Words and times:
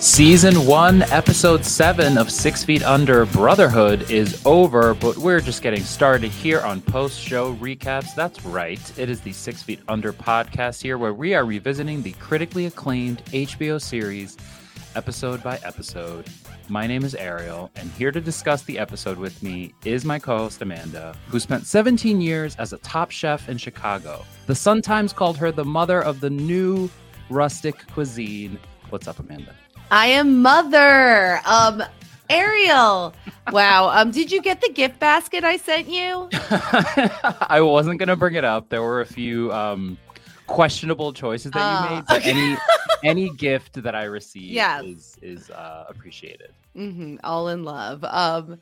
Season 0.00 0.64
1, 0.64 1.02
Episode 1.10 1.64
7 1.64 2.18
of 2.18 2.30
Six 2.30 2.62
Feet 2.62 2.84
Under 2.84 3.26
Brotherhood 3.26 4.08
is 4.08 4.40
over, 4.46 4.94
but 4.94 5.16
we're 5.16 5.40
just 5.40 5.60
getting 5.60 5.82
started 5.82 6.30
here 6.30 6.60
on 6.60 6.80
post 6.80 7.20
show 7.20 7.56
recaps. 7.56 8.14
That's 8.14 8.44
right, 8.44 8.80
it 8.96 9.10
is 9.10 9.20
the 9.20 9.32
Six 9.32 9.60
Feet 9.64 9.80
Under 9.88 10.12
podcast 10.12 10.80
here 10.80 10.98
where 10.98 11.14
we 11.14 11.34
are 11.34 11.44
revisiting 11.44 12.00
the 12.00 12.12
critically 12.12 12.66
acclaimed 12.66 13.24
HBO 13.26 13.82
series 13.82 14.36
episode 14.94 15.42
by 15.42 15.58
episode. 15.64 16.28
My 16.68 16.86
name 16.86 17.02
is 17.02 17.16
Ariel, 17.16 17.68
and 17.74 17.90
here 17.90 18.12
to 18.12 18.20
discuss 18.20 18.62
the 18.62 18.78
episode 18.78 19.18
with 19.18 19.42
me 19.42 19.74
is 19.84 20.04
my 20.04 20.20
co 20.20 20.38
host 20.38 20.62
Amanda, 20.62 21.16
who 21.26 21.40
spent 21.40 21.66
17 21.66 22.20
years 22.20 22.54
as 22.54 22.72
a 22.72 22.78
top 22.78 23.10
chef 23.10 23.48
in 23.48 23.58
Chicago. 23.58 24.24
The 24.46 24.54
Sun 24.54 24.82
Times 24.82 25.12
called 25.12 25.36
her 25.38 25.50
the 25.50 25.64
mother 25.64 26.00
of 26.00 26.20
the 26.20 26.30
new 26.30 26.88
rustic 27.30 27.84
cuisine. 27.88 28.60
What's 28.90 29.08
up, 29.08 29.18
Amanda? 29.18 29.56
I 29.90 30.06
am 30.08 30.42
mother. 30.42 31.40
Um, 31.46 31.82
Ariel. 32.30 33.14
Wow. 33.52 33.88
Um, 33.88 34.10
did 34.10 34.30
you 34.30 34.42
get 34.42 34.60
the 34.60 34.70
gift 34.72 34.98
basket 35.00 35.44
I 35.44 35.56
sent 35.56 35.88
you? 35.88 36.28
I 37.48 37.60
wasn't 37.62 37.98
gonna 37.98 38.16
bring 38.16 38.34
it 38.34 38.44
up. 38.44 38.68
There 38.68 38.82
were 38.82 39.00
a 39.00 39.06
few 39.06 39.50
um, 39.52 39.96
questionable 40.46 41.12
choices 41.12 41.52
that 41.52 41.58
you 41.58 41.88
Oh, 41.88 41.94
made. 41.96 42.04
But 42.06 42.16
okay. 42.18 42.30
any 42.30 42.56
any 43.04 43.30
gift 43.36 43.82
that 43.82 43.94
I 43.94 44.04
receive 44.04 44.50
Yes. 44.52 44.84
is 44.84 45.16
is 45.22 45.50
uh, 45.50 45.84
appreciated. 45.88 46.52
Mm-hmm. 46.76 47.16
all 47.24 47.48
in 47.48 47.64
love. 47.64 48.04
Um, 48.04 48.60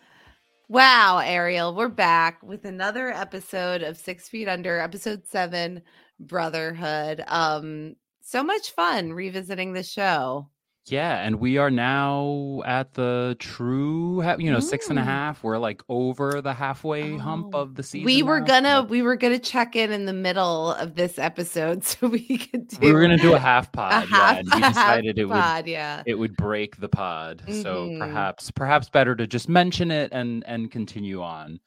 wow, 0.68 1.18
Ariel, 1.18 1.74
we're 1.74 1.88
back 1.88 2.42
with 2.42 2.64
another 2.64 3.08
episode 3.12 3.82
of 3.82 3.96
Six 3.98 4.28
Feet 4.28 4.48
Under, 4.48 4.78
episode 4.78 5.26
seven, 5.26 5.82
Brotherhood. 6.20 7.22
Um, 7.26 7.96
so 8.22 8.42
much 8.42 8.70
fun 8.70 9.12
revisiting 9.12 9.72
the 9.74 9.82
show. 9.82 10.48
Yeah, 10.88 11.18
and 11.20 11.40
we 11.40 11.58
are 11.58 11.70
now 11.70 12.62
at 12.64 12.94
the 12.94 13.34
true, 13.40 14.20
ha- 14.22 14.36
you 14.38 14.52
know, 14.52 14.60
six 14.60 14.88
and 14.88 14.98
Mm. 14.98 15.04
half. 15.04 15.42
We're 15.42 15.58
like 15.58 15.82
over 15.88 16.40
the 16.40 16.54
halfway 16.54 17.16
hump 17.16 17.56
of 17.56 17.74
the 17.74 17.82
season. 17.82 18.04
we 18.06 18.22
were 18.22 18.38
now, 18.38 18.46
gonna 18.46 18.82
but 18.82 18.90
we 18.90 19.02
were 19.02 19.16
gonna 19.16 19.40
check 19.40 19.74
in 19.74 19.90
in 19.90 20.06
the 20.06 20.12
middle 20.12 20.70
of 20.74 20.94
this 20.94 21.18
episode 21.18 21.82
so 21.90 22.06
we 22.06 22.38
could 22.38 22.68
do 22.68 22.76
We 22.80 22.92
were 22.92 23.00
gonna 23.00 23.16
do 23.18 23.34
a 23.34 23.38
half 23.38 23.72
pod, 23.72 24.04
a 24.04 24.06
yeah, 24.08 24.16
half, 24.16 24.38
and 24.38 24.48
we 24.54 24.62
a 24.62 24.68
decided 24.68 25.18
it 25.18 25.24
would 25.24 25.32
pod, 25.34 25.66
yeah. 25.66 26.02
it 26.06 26.14
would 26.14 26.36
break 26.36 26.76
the 26.76 26.88
pod. 26.88 27.42
So 27.48 27.88
Mhm. 27.88 27.98
perhaps 27.98 28.50
perhaps 28.52 28.88
better 28.88 29.16
to 29.16 29.26
just 29.26 29.48
mention 29.48 29.90
it 29.90 30.12
and 30.12 30.44
and 30.46 30.70
continue 30.70 31.20
on 31.20 31.58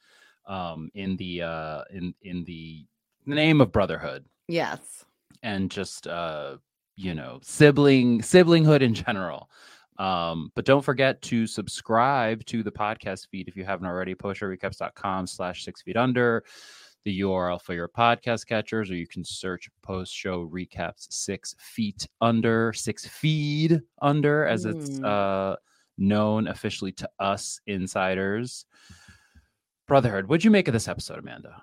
um 0.46 0.90
in 0.94 1.16
the 1.18 1.42
uh 1.42 1.82
in 1.92 2.14
in 2.22 2.44
the 2.44 2.86
name 3.26 3.60
of 3.60 3.70
brotherhood 3.70 4.24
Yes. 4.48 5.04
and 5.42 5.70
just 5.70 6.06
uh 6.06 6.56
you 7.00 7.14
know 7.14 7.38
sibling 7.42 8.20
siblinghood 8.20 8.82
in 8.82 8.94
general. 8.94 9.50
Um, 9.98 10.50
but 10.54 10.64
don't 10.64 10.84
forget 10.84 11.20
to 11.22 11.46
subscribe 11.46 12.44
to 12.46 12.62
the 12.62 12.70
podcast 12.72 13.28
feed 13.28 13.48
if 13.48 13.56
you 13.56 13.64
haven't 13.64 13.86
already, 13.86 14.14
postshowrecaps.com 14.14 15.26
slash 15.26 15.64
six 15.64 15.82
feet 15.82 15.96
under 15.96 16.42
the 17.04 17.20
URL 17.20 17.60
for 17.60 17.74
your 17.74 17.88
podcast 17.88 18.46
catchers, 18.46 18.90
or 18.90 18.94
you 18.94 19.06
can 19.06 19.24
search 19.24 19.68
post 19.82 20.14
show 20.14 20.46
recaps 20.48 21.06
six 21.10 21.54
feet 21.58 22.06
under, 22.20 22.72
six 22.72 23.06
feed 23.06 23.80
under, 24.00 24.46
as 24.46 24.64
it's 24.64 24.90
Mm. 25.00 25.04
uh 25.04 25.56
known 25.98 26.48
officially 26.48 26.92
to 26.92 27.08
us 27.18 27.60
insiders. 27.66 28.64
Brotherhood, 29.86 30.26
what'd 30.28 30.44
you 30.44 30.50
make 30.50 30.66
of 30.68 30.72
this 30.72 30.88
episode, 30.88 31.18
Amanda? 31.18 31.62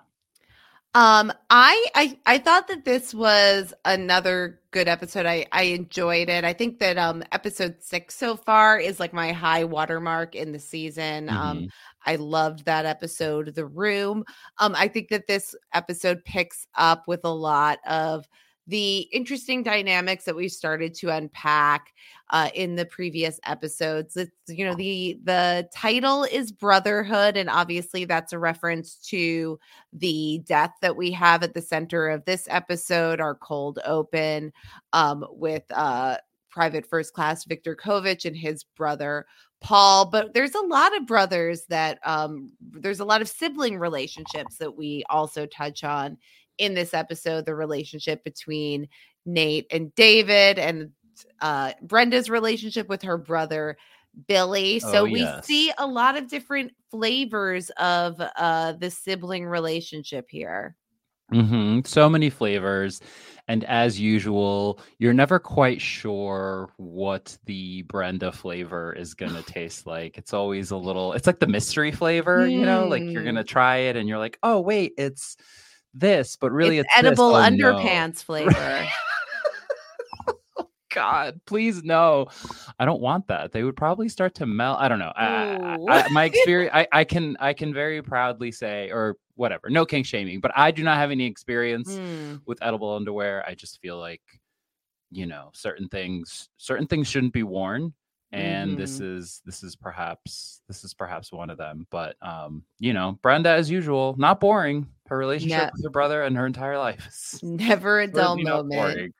Um, 0.94 1.32
I 1.50 1.86
I 1.94 2.18
I 2.26 2.38
thought 2.38 2.66
that 2.68 2.84
this 2.84 3.14
was 3.14 3.74
another 3.84 4.60
good 4.70 4.88
episode. 4.88 5.26
I 5.26 5.46
I 5.52 5.64
enjoyed 5.64 6.28
it. 6.28 6.44
I 6.44 6.52
think 6.54 6.78
that 6.80 6.96
um 6.98 7.22
episode 7.32 7.76
six 7.80 8.14
so 8.16 8.36
far 8.36 8.78
is 8.78 8.98
like 8.98 9.12
my 9.12 9.32
high 9.32 9.64
watermark 9.64 10.34
in 10.34 10.52
the 10.52 10.58
season. 10.58 11.28
Um, 11.28 11.66
Mhm. 11.66 11.68
I 12.06 12.16
loved 12.16 12.64
that 12.64 12.86
episode, 12.86 13.54
The 13.54 13.66
Room. 13.66 14.24
Um, 14.58 14.74
I 14.76 14.88
think 14.88 15.08
that 15.10 15.26
this 15.26 15.54
episode 15.74 16.24
picks 16.24 16.66
up 16.74 17.04
with 17.06 17.20
a 17.24 17.28
lot 17.34 17.78
of 17.86 18.26
the 18.68 18.98
interesting 19.12 19.62
dynamics 19.62 20.24
that 20.24 20.36
we've 20.36 20.52
started 20.52 20.94
to 20.94 21.08
unpack 21.08 21.94
uh, 22.30 22.50
in 22.54 22.76
the 22.76 22.84
previous 22.84 23.40
episodes. 23.44 24.16
It's 24.16 24.30
you 24.46 24.64
know 24.64 24.74
the 24.74 25.18
the 25.24 25.68
title 25.74 26.24
is 26.24 26.52
Brotherhood, 26.52 27.36
and 27.36 27.48
obviously 27.48 28.04
that's 28.04 28.34
a 28.34 28.38
reference 28.38 28.96
to 29.08 29.58
the 29.92 30.42
death 30.46 30.72
that 30.82 30.96
we 30.96 31.10
have 31.12 31.42
at 31.42 31.54
the 31.54 31.62
center 31.62 32.08
of 32.08 32.24
this 32.26 32.46
episode, 32.50 33.20
our 33.20 33.34
cold 33.34 33.78
open 33.86 34.52
um, 34.92 35.24
with 35.30 35.64
uh, 35.70 36.18
Private 36.50 36.86
First 36.86 37.14
Class 37.14 37.44
Victor 37.44 37.74
Kovitch 37.74 38.26
and 38.26 38.36
his 38.36 38.64
brother 38.64 39.24
Paul. 39.62 40.10
But 40.10 40.34
there's 40.34 40.54
a 40.54 40.60
lot 40.60 40.94
of 40.94 41.06
brothers 41.06 41.64
that 41.70 41.98
um, 42.04 42.52
there's 42.60 43.00
a 43.00 43.06
lot 43.06 43.22
of 43.22 43.28
sibling 43.28 43.78
relationships 43.78 44.58
that 44.58 44.76
we 44.76 45.04
also 45.08 45.46
touch 45.46 45.84
on 45.84 46.18
in 46.58 46.74
this 46.74 46.94
episode. 46.94 47.46
The 47.46 47.54
relationship 47.54 48.24
between 48.24 48.88
Nate 49.26 49.66
and 49.70 49.94
David, 49.94 50.58
and 50.58 50.90
uh, 51.40 51.72
Brenda's 51.82 52.30
relationship 52.30 52.88
with 52.88 53.02
her 53.02 53.18
brother 53.18 53.76
Billy. 54.26 54.78
So 54.80 55.00
Oh, 55.00 55.04
we 55.04 55.28
see 55.42 55.72
a 55.78 55.86
lot 55.86 56.16
of 56.16 56.28
different 56.28 56.72
flavors 56.90 57.70
of 57.78 58.20
uh, 58.20 58.72
the 58.72 58.90
sibling 58.90 59.46
relationship 59.46 60.26
here. 60.30 60.74
hmm 61.30 61.80
So 61.84 62.08
many 62.08 62.30
flavors. 62.30 63.00
And 63.50 63.64
as 63.64 63.98
usual, 63.98 64.78
you're 64.98 65.14
never 65.14 65.38
quite 65.38 65.80
sure 65.80 66.70
what 66.76 67.36
the 67.46 67.82
Brenda 67.82 68.30
flavor 68.32 68.92
is 68.92 69.14
going 69.14 69.34
to 69.34 69.42
taste 69.42 69.86
like. 69.86 70.18
It's 70.18 70.32
always 70.34 70.70
a 70.70 70.76
little, 70.76 71.12
it's 71.12 71.26
like 71.26 71.38
the 71.38 71.46
mystery 71.46 71.92
flavor, 71.92 72.46
you 72.46 72.66
know, 72.66 72.86
like 72.88 73.12
you're 73.14 73.22
going 73.22 73.36
to 73.36 73.44
try 73.44 73.76
it 73.76 73.96
and 73.96 74.08
you're 74.08 74.18
like, 74.18 74.38
oh, 74.42 74.60
wait, 74.60 74.92
it's 74.98 75.36
this, 75.94 76.36
but 76.36 76.52
really 76.52 76.78
it's 76.78 76.88
it's, 76.96 77.06
edible 77.06 77.34
Oh, 77.34 77.48
no. 77.48 77.74
underpants 77.74 78.22
flavor. 78.24 78.86
God, 80.94 81.38
please 81.46 81.84
no. 81.84 82.28
I 82.78 82.84
don't 82.86 83.00
want 83.00 83.28
that. 83.28 83.52
They 83.52 83.62
would 83.62 83.76
probably 83.76 84.08
start 84.08 84.34
to 84.36 84.46
melt. 84.46 84.78
I 84.80 84.88
don't 84.88 84.98
know. 84.98 85.12
I, 85.14 85.54
I- 85.56 85.76
I- 86.04 86.08
my 86.10 86.24
experience, 86.32 86.72
I, 86.74 86.88
I 86.92 87.04
can, 87.04 87.36
I 87.40 87.52
can 87.52 87.74
very 87.74 88.02
proudly 88.02 88.50
say, 88.50 88.90
or 88.90 89.16
whatever, 89.34 89.68
no 89.70 89.84
king 89.84 90.02
shaming, 90.02 90.40
but 90.40 90.50
I 90.56 90.70
do 90.70 90.82
not 90.82 90.96
have 90.96 91.10
any 91.10 91.26
experience 91.26 91.96
Hmm. 91.96 92.36
with 92.46 92.58
edible 92.62 92.94
underwear. 92.96 93.44
I 93.46 93.54
just 93.54 93.80
feel 93.82 93.98
like, 93.98 94.22
you 95.10 95.26
know, 95.26 95.50
certain 95.52 95.88
things, 95.88 96.48
certain 96.56 96.86
things 96.86 97.06
shouldn't 97.06 97.32
be 97.34 97.42
worn. 97.44 97.92
And 98.32 98.76
this 98.76 98.96
Mm-hmm. 98.98 99.16
is 99.18 99.40
this 99.46 99.62
is 99.62 99.74
perhaps 99.74 100.60
this 100.68 100.84
is 100.84 100.92
perhaps 100.92 101.32
one 101.32 101.48
of 101.50 101.56
them. 101.56 101.86
But 101.90 102.16
um, 102.22 102.62
you 102.78 102.92
know, 102.92 103.18
Brenda 103.22 103.50
as 103.50 103.70
usual, 103.70 104.14
not 104.18 104.38
boring. 104.40 104.86
Her 105.08 105.16
relationship 105.16 105.58
No. 105.58 105.70
with 105.72 105.84
her 105.84 105.90
brother 105.90 106.22
and 106.24 106.36
her 106.36 106.44
entire 106.44 106.76
life 106.76 107.38
Never 107.42 108.00
a 108.00 108.06
dull 108.12 108.36
moment. 108.36 109.14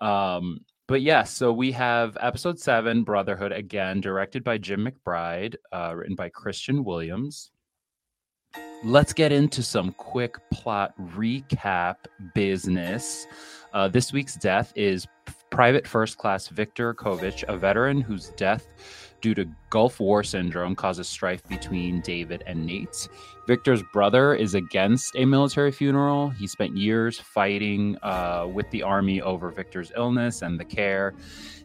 Um, 0.00 0.60
but 0.86 1.02
yes, 1.02 1.32
so 1.32 1.52
we 1.52 1.72
have 1.72 2.16
episode 2.20 2.60
seven, 2.60 3.02
Brotherhood, 3.02 3.50
again, 3.50 4.00
directed 4.00 4.44
by 4.44 4.58
Jim 4.58 4.86
McBride, 4.86 5.56
uh, 5.72 5.92
written 5.96 6.14
by 6.14 6.28
Christian 6.28 6.84
Williams. 6.84 7.50
Let's 8.84 9.12
get 9.12 9.32
into 9.32 9.62
some 9.64 9.90
quick 9.94 10.36
plot 10.52 10.94
recap 11.14 11.96
business. 12.34 13.26
Uh, 13.72 13.88
this 13.88 14.12
week's 14.12 14.36
death 14.36 14.72
is 14.76 15.06
Private 15.50 15.86
First 15.86 16.18
Class 16.18 16.48
Victor 16.48 16.94
Kovitch, 16.94 17.44
a 17.48 17.56
veteran 17.56 18.00
whose 18.00 18.30
death 18.30 18.66
due 19.20 19.34
to 19.34 19.46
Gulf 19.70 19.98
War 19.98 20.22
syndrome 20.22 20.74
causes 20.74 21.08
strife 21.08 21.42
between 21.48 22.00
David 22.00 22.42
and 22.46 22.66
Nate. 22.66 23.08
Victor's 23.46 23.82
brother 23.92 24.34
is 24.34 24.54
against 24.54 25.16
a 25.16 25.24
military 25.24 25.72
funeral. 25.72 26.30
He 26.30 26.46
spent 26.46 26.76
years 26.76 27.18
fighting 27.18 27.96
uh, 28.02 28.48
with 28.52 28.70
the 28.70 28.82
army 28.82 29.20
over 29.22 29.50
Victor's 29.50 29.92
illness 29.96 30.42
and 30.42 30.60
the 30.60 30.64
care. 30.64 31.14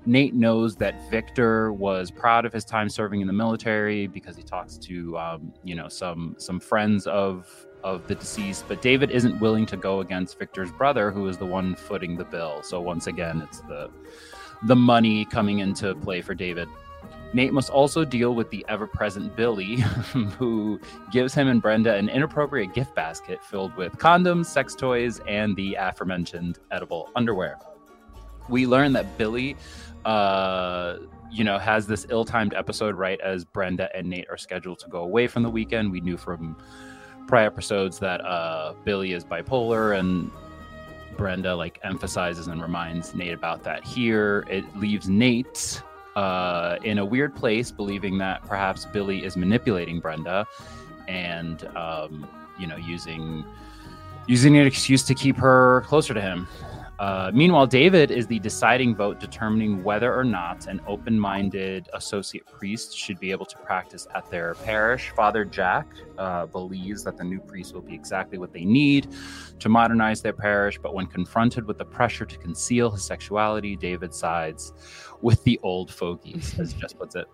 Nate 0.06 0.34
knows 0.34 0.76
that 0.78 1.10
Victor 1.12 1.74
was 1.74 2.10
proud 2.10 2.46
of 2.46 2.54
his 2.54 2.66
time 2.66 2.90
serving 2.90 3.22
in 3.22 3.28
the 3.28 3.34
military 3.34 4.08
because 4.08 4.36
he 4.36 4.44
talks 4.44 4.78
to, 4.78 5.18
um, 5.18 5.54
you 5.64 5.76
know, 5.76 5.88
some 5.88 6.36
some 6.40 6.60
friends 6.60 7.06
of 7.06 7.68
of 7.84 8.08
the 8.08 8.16
deceased. 8.16 8.66
But 8.68 8.82
David 8.82 9.12
isn't 9.12 9.40
willing 9.40 9.66
to 9.68 9.78
go 9.78 10.00
against 10.02 10.38
Victor's 10.40 10.72
brother, 10.72 11.12
who 11.12 11.28
is 11.28 11.38
the 11.38 11.46
one 11.46 11.76
footing 11.76 12.18
the 12.18 12.26
bill. 12.26 12.64
So 12.64 12.82
once 12.82 13.08
again, 13.08 13.42
it's 13.42 13.60
the 13.62 13.90
the 14.64 14.76
money 14.76 15.26
coming 15.26 15.60
into 15.60 15.96
play 15.96 16.22
for 16.22 16.36
David. 16.36 16.68
Nate 17.34 17.54
must 17.54 17.70
also 17.70 18.04
deal 18.04 18.36
with 18.36 18.50
the 18.50 18.66
ever 18.68 18.86
present 18.86 19.36
Billy, 19.36 19.78
who 20.38 20.80
gives 21.12 21.34
him 21.34 21.48
and 21.48 21.62
Brenda 21.62 21.96
an 21.96 22.10
inappropriate 22.10 22.74
gift 22.74 22.94
basket 22.94 23.44
filled 23.44 23.76
with 23.78 23.94
condoms, 23.94 24.48
sex 24.48 24.76
toys, 24.76 25.22
and 25.28 25.56
the 25.56 25.76
aforementioned 25.76 26.60
edible 26.72 27.10
underwear. 27.16 27.58
We 28.50 28.68
learn 28.68 28.92
that 28.94 29.18
Billy, 29.18 29.56
uh, 30.04 30.98
you 31.32 31.46
know, 31.46 31.58
has 31.58 31.88
this 31.88 32.06
ill 32.10 32.26
timed 32.26 32.54
episode 32.54 32.96
right 32.96 33.20
as 33.22 33.46
Brenda 33.46 33.90
and 33.96 34.10
Nate 34.10 34.30
are 34.30 34.38
scheduled 34.38 34.80
to 34.80 34.90
go 34.90 35.00
away 35.00 35.28
from 35.28 35.44
the 35.44 35.50
weekend. 35.50 35.92
We 35.92 36.02
knew 36.02 36.18
from 36.18 36.58
prior 37.28 37.48
episodes 37.48 38.00
that 38.00 38.22
uh, 38.22 38.74
Billy 38.84 39.14
is 39.14 39.24
bipolar 39.24 39.98
and 39.98 40.32
Brenda 41.18 41.56
like 41.56 41.80
emphasizes 41.84 42.48
and 42.48 42.62
reminds 42.62 43.14
Nate 43.14 43.34
about 43.34 43.64
that 43.64 43.84
here. 43.84 44.46
It 44.50 44.66
leaves 44.78 45.08
Nate 45.08 45.82
uh, 46.16 46.78
in 46.84 47.00
a 47.00 47.06
weird 47.06 47.36
place, 47.36 47.72
believing 47.72 48.18
that 48.18 48.44
perhaps 48.46 48.86
Billy 48.86 49.24
is 49.24 49.38
manipulating 49.38 50.00
Brenda 50.00 50.46
and 51.08 51.66
um, 51.76 52.28
you 52.60 52.68
know 52.68 52.78
using 52.78 53.46
using 54.28 54.58
an 54.58 54.68
excuse 54.68 55.04
to 55.04 55.16
keep 55.16 55.38
her 55.38 55.82
closer 55.88 56.14
to 56.14 56.22
him. 56.22 56.48
Uh, 57.02 57.32
meanwhile, 57.34 57.66
David 57.66 58.12
is 58.12 58.28
the 58.28 58.38
deciding 58.38 58.96
vote 58.96 59.20
determining 59.20 59.84
whether 59.84 60.14
or 60.14 60.24
not 60.24 60.68
an 60.68 60.80
open 60.86 61.20
minded 61.20 61.90
associate 61.94 62.46
priest 62.46 62.96
should 62.96 63.20
be 63.20 63.32
able 63.32 63.48
to 63.48 63.58
practice 63.58 64.06
at 64.14 64.30
their 64.30 64.54
parish. 64.54 65.12
Father 65.16 65.44
Jack 65.44 65.88
uh, 66.20 66.46
believes 66.46 67.04
that 67.04 67.18
the 67.18 67.24
new 67.24 67.40
priest 67.40 67.74
will 67.74 67.82
be 67.82 67.96
exactly 67.96 68.38
what 68.38 68.54
they 68.54 68.64
need 68.64 69.08
to 69.58 69.68
modernize 69.68 70.22
their 70.22 70.32
parish, 70.32 70.78
but 70.78 70.94
when 70.94 71.08
confronted 71.08 71.66
with 71.66 71.80
the 71.80 71.86
pressure 71.86 72.24
to 72.24 72.38
conceal 72.38 72.92
his 72.92 73.04
sexuality, 73.04 73.76
David 73.76 74.14
sides 74.14 74.72
with 75.22 75.44
the 75.44 75.60
old 75.64 75.92
fogies, 75.92 76.60
as 76.60 76.72
Jess 76.80 76.94
puts 76.94 77.16
it. 77.16 77.26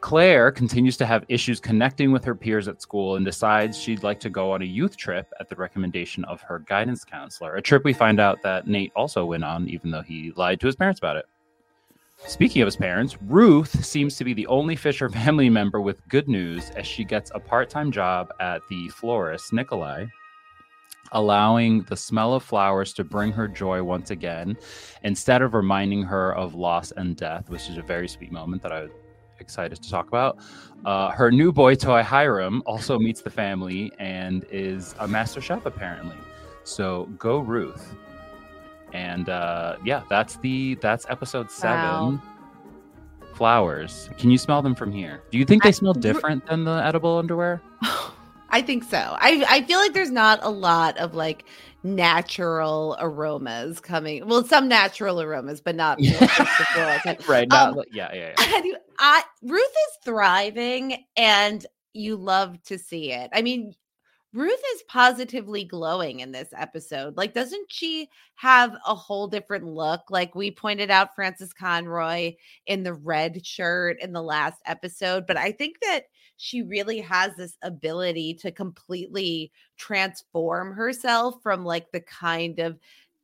Claire 0.00 0.52
continues 0.52 0.96
to 0.96 1.06
have 1.06 1.24
issues 1.28 1.58
connecting 1.58 2.12
with 2.12 2.24
her 2.24 2.34
peers 2.34 2.68
at 2.68 2.80
school 2.80 3.16
and 3.16 3.24
decides 3.24 3.76
she'd 3.76 4.04
like 4.04 4.20
to 4.20 4.30
go 4.30 4.52
on 4.52 4.62
a 4.62 4.64
youth 4.64 4.96
trip 4.96 5.32
at 5.40 5.48
the 5.48 5.56
recommendation 5.56 6.24
of 6.24 6.40
her 6.42 6.60
guidance 6.60 7.04
counselor. 7.04 7.56
A 7.56 7.62
trip 7.62 7.84
we 7.84 7.92
find 7.92 8.20
out 8.20 8.40
that 8.42 8.68
Nate 8.68 8.92
also 8.94 9.24
went 9.24 9.42
on, 9.42 9.68
even 9.68 9.90
though 9.90 10.02
he 10.02 10.32
lied 10.36 10.60
to 10.60 10.66
his 10.66 10.76
parents 10.76 11.00
about 11.00 11.16
it. 11.16 11.26
Speaking 12.26 12.62
of 12.62 12.66
his 12.66 12.76
parents, 12.76 13.16
Ruth 13.22 13.84
seems 13.84 14.16
to 14.16 14.24
be 14.24 14.34
the 14.34 14.46
only 14.46 14.76
Fisher 14.76 15.08
family 15.08 15.50
member 15.50 15.80
with 15.80 16.06
good 16.08 16.28
news 16.28 16.70
as 16.70 16.86
she 16.86 17.04
gets 17.04 17.32
a 17.34 17.40
part 17.40 17.68
time 17.68 17.90
job 17.90 18.32
at 18.40 18.62
the 18.68 18.88
florist, 18.88 19.52
Nikolai, 19.52 20.06
allowing 21.12 21.82
the 21.84 21.96
smell 21.96 22.34
of 22.34 22.44
flowers 22.44 22.92
to 22.94 23.04
bring 23.04 23.32
her 23.32 23.48
joy 23.48 23.82
once 23.82 24.10
again 24.10 24.56
instead 25.02 25.42
of 25.42 25.54
reminding 25.54 26.02
her 26.02 26.34
of 26.36 26.54
loss 26.54 26.92
and 26.92 27.16
death, 27.16 27.50
which 27.50 27.68
is 27.68 27.78
a 27.78 27.82
very 27.82 28.08
sweet 28.08 28.32
moment 28.32 28.62
that 28.62 28.72
I 28.72 28.88
excited 29.40 29.82
to 29.82 29.90
talk 29.90 30.08
about. 30.08 30.38
Uh, 30.84 31.10
her 31.10 31.30
new 31.30 31.52
boy 31.52 31.74
toy, 31.74 32.02
Hiram, 32.02 32.62
also 32.66 32.98
meets 32.98 33.20
the 33.20 33.30
family 33.30 33.92
and 33.98 34.44
is 34.50 34.94
a 35.00 35.08
master 35.08 35.40
chef, 35.40 35.66
apparently. 35.66 36.16
So 36.64 37.06
go, 37.18 37.38
Ruth. 37.38 37.94
And 38.92 39.28
uh, 39.28 39.76
yeah, 39.84 40.02
that's 40.08 40.36
the 40.36 40.74
that's 40.76 41.06
episode 41.08 41.50
seven. 41.50 41.76
Wow. 41.76 42.22
Flowers. 43.34 44.10
Can 44.18 44.30
you 44.30 44.38
smell 44.38 44.62
them 44.62 44.74
from 44.74 44.90
here? 44.90 45.22
Do 45.30 45.38
you 45.38 45.44
think 45.44 45.62
they 45.62 45.72
smell 45.72 45.92
different 45.92 46.46
than 46.46 46.64
the 46.64 46.82
edible 46.84 47.18
underwear? 47.18 47.60
I 48.50 48.62
think 48.62 48.84
so. 48.84 48.98
I 48.98 49.44
I 49.48 49.62
feel 49.62 49.78
like 49.78 49.92
there's 49.92 50.10
not 50.10 50.40
a 50.42 50.48
lot 50.48 50.96
of 50.98 51.14
like 51.14 51.44
natural 51.82 52.96
aromas 53.00 53.80
coming. 53.80 54.26
Well, 54.26 54.44
some 54.44 54.68
natural 54.68 55.20
aromas, 55.20 55.60
but 55.60 55.76
not 55.76 56.00
more 56.00 56.10
like 56.12 56.36
the 56.36 56.66
floral 56.72 56.98
type. 57.04 57.28
right. 57.28 57.48
Not, 57.48 57.76
Um, 57.78 57.84
yeah, 57.92 58.12
yeah, 58.12 58.34
yeah. 58.38 58.56
Anyway, 58.56 58.78
I, 58.98 59.22
Ruth 59.42 59.60
is 59.62 59.98
thriving, 60.04 61.04
and 61.16 61.64
you 61.92 62.16
love 62.16 62.62
to 62.64 62.78
see 62.78 63.12
it. 63.12 63.30
I 63.32 63.42
mean, 63.42 63.74
Ruth 64.34 64.60
is 64.74 64.82
positively 64.88 65.64
glowing 65.64 66.20
in 66.20 66.32
this 66.32 66.50
episode. 66.54 67.16
Like, 67.16 67.32
doesn't 67.32 67.72
she 67.72 68.10
have 68.34 68.76
a 68.86 68.94
whole 68.94 69.26
different 69.26 69.64
look? 69.64 70.02
Like 70.10 70.34
we 70.34 70.50
pointed 70.50 70.90
out, 70.90 71.14
Frances 71.14 71.52
Conroy 71.54 72.34
in 72.66 72.82
the 72.82 72.92
red 72.92 73.44
shirt 73.46 73.96
in 74.02 74.12
the 74.12 74.22
last 74.22 74.60
episode, 74.66 75.26
but 75.26 75.38
I 75.38 75.52
think 75.52 75.76
that 75.80 76.04
she 76.38 76.62
really 76.62 77.00
has 77.00 77.36
this 77.36 77.58
ability 77.62 78.34
to 78.36 78.50
completely 78.52 79.52
transform 79.76 80.72
herself 80.72 81.42
from 81.42 81.64
like 81.66 81.92
the 81.92 82.00
kind 82.00 82.58
of 82.60 82.78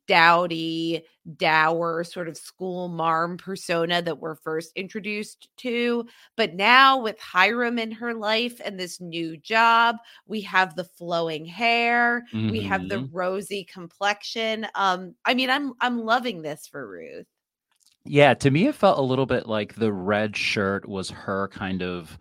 dowdy, 0.06 1.02
dour 1.38 2.04
sort 2.04 2.28
of 2.28 2.36
school 2.36 2.88
marm 2.88 3.38
persona 3.38 4.02
that 4.02 4.18
we're 4.20 4.34
first 4.34 4.70
introduced 4.76 5.48
to. 5.56 6.06
But 6.36 6.54
now 6.54 6.98
with 7.00 7.18
Hiram 7.18 7.78
in 7.78 7.90
her 7.92 8.12
life 8.12 8.60
and 8.62 8.78
this 8.78 9.00
new 9.00 9.38
job, 9.38 9.96
we 10.26 10.42
have 10.42 10.76
the 10.76 10.84
flowing 10.84 11.46
hair, 11.46 12.24
we 12.46 12.60
have 12.62 12.88
the 12.88 13.00
Mhm. 13.00 13.10
rosy 13.12 13.64
complexion. 13.64 14.66
Um, 14.74 15.14
I 15.24 15.32
mean, 15.34 15.48
I'm 15.48 15.72
I'm 15.80 15.98
loving 16.04 16.42
this 16.42 16.66
for 16.66 16.86
Ruth. 16.86 17.26
Yeah, 18.04 18.34
to 18.34 18.50
me, 18.50 18.66
it 18.66 18.74
felt 18.74 18.98
a 18.98 19.02
little 19.02 19.26
bit 19.26 19.46
like 19.46 19.74
the 19.74 19.92
red 19.92 20.36
shirt 20.36 20.86
was 20.88 21.10
her 21.10 21.48
kind 21.48 21.82
of 21.82 22.18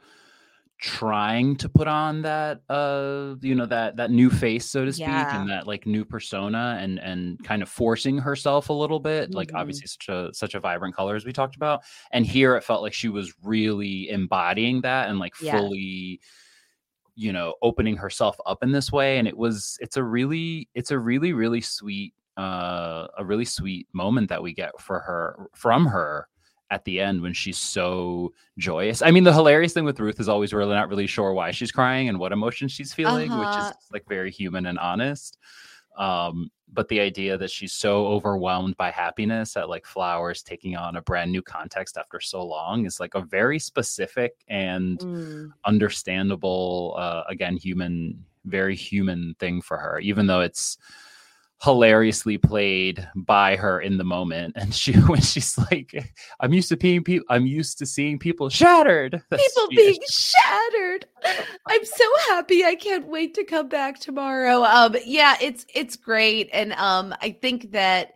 trying 0.83 1.55
to 1.55 1.69
put 1.69 1.87
on 1.87 2.21
that 2.23 2.59
uh 2.67 3.35
you 3.39 3.55
know 3.55 3.65
that 3.65 3.95
that 3.95 4.11
new 4.11 4.29
face 4.29 4.65
so 4.65 4.83
to 4.83 4.91
speak 4.91 5.07
Yeah. 5.07 5.39
and 5.39 5.49
that 5.49 5.65
like 5.65 5.85
new 5.85 6.03
persona 6.03 6.77
and 6.81 6.99
and 6.99 7.41
kind 7.41 7.61
of 7.63 7.69
forcing 7.69 8.17
herself 8.17 8.67
a 8.67 8.73
little 8.73 8.99
bit 8.99 9.33
like 9.33 9.47
Mhm. 9.51 9.59
obviously 9.61 9.87
such 9.87 10.09
a 10.09 10.29
such 10.33 10.55
a 10.55 10.59
vibrant 10.59 10.93
color 10.93 11.15
as 11.15 11.23
we 11.23 11.31
talked 11.31 11.55
about 11.55 11.83
and 12.11 12.25
here 12.25 12.57
it 12.57 12.65
felt 12.65 12.81
like 12.81 12.93
she 12.93 13.07
was 13.07 13.33
really 13.41 14.09
embodying 14.09 14.81
that 14.81 15.07
and 15.09 15.19
like 15.19 15.33
Yeah. 15.41 15.57
fully 15.57 16.19
you 17.15 17.31
know 17.31 17.53
opening 17.61 17.95
herself 17.95 18.35
up 18.45 18.61
in 18.61 18.73
this 18.73 18.91
way 18.91 19.19
and 19.19 19.25
it 19.27 19.37
was 19.37 19.77
it's 19.79 19.95
a 19.95 20.03
really 20.03 20.67
it's 20.75 20.91
a 20.91 20.99
really 20.99 21.31
really 21.31 21.61
sweet 21.61 22.13
uh, 22.35 23.07
a 23.17 23.23
really 23.23 23.45
sweet 23.45 23.87
moment 23.93 24.27
that 24.27 24.43
we 24.43 24.53
get 24.53 24.71
for 24.81 24.99
her 24.99 25.47
from 25.55 25.85
her 25.85 26.27
at 26.71 26.83
the 26.85 26.99
end 26.99 27.21
when 27.21 27.33
she's 27.33 27.59
so 27.59 28.33
joyous. 28.57 29.01
I 29.01 29.11
mean, 29.11 29.23
the 29.23 29.33
hilarious 29.33 29.73
thing 29.73 29.85
with 29.85 29.99
Ruth 29.99 30.19
is 30.19 30.29
always 30.29 30.53
really 30.53 30.73
not 30.73 30.89
really 30.89 31.07
sure 31.07 31.33
why 31.33 31.51
she's 31.51 31.71
crying 31.71 32.09
and 32.09 32.17
what 32.19 32.31
emotion 32.31 32.67
she's 32.67 32.93
feeling, 32.93 33.37
which 33.37 33.49
Uh-huh. 33.49 33.69
is 33.69 33.91
like 33.91 34.07
very 34.07 34.31
human 34.31 34.65
and 34.65 34.79
honest. 34.79 35.37
Um, 35.97 36.49
but 36.71 36.87
the 36.87 36.99
idea 36.99 37.37
that 37.37 37.51
she's 37.51 37.73
so 37.73 38.07
overwhelmed 38.07 38.75
by 38.77 38.89
happiness 38.89 39.55
at 39.55 39.69
like 39.69 39.85
flowers 39.85 40.41
taking 40.41 40.75
on 40.75 40.95
a 40.95 41.01
brand 41.03 41.31
new 41.31 41.43
context 41.43 41.97
after 41.97 42.19
so 42.19 42.43
long 42.43 42.87
is 42.87 42.99
like 42.99 43.13
a 43.13 43.21
very 43.21 43.59
specific 43.59 44.43
and 44.47 44.99
Mm. 45.01 45.51
understandable, 45.65 46.95
uh, 46.97 47.23
again, 47.29 47.57
human, 47.57 48.25
very 48.45 48.75
human 48.75 49.35
thing 49.39 49.61
for 49.61 49.77
her, 49.77 49.99
even 49.99 50.25
though 50.25 50.41
it's 50.41 50.77
hilariously 51.63 52.37
played 52.37 53.07
by 53.15 53.55
her 53.55 53.79
in 53.79 53.97
the 53.97 54.03
moment 54.03 54.53
and 54.59 54.75
she 54.75 54.91
when 54.93 55.21
she's 55.21 55.57
like 55.71 56.13
i'm 56.41 56.51
used 56.53 56.67
to 56.67 56.75
being 56.75 57.01
people 57.03 57.25
i'm 57.29 57.45
used 57.45 57.77
to 57.77 57.85
seeing 57.85 58.19
people 58.19 58.49
shattered 58.49 59.13
That's- 59.29 59.53
People 59.53 59.69
being 59.69 59.99
shattered. 60.09 61.05
I'm 61.67 61.85
so 61.85 62.05
happy. 62.29 62.65
I 62.65 62.75
can't 62.75 63.07
wait 63.07 63.33
to 63.35 63.45
come 63.45 63.69
back 63.69 63.99
tomorrow. 63.99 64.63
Um, 64.63 64.95
yeah, 65.05 65.35
it's 65.41 65.65
it's 65.73 65.95
great, 65.95 66.49
and 66.51 66.73
um, 66.73 67.15
I 67.21 67.31
think 67.31 67.71
that 67.71 68.15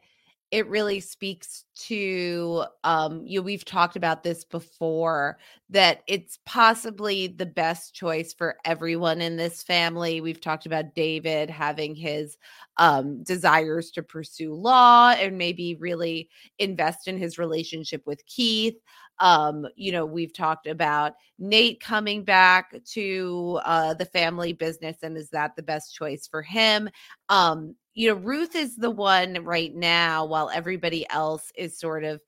it 0.51 0.68
really 0.68 1.00
speaks 1.01 1.66
to 1.75 2.63
um 2.84 3.22
you 3.25 3.44
we've 3.44 3.66
talked 3.66 3.96
about 3.98 4.24
this 4.24 4.46
before 4.46 5.38
that 5.70 6.01
it's 6.08 6.39
possibly 6.46 7.27
the 7.27 7.46
best 7.46 7.94
choice 7.94 8.34
for 8.34 8.56
everyone 8.63 9.20
in 9.20 9.36
this 9.36 9.62
family. 9.62 10.22
We've 10.22 10.39
talked 10.39 10.66
about 10.66 10.96
david 10.96 11.50
having 11.50 11.96
his 11.96 12.38
um 12.77 13.24
desires 13.24 13.92
to 13.92 14.04
pursue 14.04 14.54
law 14.54 15.12
and 15.12 15.38
maybe 15.38 15.75
really 15.75 16.30
invest 16.60 17.08
in 17.08 17.18
his 17.18 17.38
relationship 17.38 18.04
with 18.06 18.25
keith 18.25 18.77
um 19.20 19.66
you 19.76 19.92
know 19.92 20.06
we've 20.06 20.34
talked 20.34 20.68
about 20.68 21.14
nate 21.40 21.80
coming 21.80 22.24
back 22.24 22.74
to 22.86 23.60
uh 23.66 23.94
the 23.96 24.06
family 24.06 24.54
business 24.54 24.98
and 25.04 25.18
is 25.18 25.30
that 25.30 25.56
the 25.56 25.64
best 25.64 25.94
choice 25.96 26.28
for 26.28 26.42
him? 26.42 26.90
Um 27.30 27.76
you 27.94 28.10
know 28.10 28.16
ruth 28.16 28.56
is 28.56 28.76
the 28.76 28.92
one 28.92 29.44
right 29.44 29.74
now 29.76 30.26
while 30.26 30.50
everybody 30.54 31.06
else 31.10 31.52
is 31.56 31.78
sort 31.80 32.04
of 32.04 32.22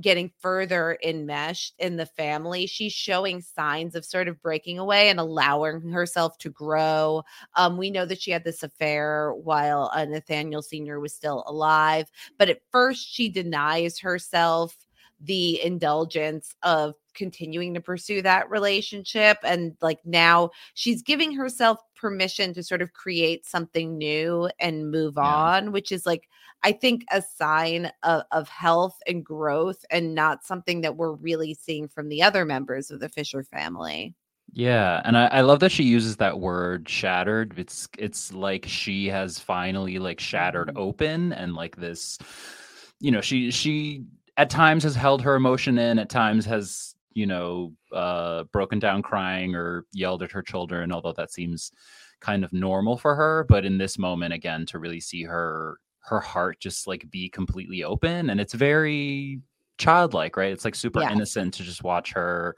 getting 0.00 0.30
further 0.40 0.98
enmeshed 1.02 1.74
in 1.78 1.96
the 1.96 2.04
family 2.06 2.66
she's 2.66 2.92
showing 2.92 3.40
signs 3.40 3.94
of 3.94 4.04
sort 4.04 4.28
of 4.28 4.40
breaking 4.42 4.78
away 4.78 5.08
and 5.08 5.18
allowing 5.18 5.80
herself 5.90 6.36
to 6.38 6.50
grow. 6.50 7.22
Um 7.54 7.78
we 7.78 7.90
know 7.90 8.04
that 8.06 8.20
she 8.20 8.30
had 8.30 8.44
this 8.44 8.62
affair 8.62 9.32
while 9.34 9.90
uh, 9.94 10.04
nathaniel 10.04 10.62
senior 10.62 11.00
was 11.00 11.14
still 11.14 11.44
alive 11.46 12.10
but 12.38 12.50
at 12.50 12.60
first 12.72 13.08
she 13.08 13.28
denies 13.30 13.98
herself 14.00 14.76
the 15.26 15.62
indulgence 15.62 16.54
of 16.62 16.94
continuing 17.14 17.74
to 17.74 17.80
pursue 17.80 18.20
that 18.22 18.50
relationship 18.50 19.38
and 19.42 19.74
like 19.80 19.98
now 20.04 20.50
she's 20.74 21.02
giving 21.02 21.32
herself 21.34 21.78
permission 21.94 22.52
to 22.52 22.62
sort 22.62 22.82
of 22.82 22.92
create 22.92 23.46
something 23.46 23.96
new 23.96 24.50
and 24.60 24.90
move 24.90 25.16
on 25.16 25.72
which 25.72 25.90
is 25.90 26.04
like 26.04 26.28
i 26.62 26.72
think 26.72 27.04
a 27.10 27.22
sign 27.22 27.90
of, 28.02 28.22
of 28.32 28.48
health 28.48 28.98
and 29.06 29.24
growth 29.24 29.82
and 29.90 30.14
not 30.14 30.44
something 30.44 30.82
that 30.82 30.96
we're 30.96 31.12
really 31.12 31.54
seeing 31.54 31.88
from 31.88 32.08
the 32.08 32.22
other 32.22 32.44
members 32.44 32.90
of 32.90 33.00
the 33.00 33.08
fisher 33.08 33.42
family. 33.42 34.14
Yeah, 34.52 35.02
and 35.04 35.18
I, 35.18 35.26
I 35.26 35.40
love 35.40 35.60
that 35.60 35.72
she 35.72 35.82
uses 35.82 36.16
that 36.16 36.38
word 36.38 36.88
shattered. 36.88 37.58
It's 37.58 37.88
it's 37.98 38.32
like 38.32 38.64
she 38.66 39.08
has 39.08 39.38
finally 39.38 39.98
like 39.98 40.20
shattered 40.20 40.68
mm-hmm. 40.68 40.78
open 40.78 41.32
and 41.32 41.54
like 41.54 41.76
this, 41.76 42.18
you 43.00 43.10
know, 43.10 43.20
she 43.20 43.50
she 43.50 44.04
at 44.36 44.50
times 44.50 44.82
has 44.84 44.94
held 44.94 45.22
her 45.22 45.34
emotion 45.34 45.78
in, 45.78 45.98
at 45.98 46.08
times 46.10 46.44
has, 46.46 46.94
you 47.12 47.26
know, 47.26 47.72
uh 47.92 48.44
broken 48.52 48.78
down 48.78 49.02
crying 49.02 49.54
or 49.54 49.84
yelled 49.92 50.22
at 50.22 50.32
her 50.32 50.42
children, 50.42 50.92
although 50.92 51.12
that 51.14 51.32
seems 51.32 51.72
kind 52.20 52.44
of 52.44 52.52
normal 52.52 52.96
for 52.96 53.14
her. 53.14 53.44
But 53.48 53.64
in 53.64 53.78
this 53.78 53.98
moment, 53.98 54.32
again, 54.34 54.66
to 54.66 54.78
really 54.78 55.00
see 55.00 55.22
her 55.24 55.78
her 56.00 56.20
heart 56.20 56.60
just 56.60 56.86
like 56.86 57.10
be 57.10 57.28
completely 57.28 57.82
open 57.84 58.30
and 58.30 58.40
it's 58.40 58.54
very 58.54 59.40
childlike, 59.78 60.36
right? 60.36 60.52
It's 60.52 60.64
like 60.64 60.74
super 60.76 61.02
Yeah. 61.02 61.08
innocent 61.08 61.54
to 61.54 61.62
just 61.64 61.82
watch 61.84 62.12
her 62.12 62.56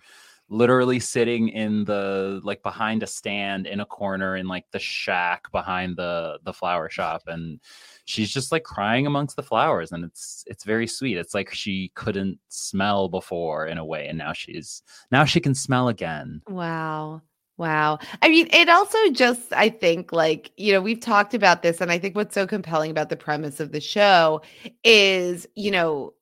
literally 0.50 0.98
sitting 0.98 1.48
in 1.48 1.84
the 1.84 2.40
like 2.42 2.62
behind 2.62 3.02
a 3.02 3.06
stand 3.06 3.66
in 3.66 3.80
a 3.80 3.86
corner 3.86 4.36
in 4.36 4.48
like 4.48 4.64
the 4.70 4.78
shack 4.78 5.50
behind 5.52 5.96
the 5.96 6.38
the 6.44 6.52
flower 6.52 6.88
shop 6.88 7.22
and 7.26 7.60
she's 8.06 8.32
just 8.32 8.50
like 8.50 8.64
crying 8.64 9.06
amongst 9.06 9.36
the 9.36 9.42
flowers 9.42 9.92
and 9.92 10.04
it's 10.04 10.44
it's 10.46 10.64
very 10.64 10.86
sweet 10.86 11.18
it's 11.18 11.34
like 11.34 11.52
she 11.52 11.92
couldn't 11.94 12.38
smell 12.48 13.08
before 13.08 13.66
in 13.66 13.76
a 13.76 13.84
way 13.84 14.08
and 14.08 14.16
now 14.16 14.32
she's 14.32 14.82
now 15.10 15.24
she 15.24 15.40
can 15.40 15.54
smell 15.54 15.88
again 15.88 16.40
Wow. 16.48 17.22
Wow. 17.56 17.98
I 18.22 18.28
mean, 18.28 18.46
it 18.52 18.68
also 18.68 18.96
just, 19.10 19.52
I 19.52 19.68
think, 19.68 20.12
like, 20.12 20.52
you 20.56 20.72
know, 20.72 20.80
we've 20.80 21.00
talked 21.00 21.34
about 21.34 21.62
this, 21.62 21.80
and 21.80 21.90
I 21.90 21.98
think 21.98 22.14
what's 22.14 22.34
so 22.34 22.46
compelling 22.46 22.92
about 22.92 23.08
the 23.08 23.16
premise 23.16 23.58
of 23.58 23.72
the 23.72 23.80
show 23.80 24.42
is, 24.84 25.44
you 25.56 25.72
know, 25.72 26.14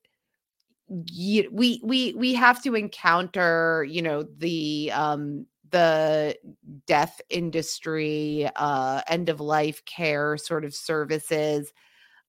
y- 0.89 1.49
we 1.51 1.81
we 1.85 2.15
we 2.17 2.35
have 2.35 2.63
to 2.63 2.75
encounter, 2.75 3.85
you 3.89 4.03
know, 4.03 4.25
the 4.39 4.91
um 4.95 5.47
the 5.71 6.37
death 6.87 7.21
industry, 7.31 8.49
uh 8.57 9.03
end 9.09 9.29
of 9.29 9.41
life 9.41 9.85
care 9.85 10.37
sort 10.37 10.65
of 10.65 10.75
services 10.75 11.73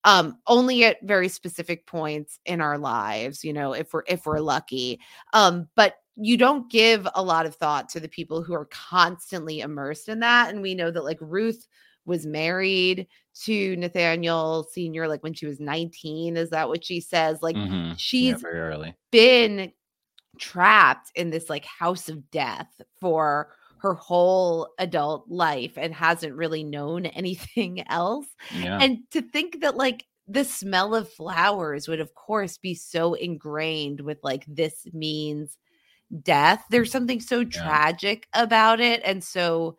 um 0.03 0.37
only 0.47 0.85
at 0.85 0.97
very 1.03 1.27
specific 1.29 1.85
points 1.87 2.39
in 2.45 2.61
our 2.61 2.77
lives 2.77 3.43
you 3.43 3.53
know 3.53 3.73
if 3.73 3.93
we're 3.93 4.03
if 4.07 4.25
we're 4.25 4.39
lucky. 4.39 4.99
Um 5.33 5.67
but 5.75 5.95
you 6.15 6.37
don't 6.37 6.69
give 6.71 7.07
a 7.15 7.23
lot 7.23 7.45
of 7.45 7.55
thought 7.55 7.89
to 7.89 7.99
the 7.99 8.09
people 8.09 8.43
who 8.43 8.53
are 8.53 8.65
constantly 8.71 9.59
immersed 9.61 10.09
in 10.09 10.19
that 10.21 10.49
and 10.49 10.61
we 10.61 10.75
know 10.75 10.91
that 10.91 11.03
like 11.03 11.19
ruth 11.21 11.67
was 12.05 12.25
married 12.25 13.07
to 13.45 13.75
nathaniel 13.77 14.67
senior 14.71 15.07
like 15.07 15.23
when 15.23 15.33
she 15.33 15.45
was 15.45 15.59
19 15.59 16.37
is 16.37 16.49
that 16.51 16.69
what 16.69 16.83
she 16.85 16.99
says? 16.99 17.41
Like 17.41 17.55
Mhm. 17.55 17.89
Yeah, 17.89 17.95
she's 17.97 18.43
early. 18.43 18.95
been 19.11 19.71
trapped 20.39 21.11
in 21.15 21.29
this 21.29 21.49
like 21.49 21.65
house 21.65 22.09
of 22.09 22.29
death 22.31 22.69
for 22.99 23.49
her 23.79 23.93
whole 23.93 24.69
adult 24.79 25.29
life 25.29 25.73
and 25.77 25.93
hasn't 25.93 26.33
really 26.35 26.63
known 26.63 27.05
anything 27.07 27.87
else. 27.89 28.27
Yeah. 28.55 28.79
And 28.81 28.99
to 29.11 29.21
think 29.21 29.61
that 29.61 29.75
like 29.77 30.05
the 30.27 30.43
smell 30.43 30.93
of 30.93 31.11
flowers 31.11 31.87
would 31.87 31.99
of 32.01 32.13
course 32.13 32.57
be 32.57 32.73
so 32.75 33.13
ingrained 33.13 34.01
with 34.01 34.17
like 34.23 34.45
this 34.47 34.85
means 34.93 35.57
death 36.21 36.63
there's 36.69 36.91
something 36.91 37.19
so 37.19 37.43
tragic 37.43 38.27
about 38.33 38.79
it. 38.79 39.01
And 39.03 39.23
so 39.23 39.77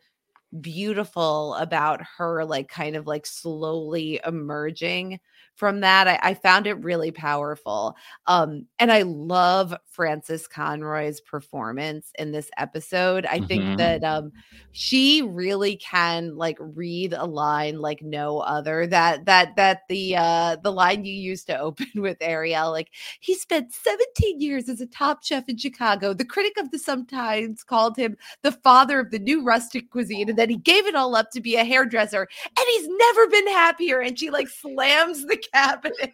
beautiful 0.61 1.55
about 1.55 2.01
her 2.17 2.45
like 2.45 2.69
kind 2.69 2.97
of 2.97 3.07
like 3.07 3.27
slowly 3.27 4.21
emerging 4.27 5.21
from 5.59 5.81
that 5.81 6.09
I, 6.09 6.19
I 6.23 6.35
found 6.35 6.67
it 6.67 6.75
really 6.85 7.11
powerful 7.11 7.97
um 8.27 8.67
and 8.79 8.93
i 8.93 9.03
love 9.03 9.75
frances 9.87 10.47
conroy's 10.49 11.21
performance 11.21 12.13
in 12.19 12.33
this 12.33 12.51
episode. 12.57 13.27
I 13.27 13.41
think 13.41 13.67
Mhm. 13.67 13.77
that 13.77 14.05
um 14.05 14.33
she 14.73 15.23
really 15.23 15.77
can 15.77 16.37
like 16.37 16.57
read 16.61 17.13
a 17.13 17.25
line 17.25 17.79
like 17.81 18.03
no 18.03 18.39
other 18.39 18.87
that 18.87 19.25
that 19.27 19.57
that 19.57 19.81
the 19.89 20.17
uh 20.17 20.57
the 20.63 20.71
line 20.73 21.05
you 21.05 21.15
used 21.15 21.47
to 21.49 21.59
open 21.59 21.89
with 21.97 22.17
ariel 22.21 22.71
like 22.71 22.91
he 23.21 23.35
spent 23.35 23.73
17 23.73 24.41
years 24.41 24.69
as 24.69 24.81
a 24.81 24.87
top 24.87 25.25
chef 25.25 25.49
in 25.49 25.57
chicago. 25.57 26.13
The 26.15 26.25
critic 26.25 26.59
of 26.59 26.71
the 26.71 26.79
Sun 26.79 27.07
Times 27.07 27.65
called 27.65 27.97
him 27.97 28.17
the 28.43 28.53
father 28.53 29.01
of 29.01 29.11
the 29.11 29.19
new 29.19 29.43
rustic 29.43 29.91
cuisine 29.91 30.29
and 30.29 30.39
then 30.39 30.51
he 30.51 30.57
gave 30.57 30.87
it 30.87 30.95
all 30.95 31.17
up 31.17 31.31
to 31.33 31.41
be 31.41 31.57
a 31.57 31.65
hairdresser 31.65 32.29
and 32.59 32.67
he's 32.69 32.89
never 32.89 33.27
been 33.29 33.49
happier. 33.49 34.01
And 34.01 34.19
she 34.19 34.31
like 34.31 34.49
slams 34.49 35.25
the 35.27 35.43
like 35.55 36.13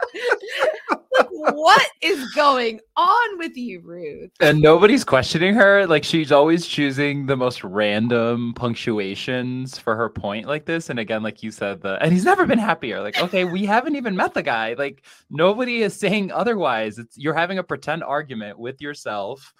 what 1.31 1.87
is 2.01 2.25
going 2.35 2.81
on 2.97 3.39
with 3.39 3.57
you 3.57 3.81
ruth? 3.81 4.31
And 4.41 4.61
nobody's 4.61 5.05
questioning 5.05 5.55
her. 5.55 5.87
Like 5.87 6.05
she's 6.05 6.33
always 6.33 6.67
choosing 6.67 7.27
the 7.27 7.37
most 7.37 7.63
random 7.65 8.55
punctuations 8.55 9.79
for 9.79 9.97
her 9.97 10.09
point 10.09 10.47
like 10.47 10.67
this. 10.67 10.91
And 10.91 10.99
again 10.99 11.23
like 11.23 11.43
you 11.43 11.51
said 11.51 11.83
the 11.83 11.99
and 12.01 12.13
he's 12.13 12.25
never 12.25 12.47
been 12.47 12.59
happier. 12.59 13.03
Like 13.03 13.21
okay 13.21 13.45
we 13.45 13.65
haven't 13.67 13.97
even 13.97 14.17
met 14.17 14.35
the 14.35 14.43
guy. 14.43 14.75
Like 14.75 15.05
nobody 15.31 15.83
is 15.83 15.95
saying 15.95 16.33
otherwise. 16.33 16.99
It's 16.99 17.17
you're 17.17 17.35
having 17.35 17.59
a 17.59 17.65
pretend 17.65 18.05
argument 18.05 18.59
with 18.59 18.81
yourself. 18.81 19.55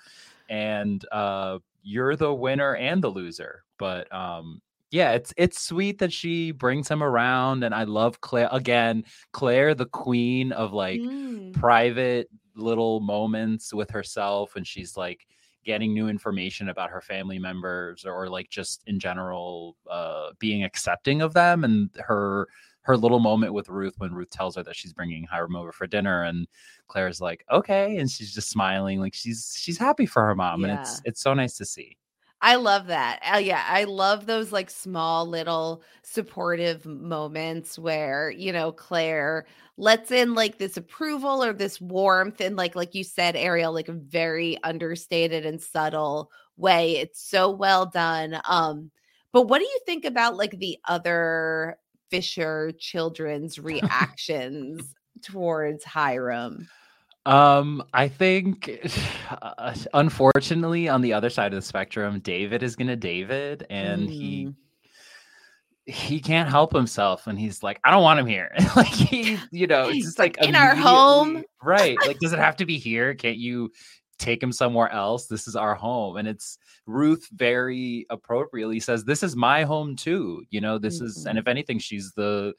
And 0.49 1.05
uh 1.13 1.59
you're 1.83 2.17
the 2.17 2.33
winner 2.33 2.75
and 2.75 3.03
the 3.03 3.09
loser. 3.09 3.65
But 3.79 4.13
um 4.15 4.61
yeah 4.95 5.13
it's 5.13 5.35
it's 5.37 5.61
sweet 5.61 5.99
that 5.99 6.13
she 6.13 6.53
brings 6.53 6.89
him 6.89 7.03
around 7.03 7.65
and 7.65 7.75
i 7.75 7.85
love 7.85 8.21
claire 8.21 8.49
again 8.53 9.05
claire 9.33 9.75
the 9.75 9.87
queen 9.87 10.53
of 10.53 10.73
like 10.73 11.01
Mm. 11.03 11.53
private 11.53 12.29
little 12.57 13.01
moments 13.01 13.73
with 13.75 13.91
herself 13.91 14.57
and 14.57 14.67
she's 14.67 14.97
like 14.97 15.27
getting 15.65 15.95
new 15.95 16.09
information 16.09 16.69
about 16.69 16.91
her 16.91 17.01
family 17.01 17.39
members 17.39 18.05
or 18.05 18.29
like 18.29 18.49
just 18.51 18.83
in 18.87 18.99
general 19.01 19.77
uh 19.91 20.31
being 20.39 20.63
accepting 20.65 21.23
of 21.23 21.33
them 21.35 21.65
and 21.65 21.91
her 21.99 22.47
her 22.83 22.97
little 22.99 23.19
moment 23.21 23.55
with 23.55 23.69
Ruth 23.71 23.95
when 23.99 24.13
Ruth 24.15 24.31
tells 24.31 24.57
her 24.57 24.63
that 24.65 24.77
she's 24.77 24.93
bringing 24.93 25.25
Hiram 25.25 25.57
over 25.57 25.73
for 25.73 25.87
dinner, 25.87 26.25
and 26.25 26.47
Claire's 26.89 27.21
like, 27.21 27.45
"Okay," 27.51 27.97
and 27.97 28.11
she's 28.11 28.35
just 28.35 28.51
smiling, 28.51 29.01
like 29.01 29.15
she's 29.15 29.57
she's 29.59 29.79
happy 29.79 30.05
for 30.07 30.23
her 30.27 30.35
mom, 30.35 30.65
and 30.65 30.73
it's 30.75 31.01
it's 31.05 31.23
so 31.23 31.33
nice 31.35 31.57
to 31.57 31.65
see. 31.65 31.97
I 32.47 32.57
love 32.57 32.89
that. 32.89 33.21
Uh, 33.35 33.39
yeah, 33.39 33.65
I 33.67 33.85
love 33.85 34.27
those 34.27 34.53
like 34.53 34.69
small 34.69 35.27
little 35.27 35.83
supportive 36.03 36.85
moments 36.85 37.79
where, 37.79 38.31
you 38.31 38.53
know, 38.53 38.71
Claire 38.71 39.47
lets 39.79 40.11
in 40.11 40.35
like 40.35 40.59
this 40.59 40.77
approval 40.77 41.43
or 41.43 41.55
this 41.55 41.81
warmth 41.81 42.43
and 42.43 42.55
like 42.55 42.77
like 42.77 42.95
you 42.95 43.03
said 43.03 43.35
Ariel 43.35 43.73
like 43.73 43.89
a 43.89 43.93
very 43.95 44.59
understated 44.63 45.47
and 45.47 45.61
subtle 45.61 46.31
way. 46.59 46.99
It's 46.99 47.21
so 47.23 47.51
well 47.51 47.87
done. 47.87 48.39
Um 48.47 48.91
but 49.33 49.49
what 49.49 49.59
do 49.61 49.65
you 49.65 49.81
think 49.87 50.05
about 50.05 50.37
like 50.37 50.59
the 50.59 50.79
other 50.87 51.79
Fisher 52.11 52.73
children's 52.79 53.59
reactions 53.59 54.95
towards 55.23 55.83
Hiram? 55.85 56.69
Um, 57.27 57.83
I 57.95 58.09
think, 58.09 58.71
uh, 59.31 59.75
unfortunately, 59.95 60.89
on 60.89 61.01
the 61.01 61.13
other 61.13 61.31
side 61.31 61.53
of 61.53 61.57
the 61.57 61.63
spectrum, 61.67 62.21
David 62.21 62.63
is 62.63 62.77
gonna 62.77 62.97
David, 62.97 63.67
and 63.71 64.09
he 64.11 64.47
Mm. 64.47 64.55
he 65.87 66.19
can't 66.21 66.49
help 66.49 66.75
himself, 66.75 67.27
and 67.27 67.39
he's 67.39 67.63
like, 67.63 67.79
I 67.85 67.91
don't 67.91 68.03
want 68.03 68.19
him 68.21 68.27
here. 68.27 68.51
like 68.77 68.87
he, 68.87 69.39
you 69.51 69.67
know, 69.67 69.89
it's 69.91 70.05
just 70.07 70.19
like 70.19 70.37
In 70.39 70.55
our 70.57 70.75
home. 70.75 71.45
right? 71.63 71.97
Like, 72.07 72.19
does 72.21 72.33
it 72.33 72.39
have 72.49 72.57
to 72.57 72.67
be 72.67 72.79
here? 72.79 73.15
Can't 73.15 73.37
you 73.37 73.71
take 74.19 74.43
him 74.43 74.53
somewhere 74.53 74.89
else? 74.91 75.27
This 75.27 75.47
is 75.49 75.57
our 75.57 75.75
home, 75.75 76.17
and 76.17 76.27
it's 76.29 76.59
Ruth 76.87 77.29
very 77.33 78.07
appropriately 78.11 78.81
says, 78.81 79.05
"This 79.05 79.23
is 79.23 79.35
my 79.37 79.65
home 79.65 79.97
too." 79.97 80.45
You 80.51 80.61
know, 80.61 80.79
this 80.79 81.01
is, 81.01 81.27
and 81.27 81.39
if 81.39 81.49
anything, 81.49 81.79
she's 81.79 82.13
the 82.13 82.55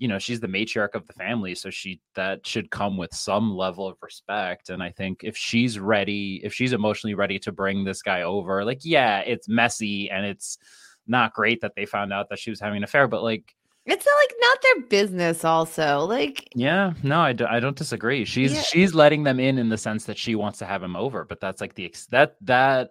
you 0.00 0.08
know 0.08 0.18
she's 0.18 0.40
the 0.40 0.48
matriarch 0.48 0.94
of 0.94 1.06
the 1.06 1.12
family 1.12 1.54
so 1.54 1.70
she 1.70 2.00
that 2.14 2.44
should 2.44 2.70
come 2.70 2.96
with 2.96 3.14
some 3.14 3.54
level 3.54 3.86
of 3.86 3.96
respect 4.02 4.70
and 4.70 4.82
i 4.82 4.90
think 4.90 5.20
if 5.22 5.36
she's 5.36 5.78
ready 5.78 6.40
if 6.42 6.52
she's 6.52 6.72
emotionally 6.72 7.14
ready 7.14 7.38
to 7.38 7.52
bring 7.52 7.84
this 7.84 8.02
guy 8.02 8.22
over 8.22 8.64
like 8.64 8.80
yeah 8.82 9.20
it's 9.20 9.46
messy 9.48 10.10
and 10.10 10.26
it's 10.26 10.58
not 11.06 11.34
great 11.34 11.60
that 11.60 11.74
they 11.76 11.84
found 11.86 12.12
out 12.12 12.28
that 12.30 12.38
she 12.38 12.50
was 12.50 12.58
having 12.58 12.78
an 12.78 12.84
affair 12.84 13.06
but 13.06 13.22
like 13.22 13.54
It's 13.86 14.06
not 14.06 14.14
like 14.22 14.34
not 14.40 14.58
their 14.62 14.86
business 14.88 15.44
also. 15.44 16.06
Like 16.06 16.48
yeah 16.54 16.92
no 17.02 17.20
i, 17.20 17.32
do, 17.34 17.44
I 17.46 17.60
don't 17.60 17.76
disagree 17.76 18.24
she's 18.24 18.54
Yeah. 18.54 18.62
she's 18.62 18.94
letting 18.94 19.22
them 19.22 19.38
in 19.38 19.58
in 19.58 19.68
the 19.68 19.78
sense 19.78 20.04
that 20.06 20.18
she 20.18 20.34
wants 20.34 20.58
to 20.60 20.66
have 20.66 20.82
him 20.82 20.96
over 20.96 21.24
but 21.24 21.40
that's 21.40 21.60
like 21.60 21.74
the 21.74 21.84
ex- 21.84 22.06
that 22.06 22.36
that 22.42 22.90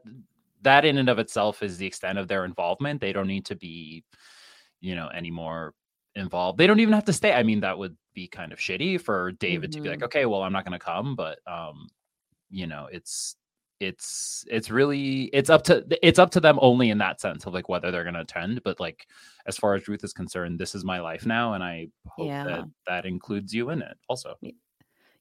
that 0.62 0.86
in 0.86 0.98
and 1.00 1.10
of 1.10 1.18
itself 1.20 1.64
is 1.64 1.78
the 1.78 1.88
extent 1.88 2.18
of 2.20 2.28
their 2.28 2.46
involvement 2.46 3.02
they 3.02 3.14
don't 3.14 3.28
need 3.28 3.46
to 3.46 3.56
be 3.56 4.04
you 4.82 4.96
know 4.96 5.08
any 5.08 5.32
more 5.32 5.74
involved 6.16 6.58
they 6.58 6.68
don't 6.68 6.80
even 6.80 6.94
have 6.94 7.06
to 7.06 7.14
stay 7.14 7.34
i 7.34 7.44
mean 7.44 7.60
that 7.62 7.78
would 7.78 7.96
be 8.14 8.28
kind 8.28 8.52
of 8.52 8.60
shitty 8.60 9.00
for 9.00 9.32
david 9.34 9.72
to 9.72 9.82
be 9.82 9.90
like 9.90 10.00
Mhm. 10.00 10.06
okay 10.06 10.26
well 10.26 10.42
i'm 10.44 10.54
not 10.54 10.66
going 10.66 10.78
to 10.78 10.84
come 10.84 11.16
but 11.16 11.40
um 11.48 11.88
you 12.50 12.68
know 12.68 12.88
it's 12.92 13.36
it's 13.80 14.44
it's 14.50 14.70
really 14.70 15.26
it's 15.32 15.50
up 15.50 15.64
to 15.64 15.86
it's 16.06 16.20
up 16.20 16.32
to 16.32 16.40
them 16.42 16.60
only 16.62 16.90
in 16.90 16.98
that 16.98 17.22
sense 17.22 17.46
of 17.46 17.54
like 17.54 17.70
whether 17.70 17.92
they're 17.92 18.04
going 18.04 18.14
to 18.16 18.22
attend 18.22 18.62
but 18.64 18.80
like 18.80 19.08
as 19.46 19.56
far 19.58 19.76
as 19.76 19.88
ruth 19.88 20.04
is 20.04 20.14
concerned 20.14 20.60
this 20.60 20.76
is 20.76 20.84
my 20.84 21.00
life 21.00 21.26
now 21.26 21.54
and 21.54 21.64
i 21.64 21.88
hope 22.08 22.26
Yeah. 22.26 22.44
that 22.44 22.66
that 22.88 23.06
includes 23.06 23.54
you 23.54 23.70
in 23.70 23.82
it 23.82 23.98
also 24.10 24.36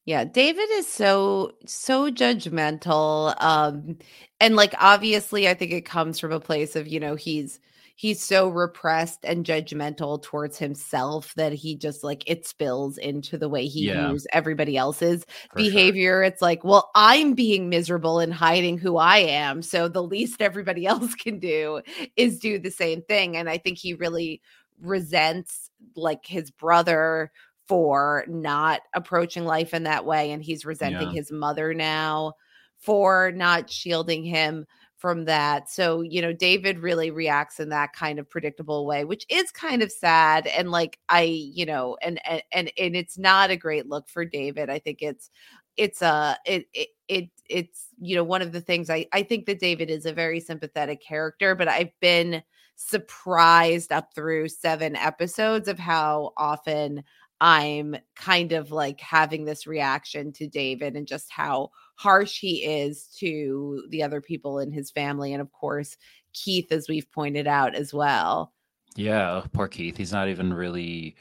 Yeah, 0.06 0.24
David 0.24 0.68
is 0.72 0.88
so 0.88 1.52
so 1.66 2.10
judgmental 2.10 3.34
um 3.42 3.98
and 4.40 4.56
like 4.56 4.74
obviously 4.78 5.46
I 5.48 5.54
think 5.54 5.72
it 5.72 5.84
comes 5.84 6.18
from 6.18 6.32
a 6.32 6.40
place 6.40 6.76
of, 6.76 6.88
you 6.88 6.98
know, 6.98 7.14
he's 7.14 7.60
he's 8.00 8.22
so 8.22 8.46
repressed 8.48 9.18
and 9.24 9.44
judgmental 9.44 10.22
towards 10.22 10.56
himself 10.56 11.34
that 11.34 11.52
he 11.52 11.74
just 11.76 12.04
like 12.04 12.22
it 12.30 12.46
spills 12.46 12.96
into 12.96 13.36
the 13.36 13.48
way 13.48 13.66
he 13.66 13.86
Yeah. 13.88 14.06
views 14.06 14.24
everybody 14.32 14.76
else's 14.76 15.24
For 15.24 15.58
sure. 15.58 15.70
behavior. 15.70 16.22
It's 16.22 16.40
like, 16.40 16.62
well, 16.62 16.90
I'm 16.94 17.34
being 17.34 17.68
miserable 17.68 18.20
and 18.20 18.32
hiding 18.32 18.78
who 18.78 18.98
I 18.98 19.18
am, 19.18 19.62
so 19.62 19.88
the 19.88 20.02
least 20.02 20.40
everybody 20.40 20.86
else 20.94 21.16
can 21.16 21.40
do 21.40 21.80
is 22.16 22.38
do 22.38 22.60
the 22.60 22.70
same 22.70 23.02
thing 23.02 23.36
and 23.36 23.50
I 23.50 23.58
think 23.58 23.78
he 23.78 23.94
really 23.94 24.40
resents 24.80 25.68
like 25.96 26.24
his 26.24 26.52
brother 26.52 27.32
for 27.66 28.24
not 28.28 28.82
approaching 28.94 29.44
life 29.44 29.74
in 29.74 29.82
that 29.82 30.06
way 30.06 30.30
and 30.30 30.40
he's 30.40 30.64
resenting 30.64 31.08
Yeah. 31.08 31.14
his 31.14 31.32
mother 31.32 31.74
now 31.74 32.34
for 32.76 33.32
not 33.34 33.68
shielding 33.68 34.22
him 34.22 34.66
from 34.98 35.24
that. 35.26 35.70
So 35.70 36.02
you 36.02 36.20
know 36.20 36.32
david 36.32 36.78
really 36.80 37.10
reacts 37.10 37.60
in 37.60 37.68
that 37.70 37.92
kind 37.92 38.18
of 38.18 38.28
predictable 38.28 38.84
way 38.86 39.04
which 39.04 39.24
is 39.28 39.50
kind 39.50 39.82
of 39.82 39.90
sad 39.92 40.46
and 40.48 40.70
like 40.70 40.98
i 41.08 41.22
you 41.22 41.64
know 41.64 41.96
and 42.02 42.20
and 42.52 42.70
and, 42.76 42.96
it's 42.96 43.18
not 43.18 43.50
a 43.50 43.56
great 43.56 43.86
look 43.88 44.08
for 44.08 44.24
david. 44.24 44.68
I 44.70 44.78
think 44.78 45.02
it's 45.02 45.30
it's 45.76 46.02
a 46.02 46.36
it, 46.44 46.66
it 46.74 46.88
it 47.08 47.30
it's 47.48 47.88
you 48.00 48.16
know 48.16 48.24
one 48.24 48.42
of 48.42 48.52
the 48.52 48.60
things 48.60 48.90
i 48.90 49.06
i 49.12 49.22
think 49.22 49.46
that 49.46 49.60
david 49.60 49.88
is 49.90 50.04
a 50.04 50.12
very 50.12 50.40
sympathetic 50.40 51.00
character 51.00 51.54
but 51.54 51.68
i've 51.68 51.92
been 52.00 52.42
surprised 52.76 53.92
up 53.92 54.14
through 54.14 54.48
seven 54.48 54.94
episodes 54.96 55.68
of 55.68 55.78
how 55.78 56.32
often 56.36 57.02
I'm 57.40 57.96
kind 58.16 58.52
of 58.52 58.72
like 58.72 59.00
having 59.00 59.44
this 59.44 59.66
reaction 59.66 60.32
to 60.32 60.46
David 60.48 60.96
and 60.96 61.06
just 61.06 61.30
how 61.30 61.70
harsh 61.94 62.40
he 62.40 62.64
is 62.64 63.06
to 63.18 63.84
the 63.90 64.02
other 64.02 64.20
people 64.20 64.58
in 64.58 64.72
his 64.72 64.90
family. 64.90 65.32
And 65.32 65.40
of 65.40 65.52
course, 65.52 65.96
Keith, 66.32 66.72
as 66.72 66.88
we've 66.88 67.10
pointed 67.12 67.46
out 67.46 67.74
as 67.74 67.94
well. 67.94 68.52
Yeah, 68.96 69.42
poor 69.52 69.68
Keith. 69.68 69.96
He's 69.96 70.12
not 70.12 70.28
even 70.28 70.52
really 70.52 71.16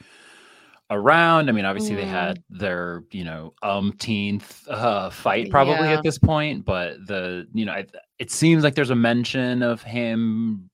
around. 0.90 1.48
I 1.48 1.52
mean, 1.52 1.64
obviously 1.64 1.94
they 1.94 2.04
Mm. 2.04 2.10
had 2.10 2.42
their, 2.48 3.04
you 3.10 3.22
know, 3.22 3.52
umpteenth 3.62 4.66
uh, 4.68 5.10
fight 5.10 5.50
probably 5.50 5.74
Yeah. 5.74 5.98
at 5.98 6.02
this 6.02 6.18
point, 6.18 6.64
but 6.64 7.06
the, 7.06 7.46
you 7.52 7.64
know, 7.66 7.72
I, 7.72 7.86
it 8.18 8.30
seems 8.30 8.64
like 8.64 8.74
there's 8.74 8.90
a 8.90 8.96
mention 8.96 9.62
of 9.62 9.82
him 9.82 10.70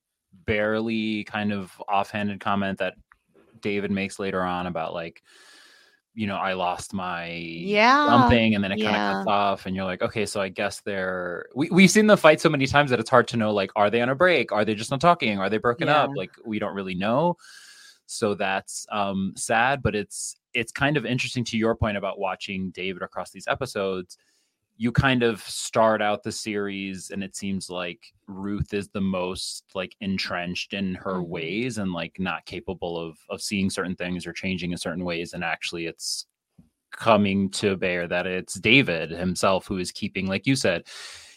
barely 0.46 1.24
kind 1.24 1.52
of 1.52 1.72
offhanded 1.88 2.38
comment 2.38 2.78
that 2.78 2.94
David 3.64 3.90
makes 3.90 4.20
later 4.20 4.42
on 4.42 4.68
about 4.68 4.94
like, 4.94 5.22
you 6.14 6.29
know, 6.29 6.37
I 6.37 6.53
lost 6.53 6.94
my 6.94 7.27
Yeah, 7.27 8.07
something 8.09 8.55
and 8.55 8.62
then 8.62 8.70
it 8.70 8.77
kind 8.85 8.94
of 8.94 9.03
yeah. 9.03 9.14
cuts 9.14 9.27
off 9.27 9.66
and 9.66 9.74
you're 9.74 9.85
like, 9.85 10.03
okay, 10.03 10.27
so 10.27 10.40
I 10.40 10.48
guess 10.48 10.81
they're 10.83 11.46
we, 11.57 11.68
we've 11.70 11.90
seen 11.90 12.07
the 12.07 12.16
fight 12.16 12.40
so 12.40 12.48
many 12.48 12.66
times 12.66 12.90
that 12.90 13.00
it's 13.00 13.11
hard 13.11 13.27
to 13.29 13.37
know 13.37 13.53
like, 13.53 13.72
are 13.74 13.90
they 13.90 14.00
on 14.00 14.11
a 14.11 14.14
break? 14.14 14.53
Are 14.53 14.64
they 14.64 14.77
just 14.77 14.92
not 14.92 15.00
talking? 15.00 15.40
Are 15.40 15.50
they 15.50 15.59
broken 15.59 15.88
up? 15.88 16.11
Like 16.14 16.31
we 16.44 16.61
don't 16.61 16.74
really 16.74 16.94
know. 16.94 17.37
So 18.07 18.35
that's 18.35 18.87
um 18.92 19.33
sad, 19.37 19.83
but 19.83 19.96
it's 19.96 20.37
it's 20.53 20.70
kind 20.70 20.96
of 20.96 21.05
interesting 21.05 21.42
to 21.44 21.57
your 21.57 21.74
point 21.74 21.96
about 21.96 22.20
watching 22.20 22.70
David 22.70 23.03
across 23.03 23.33
these 23.33 23.48
episodes. 23.48 24.18
You 24.76 24.90
kind 24.90 25.22
of 25.22 25.40
start 25.42 26.02
out 26.02 26.22
the 26.24 26.32
series 26.32 27.10
and 27.10 27.22
it 27.22 27.37
seems 27.37 27.70
like 27.70 28.12
Ruth 28.26 28.74
is 28.74 28.88
the 28.88 29.00
most 29.00 29.64
like 29.74 29.94
entrenched 30.00 30.74
in 30.74 30.94
her 30.96 31.14
Mhm. 31.22 31.28
ways 31.28 31.78
and 31.78 31.92
like 31.92 32.18
not 32.18 32.44
capable 32.46 32.98
of 32.98 33.16
of 33.28 33.40
seeing 33.40 33.70
certain 33.70 33.94
things 33.94 34.26
or 34.26 34.32
changing 34.32 34.72
in 34.72 34.78
certain 34.78 35.04
ways. 35.04 35.32
And 35.32 35.44
actually 35.44 35.87
it's 35.87 36.26
coming 36.90 37.50
to 37.50 37.76
bear 37.76 38.08
that 38.08 38.26
it's 38.26 38.54
David 38.54 39.10
himself 39.10 39.66
who 39.66 39.78
is 39.78 39.92
keeping 39.92 40.26
like 40.26 40.46
you 40.46 40.56
said 40.56 40.84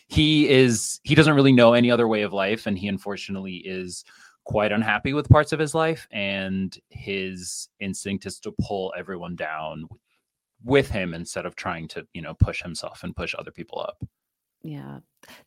he 0.08 0.48
is 0.50 1.00
he 1.04 1.16
doesn't 1.16 1.36
really 1.36 1.52
know 1.52 1.74
any 1.74 1.92
other 1.92 2.08
way 2.08 2.22
of 2.24 2.34
life. 2.34 2.66
And 2.66 2.78
he 2.78 2.88
unfortunately 2.88 3.58
is 3.58 4.04
quite 4.46 4.72
unhappy 4.72 5.14
with 5.14 5.30
parts 5.30 5.52
of 5.52 5.60
his 5.60 5.76
life. 5.76 6.08
And 6.12 6.78
his 6.90 7.70
instinct 7.82 8.26
is 8.26 8.40
to 8.40 8.54
pull 8.62 8.94
everyone 8.98 9.36
down 9.36 9.88
with 10.64 10.90
him 10.90 11.14
instead 11.14 11.46
of 11.46 11.56
trying 11.56 11.88
to 11.88 12.06
you 12.14 12.22
know 12.22 12.34
push 12.34 12.62
himself 12.62 13.04
and 13.04 13.16
push 13.16 13.36
other 13.38 13.52
people 13.52 13.80
up 13.80 13.98
Yeah. 14.64 15.00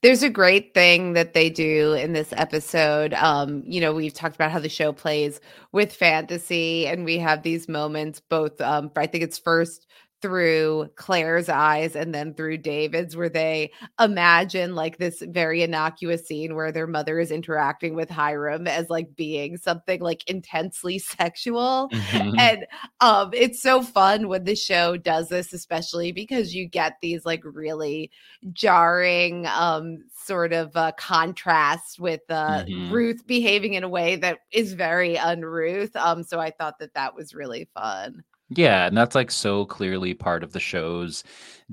There's 0.03 0.23
a 0.23 0.31
great 0.31 0.73
thing 0.73 1.14
that 1.14 1.35
they 1.35 1.51
do 1.51 1.94
in 1.94 2.12
this 2.12 2.33
episode. 2.37 3.14
Um, 3.14 3.62
you 3.66 3.81
know, 3.81 3.92
we've 3.92 4.14
talked 4.14 4.35
about 4.35 4.51
how 4.51 4.61
the 4.61 4.68
show 4.68 4.92
plays 4.92 5.40
with 5.73 5.92
fantasy, 5.92 6.87
and 6.87 7.05
we 7.05 7.18
have 7.18 7.42
these 7.42 7.68
moments 7.68 8.20
both 8.20 8.61
um, 8.61 8.90
I 8.96 9.07
think 9.07 9.25
it's 9.25 9.38
first 9.38 9.87
through 10.22 10.90
Claire's 10.96 11.48
eyes 11.48 11.96
and 11.96 12.14
then 12.14 12.35
through 12.35 12.59
David's, 12.59 13.16
where 13.16 13.28
they 13.28 13.72
imagine 13.98 14.74
like 14.74 14.98
this 14.98 15.22
very 15.28 15.62
innocuous 15.62 16.26
scene 16.26 16.54
where 16.54 16.72
their 16.72 16.87
mother 16.87 17.18
is 17.18 17.30
interacting 17.30 17.94
with 17.94 18.11
Hiram 18.11 18.66
as 18.66 18.90
like 18.90 19.14
being 19.16 19.56
something 19.56 20.00
like 20.00 20.28
intensely 20.28 20.98
sexual. 20.98 21.90
Mhm. 21.92 22.35
And 22.38 22.66
um 23.00 23.30
it's 23.35 23.62
so 23.62 23.83
fun 23.83 24.28
when 24.28 24.44
the 24.44 24.54
show 24.56 24.96
does 24.96 25.28
this, 25.28 25.52
especially 25.52 26.12
because 26.12 26.54
you 26.54 26.66
get 26.68 26.94
these 27.02 27.24
like 27.24 27.42
really 27.44 28.11
jarring 28.52 29.46
um 29.46 29.98
sort 30.14 30.52
of 30.52 30.76
uh 30.76 30.92
contrasts 30.98 31.98
with 31.98 32.22
uh 32.30 32.64
Mhm. 32.68 32.90
Ruth 32.90 33.26
behaving 33.26 33.74
in 33.74 33.85
a 33.85 33.88
way 33.88 34.16
that 34.16 34.38
is 34.52 34.72
very 34.74 35.16
unruth. 35.16 35.94
Um 35.96 36.22
so 36.22 36.40
I 36.40 36.50
thought 36.50 36.78
that 36.80 36.94
that 36.94 37.14
was 37.14 37.35
really 37.35 37.68
fun. 37.74 38.22
Yeah, 38.50 38.86
and 38.86 38.96
that's 38.96 39.14
like 39.14 39.30
so 39.30 39.64
clearly 39.64 40.14
part 40.14 40.42
of 40.42 40.52
the 40.52 40.60
show's 40.60 41.22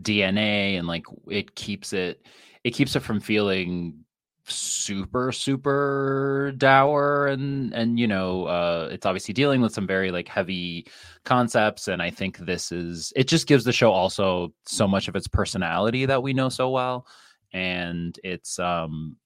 DNA 0.02 0.78
and 0.78 0.88
like 0.88 1.06
it 1.28 1.56
keeps 1.56 1.92
it 1.94 2.26
it 2.64 2.72
keeps 2.72 2.96
it 2.96 3.00
from 3.02 3.20
feeling 3.20 4.04
super 4.50 5.32
super 5.32 6.54
dour 6.58 7.28
and 7.28 7.74
and 7.74 8.00
you 8.00 8.08
know 8.08 8.46
uh 8.46 8.88
it's 8.92 9.06
obviously 9.06 9.34
dealing 9.34 9.60
with 9.60 9.74
some 9.74 9.86
very 9.86 10.10
like 10.10 10.30
heavy 10.30 10.88
concepts 11.26 11.90
and 11.90 12.02
i 12.02 12.10
think 12.10 12.38
this 12.38 12.72
is 12.72 13.12
it 13.18 13.28
just 13.28 13.46
gives 13.46 13.66
the 13.66 13.74
show 13.74 13.92
also 13.92 14.54
so 14.66 14.88
much 14.88 15.10
of 15.10 15.18
its 15.18 15.28
personality 15.28 16.06
that 16.06 16.24
we 16.24 16.32
know 16.32 16.48
so 16.48 16.70
well 16.70 17.06
and 17.52 18.18
it's 18.24 18.58
um 18.58 19.18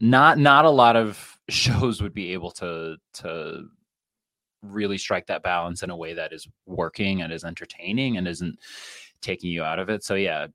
not 0.00 0.38
not 0.38 0.64
a 0.64 0.70
lot 0.70 0.96
of 0.96 1.36
shows 1.50 2.00
would 2.00 2.14
be 2.14 2.32
able 2.32 2.50
to 2.50 2.96
to 3.12 3.64
really 4.62 4.98
strike 4.98 5.26
that 5.26 5.42
balance 5.42 5.82
in 5.82 5.90
a 5.90 5.96
way 5.96 6.14
that 6.14 6.32
is 6.32 6.48
working 6.66 7.22
and 7.22 7.32
is 7.32 7.44
entertaining 7.44 8.16
and 8.16 8.28
isn't 8.28 8.58
taking 9.20 9.50
you 9.50 9.62
out 9.62 9.78
of 9.78 9.88
it 9.88 10.02
so 10.02 10.14
yeah 10.14 10.46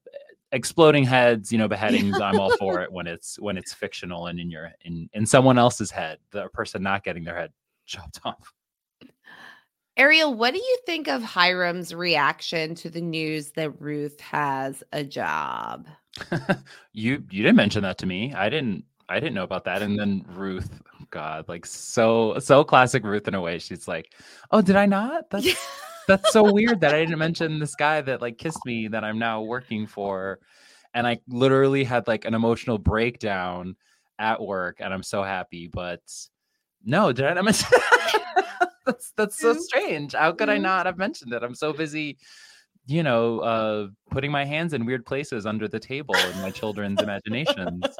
exploding 0.56 1.04
heads, 1.04 1.52
you 1.52 1.58
know, 1.58 1.68
beheadings. 1.68 2.20
I'm 2.20 2.40
all 2.40 2.56
for 2.58 2.82
it 2.82 2.92
when 2.92 3.08
it's 3.08 3.40
when 3.40 3.58
it's 3.58 3.74
fictional 3.74 4.28
and 4.28 4.40
in 4.40 4.50
your 4.50 4.72
in 4.82 5.10
in 5.14 5.26
someone 5.26 5.60
else's 5.60 5.92
head, 5.92 6.18
the 6.32 6.48
person 6.50 6.82
not 6.82 7.04
getting 7.04 7.24
their 7.24 7.38
head 7.38 7.52
chopped 7.86 8.20
off. 8.24 8.54
Ariel, 9.98 10.34
what 10.34 10.54
do 10.54 10.60
you 10.60 10.78
think 10.86 11.08
of 11.08 11.24
Hiram's 11.24 11.94
reaction 11.94 12.76
to 12.76 12.90
the 12.90 13.00
news 13.00 13.52
that 13.52 13.80
Ruth 13.80 14.20
has 14.20 14.84
a 14.92 15.04
job? 15.04 15.88
you 16.94 17.24
you 17.30 17.44
didn't 17.44 17.56
mention 17.56 17.84
that 17.84 17.98
to 18.00 18.06
me. 18.06 18.34
I 18.34 18.50
didn't 18.50 18.84
I 19.08 19.20
didn't 19.20 19.36
know 19.36 19.44
about 19.44 19.66
that. 19.66 19.82
And 19.82 20.00
then 20.00 20.26
Ruth, 20.30 20.82
God, 21.16 21.48
like 21.48 21.66
so 21.66 22.38
so 22.40 22.66
classic 22.66 23.06
Ruth 23.06 23.26
in 23.30 23.36
a 23.36 23.42
way. 23.42 23.58
She's 23.58 23.88
like, 23.88 24.14
"Oh, 24.52 24.62
did 24.62 24.76
I 24.76 24.86
not? 24.86 25.30
That's 25.30 25.48
that's 26.08 26.34
so 26.34 26.44
weird 26.54 26.82
that 26.82 26.94
I 26.94 27.00
didn't 27.00 27.20
mention 27.20 27.58
this 27.58 27.74
guy 27.74 28.02
that 28.02 28.22
like 28.22 28.38
kissed 28.38 28.60
me 28.66 28.90
that 28.90 29.06
I'm 29.06 29.18
now 29.18 29.42
working 29.42 29.88
for. 29.88 30.40
And 30.94 31.08
I 31.08 31.22
literally 31.30 31.86
had 31.86 32.06
like 32.06 32.26
an 32.26 32.34
emotional 32.34 32.78
breakdown 32.78 33.78
at 34.20 34.42
work 34.42 34.78
and 34.82 34.94
I'm 34.94 35.04
so 35.04 35.24
happy. 35.24 35.68
But 35.68 36.02
no, 36.84 37.14
did 37.14 37.24
I 37.24 37.34
not 37.34 37.46
mention 37.46 37.70
that's 38.86 39.14
that's 39.16 39.40
so 39.40 39.54
strange. 39.54 40.16
How 40.16 40.34
could 40.34 40.50
I 40.50 40.58
not 40.58 40.86
have 40.86 40.98
mentioned 40.98 41.32
it? 41.32 41.44
I'm 41.44 41.56
so 41.56 41.72
busy, 41.72 42.18
you 42.88 43.04
know, 43.04 43.40
uh 43.40 43.88
putting 44.12 44.32
my 44.32 44.44
hands 44.44 44.74
in 44.74 44.86
weird 44.86 45.06
places 45.06 45.46
under 45.46 45.70
the 45.70 45.80
table 45.80 46.16
in 46.16 46.42
my 46.42 46.52
children's 46.52 47.02
imaginations. 47.02 47.86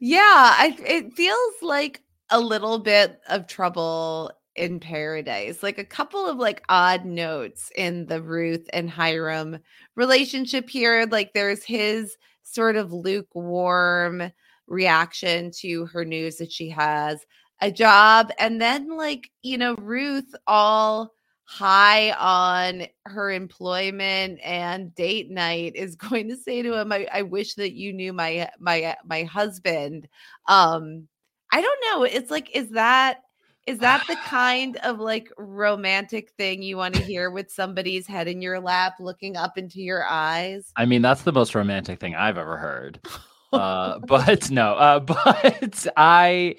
Yeah, 0.00 0.20
I 0.24 0.76
it 0.86 1.12
feels 1.14 1.54
like 1.62 2.02
a 2.30 2.40
little 2.40 2.78
bit 2.78 3.20
of 3.28 3.46
trouble 3.46 4.30
in 4.56 4.78
paradise 4.78 5.64
like 5.64 5.78
a 5.78 5.84
couple 5.84 6.26
of 6.28 6.36
like 6.38 6.62
odd 6.68 7.04
notes 7.04 7.72
in 7.76 8.06
the 8.06 8.22
ruth 8.22 8.64
and 8.72 8.88
hiram 8.88 9.58
relationship 9.96 10.70
here 10.70 11.06
like 11.10 11.32
there's 11.34 11.64
his 11.64 12.16
sort 12.44 12.76
of 12.76 12.92
lukewarm 12.92 14.30
reaction 14.68 15.50
to 15.50 15.86
her 15.86 16.04
news 16.04 16.36
that 16.36 16.52
she 16.52 16.68
has 16.70 17.18
a 17.62 17.70
job 17.72 18.30
and 18.38 18.60
then 18.60 18.96
like 18.96 19.28
you 19.42 19.58
know 19.58 19.74
ruth 19.76 20.32
all 20.46 21.13
high 21.44 22.12
on 22.12 22.86
her 23.04 23.30
employment 23.30 24.40
and 24.42 24.94
date 24.94 25.30
night 25.30 25.76
is 25.76 25.94
going 25.96 26.28
to 26.28 26.36
say 26.36 26.62
to 26.62 26.74
him 26.78 26.92
I, 26.92 27.06
I 27.12 27.22
wish 27.22 27.54
that 27.54 27.74
you 27.74 27.92
knew 27.92 28.12
my 28.12 28.48
my 28.58 28.96
my 29.04 29.24
husband 29.24 30.08
um 30.48 31.06
i 31.52 31.60
don't 31.60 31.84
know 31.90 32.04
it's 32.04 32.30
like 32.30 32.54
is 32.56 32.70
that 32.70 33.20
is 33.66 33.78
that 33.78 34.04
the 34.06 34.16
kind 34.16 34.76
of 34.78 35.00
like 35.00 35.30
romantic 35.38 36.30
thing 36.36 36.62
you 36.62 36.76
want 36.76 36.94
to 36.94 37.02
hear 37.02 37.30
with 37.30 37.50
somebody's 37.50 38.06
head 38.06 38.28
in 38.28 38.42
your 38.42 38.60
lap 38.60 38.96
looking 39.00 39.36
up 39.36 39.56
into 39.56 39.80
your 39.80 40.04
eyes? 40.06 40.70
I 40.76 40.84
mean, 40.84 41.00
that's 41.00 41.22
the 41.22 41.32
most 41.32 41.54
romantic 41.54 41.98
thing 41.98 42.14
I've 42.14 42.38
ever 42.38 42.56
heard. 42.56 43.00
Uh, 43.52 44.00
but 44.00 44.50
no, 44.50 44.72
uh, 44.72 44.98
but 44.98 45.86
I, 45.96 46.56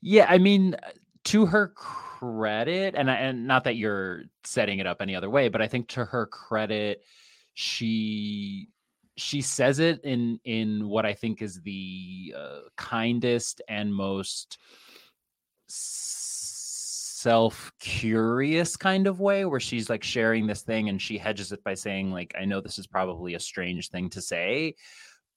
yeah, 0.00 0.26
I 0.28 0.38
mean, 0.38 0.74
to 1.22 1.46
her 1.46 1.72
credit, 2.22 2.94
and 2.96 3.10
and 3.10 3.46
not 3.46 3.64
that 3.64 3.76
you're 3.76 4.22
setting 4.44 4.78
it 4.78 4.86
up 4.86 5.00
any 5.00 5.16
other 5.16 5.30
way, 5.30 5.48
but 5.48 5.60
I 5.60 5.68
think 5.68 5.88
to 5.88 6.04
her 6.04 6.26
credit, 6.26 7.02
she 7.54 8.68
she 9.16 9.42
says 9.42 9.78
it 9.78 10.00
in 10.04 10.38
in 10.44 10.88
what 10.88 11.04
I 11.04 11.14
think 11.14 11.42
is 11.42 11.60
the 11.62 12.34
uh, 12.36 12.60
kindest 12.76 13.60
and 13.68 13.94
most 13.94 14.58
self 15.66 17.72
curious 17.78 18.76
kind 18.76 19.06
of 19.06 19.20
way 19.20 19.44
where 19.44 19.60
she's 19.60 19.88
like 19.88 20.02
sharing 20.02 20.46
this 20.46 20.62
thing 20.62 20.88
and 20.88 21.00
she 21.00 21.18
hedges 21.18 21.52
it 21.52 21.62
by 21.62 21.74
saying 21.74 22.10
like 22.10 22.34
I 22.38 22.44
know 22.44 22.60
this 22.60 22.78
is 22.78 22.86
probably 22.86 23.34
a 23.34 23.40
strange 23.40 23.90
thing 23.90 24.10
to 24.10 24.20
say 24.20 24.74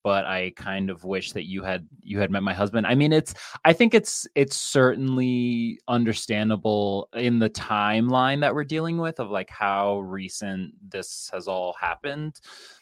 but 0.05 0.25
I 0.25 0.51
kind 0.55 0.91
of 0.91 1.03
wish 1.03 1.31
that 1.31 1.47
you 1.47 1.63
had 1.63 1.87
you 2.03 2.19
had 2.19 2.29
met 2.29 2.43
my 2.43 2.53
husband. 2.53 2.85
I 2.85 2.93
mean 2.93 3.11
it's 3.11 3.33
I 3.65 3.73
think 3.73 3.95
it's 3.95 4.27
it's 4.35 4.55
certainly 4.55 5.79
understandable 5.87 7.09
in 7.15 7.39
the 7.39 7.49
timeline 7.49 8.39
that 8.41 8.53
we're 8.53 8.63
dealing 8.63 8.99
with 8.99 9.19
of 9.19 9.31
like 9.31 9.49
how 9.49 10.01
recent 10.01 10.73
this 10.87 11.29
has 11.33 11.47
all 11.47 11.75
happened 11.79 12.39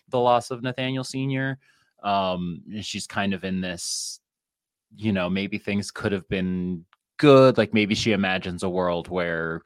the 0.09 0.19
loss 0.19 0.51
of 0.51 0.61
Nathaniel 0.61 1.05
senior 1.05 1.57
um 2.03 2.61
she's 2.81 3.07
kind 3.07 3.33
of 3.33 3.45
in 3.45 3.61
this 3.61 4.19
you 4.97 5.13
know 5.13 5.29
maybe 5.29 5.57
things 5.57 5.89
could 5.89 6.11
have 6.11 6.27
been 6.27 6.83
good. 7.23 7.57
Like 7.57 7.73
maybe 7.73 7.95
she 7.95 8.11
imagines 8.11 8.63
a 8.63 8.69
world 8.69 9.07
where, 9.07 9.61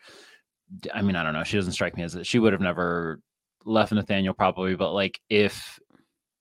I 0.94 1.02
mean, 1.02 1.16
I 1.16 1.24
don't 1.24 1.34
know. 1.34 1.44
She 1.44 1.58
doesn't 1.58 1.74
strike 1.74 1.98
me 1.98 2.04
as 2.04 2.18
she 2.24 2.40
would 2.40 2.54
have 2.54 2.62
never 2.62 3.20
left 3.66 3.92
Nathaniel 3.92 4.34
probably, 4.34 4.76
but 4.76 4.94
like 4.94 5.20
if 5.30 5.80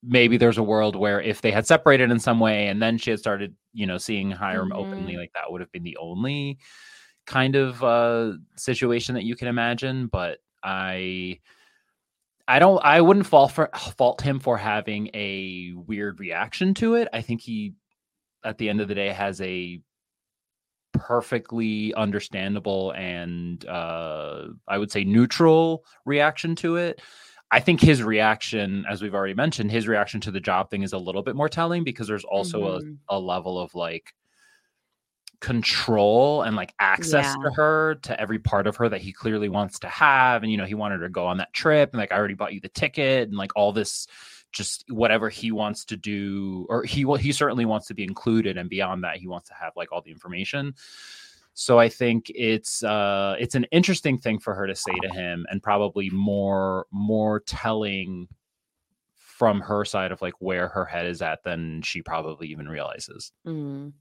maybe 0.03 0.37
there's 0.37 0.57
a 0.57 0.63
world 0.63 0.95
where 0.95 1.21
if 1.21 1.41
they 1.41 1.51
had 1.51 1.67
separated 1.67 2.11
in 2.11 2.19
some 2.19 2.39
way 2.39 2.67
and 2.67 2.81
then 2.81 2.97
she 2.97 3.09
had 3.09 3.19
started, 3.19 3.55
you 3.73 3.85
know, 3.85 3.97
seeing 3.97 4.31
Hiram 4.31 4.69
mm-hmm. 4.69 4.79
openly, 4.79 5.17
like 5.17 5.31
that 5.33 5.51
would 5.51 5.61
have 5.61 5.71
been 5.71 5.83
the 5.83 5.97
only 5.97 6.57
kind 7.25 7.55
of 7.57 7.83
uh 7.83 8.31
situation 8.55 9.15
that 9.15 9.25
you 9.25 9.35
can 9.35 9.47
imagine. 9.47 10.07
But 10.07 10.39
I 10.63 11.39
I 12.47 12.59
don't 12.59 12.83
I 12.83 13.01
wouldn't 13.01 13.25
fault 13.25 13.51
for 13.51 13.69
fault 13.97 14.21
him 14.21 14.39
for 14.39 14.57
having 14.57 15.09
a 15.13 15.73
weird 15.75 16.19
reaction 16.19 16.73
to 16.75 16.95
it. 16.95 17.07
I 17.11 17.21
think 17.21 17.41
he 17.41 17.73
at 18.45 18.57
the 18.57 18.69
end 18.69 18.79
of 18.79 18.87
the 18.87 18.95
day 18.95 19.09
has 19.09 19.41
a 19.41 19.81
perfectly 20.93 21.93
understandable 21.93 22.91
and 22.91 23.65
uh, 23.67 24.45
I 24.67 24.77
would 24.77 24.91
say 24.91 25.03
neutral 25.03 25.83
reaction 26.05 26.55
to 26.57 26.77
it. 26.77 27.01
I 27.49 27.59
think 27.61 27.79
his 27.79 28.03
reaction, 28.03 28.85
as 28.89 29.01
we've 29.01 29.15
already 29.15 29.33
mentioned, 29.33 29.71
his 29.71 29.87
reaction 29.87 30.19
to 30.21 30.31
the 30.31 30.39
job 30.39 30.69
thing 30.69 30.83
is 30.83 30.93
a 30.93 30.97
little 30.97 31.23
bit 31.23 31.35
more 31.35 31.47
telling 31.47 31.83
because 31.83 32.07
there's 32.07 32.25
also 32.25 32.79
mm-hmm. 32.79 32.93
a, 33.09 33.17
a 33.17 33.19
level 33.19 33.59
of 33.59 33.73
like 33.73 34.13
control 35.39 36.41
and 36.41 36.55
like 36.55 36.73
access 36.79 37.35
yeah. 37.37 37.43
to 37.43 37.51
her 37.51 37.95
to 38.01 38.19
every 38.19 38.39
part 38.39 38.65
of 38.65 38.75
her 38.75 38.89
that 38.89 39.01
he 39.01 39.13
clearly 39.13 39.49
wants 39.49 39.77
to 39.77 39.87
have 39.87 40.41
and 40.41 40.51
you 40.51 40.57
know 40.57 40.65
he 40.65 40.73
wanted 40.73 40.99
her 40.99 41.07
to 41.07 41.11
go 41.11 41.27
on 41.27 41.37
that 41.37 41.53
trip 41.53 41.91
and 41.91 41.99
like 41.99 42.11
I 42.11 42.17
already 42.17 42.33
bought 42.33 42.53
you 42.53 42.59
the 42.59 42.69
ticket 42.69 43.29
and 43.29 43.37
like 43.37 43.51
all 43.55 43.71
this 43.71 44.07
just 44.51 44.83
whatever 44.89 45.29
he 45.29 45.51
wants 45.51 45.85
to 45.85 45.97
do 45.97 46.65
or 46.69 46.83
he 46.83 47.05
will 47.05 47.17
he 47.17 47.31
certainly 47.31 47.65
wants 47.65 47.85
to 47.87 47.93
be 47.93 48.03
included 48.03 48.57
and 48.57 48.67
beyond 48.67 49.03
that 49.03 49.17
he 49.17 49.27
wants 49.27 49.47
to 49.49 49.53
have 49.53 49.73
like 49.75 49.91
all 49.91 50.01
the 50.01 50.09
information 50.09 50.73
so 51.59 51.79
i 51.79 51.89
think 51.89 52.31
it's 52.35 52.83
uh 52.83 53.35
it's 53.39 53.55
an 53.55 53.63
interesting 53.71 54.15
thing 54.15 54.37
for 54.37 54.53
her 54.53 54.67
to 54.67 54.75
say 54.75 54.93
to 55.01 55.09
him 55.09 55.43
and 55.49 55.63
probably 55.63 56.07
more 56.11 56.85
more 56.91 57.39
telling 57.39 58.27
from 59.15 59.59
her 59.59 59.83
side 59.83 60.11
of 60.11 60.21
like 60.21 60.35
where 60.37 60.67
her 60.67 60.85
head 60.85 61.07
is 61.07 61.19
at 61.19 61.43
than 61.43 61.81
she 61.81 62.03
probably 62.03 62.47
even 62.47 62.69
realizes 62.69 63.31
mm. 63.45 63.91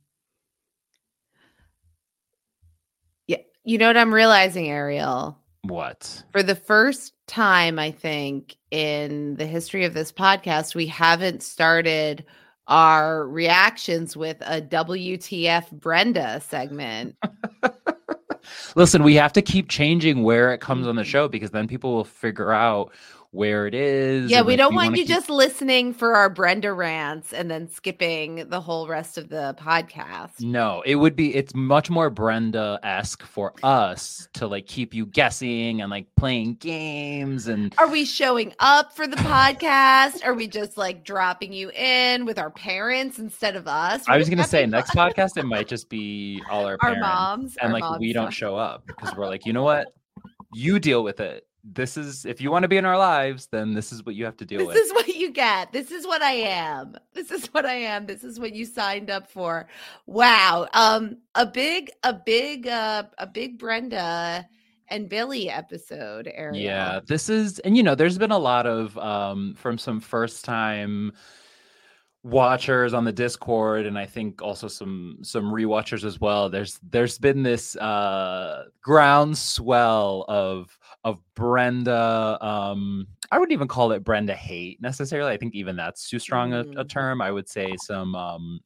yeah 3.26 3.38
you 3.64 3.78
know 3.78 3.86
what 3.86 3.96
i'm 3.96 4.12
realizing 4.12 4.68
ariel 4.68 5.38
what? 5.62 6.22
For 6.30 6.44
the 6.44 6.54
first 6.54 7.12
time, 7.26 7.76
I 7.80 7.90
think, 7.90 8.54
in 8.70 9.34
the 9.34 9.46
history 9.46 9.84
of 9.84 9.94
this 9.94 10.12
podcast, 10.12 10.76
we 10.76 10.86
haven't 10.86 11.42
started 11.42 12.24
our 12.68 13.26
reactions 13.26 14.16
with 14.16 14.36
a 14.42 14.60
WTF 14.60 15.70
Brenda 15.72 16.40
segment. 16.40 17.16
Listen, 18.74 19.02
we 19.02 19.14
have 19.14 19.32
to 19.32 19.42
keep 19.42 19.68
changing 19.68 20.22
where 20.22 20.52
it 20.52 20.60
comes 20.60 20.86
on 20.86 20.96
the 20.96 21.02
mm-hmm. 21.02 21.08
show 21.08 21.28
because 21.28 21.50
then 21.50 21.66
people 21.66 21.94
will 21.94 22.04
figure 22.04 22.52
out 22.52 22.92
where 23.36 23.66
it 23.66 23.74
is. 23.74 24.30
Yeah, 24.30 24.40
we 24.40 24.56
don't 24.56 24.74
want 24.74 24.96
you 24.96 25.04
keep... 25.04 25.08
just 25.08 25.28
listening 25.28 25.92
for 25.92 26.16
our 26.16 26.30
Brenda 26.30 26.72
rants 26.72 27.34
and 27.34 27.50
then 27.50 27.68
skipping 27.68 28.48
the 28.48 28.60
whole 28.60 28.88
rest 28.88 29.18
of 29.18 29.28
the 29.28 29.54
podcast. 29.60 30.40
No, 30.40 30.82
it 30.86 30.94
would 30.96 31.14
be 31.14 31.34
it's 31.34 31.54
much 31.54 31.90
more 31.90 32.08
Brenda 32.08 32.80
esque 32.82 33.22
for 33.22 33.52
us 33.62 34.28
to 34.32 34.46
like 34.46 34.66
keep 34.66 34.94
you 34.94 35.04
guessing 35.04 35.82
and 35.82 35.90
like 35.90 36.06
playing 36.16 36.54
games 36.54 37.46
and 37.46 37.74
are 37.76 37.88
we 37.88 38.06
showing 38.06 38.54
up 38.58 38.96
for 38.96 39.06
the 39.06 39.16
podcast? 39.16 40.24
Are 40.24 40.34
we 40.34 40.48
just 40.48 40.78
like 40.78 41.04
dropping 41.04 41.52
you 41.52 41.70
in 41.72 42.24
with 42.24 42.38
our 42.38 42.50
parents 42.50 43.18
instead 43.18 43.54
of 43.54 43.68
us? 43.68 44.02
I 44.08 44.16
was 44.16 44.30
gonna 44.30 44.44
say 44.44 44.64
next 44.64 44.92
podcast 44.92 45.36
it 45.36 45.44
might 45.44 45.68
just 45.68 45.90
be 45.90 46.42
all 46.50 46.64
our, 46.64 46.78
our 46.80 46.96
moms 46.96 47.56
and 47.60 47.74
like 47.74 48.00
we 48.00 48.14
don't 48.14 48.32
show 48.32 48.56
up 48.56 48.86
because 48.86 49.14
we're 49.14 49.26
like, 49.26 49.44
you 49.44 49.52
know 49.52 49.62
what? 49.62 49.88
You 50.54 50.78
deal 50.78 51.04
with 51.04 51.20
it 51.20 51.46
this 51.72 51.96
is 51.96 52.24
if 52.24 52.40
you 52.40 52.50
want 52.50 52.62
to 52.62 52.68
be 52.68 52.76
in 52.76 52.84
our 52.84 52.98
lives, 52.98 53.48
then 53.50 53.74
this 53.74 53.92
is 53.92 54.04
what 54.06 54.14
you 54.14 54.24
have 54.24 54.36
to 54.36 54.44
deal 54.44 54.58
This 54.60 54.68
with. 54.68 54.76
is 54.76 54.92
what 54.92 55.08
you 55.08 55.30
get. 55.32 55.72
This 55.72 55.90
is 55.90 56.06
what 56.06 56.22
I 56.22 56.32
am. 56.32 56.96
This 57.12 57.30
is 57.30 57.46
what 57.46 57.66
I 57.66 57.74
am. 57.74 58.06
This 58.06 58.22
is 58.22 58.38
what 58.38 58.54
you 58.54 58.64
signed 58.64 59.10
up 59.10 59.28
for. 59.30 59.66
Wow. 60.06 60.68
Um 60.74 61.18
a 61.34 61.44
big 61.46 61.90
a 62.04 62.12
big 62.12 62.66
uh 62.68 63.04
a 63.18 63.26
big 63.26 63.58
Brenda 63.58 64.48
and 64.88 65.08
Billy 65.08 65.50
episode, 65.50 66.30
Ariel. 66.32 66.62
Yeah, 66.62 67.00
this 67.04 67.28
is, 67.28 67.58
and 67.60 67.76
you 67.76 67.82
know, 67.82 67.96
there's 67.96 68.18
been 68.18 68.30
a 68.30 68.38
lot 68.38 68.66
of 68.66 68.96
um 68.98 69.54
from 69.56 69.78
some 69.78 70.00
first 70.00 70.44
time 70.44 71.12
watchers 72.26 72.92
on 72.92 73.04
the 73.04 73.12
Discord, 73.12 73.86
and 73.86 73.96
I 73.98 74.04
think 74.06 74.42
also 74.42 74.68
some 74.68 75.18
some 75.22 75.44
rewatchers 75.46 76.04
as 76.04 76.20
well. 76.20 76.50
There's 76.50 76.78
there's 76.90 77.18
been 77.18 77.42
this 77.42 77.76
uh 77.76 78.64
groundswell 78.82 80.24
of 80.28 80.76
of 81.04 81.20
Brenda. 81.34 82.36
Um, 82.40 83.06
I 83.30 83.38
wouldn't 83.38 83.52
even 83.52 83.68
call 83.68 83.92
it 83.92 84.02
Brenda 84.04 84.34
hate 84.34 84.80
necessarily. 84.82 85.32
I 85.32 85.36
think 85.36 85.54
even 85.54 85.76
that's 85.76 86.08
too 86.10 86.18
strong 86.18 86.52
a, 86.52 86.64
a 86.76 86.84
term. 86.84 87.22
I 87.22 87.30
would 87.30 87.48
say 87.48 87.74
some 87.84 88.14
um 88.14 88.60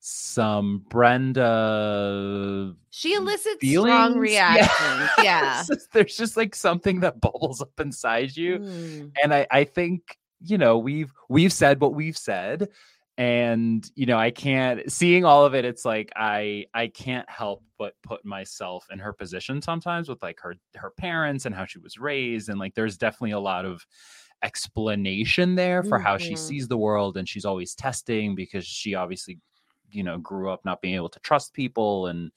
some 0.00 0.84
Brenda 0.88 2.74
She 2.90 3.14
elicits 3.14 3.58
feelings. 3.60 3.92
strong 3.94 4.14
Yeah. 4.26 4.54
reactions. 4.54 5.10
Yeah. 5.22 5.62
Just- 5.66 5.88
there's 5.92 6.16
just 6.16 6.36
like 6.36 6.54
something 6.54 7.00
that 7.00 7.20
bubbles 7.20 7.60
up 7.60 7.78
inside 7.80 8.36
you 8.36 8.58
Mm. 8.58 9.12
and 9.22 9.34
i 9.34 9.46
i 9.50 9.64
think 9.64 10.18
you 10.40 10.58
know 10.58 10.78
we've 10.78 11.12
we've 11.28 11.52
said 11.52 11.80
what 11.80 11.94
we've 11.94 12.16
said 12.18 12.68
and 13.16 13.90
you 13.96 14.06
know 14.06 14.16
i 14.16 14.30
can't 14.30 14.90
seeing 14.90 15.24
all 15.24 15.44
of 15.44 15.54
it 15.54 15.64
it's 15.64 15.84
like 15.84 16.10
i 16.14 16.64
i 16.74 16.86
can't 16.86 17.28
help 17.28 17.62
but 17.78 17.94
put 18.02 18.24
myself 18.24 18.86
in 18.92 18.98
her 18.98 19.12
position 19.12 19.60
sometimes 19.60 20.08
with 20.08 20.22
like 20.22 20.38
her 20.40 20.54
her 20.76 20.90
parents 20.90 21.44
and 21.44 21.54
how 21.54 21.64
she 21.64 21.78
was 21.80 21.98
raised 21.98 22.48
and 22.48 22.58
like 22.60 22.74
there's 22.74 22.96
definitely 22.96 23.32
a 23.32 23.40
lot 23.40 23.64
of 23.64 23.84
explanation 24.42 25.56
there 25.56 25.82
for 25.82 25.98
how 25.98 26.16
she 26.16 26.34
Mhm. 26.34 26.38
sees 26.38 26.68
the 26.68 26.76
world 26.78 27.16
and 27.16 27.28
she's 27.28 27.44
always 27.44 27.74
testing 27.74 28.34
because 28.36 28.64
she 28.64 28.94
obviously 28.94 29.38
you 29.90 30.02
know 30.04 30.18
grew 30.18 30.50
up 30.50 30.64
not 30.64 30.80
being 30.80 30.94
able 30.94 31.08
to 31.08 31.20
trust 31.20 31.52
people 31.54 32.06
and 32.06 32.30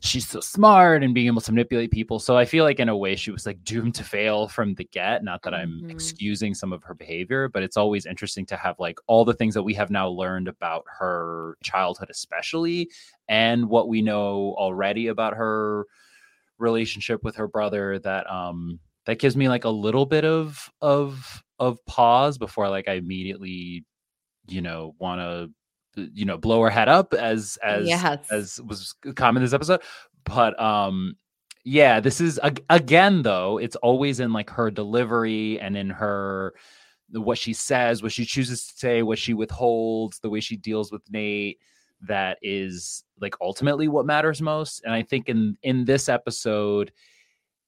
she's 0.00 0.28
so 0.28 0.40
smart 0.40 1.02
and 1.02 1.14
being 1.14 1.26
able 1.26 1.40
to 1.40 1.52
manipulate 1.52 1.90
people 1.90 2.18
so 2.18 2.36
i 2.36 2.44
feel 2.44 2.64
like 2.64 2.78
in 2.80 2.88
a 2.88 2.96
way 2.96 3.16
she 3.16 3.30
was 3.30 3.46
like 3.46 3.62
doomed 3.64 3.94
to 3.94 4.04
fail 4.04 4.48
from 4.48 4.74
the 4.74 4.84
get 4.92 5.24
not 5.24 5.42
that 5.42 5.54
i'm 5.54 5.82
Mhm. 5.84 5.90
excusing 5.90 6.54
some 6.54 6.72
of 6.72 6.82
her 6.84 6.94
behavior 6.94 7.48
but 7.48 7.62
it's 7.62 7.76
always 7.76 8.06
interesting 8.06 8.46
to 8.46 8.56
have 8.56 8.78
like 8.78 8.98
all 9.06 9.24
the 9.24 9.34
things 9.34 9.54
that 9.54 9.62
we 9.62 9.74
have 9.74 9.90
now 9.90 10.08
learned 10.08 10.48
about 10.48 10.84
her 10.98 11.56
childhood 11.62 12.08
especially 12.10 12.90
and 13.28 13.68
what 13.68 13.88
we 13.88 14.02
know 14.02 14.54
already 14.58 15.08
about 15.08 15.34
her 15.34 15.86
relationship 16.58 17.22
with 17.22 17.36
her 17.36 17.46
brother 17.48 17.98
that 18.00 18.28
um 18.30 18.78
that 19.06 19.18
gives 19.18 19.36
me 19.36 19.48
like 19.48 19.64
a 19.64 19.68
little 19.70 20.06
bit 20.06 20.24
of 20.24 20.68
of 20.80 21.42
of 21.58 21.84
pause 21.86 22.36
before 22.38 22.68
like 22.68 22.88
i 22.88 22.94
immediately 22.94 23.84
you 24.48 24.60
know 24.62 24.94
want 24.98 25.20
to 25.20 25.50
you 26.14 26.24
know 26.24 26.36
blow 26.38 26.62
her 26.62 26.70
head 26.70 26.88
up 26.88 27.12
as 27.14 27.58
as 27.62 27.86
Yes. 27.86 28.26
as 28.30 28.60
was 28.62 28.94
common 29.16 29.42
this 29.42 29.52
episode 29.52 29.80
but 30.24 30.58
um 30.60 31.16
yeah 31.64 32.00
this 32.00 32.20
is 32.20 32.38
again 32.70 33.22
though 33.22 33.58
it's 33.58 33.76
always 33.76 34.20
in 34.20 34.32
like 34.32 34.50
her 34.50 34.70
delivery 34.70 35.58
and 35.60 35.76
in 35.76 35.90
her 35.90 36.54
what 37.12 37.38
she 37.38 37.52
says 37.52 38.02
what 38.02 38.12
she 38.12 38.24
chooses 38.24 38.66
to 38.66 38.72
say 38.76 39.02
what 39.02 39.18
she 39.18 39.34
withholds 39.34 40.18
the 40.20 40.30
way 40.30 40.40
she 40.40 40.56
deals 40.56 40.92
with 40.92 41.02
nate 41.10 41.58
that 42.00 42.38
is 42.42 43.02
like 43.20 43.34
ultimately 43.40 43.88
what 43.88 44.06
matters 44.06 44.40
most 44.40 44.82
and 44.84 44.94
i 44.94 45.02
think 45.02 45.28
in 45.28 45.56
in 45.62 45.84
this 45.84 46.08
episode 46.08 46.92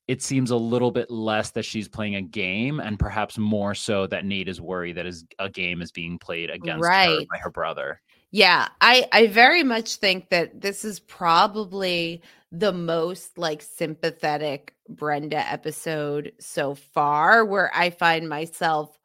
it 0.09 0.23
seems 0.23 0.51
a 0.51 0.57
little 0.57 0.91
bit 0.91 1.09
less 1.11 1.51
that 1.53 1.65
she's 1.65 1.87
playing 1.89 2.17
a 2.17 2.23
game 2.23 2.81
and 2.81 2.99
perhaps 2.99 3.39
more 3.39 3.75
so 3.75 4.07
that 4.09 4.25
nate 4.25 4.49
is 4.49 4.61
worried 4.61 4.97
that 4.97 5.07
his 5.07 5.25
a 5.39 5.49
game 5.49 5.81
is 5.83 5.91
being 5.93 6.19
played 6.19 6.51
against 6.51 6.83
her 6.85 6.89
Right. 6.91 7.29
by 7.31 7.39
her 7.39 7.51
brother 7.51 8.01
Yeah, 8.31 8.69
I 8.81 9.07
I 9.13 9.27
very 9.27 9.65
much 9.65 9.97
think 9.97 10.29
that 10.31 10.61
this 10.61 10.85
is 10.85 11.01
probably 11.01 12.23
the 12.53 12.73
most 12.73 13.39
like 13.39 13.63
sympathetic 13.63 14.75
Brenda 14.89 15.39
episode 15.39 16.33
so 16.41 16.75
far 16.75 17.45
where 17.45 17.71
I 17.75 17.91
find 17.91 18.29
myself 18.29 18.97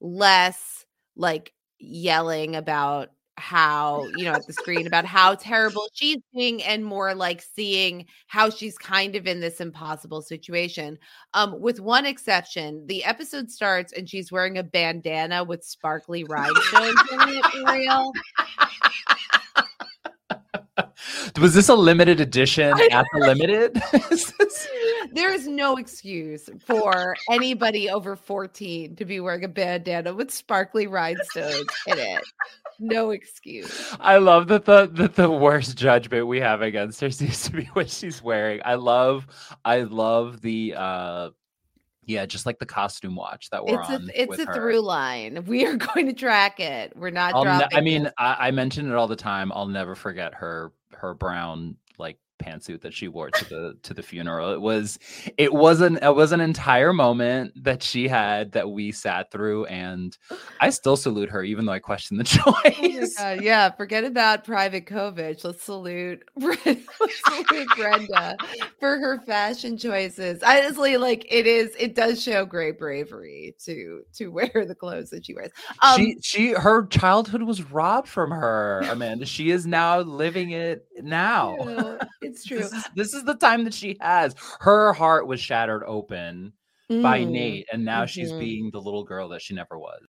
less 0.00 0.84
like 1.16 1.52
yelling 1.78 2.56
about 2.56 3.10
how, 3.36 4.06
you 4.16 4.24
know, 4.24 4.32
at 4.32 4.46
the 4.46 4.52
screen 4.52 4.86
about 4.86 5.04
how 5.04 5.34
terrible 5.34 5.86
she's 5.92 6.18
being 6.34 6.62
and 6.62 6.84
more 6.84 7.14
like 7.14 7.42
seeing 7.42 8.06
how 8.26 8.48
she's 8.48 8.78
kind 8.78 9.16
of 9.16 9.26
in 9.26 9.40
this 9.40 9.60
impossible 9.60 10.22
situation. 10.22 10.98
Um 11.34 11.60
with 11.60 11.80
one 11.80 12.06
exception, 12.06 12.86
the 12.86 13.04
episode 13.04 13.50
starts 13.50 13.92
and 13.92 14.08
she's 14.08 14.30
wearing 14.30 14.58
a 14.58 14.62
bandana 14.62 15.42
with 15.42 15.64
sparkly 15.64 16.24
rhinestones 16.24 17.00
in 17.12 17.20
it, 17.20 17.44
Ariel. 17.66 18.12
was 21.40 21.54
this 21.54 21.68
a 21.68 21.74
limited 21.74 22.20
edition 22.20 22.72
at 22.90 23.04
the 23.12 23.18
limited 23.20 23.80
there 25.14 25.32
is 25.32 25.46
no 25.46 25.76
excuse 25.76 26.48
for 26.64 27.16
anybody 27.30 27.88
over 27.90 28.16
14 28.16 28.96
to 28.96 29.04
be 29.04 29.20
wearing 29.20 29.44
a 29.44 29.48
bandana 29.48 30.12
with 30.12 30.30
sparkly 30.30 30.86
rhinestones 30.86 31.66
in 31.86 31.98
it. 31.98 32.24
No 32.80 33.10
excuse. 33.10 33.94
I 34.00 34.18
love 34.18 34.48
that 34.48 34.64
the 34.64 34.86
that 34.94 35.14
the 35.14 35.30
worst 35.30 35.76
judgment 35.76 36.26
we 36.26 36.40
have 36.40 36.62
against 36.62 37.00
her 37.00 37.10
seems 37.10 37.42
to 37.44 37.52
be 37.52 37.64
what 37.74 37.88
she's 37.90 38.22
wearing. 38.22 38.60
I 38.64 38.74
love 38.74 39.26
I 39.64 39.82
love 39.82 40.40
the 40.40 40.74
uh 40.76 41.30
yeah, 42.06 42.26
just 42.26 42.44
like 42.44 42.58
the 42.58 42.66
costume 42.66 43.16
watch 43.16 43.48
that 43.50 43.64
we're 43.64 43.80
It's 43.80 43.88
on. 43.88 44.10
a 44.10 44.22
it's 44.22 44.28
with 44.28 44.40
a 44.40 44.44
her. 44.46 44.54
through 44.54 44.80
line. 44.80 45.42
We 45.46 45.64
are 45.64 45.76
going 45.76 46.06
to 46.06 46.12
track 46.12 46.60
it. 46.60 46.94
We're 46.96 47.08
not 47.10 47.34
ne- 47.34 47.42
dropping. 47.44 47.78
I 47.78 47.80
mean. 47.80 48.10
I, 48.18 48.48
I 48.48 48.50
mention 48.50 48.90
it 48.90 48.94
all 48.94 49.06
the 49.08 49.16
time. 49.16 49.50
I'll 49.52 49.66
never 49.68 49.94
forget 49.94 50.34
her 50.34 50.70
her 50.96 51.14
brown 51.14 51.76
like 51.98 52.18
pantsuit 52.38 52.80
that 52.82 52.94
she 52.94 53.08
wore 53.08 53.30
to 53.30 53.44
the 53.44 53.76
to 53.82 53.94
the 53.94 54.02
funeral. 54.02 54.52
It 54.52 54.60
was 54.60 54.98
it 55.38 55.52
wasn't 55.52 56.02
it 56.02 56.14
was 56.14 56.32
an 56.32 56.40
entire 56.40 56.92
moment 56.92 57.52
that 57.64 57.82
she 57.82 58.08
had 58.08 58.52
that 58.52 58.70
we 58.70 58.92
sat 58.92 59.30
through, 59.30 59.66
and 59.66 60.16
I 60.60 60.70
still 60.70 60.96
salute 60.96 61.30
her, 61.30 61.42
even 61.42 61.66
though 61.66 61.72
I 61.72 61.78
question 61.78 62.16
the 62.16 62.24
Oh 62.46 62.60
choice. 62.64 63.16
God, 63.16 63.42
yeah, 63.42 63.70
forget 63.70 64.04
about 64.04 64.44
Private 64.44 64.86
Kovitch. 64.86 65.44
Let's 65.44 65.62
salute, 65.62 66.22
let's 66.36 66.64
salute 66.64 67.68
Brenda 67.76 68.36
for 68.80 68.98
her 68.98 69.20
fashion 69.20 69.78
choices. 69.78 70.42
Honestly, 70.42 70.96
like 70.96 71.26
it 71.30 71.46
is, 71.46 71.74
it 71.78 71.94
does 71.94 72.22
show 72.22 72.44
great 72.44 72.78
bravery 72.78 73.54
to 73.64 74.02
to 74.14 74.28
wear 74.28 74.64
the 74.66 74.74
clothes 74.74 75.10
that 75.10 75.26
she 75.26 75.34
wears. 75.34 75.50
Um, 75.82 75.98
she 75.98 76.16
she 76.22 76.52
her 76.52 76.86
childhood 76.86 77.42
was 77.42 77.62
robbed 77.70 78.08
from 78.08 78.30
her, 78.30 78.80
Amanda. 78.90 79.26
She 79.26 79.50
is 79.50 79.66
now 79.66 80.00
living 80.00 80.50
it 80.50 80.86
now. 81.02 81.56
true. 81.56 81.98
It's 82.24 82.44
true. 82.46 82.58
This 82.58 82.72
is, 82.72 82.84
this 82.96 83.14
is 83.14 83.24
the 83.24 83.34
time 83.34 83.64
that 83.64 83.74
she 83.74 83.96
has. 84.00 84.34
Her 84.60 84.92
heart 84.92 85.26
was 85.26 85.40
shattered 85.40 85.82
open 85.86 86.52
by 86.88 87.20
Mm. 87.20 87.30
Nate, 87.30 87.66
and 87.72 87.84
now 87.84 88.04
she's 88.06 88.30
Mhm. 88.32 88.38
being 88.40 88.70
the 88.72 88.80
little 88.80 89.04
girl 89.04 89.28
that 89.30 89.40
she 89.42 89.54
never 89.54 89.78
was. 89.78 90.00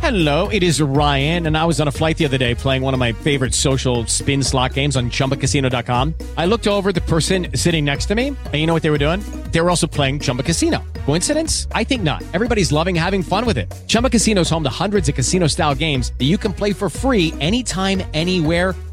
Hello, 0.00 0.48
it 0.48 0.62
is 0.62 0.80
Ryan, 0.80 1.46
and 1.46 1.56
I 1.58 1.64
was 1.64 1.80
on 1.80 1.88
a 1.88 1.90
flight 1.90 2.16
the 2.18 2.24
other 2.24 2.38
day 2.38 2.54
playing 2.54 2.82
one 2.82 2.94
of 2.94 3.00
my 3.00 3.12
favorite 3.12 3.52
social 3.52 4.06
spin 4.06 4.42
slot 4.42 4.72
games 4.74 4.96
on 4.96 5.10
chumbacasino.com. 5.10 6.14
I 6.36 6.46
looked 6.46 6.68
over 6.68 6.92
the 6.92 7.00
person 7.02 7.48
sitting 7.56 7.84
next 7.84 8.06
to 8.06 8.14
me, 8.14 8.28
and 8.28 8.54
you 8.54 8.66
know 8.66 8.72
what 8.74 8.82
they 8.82 8.90
were 8.90 8.98
doing? 8.98 9.20
They 9.50 9.60
were 9.60 9.70
also 9.70 9.86
playing 9.88 10.20
Chumba 10.20 10.44
Casino. 10.44 10.84
Coincidence? 11.04 11.66
I 11.72 11.84
think 11.84 12.02
not. 12.04 12.22
Everybody's 12.32 12.70
loving 12.70 12.94
having 12.94 13.22
fun 13.22 13.44
with 13.44 13.58
it. 13.58 13.74
Chumba 13.88 14.08
Casino 14.08 14.42
is 14.42 14.50
home 14.50 14.62
to 14.62 14.70
hundreds 14.70 15.08
of 15.08 15.14
casino 15.16 15.46
style 15.48 15.74
games 15.74 16.12
that 16.18 16.26
you 16.26 16.38
can 16.38 16.52
play 16.52 16.72
for 16.72 16.88
free 16.88 17.34
anytime, 17.40 18.02
anywhere, 18.14 18.74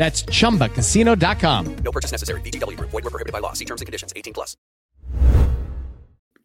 That's 0.00 0.22
chumbacasino.com. 0.22 1.76
No 1.84 1.92
purchase 1.92 2.10
necessary. 2.10 2.40
VGW 2.40 2.74
Group. 2.78 2.88
Void 2.88 3.04
were 3.04 3.10
prohibited 3.10 3.34
by 3.34 3.40
law. 3.40 3.52
See 3.52 3.66
terms 3.66 3.82
and 3.82 3.86
conditions. 3.86 4.14
18 4.16 4.32
plus. 4.32 4.56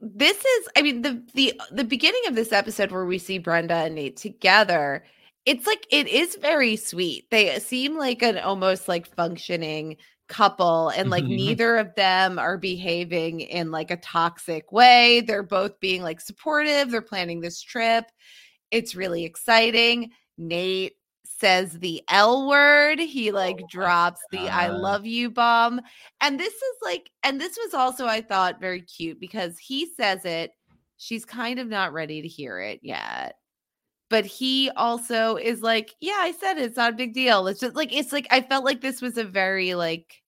This 0.02 0.38
is, 0.38 0.68
I 0.76 0.82
mean, 0.82 1.04
the 1.04 1.24
the 1.34 1.60
the 1.72 1.86
beginning 1.86 2.20
of 2.28 2.36
this 2.36 2.52
episode 2.52 2.92
where 2.92 3.06
we 3.06 3.18
see 3.18 3.38
Brenda 3.38 3.76
and 3.76 3.96
Nate 3.96 4.18
together. 4.18 5.06
It's 5.46 5.66
like 5.66 5.88
it 5.90 6.10
is 6.10 6.36
very 6.36 6.76
sweet. 6.76 7.30
They 7.32 7.58
seem 7.60 7.98
like 7.98 8.22
an 8.22 8.40
almost 8.40 8.90
like 8.90 9.08
functioning 9.16 9.96
couple 10.28 10.90
and 10.90 11.10
like 11.10 11.24
mm-hmm. 11.24 11.36
neither 11.36 11.78
of 11.78 11.96
them 11.96 12.38
are 12.38 12.58
behaving 12.58 13.40
in 13.40 13.72
like 13.72 13.90
a 13.90 13.98
toxic 13.98 14.74
way. 14.74 15.22
They're 15.22 15.44
both 15.44 15.80
being 15.80 16.02
like 16.02 16.20
supportive. 16.20 16.92
They're 16.92 17.02
planning 17.02 17.40
this 17.40 17.62
trip. 17.62 18.04
It's 18.70 18.96
really 18.96 19.24
exciting. 19.24 20.12
Nate 20.38 20.98
says 21.40 21.74
the 21.80 22.02
L 22.10 22.48
word. 22.48 23.00
He 23.00 23.32
like 23.32 23.68
drops 23.70 24.22
the 24.32 24.40
I 24.50 24.70
Uh. 24.70 24.78
love 24.78 25.06
you 25.06 25.30
bomb. 25.30 25.82
And 26.22 26.40
this 26.40 26.54
is 26.54 26.76
like, 26.82 27.12
and 27.24 27.40
this 27.40 27.58
was 27.64 27.74
also, 27.74 28.06
I 28.06 28.22
thought, 28.22 28.60
very 28.62 28.82
cute 28.82 29.20
because 29.20 29.58
he 29.58 29.88
says 29.96 30.26
it. 30.26 30.52
She's 30.98 31.26
kind 31.26 31.60
of 31.60 31.68
not 31.68 31.94
ready 31.94 32.22
to 32.22 32.28
hear 32.28 32.60
it 32.60 32.80
yet. 32.82 33.36
But 34.10 34.26
he 34.26 34.70
also 34.76 35.36
is 35.36 35.62
like, 35.62 35.94
yeah, 36.00 36.18
I 36.20 36.32
said 36.32 36.58
it. 36.58 36.64
It's 36.64 36.78
not 36.78 36.94
a 36.94 36.96
big 36.96 37.14
deal. 37.14 37.48
It's 37.48 37.60
just 37.60 37.76
like, 37.76 37.92
it's 37.94 38.14
like, 38.14 38.28
I 38.32 38.42
felt 38.42 38.64
like 38.64 38.80
this 38.82 39.02
was 39.02 39.18
a 39.18 39.24
very 39.24 39.74
like, 39.74 40.22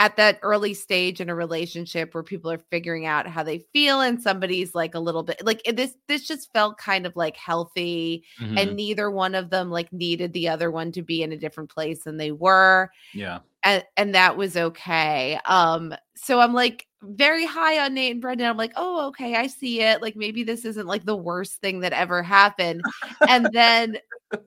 at 0.00 0.16
that 0.16 0.38
early 0.42 0.74
stage 0.74 1.20
in 1.20 1.28
a 1.28 1.34
relationship 1.34 2.14
where 2.14 2.22
people 2.22 2.50
are 2.50 2.60
figuring 2.70 3.04
out 3.04 3.26
how 3.26 3.42
they 3.42 3.58
feel 3.72 4.00
and 4.00 4.22
somebody's 4.22 4.74
like 4.74 4.94
a 4.94 5.00
little 5.00 5.22
bit 5.24 5.44
like 5.44 5.60
this 5.74 5.94
this 6.06 6.26
just 6.26 6.52
felt 6.52 6.78
kind 6.78 7.04
of 7.04 7.16
like 7.16 7.36
healthy 7.36 8.24
Mhm. 8.40 8.58
and 8.58 8.76
neither 8.76 9.10
one 9.10 9.34
of 9.34 9.50
them 9.50 9.70
like 9.70 9.92
needed 9.92 10.32
the 10.32 10.48
other 10.48 10.70
one 10.70 10.92
to 10.92 11.02
be 11.02 11.22
in 11.22 11.32
a 11.32 11.36
different 11.36 11.68
place 11.70 12.04
than 12.04 12.16
they 12.16 12.30
were 12.30 12.90
Yeah. 13.12 13.40
and 13.64 13.82
and 13.96 14.14
that 14.14 14.36
was 14.36 14.56
okay 14.56 15.38
um 15.46 15.92
so 16.14 16.38
i'm 16.40 16.54
like 16.54 16.86
very 17.02 17.44
high 17.46 17.84
on 17.84 17.94
nate 17.94 18.12
and 18.12 18.20
brenda 18.20 18.44
i'm 18.44 18.56
like 18.56 18.72
oh 18.76 19.08
okay 19.08 19.34
i 19.34 19.46
see 19.48 19.80
it 19.82 20.00
like 20.00 20.14
maybe 20.16 20.44
this 20.44 20.64
isn't 20.64 20.86
like 20.86 21.04
the 21.04 21.16
worst 21.16 21.60
thing 21.60 21.80
that 21.80 21.92
ever 21.92 22.22
happened 22.22 22.82
and 23.28 23.48
then 23.52 23.98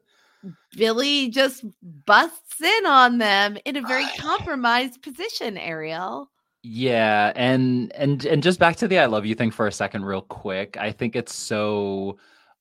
billy 0.76 1.30
just 1.30 1.64
busts 2.06 2.62
in 2.62 2.86
on 2.86 3.18
them 3.18 3.58
in 3.66 3.76
a 3.76 3.82
very 3.82 4.06
compromised 4.18 5.02
position 5.02 5.58
ariel 5.58 6.30
Yeah, 6.64 7.32
and 7.36 7.92
and 7.94 8.24
and 8.26 8.44
just 8.44 8.60
back 8.60 8.76
to 8.78 8.88
the 8.88 9.00
I 9.00 9.08
love 9.08 9.26
you 9.26 9.34
thing 9.34 9.50
for 9.52 9.66
a 9.68 9.72
second 9.72 10.06
real 10.06 10.22
quick. 10.22 10.78
I 10.78 10.92
think 10.92 11.16
it's 11.16 11.34
so 11.34 12.20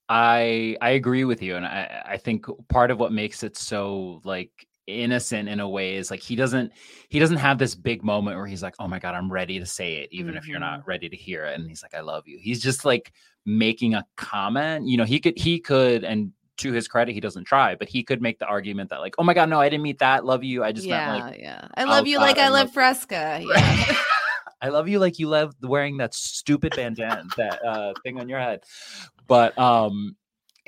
I 0.09 0.77
I 0.81 0.91
agree 0.91 1.25
with 1.25 1.43
you 1.43 1.57
and 1.57 1.67
I 1.67 2.03
I 2.07 2.17
think 2.17 2.47
part 2.69 2.91
of 2.91 2.99
what 2.99 3.13
makes 3.13 3.43
it 3.43 3.57
so 3.59 4.21
like 4.25 4.67
innocent 4.87 5.49
in 5.49 5.61
a 5.61 5.69
way 5.69 5.97
is 5.97 6.11
like 6.11 6.21
he 6.21 6.35
doesn't 6.35 6.73
he 7.11 7.19
doesn't 7.19 7.37
have 7.37 7.59
this 7.59 7.75
big 7.75 8.03
moment 8.03 8.37
where 8.37 8.47
he's 8.47 8.63
like, 8.63 8.75
"Oh 8.79 8.89
my 8.89 8.99
god, 8.99 9.15
I'm 9.15 9.31
ready 9.31 9.59
to 9.61 9.67
say 9.67 9.99
it 9.99 10.09
even 10.11 10.35
if 10.35 10.49
you're 10.49 10.59
not 10.59 10.81
mm-hmm. 10.81 10.89
ready 10.89 11.09
to 11.09 11.17
hear 11.17 11.45
it." 11.45 11.59
And 11.59 11.69
he's 11.69 11.83
like, 11.83 11.95
"I 11.95 12.01
love 12.01 12.27
you." 12.27 12.39
He's 12.41 12.63
just 12.63 12.85
like 12.85 13.13
making 13.45 13.95
a 13.95 14.07
comment. 14.17 14.89
You 14.89 14.97
know, 14.97 15.05
he 15.05 15.21
could 15.21 15.39
he 15.39 15.61
could 15.61 16.05
and 16.05 16.33
to 16.61 16.73
his 16.73 16.89
credit, 16.89 17.13
he 17.13 17.21
doesn't 17.21 17.45
try, 17.45 17.75
but 17.75 17.89
he 17.89 18.03
could 18.03 18.23
make 18.23 18.39
the 18.39 18.47
argument 18.47 18.91
that 18.91 19.01
like, 19.01 19.15
"Oh 19.19 19.25
my 19.25 19.35
god, 19.35 19.49
no, 19.49 19.61
I 19.61 19.69
didn't 19.69 19.83
meet 19.83 19.99
that. 19.99 20.25
Love 20.25 20.45
you. 20.45 20.63
I 20.65 20.73
just 20.73 20.87
yeah 20.87 21.13
meant 21.13 21.25
like 21.25 21.41
yeah 21.41 21.69
i 21.75 21.85
love 21.85 22.07
you 22.07 22.19
like 22.19 22.39
i, 22.39 22.49
love 22.49 22.67
love- 22.67 22.73
fresca 22.73 23.43
yeah 23.55 23.97
I 24.63 24.69
love 24.69 24.89
you 24.89 24.99
like 24.99 25.19
you 25.19 25.27
love 25.27 25.55
wearing 25.63 25.97
that 25.99 26.13
stupid 26.13 26.75
bandana, 26.77 27.25
that 27.39 27.65
uh, 27.65 27.95
thing 28.03 28.21
on 28.21 28.29
your 28.29 28.39
head. 28.39 28.63
But 29.27 29.59
um, 29.59 30.17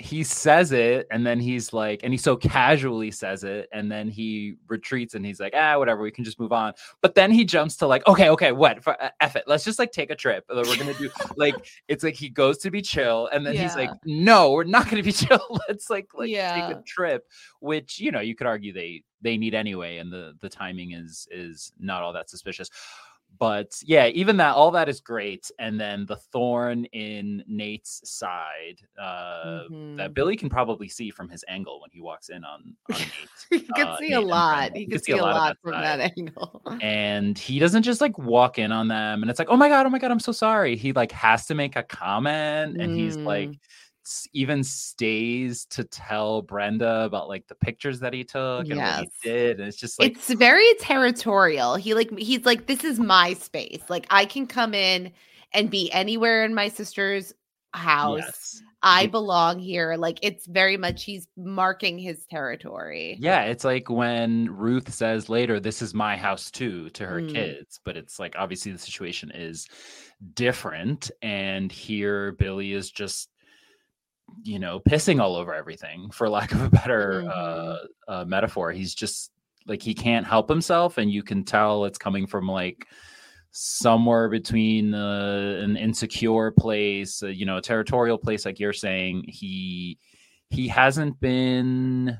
he 0.03 0.25
says 0.25 0.73
it, 0.73 1.07
and 1.13 1.25
then 1.25 1.39
he's 1.39 1.73
like, 1.73 2.01
and 2.03 2.13
he 2.13 2.17
so 2.17 2.37
casually 2.37 3.13
says 3.13 3.45
it, 3.45 3.69
and 3.73 3.91
then 3.91 4.09
he 4.09 4.57
retreats, 4.67 5.15
and 5.15 5.25
he's 5.25 5.39
like, 5.39 5.55
ah, 5.57 5.79
whatever, 5.79 6.03
we 6.03 6.11
can 6.11 6.25
just 6.25 6.41
move 6.41 6.53
on. 6.53 6.73
But 7.01 7.15
then 7.15 7.31
he 7.31 7.45
jumps 7.45 7.77
to 7.77 7.87
like, 7.87 8.05
okay, 8.09 8.29
okay, 8.31 8.51
what? 8.51 8.83
For, 8.83 9.01
uh, 9.01 9.11
F 9.21 9.37
it, 9.37 9.45
let's 9.47 9.65
just 9.65 9.79
like 9.79 9.93
take 9.93 10.11
a 10.11 10.17
trip. 10.17 10.45
We're 10.49 10.65
gonna 10.65 10.95
do 10.95 11.09
like 11.37 11.55
it's 11.87 12.03
like 12.03 12.17
he 12.17 12.29
goes 12.29 12.59
to 12.59 12.71
be 12.71 12.83
chill, 12.83 13.29
and 13.33 13.47
then 13.47 13.55
he's 13.57 13.77
like, 13.77 13.91
no, 14.05 14.51
we're 14.51 14.65
not 14.65 14.91
gonna 14.91 15.05
be 15.05 15.13
chill. 15.13 15.61
let's 15.69 15.89
like 15.89 16.09
like 16.15 16.31
take 16.31 16.77
a 16.77 16.83
trip, 16.85 17.25
which 17.61 18.01
you 18.01 18.11
know 18.11 18.21
you 18.21 18.35
could 18.35 18.49
argue 18.49 18.73
they 18.73 19.05
they 19.21 19.37
need 19.37 19.55
anyway, 19.55 19.99
and 19.99 20.13
the 20.13 20.35
the 20.41 20.49
timing 20.49 20.93
is 20.93 21.29
is 21.31 21.73
not 21.79 22.03
all 22.03 22.13
that 22.13 22.29
suspicious 22.29 22.71
but 23.39 23.73
yeah, 23.83 24.07
even 24.09 24.37
that, 24.39 24.55
all 24.55 24.71
that 24.73 24.89
is 24.89 25.01
great. 25.01 25.51
And 25.59 25.81
then 25.81 26.07
the 26.07 26.17
thorn 26.17 26.85
in 26.87 27.43
Nate's 27.47 28.01
side 28.09 28.81
uh, 29.01 29.65
Mhm. 29.71 29.97
that 29.97 30.15
Billy 30.15 30.37
can 30.37 30.49
probably 30.49 30.89
see 30.89 31.11
from 31.11 31.29
his 31.29 31.45
angle 31.49 31.81
when 31.81 31.91
he 31.91 32.01
walks 32.01 32.29
in 32.29 32.45
on, 32.45 32.75
on 32.93 32.99
Nate. 33.01 33.47
you 33.51 33.75
can 33.75 33.87
uh, 33.89 33.97
see 33.99 34.09
Nate 34.11 34.19
a 34.19 34.21
lot 34.27 34.71
He 34.75 34.85
can 34.85 34.93
could 34.93 35.05
see 35.05 35.13
a 35.13 35.17
lot 35.17 35.51
of 35.53 35.57
from 35.63 35.73
side. 35.75 36.01
that 36.01 36.13
angle 36.19 36.63
And 36.83 37.39
he 37.39 37.59
doesn't 37.59 37.83
just 37.83 38.01
like 38.01 38.17
walk 38.19 38.59
in 38.59 38.73
on 38.73 38.89
them 38.89 39.23
and 39.23 39.31
it's 39.31 39.39
like, 39.39 39.49
oh 39.51 39.57
my 39.57 39.69
God, 39.69 39.87
oh 39.87 39.91
my 39.91 39.99
God, 39.99 40.11
I'm 40.11 40.21
so 40.21 40.33
sorry. 40.33 40.77
He 40.77 40.93
like 40.93 41.13
has 41.13 41.47
to 41.47 41.55
make 41.55 41.77
a 41.77 41.83
comment 41.83 42.77
and 42.81 42.93
he's 42.93 43.17
like, 43.25 43.49
Mm. 43.51 43.59
Even 44.33 44.65
stays 44.65 45.65
to 45.67 45.85
tell 45.85 46.43
Brenda 46.43 47.03
about 47.05 47.29
like 47.29 47.47
the 47.47 47.55
pictures 47.55 48.01
that 48.01 48.13
he 48.13 48.25
took 48.25 48.69
and 48.69 48.77
what 48.79 49.01
he 49.01 49.11
did. 49.23 49.59
And 49.61 49.69
it's 49.69 49.77
just 49.77 49.99
like, 50.01 50.13
it's 50.13 50.33
very 50.35 50.75
territorial. 50.81 51.77
He 51.77 51.95
like 51.95 52.17
he's 52.19 52.45
like 52.45 52.67
this 52.67 52.85
is 52.85 52.99
my 52.99 53.35
space. 53.35 53.83
Like 53.89 54.07
I 54.11 54.25
can 54.25 54.47
come 54.47 54.75
in 54.75 55.13
and 55.55 55.71
be 55.71 55.91
anywhere 55.93 56.45
in 56.45 56.55
my 56.55 56.69
sister's 56.69 57.33
house. 57.75 58.19
yes. 58.21 58.63
I 58.85 59.07
belong 59.07 59.61
here. 59.61 59.95
Like 59.97 60.19
it's 60.23 60.45
very 60.47 60.77
much 60.77 61.05
he's 61.05 61.29
marking 61.37 62.01
his 62.01 62.27
territory. 62.27 63.17
Yeah, 63.21 63.43
it's 63.45 63.63
like 63.65 63.89
when 63.89 64.51
Ruth 64.51 64.93
says 64.93 65.29
later, 65.29 65.61
"This 65.61 65.83
is 65.83 65.95
my 65.95 66.17
house 66.17 66.51
too" 66.51 66.91
to 66.91 67.07
her 67.07 67.21
Mm. 67.21 67.33
kids, 67.33 67.79
but 67.85 67.97
it's 67.97 68.19
like 68.19 68.35
obviously 68.37 68.73
the 68.73 68.79
situation 68.79 69.31
is 69.33 69.69
different, 70.35 71.13
and 71.23 71.71
here 71.71 72.33
Billy 72.33 72.73
is 72.73 72.91
just, 72.91 73.29
you 74.43 74.59
know, 74.59 74.81
pissing 74.81 75.21
all 75.21 75.37
over 75.37 75.55
everything, 75.55 76.11
for 76.11 76.29
lack 76.29 76.53
of 76.53 76.63
a 76.63 76.71
better 76.71 77.25
uh, 77.31 77.77
uh, 78.09 78.25
metaphor. 78.25 78.73
He's 78.73 78.95
just 78.95 79.31
like 79.67 79.83
he 79.83 79.95
can't 79.95 80.27
help 80.27 80.49
himself, 80.49 80.99
and 80.99 81.11
you 81.11 81.23
can 81.23 81.45
tell 81.45 81.85
it's 81.85 81.99
coming 81.99 82.27
from 82.27 82.49
like 82.49 82.87
somewhere 83.51 84.29
between 84.29 84.95
uh, 84.95 85.61
an 85.63 85.77
insecure 85.77 86.51
place, 86.51 87.23
uh, 87.23 87.27
you 87.29 87.45
know, 87.47 87.59
a 87.59 87.63
territorial 87.63 88.19
place, 88.19 88.45
like 88.45 88.59
you're 88.59 88.73
saying. 88.73 89.25
He 89.29 89.99
he 90.51 90.69
hasn't 90.69 91.19
been 91.21 92.19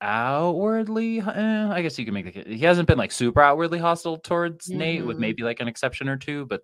outwardly 0.00 1.18
eh, 1.18 1.68
i 1.72 1.82
guess 1.82 1.98
you 1.98 2.04
can 2.04 2.14
make 2.14 2.32
the 2.32 2.54
he 2.54 2.64
hasn't 2.64 2.86
been 2.86 2.96
like 2.98 3.10
super 3.10 3.40
outwardly 3.42 3.80
hostile 3.80 4.16
towards 4.16 4.70
nate 4.70 5.04
with 5.04 5.16
Mhm. 5.16 5.20
maybe 5.20 5.42
like 5.42 5.58
an 5.58 5.66
exception 5.66 6.08
or 6.08 6.16
two 6.16 6.46
but 6.46 6.60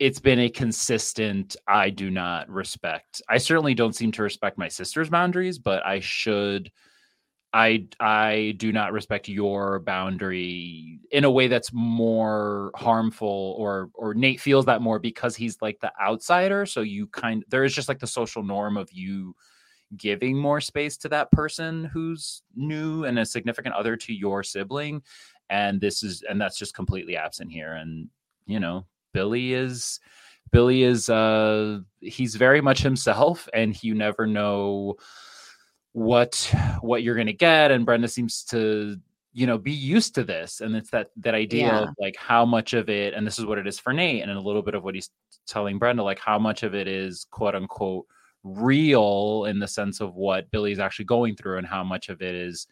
it's 0.00 0.18
been 0.18 0.40
a 0.40 0.48
consistent 0.48 1.54
i 1.68 1.88
do 1.88 2.10
not 2.10 2.48
respect 2.48 3.22
i 3.28 3.38
certainly 3.38 3.74
don't 3.74 3.94
seem 3.94 4.10
to 4.10 4.22
respect 4.22 4.58
my 4.58 4.66
sister's 4.66 5.10
boundaries 5.10 5.58
but 5.58 5.84
i 5.86 6.00
should 6.00 6.72
i 7.52 7.86
i 8.00 8.54
do 8.56 8.72
not 8.72 8.92
respect 8.92 9.28
your 9.28 9.80
boundary 9.80 10.98
in 11.12 11.24
a 11.24 11.30
way 11.30 11.46
that's 11.48 11.72
more 11.72 12.70
harmful 12.74 13.54
or 13.58 13.90
or 13.94 14.14
nate 14.14 14.40
feels 14.40 14.64
that 14.64 14.82
more 14.82 14.98
because 14.98 15.36
he's 15.36 15.60
like 15.60 15.78
the 15.80 15.92
outsider 16.00 16.64
so 16.64 16.80
you 16.80 17.06
kind 17.08 17.44
there 17.48 17.64
is 17.64 17.74
just 17.74 17.88
like 17.88 17.98
the 17.98 18.06
social 18.06 18.42
norm 18.42 18.76
of 18.76 18.90
you 18.92 19.34
giving 19.96 20.38
more 20.38 20.60
space 20.60 20.96
to 20.96 21.08
that 21.08 21.30
person 21.32 21.84
who's 21.84 22.42
new 22.54 23.04
and 23.04 23.18
a 23.18 23.26
significant 23.26 23.74
other 23.74 23.96
to 23.96 24.14
your 24.14 24.42
sibling 24.42 25.02
and 25.50 25.80
this 25.80 26.02
is 26.02 26.22
and 26.30 26.40
that's 26.40 26.56
just 26.56 26.74
completely 26.74 27.16
absent 27.16 27.50
here 27.50 27.74
and 27.74 28.08
you 28.46 28.60
know 28.60 28.86
billy 29.12 29.52
is 29.54 30.00
Billy 30.52 30.82
is 30.82 31.08
uh 31.08 31.78
he's 32.00 32.34
very 32.34 32.60
much 32.60 32.80
himself 32.80 33.48
and 33.54 33.80
you 33.84 33.94
never 33.94 34.26
know 34.26 34.96
what 35.92 36.52
what 36.80 37.02
you're 37.04 37.14
gonna 37.14 37.32
get. 37.32 37.70
And 37.70 37.86
Brenda 37.86 38.08
seems 38.08 38.42
to 38.46 38.96
you 39.32 39.46
know 39.46 39.58
be 39.58 39.70
used 39.70 40.16
to 40.16 40.24
this 40.24 40.60
and 40.60 40.74
it's 40.74 40.90
that 40.90 41.10
that 41.18 41.34
idea 41.36 41.66
Yeah. 41.66 41.82
of 41.82 41.88
like 42.00 42.16
how 42.16 42.44
much 42.44 42.72
of 42.72 42.88
it 42.88 43.14
and 43.14 43.24
this 43.24 43.38
is 43.38 43.46
what 43.46 43.58
it 43.58 43.66
is 43.68 43.78
for 43.78 43.92
nate 43.92 44.22
and 44.22 44.30
a 44.32 44.40
little 44.40 44.62
bit 44.62 44.74
of 44.74 44.82
what 44.82 44.96
he's 44.96 45.10
telling 45.46 45.78
brenda 45.78 46.02
like 46.02 46.18
how 46.18 46.36
much 46.36 46.64
of 46.64 46.74
it 46.74 46.88
is 46.88 47.26
quote 47.30 47.54
unquote 47.54 48.06
real 48.42 49.44
in 49.44 49.60
the 49.60 49.68
sense 49.68 50.00
of 50.00 50.16
what 50.16 50.50
billy's 50.50 50.80
actually 50.80 51.04
going 51.04 51.36
through 51.36 51.58
and 51.58 51.66
how 51.68 51.84
much 51.84 52.08
of 52.08 52.22
it 52.22 52.34
is 52.34 52.66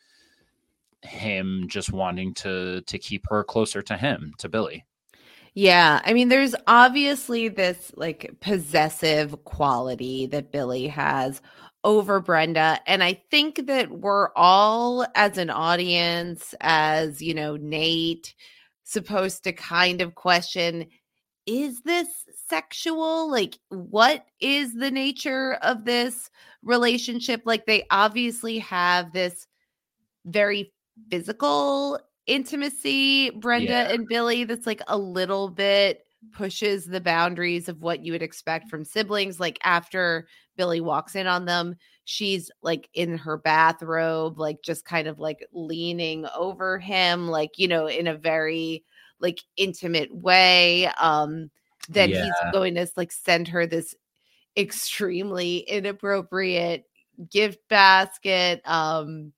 him 1.03 1.67
just 1.69 1.93
wanting 1.93 2.35
to 2.35 2.81
to 2.89 2.99
keep 2.99 3.25
her 3.29 3.45
closer 3.45 3.81
to 3.81 3.97
him 3.97 4.33
to 4.39 4.49
billy 4.49 4.85
Yeah, 5.61 6.01
I 6.05 6.13
mean, 6.13 6.29
there's 6.29 6.55
obviously 6.69 7.49
this 7.49 7.91
like 7.97 8.33
possessive 8.39 9.43
quality 9.43 10.27
that 10.27 10.53
Billy 10.53 10.87
has 10.87 11.43
over 11.83 12.21
Brenda. 12.21 12.79
And 12.87 13.03
I 13.03 13.21
think 13.29 13.67
that 13.67 13.91
we're 13.91 14.29
all, 14.37 15.05
as 15.17 15.37
an 15.37 15.51
audience, 15.51 16.55
as 16.61 17.21
you 17.21 17.35
know, 17.35 17.57
Nate, 17.57 18.37
supposed 18.85 19.43
to 19.45 19.53
kind 19.53 20.01
of 20.01 20.15
question 20.15 20.87
is 21.45 21.81
this 21.81 22.07
sexual? 22.49 23.29
Like, 23.29 23.59
what 23.69 24.27
is 24.39 24.75
the 24.75 24.93
nature 24.93 25.55
of 25.63 25.85
this 25.85 26.31
relationship? 26.63 27.43
Like, 27.45 27.67
they 27.67 27.85
obviously 27.91 28.61
have 28.61 29.13
this 29.13 29.49
very 30.25 30.73
physical 31.11 31.99
intimacy, 32.29 33.31
Brenda 33.31 33.73
Yeah. 33.73 33.93
and 33.93 34.07
Billy, 34.09 34.45
that's 34.45 34.67
like 34.67 34.83
a 34.89 34.99
little 34.99 35.49
bit 35.49 36.05
pushes 36.33 36.85
the 36.85 37.01
boundaries 37.01 37.69
of 37.69 37.81
what 37.81 38.05
you 38.05 38.13
would 38.13 38.23
expect 38.23 38.69
from 38.69 38.85
siblings. 38.85 39.41
Like 39.41 39.59
after 39.65 40.29
Billy 40.57 40.81
walks 40.81 41.15
in 41.17 41.27
on 41.27 41.45
them, 41.47 41.77
she's 42.05 42.51
like 42.63 42.89
in 42.95 43.17
her 43.19 43.39
bathrobe, 43.39 44.39
like 44.39 44.59
just 44.63 44.85
kind 44.85 45.09
of 45.09 45.19
like 45.19 45.39
leaning 45.53 46.27
over 46.37 46.79
him, 46.79 47.29
like, 47.29 47.53
you 47.57 47.69
know, 47.69 47.87
in 47.87 48.07
a 48.07 48.17
very 48.17 48.85
like 49.21 49.41
intimate 49.57 50.15
way. 50.15 50.87
Um, 51.01 51.51
then 51.89 52.11
Yeah. 52.11 52.21
he's 52.23 52.35
going 52.53 52.75
to 52.75 52.87
like 52.97 53.13
send 53.13 53.49
her 53.49 53.67
this 53.67 53.95
extremely 54.57 55.59
inappropriate 55.59 56.85
gift 57.31 57.61
basket. 57.69 58.61
Um, 58.65 59.33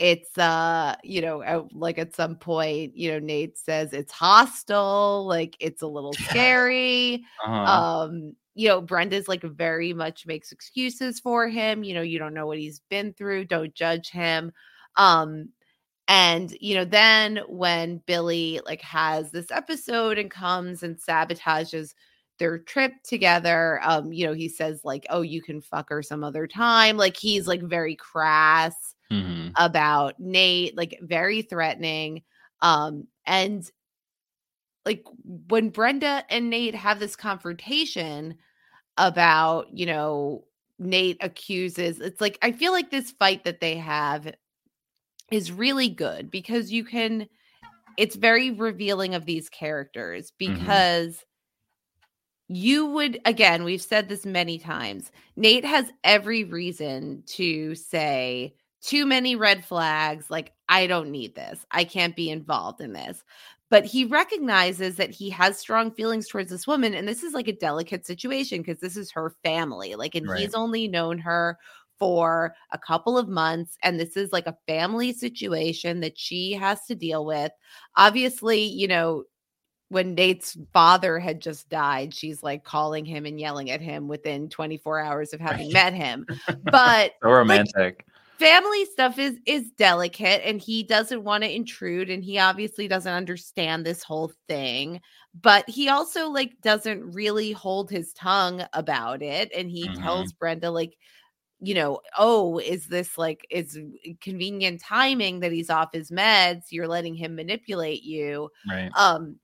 it's 0.00 0.36
uh 0.38 0.96
you 1.04 1.22
know 1.22 1.68
like 1.72 1.98
at 1.98 2.16
some 2.16 2.36
point 2.36 2.96
you 2.96 3.12
know 3.12 3.20
nate 3.20 3.58
says 3.58 3.92
it's 3.92 4.12
hostile 4.12 5.26
like 5.26 5.56
it's 5.60 5.82
a 5.82 5.86
little 5.88 6.14
scary 6.14 7.22
Uh-huh. 7.46 7.52
um 7.72 8.34
you 8.54 8.68
know 8.68 8.80
brenda's 8.80 9.28
like 9.28 9.42
very 9.42 9.92
much 9.92 10.26
makes 10.26 10.52
excuses 10.52 11.20
for 11.20 11.48
him 11.48 11.84
you 11.84 11.94
know 11.94 12.02
you 12.02 12.18
don't 12.18 12.34
know 12.34 12.46
what 12.46 12.58
he's 12.58 12.80
been 12.90 13.12
through 13.14 13.44
don't 13.44 13.74
judge 13.74 14.10
him 14.10 14.52
um 14.96 15.48
and 16.08 16.56
you 16.60 16.74
know 16.74 16.84
then 16.84 17.40
when 17.48 18.02
billy 18.06 18.60
like 18.66 18.82
has 18.82 19.30
this 19.30 19.50
episode 19.52 20.18
and 20.18 20.30
comes 20.30 20.82
and 20.82 20.96
sabotages 20.96 21.94
their 22.38 22.58
trip 22.58 22.92
together 23.04 23.80
um 23.84 24.12
you 24.12 24.26
know 24.26 24.32
he 24.32 24.48
says 24.48 24.80
like 24.84 25.06
oh 25.10 25.20
you 25.22 25.42
can 25.42 25.60
fuck 25.60 25.90
her 25.90 26.02
some 26.02 26.24
other 26.24 26.46
time 26.46 26.96
like 26.96 27.16
he's 27.16 27.46
like 27.46 27.62
very 27.62 27.94
crass 27.96 28.94
Mhm. 29.10 29.52
about 29.56 30.18
Nate, 30.20 30.76
like 30.76 30.98
very 31.02 31.42
threatening. 31.42 32.22
Um, 32.62 33.08
and 33.26 33.68
like 34.86 35.04
when 35.24 35.70
Brenda 35.70 36.24
and 36.30 36.50
Nate 36.50 36.74
have 36.74 37.00
this 37.00 37.16
confrontation 37.16 38.36
about, 38.96 39.66
you 39.76 39.86
know, 39.86 40.44
Nate 40.78 41.18
accuses, 41.20 42.00
it's 42.00 42.20
like 42.20 42.38
I 42.42 42.52
feel 42.52 42.72
like 42.72 42.90
this 42.90 43.10
fight 43.12 43.44
that 43.44 43.60
they 43.60 43.76
have 43.76 44.32
is 45.30 45.52
really 45.52 45.88
good 45.88 46.30
because 46.30 46.72
you 46.72 46.84
can, 46.84 47.28
it's 47.96 48.16
very 48.16 48.50
revealing 48.50 49.14
of 49.14 49.26
these 49.26 49.48
characters 49.48 50.32
because 50.38 51.24
you 52.52 52.86
would 52.86 53.20
again 53.26 53.62
we've 53.62 53.80
said 53.80 54.08
this 54.08 54.26
many 54.26 54.58
times 54.58 55.12
nate 55.36 55.64
has 55.64 55.86
every 56.02 56.42
reason 56.42 57.22
to 57.24 57.76
say 57.76 58.52
too 58.82 59.04
many 59.06 59.36
red 59.36 59.64
flags 59.64 60.30
like 60.30 60.52
i 60.68 60.86
don't 60.86 61.10
need 61.10 61.34
this. 61.34 61.64
I 61.70 61.84
can't 61.84 62.16
be 62.16 62.30
involved 62.30 62.80
in 62.80 62.92
this. 62.92 63.22
But 63.68 63.84
he 63.84 64.04
recognizes 64.04 64.96
that 64.96 65.10
he 65.10 65.30
has 65.30 65.56
strong 65.56 65.92
feelings 65.92 66.28
towards 66.28 66.50
this 66.50 66.66
woman 66.66 66.94
and 66.94 67.06
this 67.06 67.22
is 67.22 67.34
like 67.34 67.48
a 67.48 67.52
delicate 67.52 68.06
situation 68.06 68.58
because 68.58 68.80
this 68.80 68.96
is 68.96 69.10
her 69.12 69.34
family 69.44 69.94
like 69.94 70.14
and 70.14 70.28
Right. 70.28 70.40
he's 70.40 70.54
only 70.54 70.88
known 70.88 71.18
her 71.18 71.58
for 71.98 72.54
a 72.72 72.78
couple 72.78 73.18
of 73.18 73.28
months 73.28 73.76
and 73.82 74.00
this 74.00 74.16
is 74.16 74.32
like 74.32 74.46
a 74.46 74.56
family 74.66 75.12
situation 75.12 76.00
that 76.00 76.18
she 76.18 76.52
has 76.52 76.84
to 76.86 76.94
deal 76.94 77.24
with. 77.24 77.52
Obviously 77.96 78.62
you 78.62 78.88
know 78.88 79.24
when 79.88 80.14
Nate's 80.14 80.56
father 80.72 81.18
had 81.18 81.40
just 81.40 81.68
died, 81.68 82.14
she's 82.14 82.44
like 82.44 82.62
calling 82.62 83.04
him 83.04 83.26
and 83.26 83.40
yelling 83.40 83.72
at 83.72 83.80
him 83.80 84.06
within 84.06 84.48
24 84.48 85.00
hours 85.00 85.32
of 85.32 85.40
having 85.40 85.72
met 85.72 85.92
him. 85.92 86.24
But 86.64 87.14
so 87.22 87.30
romantic 87.30 88.06
family 88.40 88.86
stuff 88.86 89.18
is 89.18 89.38
is 89.44 89.70
delicate 89.72 90.40
and 90.44 90.60
he 90.60 90.82
doesn't 90.82 91.22
want 91.22 91.44
to 91.44 91.54
intrude 91.54 92.08
and 92.08 92.24
he 92.24 92.38
obviously 92.38 92.88
doesn't 92.88 93.12
understand 93.12 93.84
this 93.84 94.02
whole 94.02 94.32
thing 94.48 94.98
but 95.40 95.68
he 95.68 95.90
also 95.90 96.28
like 96.28 96.58
doesn't 96.62 97.12
really 97.12 97.52
hold 97.52 97.90
his 97.90 98.12
tongue 98.14 98.64
about 98.72 99.22
it 99.22 99.52
and 99.54 99.70
he 99.70 99.88
Mhm. 99.90 100.02
tells 100.02 100.32
Brenda 100.32 100.70
like 100.70 100.96
you 101.60 101.74
know 101.74 102.00
oh 102.16 102.58
is 102.58 102.86
this 102.86 103.18
like 103.18 103.46
is 103.50 103.78
convenient 104.22 104.80
timing 104.80 105.40
that 105.40 105.52
he's 105.52 105.68
off 105.68 105.92
his 105.92 106.10
meds 106.10 106.62
you're 106.70 106.88
letting 106.88 107.14
him 107.14 107.36
manipulate 107.36 108.02
you 108.02 108.48
right 108.66 108.90
um, 108.96 109.38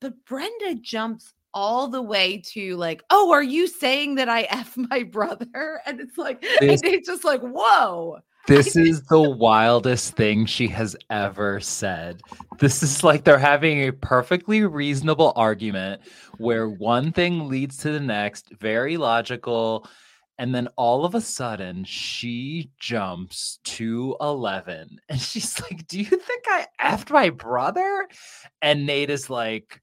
but 0.00 0.14
Brenda 0.24 0.76
jumps 0.80 1.34
all 1.54 1.88
the 1.88 2.02
way 2.02 2.42
to 2.52 2.76
like, 2.76 3.02
oh, 3.10 3.32
are 3.32 3.42
you 3.42 3.66
saying 3.66 4.14
that 4.16 4.28
I 4.28 4.42
F 4.42 4.76
my 4.90 5.02
brother? 5.02 5.80
And 5.86 6.00
it's 6.00 6.16
like, 6.16 6.44
and 6.44 6.80
it's 6.84 7.08
just 7.08 7.24
like, 7.24 7.40
whoa. 7.40 8.18
This 8.46 8.76
is 8.76 9.02
the 9.02 9.20
wildest 9.20 10.16
thing 10.16 10.46
she 10.46 10.68
has 10.68 10.96
ever 11.10 11.60
said. 11.60 12.22
This 12.58 12.82
is 12.82 13.04
like 13.04 13.24
they're 13.24 13.38
having 13.38 13.86
a 13.86 13.92
perfectly 13.92 14.64
reasonable 14.64 15.32
argument 15.36 16.00
where 16.38 16.68
one 16.68 17.12
thing 17.12 17.48
leads 17.48 17.76
to 17.78 17.90
the 17.92 18.00
next, 18.00 18.50
very 18.58 18.96
logical. 18.96 19.86
And 20.38 20.54
then 20.54 20.68
all 20.76 21.04
of 21.04 21.14
a 21.14 21.20
sudden, 21.20 21.84
she 21.84 22.70
jumps 22.78 23.58
to 23.64 24.16
11 24.20 24.98
and 25.10 25.20
she's 25.20 25.60
like, 25.60 25.86
Do 25.86 25.98
you 25.98 26.04
think 26.06 26.44
I 26.48 26.66
effed 26.80 27.10
my 27.10 27.28
brother? 27.30 28.08
And 28.62 28.86
Nate 28.86 29.10
is 29.10 29.28
like, 29.28 29.82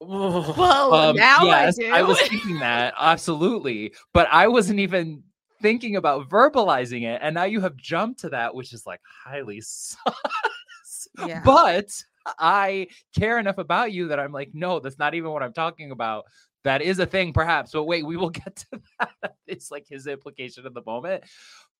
"Oh, 0.00 0.54
Well, 0.56 0.94
um, 0.94 1.16
now 1.16 1.48
I 1.48 1.70
I 1.92 2.02
was 2.02 2.18
do." 2.20 2.28
thinking 2.28 2.58
that 2.60 2.94
absolutely, 2.98 3.92
but 4.14 4.28
I 4.30 4.48
wasn't 4.48 4.80
even 4.80 5.24
thinking 5.60 5.96
about 5.96 6.28
verbalizing 6.28 7.02
it, 7.02 7.20
and 7.22 7.34
now 7.34 7.44
you 7.44 7.60
have 7.60 7.76
jumped 7.76 8.20
to 8.20 8.30
that, 8.30 8.54
which 8.54 8.72
is 8.72 8.86
like 8.86 9.00
highly 9.24 9.60
sus. 9.60 11.08
Yeah. 11.26 11.42
But 11.44 11.90
I 12.38 12.88
care 13.18 13.38
enough 13.38 13.58
about 13.58 13.92
you 13.92 14.08
that 14.08 14.20
I'm 14.20 14.32
like, 14.32 14.50
no, 14.52 14.80
that's 14.80 14.98
not 14.98 15.14
even 15.14 15.30
what 15.30 15.42
I'm 15.42 15.52
talking 15.52 15.90
about. 15.90 16.24
That 16.64 16.82
is 16.82 16.98
a 16.98 17.06
thing, 17.06 17.32
perhaps, 17.32 17.72
but 17.72 17.84
wait, 17.84 18.04
we 18.04 18.16
will 18.16 18.30
get 18.44 18.56
to 18.56 18.80
that. 19.00 19.34
It's 19.46 19.70
like 19.70 19.86
his 19.88 20.06
implication 20.06 20.66
at 20.66 20.74
the 20.74 20.82
moment, 20.84 21.24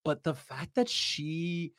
but 0.05 0.23
the 0.23 0.35
fact 0.35 0.75
that 0.77 0.89
she 0.89 1.73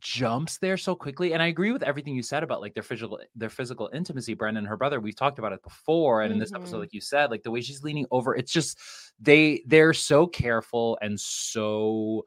jumps 0.00 0.58
there 0.58 0.76
so 0.76 0.94
quickly 0.94 1.32
and 1.34 1.42
i 1.42 1.46
agree 1.46 1.72
with 1.72 1.82
everything 1.82 2.14
you 2.14 2.22
said 2.22 2.42
about 2.42 2.60
like 2.60 2.74
their 2.74 2.82
physical 2.82 3.18
their 3.36 3.50
physical 3.50 3.90
intimacy 3.94 4.34
brenda 4.34 4.58
and 4.58 4.66
her 4.66 4.76
brother 4.76 5.00
we've 5.00 5.16
talked 5.16 5.38
about 5.38 5.52
it 5.52 5.62
before 5.62 6.22
and 6.22 6.32
in 6.32 6.38
this 6.38 6.52
episode 6.52 6.76
Mhm. 6.76 6.80
like 6.80 6.92
you 6.92 7.00
said 7.00 7.30
like 7.30 7.42
the 7.42 7.50
way 7.50 7.60
she's 7.60 7.82
leaning 7.82 8.06
over 8.10 8.34
it's 8.34 8.52
just 8.52 8.78
they 9.20 9.62
they're 9.66 9.92
so 9.94 10.26
careful 10.26 10.98
and 11.02 11.18
so 11.20 12.24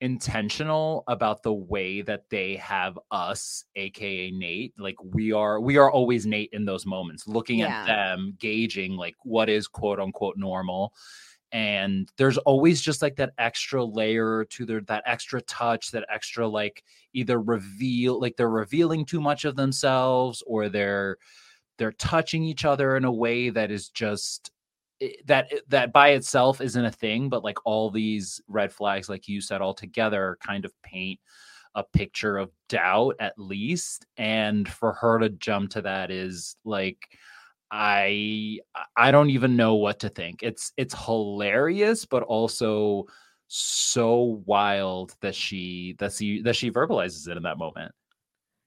intentional 0.00 1.04
about 1.06 1.44
the 1.44 1.52
way 1.52 2.02
that 2.02 2.28
they 2.28 2.56
have 2.56 2.98
us 3.12 3.64
aka 3.76 4.32
nate 4.32 4.74
like 4.76 4.96
we 5.04 5.32
are 5.32 5.60
we 5.60 5.76
are 5.76 5.90
always 5.92 6.26
nate 6.26 6.50
in 6.52 6.64
those 6.64 6.84
moments 6.84 7.28
looking 7.28 7.60
Yeah. 7.60 7.82
at 7.82 7.86
them 7.86 8.34
gauging 8.40 8.96
like 8.96 9.14
what 9.22 9.48
is 9.48 9.68
quote 9.68 10.00
unquote 10.00 10.36
normal 10.36 10.92
and 11.52 12.10
there's 12.16 12.38
always 12.38 12.80
just 12.80 13.02
like 13.02 13.14
that 13.16 13.34
extra 13.38 13.84
layer 13.84 14.44
to 14.46 14.64
their 14.64 14.80
that 14.82 15.02
extra 15.06 15.40
touch 15.42 15.90
that 15.90 16.06
extra 16.10 16.48
like 16.48 16.82
either 17.12 17.40
reveal 17.40 18.18
like 18.18 18.36
they're 18.36 18.48
revealing 18.48 19.04
too 19.04 19.20
much 19.20 19.44
of 19.44 19.54
themselves 19.54 20.42
or 20.46 20.68
they're 20.68 21.18
they're 21.78 21.92
touching 21.92 22.42
each 22.42 22.64
other 22.64 22.96
in 22.96 23.04
a 23.04 23.12
way 23.12 23.50
that 23.50 23.70
is 23.70 23.90
just 23.90 24.50
eh, 25.02 25.10
that 25.26 25.52
eh, 25.52 25.58
that 25.68 25.92
by 25.92 26.10
itself 26.10 26.60
isn't 26.60 26.86
a 26.86 26.90
thing 26.90 27.28
but 27.28 27.44
like 27.44 27.58
all 27.66 27.90
these 27.90 28.40
red 28.48 28.72
flags 28.72 29.08
like 29.08 29.28
you 29.28 29.40
said 29.40 29.60
all 29.60 29.74
together 29.74 30.38
kind 30.44 30.64
of 30.64 30.72
paint 30.82 31.20
a 31.74 31.84
picture 31.84 32.36
of 32.38 32.50
doubt 32.68 33.14
at 33.18 33.38
least 33.38 34.06
and 34.16 34.68
for 34.68 34.92
her 34.92 35.18
to 35.18 35.28
jump 35.30 35.70
to 35.70 35.82
that 35.82 36.10
is 36.10 36.56
like 36.64 37.08
I 37.72 38.58
I 38.94 39.10
don't 39.10 39.30
even 39.30 39.56
know 39.56 39.76
what 39.76 40.00
to 40.00 40.10
think. 40.10 40.42
It's 40.42 40.72
it's 40.76 40.94
hilarious, 40.94 42.04
but 42.04 42.22
also 42.22 43.06
so 43.48 44.42
wild 44.44 45.14
that 45.22 45.34
she 45.34 45.96
that 45.98 46.12
she 46.12 46.42
that 46.42 46.54
she 46.54 46.70
verbalizes 46.70 47.28
it 47.28 47.38
in 47.38 47.42
that 47.44 47.56
moment. 47.56 47.92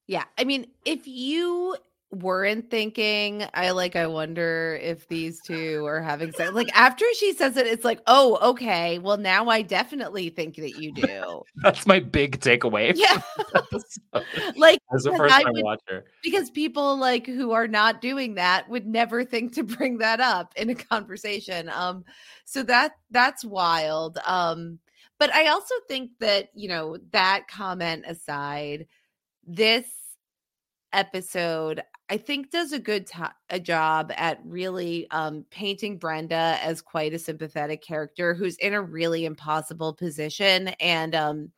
Yeah. 0.08 0.24
I 0.38 0.43
mean, 0.43 0.66
if 0.86 1.08
you 1.08 1.76
weren't 2.12 2.70
thinking, 2.70 3.45
I 3.53 3.72
like, 3.72 3.95
I 3.95 4.08
wonder 4.08 4.80
if 4.82 5.08
these 5.08 5.41
two 5.41 5.86
are 5.86 6.01
having 6.01 6.32
sex. 6.32 6.53
Like 6.53 6.70
after 6.74 7.06
she 7.18 7.34
says 7.34 7.58
it, 7.58 7.68
it's 7.68 7.84
like, 7.84 7.99
oh, 8.08 8.38
okay. 8.51 8.99
Well, 8.99 9.18
now 9.18 9.49
I 9.49 9.62
definitely 9.62 10.30
think 10.30 10.56
that 10.56 10.82
you 10.82 10.93
do. 10.93 11.41
That's 11.64 11.86
my 11.86 11.99
big 11.99 12.39
takeaway. 12.39 12.93
Yeah. 12.95 13.22
like 14.56 14.80
as 14.93 15.03
the 15.03 15.12
because 15.12 15.18
first 15.18 15.36
time 15.43 15.53
would- 15.53 15.64
watcher. 15.64 16.06
because 16.24 16.49
people 16.49 16.97
like 16.97 17.26
who 17.28 17.51
are 17.51 17.68
not 17.68 18.01
doing 18.01 18.36
that 18.36 18.70
would 18.70 18.86
never 18.88 19.24
think 19.24 19.53
to 19.53 19.64
bring 19.64 19.97
that 19.97 20.20
up 20.20 20.53
in 20.56 20.70
a 20.70 20.76
conversation 20.76 21.70
um 21.70 22.03
so 22.45 22.64
that 22.64 22.93
that's 23.12 23.43
wild 23.43 24.18
um 24.26 24.80
but 25.20 25.34
i 25.34 25.47
also 25.47 25.74
think 25.88 26.12
that 26.20 26.49
you 26.53 26.68
know 26.70 26.97
that 27.12 27.47
comment 27.47 28.06
aside 28.08 28.88
this 29.45 29.86
episode 30.93 31.82
i 32.10 32.18
think 32.18 32.51
does 32.51 32.72
a 32.72 32.80
good 32.80 33.10
a 33.49 33.60
job 33.60 34.12
at 34.16 34.39
really 34.45 35.08
um 35.12 35.45
painting 35.51 35.97
brenda 35.97 36.58
as 36.62 36.82
quite 36.82 37.14
a 37.14 37.20
sympathetic 37.20 37.82
character 37.82 38.34
who's 38.34 38.58
in 38.58 38.74
a 38.74 38.82
really 38.82 39.26
impossible 39.26 39.93
position 39.93 40.70
and 40.80 41.16
um 41.16 41.51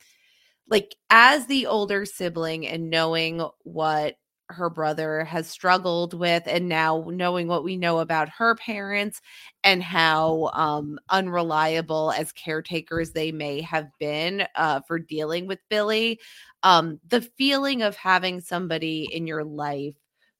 like 0.69 0.95
as 1.09 1.45
the 1.47 1.65
older 1.65 2.05
sibling 2.05 2.67
and 2.67 2.89
knowing 2.89 3.47
what 3.63 4.15
her 4.49 4.69
brother 4.69 5.25
has 5.25 5.47
struggled 5.47 6.13
with 6.13 6.43
and 6.45 6.69
now 6.69 7.05
knowing 7.09 7.47
what 7.47 7.65
we 7.65 7.75
know 7.75 7.99
about 7.99 8.29
her 8.29 8.55
parents 8.55 9.21
and 9.63 9.83
how 9.83 10.49
um 10.53 10.97
unreliable 11.09 12.13
as 12.13 12.31
caretakers 12.31 13.11
they 13.11 13.31
may 13.31 13.59
have 13.59 13.89
been 13.99 14.47
uh 14.55 14.79
for 14.87 14.99
dealing 14.99 15.47
with 15.47 15.59
Billy 15.69 16.19
um 16.63 16.99
the 17.09 17.21
feeling 17.21 17.81
of 17.81 17.95
having 17.97 18.39
somebody 18.39 19.09
in 19.11 19.27
your 19.27 19.43
life 19.43 19.95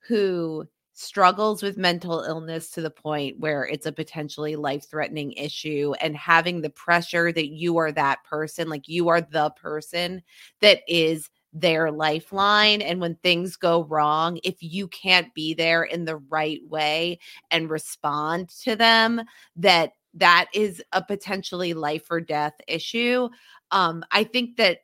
who 0.07 0.65
struggles 0.93 1.61
with 1.61 1.77
mental 1.77 2.21
illness 2.21 2.71
to 2.71 2.81
the 2.81 2.89
point 2.89 3.39
where 3.39 3.63
it's 3.65 3.85
a 3.85 3.91
potentially 3.91 4.55
life 4.55 4.89
threatening 4.89 5.31
issue 5.33 5.93
and 6.01 6.17
having 6.17 6.61
the 6.61 6.71
pressure 6.71 7.31
that 7.31 7.49
you 7.49 7.77
are 7.77 7.91
that 7.91 8.23
person 8.23 8.67
like 8.67 8.87
you 8.87 9.07
are 9.07 9.21
the 9.21 9.51
person 9.51 10.23
that 10.59 10.79
is 10.87 11.29
their 11.53 11.91
lifeline 11.91 12.81
and 12.81 12.99
when 12.99 13.13
things 13.15 13.55
go 13.55 13.83
wrong 13.83 14.39
if 14.43 14.55
you 14.59 14.87
can't 14.87 15.31
be 15.35 15.53
there 15.53 15.83
in 15.83 16.03
the 16.05 16.17
right 16.17 16.61
way 16.67 17.19
and 17.51 17.69
respond 17.69 18.49
to 18.49 18.75
them 18.75 19.21
that 19.55 19.91
that 20.15 20.47
is 20.51 20.81
a 20.93 21.03
potentially 21.03 21.75
life 21.75 22.07
or 22.09 22.19
death 22.19 22.53
issue 22.67 23.29
um 23.69 24.03
i 24.11 24.23
think 24.23 24.57
that 24.57 24.79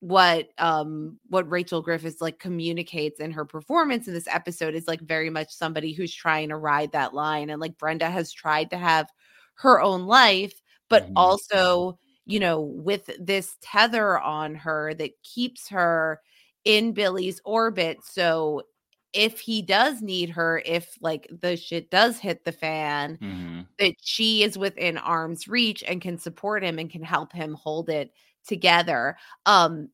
what 0.00 0.48
um 0.58 1.18
what 1.28 1.50
Rachel 1.50 1.82
Griffiths 1.82 2.20
like 2.20 2.38
communicates 2.38 3.20
in 3.20 3.30
her 3.32 3.44
performance 3.44 4.08
in 4.08 4.14
this 4.14 4.28
episode 4.28 4.74
is 4.74 4.88
like 4.88 5.00
very 5.02 5.28
much 5.30 5.52
somebody 5.52 5.92
who's 5.92 6.14
trying 6.14 6.48
to 6.48 6.56
ride 6.56 6.92
that 6.92 7.14
line 7.14 7.50
and 7.50 7.60
like 7.60 7.76
Brenda 7.78 8.10
has 8.10 8.32
tried 8.32 8.70
to 8.70 8.78
have 8.78 9.08
her 9.56 9.80
own 9.80 10.06
life 10.06 10.54
but 10.88 11.10
also 11.16 11.98
you 12.24 12.40
know 12.40 12.60
with 12.60 13.10
this 13.18 13.56
tether 13.60 14.18
on 14.18 14.54
her 14.54 14.94
that 14.94 15.12
keeps 15.22 15.68
her 15.68 16.20
in 16.64 16.92
Billy's 16.92 17.40
orbit 17.44 17.98
so 18.02 18.62
if 19.12 19.40
he 19.40 19.60
does 19.60 20.00
need 20.02 20.30
her 20.30 20.62
if 20.64 20.96
like 21.02 21.28
the 21.42 21.56
shit 21.56 21.90
does 21.90 22.18
hit 22.18 22.44
the 22.44 22.52
fan 22.52 23.18
Mm-hmm. 23.22 23.62
that 23.78 23.94
she 24.00 24.42
is 24.42 24.58
within 24.58 24.98
arm's 24.98 25.48
reach 25.48 25.82
and 25.86 26.00
can 26.00 26.18
support 26.18 26.62
him 26.64 26.78
and 26.78 26.90
can 26.90 27.02
help 27.02 27.32
him 27.32 27.54
hold 27.54 27.88
it 27.90 28.12
together. 28.46 29.16
Um 29.46 29.88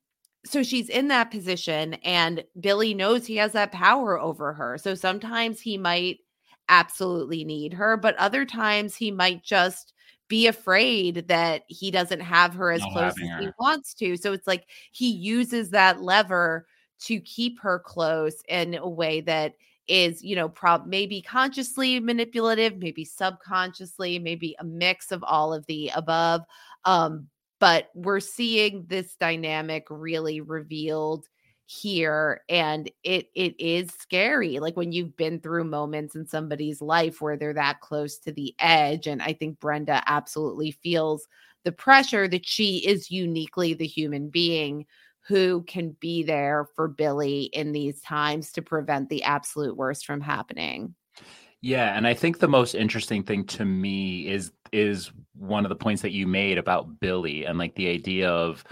so 0.45 0.63
she's 0.63 0.89
in 0.89 1.09
that 1.09 1.31
position 1.31 1.95
and 2.05 2.45
Billy 2.61 2.95
knows 2.95 3.27
he 3.27 3.37
has 3.37 3.53
that 3.53 3.73
power 3.73 4.19
over 4.19 4.53
her. 4.53 4.79
So 4.79 4.95
sometimes 4.95 5.61
he 5.61 5.77
might 5.77 6.21
absolutely 6.69 7.45
need 7.45 7.73
her, 7.75 7.97
but 7.97 8.17
other 8.17 8.45
times 8.45 8.95
he 8.95 9.11
might 9.11 9.43
just 9.43 9.93
be 10.29 10.47
afraid 10.47 11.29
that 11.29 11.63
he 11.69 11.91
doesn't 11.91 12.21
have 12.21 12.55
her 12.55 12.71
as 12.71 12.81
Not 12.81 12.93
close 12.93 13.15
as 13.21 13.41
he 13.41 13.49
wants 13.59 13.95
to. 13.95 14.17
So 14.17 14.33
it's 14.33 14.47
like 14.47 14.67
he 14.93 15.11
uses 15.11 15.71
that 15.71 16.03
lever 16.03 16.67
to 17.01 17.21
keep 17.21 17.61
her 17.61 17.79
close 17.79 18.43
in 18.49 18.75
a 18.75 18.89
way 18.89 19.21
that 19.23 19.55
is, 19.87 20.23
you 20.23 20.35
know, 20.35 20.49
prob 20.49 20.87
maybe 20.87 21.23
consciously 21.23 22.01
manipulative, 22.01 22.79
maybe 22.79 23.05
subconsciously, 23.05 24.19
maybe 24.19 24.57
a 24.59 24.65
mix 24.65 25.13
of 25.13 25.23
all 25.23 25.55
of 25.55 25.65
the 25.67 25.91
above. 25.95 26.43
Um, 26.85 27.29
but 27.59 27.91
we're 27.95 28.21
seeing 28.21 28.85
this 28.89 29.15
dynamic 29.17 29.87
really 29.91 30.41
revealed 30.41 31.27
here 31.69 32.43
and 32.49 32.89
it 33.03 33.27
it 33.35 33.59
is 33.59 33.91
scary 33.99 34.61
like 34.61 34.77
when 34.77 34.93
you've 34.93 35.17
been 35.17 35.41
through 35.41 35.65
moments 35.65 36.15
in 36.15 36.25
somebody's 36.25 36.81
life 36.81 37.21
where 37.21 37.37
they're 37.37 37.53
that 37.53 37.81
close 37.81 38.19
to 38.19 38.31
the 38.31 38.55
edge 38.61 39.09
and 39.09 39.21
i 39.21 39.33
think 39.33 39.59
brenda 39.59 40.01
absolutely 40.07 40.71
feels 40.71 41.27
the 41.65 41.73
pressure 41.73 42.29
that 42.29 42.47
she 42.47 42.87
is 42.87 43.11
uniquely 43.11 43.75
the 43.75 43.87
human 43.87 44.29
being 44.29 44.87
who 45.27 45.65
can 45.65 45.97
be 45.99 46.23
there 46.23 46.69
for 46.77 46.87
billy 46.87 47.45
in 47.45 47.73
these 47.73 48.01
times 48.01 48.53
to 48.53 48.63
prevent 48.63 49.09
the 49.09 49.25
absolute 49.25 49.77
worst 49.77 50.07
from 50.07 50.21
happening. 50.21 50.95
Yeah, 51.63 51.97
and 51.97 52.07
I 52.07 52.15
think 52.15 52.39
the 52.39 52.49
most 52.49 52.75
interesting 52.75 53.25
thing 53.25 53.45
to 53.47 53.65
me 53.65 54.29
is 54.29 54.53
is 54.73 55.11
one 55.39 55.65
of 55.65 55.69
the 55.69 55.77
points 55.77 56.03
that 56.03 56.13
you 56.13 56.27
made 56.27 56.59
about 56.59 57.01
Billy 57.01 57.45
and 57.45 57.59
like 57.59 57.75
the 57.75 57.89
idea 57.89 58.29
of 58.31 58.65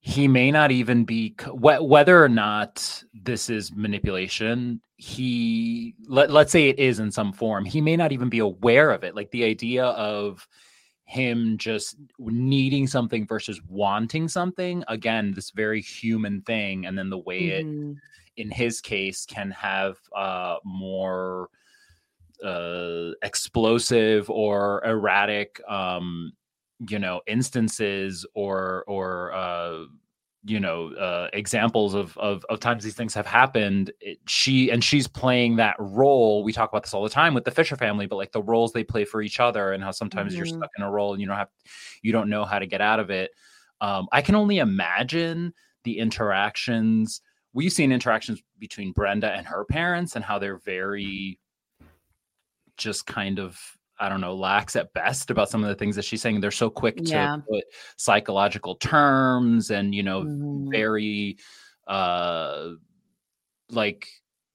he 0.00 0.28
may 0.28 0.50
not 0.52 0.70
even 0.70 1.04
be 1.04 1.34
wh- 1.46 1.82
whether 1.82 2.22
or 2.22 2.28
not 2.28 3.02
this 3.12 3.50
is 3.50 3.74
manipulation 3.74 4.80
he 4.98 5.94
let, 6.06 6.30
let's 6.30 6.52
say 6.52 6.68
it 6.68 6.78
is 6.78 7.00
in 7.00 7.10
some 7.10 7.32
form 7.32 7.64
he 7.64 7.80
may 7.80 7.96
not 7.96 8.12
even 8.12 8.28
be 8.28 8.38
aware 8.38 8.92
of 8.92 9.04
it 9.04 9.14
like 9.14 9.30
the 9.30 9.44
idea 9.44 9.84
of 9.84 10.46
him 11.04 11.56
just 11.58 11.96
needing 12.18 12.86
something 12.86 13.26
versus 13.26 13.60
wanting 13.68 14.26
something 14.28 14.82
again 14.88 15.32
this 15.34 15.50
very 15.50 15.80
human 15.80 16.40
thing 16.42 16.86
and 16.86 16.96
then 16.96 17.10
the 17.10 17.18
way 17.18 17.48
it 17.48 17.66
Mhm. 17.66 17.96
in 18.36 18.50
his 18.50 18.80
case 18.80 19.26
can 19.26 19.50
have 19.50 19.98
uh 20.14 20.56
more 20.64 21.48
uh 22.44 23.10
explosive 23.22 24.28
or 24.30 24.82
erratic 24.84 25.60
um 25.68 26.32
you 26.88 26.98
know 26.98 27.20
instances 27.26 28.26
or 28.34 28.84
or 28.86 29.32
uh 29.32 29.84
you 30.44 30.60
know 30.60 30.92
uh 30.94 31.28
examples 31.32 31.94
of 31.94 32.16
of, 32.18 32.44
of 32.50 32.60
times 32.60 32.84
these 32.84 32.94
things 32.94 33.14
have 33.14 33.26
happened 33.26 33.90
it, 34.00 34.18
she 34.28 34.70
and 34.70 34.84
she's 34.84 35.08
playing 35.08 35.56
that 35.56 35.74
role 35.78 36.44
we 36.44 36.52
talk 36.52 36.68
about 36.70 36.82
this 36.82 36.94
all 36.94 37.02
the 37.02 37.08
time 37.08 37.34
with 37.34 37.44
the 37.44 37.50
fisher 37.50 37.76
family 37.76 38.06
but 38.06 38.16
like 38.16 38.30
the 38.32 38.42
roles 38.42 38.72
they 38.72 38.84
play 38.84 39.04
for 39.04 39.22
each 39.22 39.40
other 39.40 39.72
and 39.72 39.82
how 39.82 39.90
sometimes 39.90 40.36
you're 40.36 40.44
Mhm. 40.44 40.56
stuck 40.58 40.70
in 40.76 40.84
a 40.84 40.90
role 40.90 41.12
and 41.14 41.20
you 41.20 41.26
don't 41.26 41.36
have 41.36 41.48
you 42.02 42.12
don't 42.12 42.28
know 42.28 42.44
how 42.44 42.58
to 42.58 42.66
get 42.66 42.80
out 42.80 43.00
of 43.00 43.10
it 43.10 43.30
um 43.80 44.06
i 44.12 44.20
can 44.20 44.34
only 44.34 44.58
imagine 44.58 45.52
the 45.84 45.98
interactions 45.98 47.22
we've 47.54 47.72
seen 47.72 47.90
interactions 47.90 48.40
between 48.58 48.92
brenda 48.92 49.32
and 49.32 49.46
her 49.46 49.64
parents 49.64 50.14
and 50.14 50.24
how 50.24 50.38
they're 50.38 50.58
very 50.58 51.40
just 52.76 53.06
kind 53.06 53.38
of 53.38 53.60
I 53.98 54.10
don't 54.10 54.20
know, 54.20 54.34
lax 54.34 54.76
at 54.76 54.92
best 54.92 55.30
about 55.30 55.48
some 55.48 55.64
of 55.64 55.68
the 55.70 55.74
things 55.74 55.96
that 55.96 56.04
she's 56.04 56.20
saying. 56.20 56.40
They're 56.42 56.50
so 56.50 56.68
quick 56.68 57.02
to 57.04 57.12
Yeah. 57.12 57.36
put 57.48 57.64
psychological 57.96 58.74
terms 58.76 59.70
and 59.70 59.94
you 59.94 60.02
know, 60.02 60.22
Mhm. 60.24 60.70
very 60.70 61.38
uh 61.86 62.72
like 63.70 64.08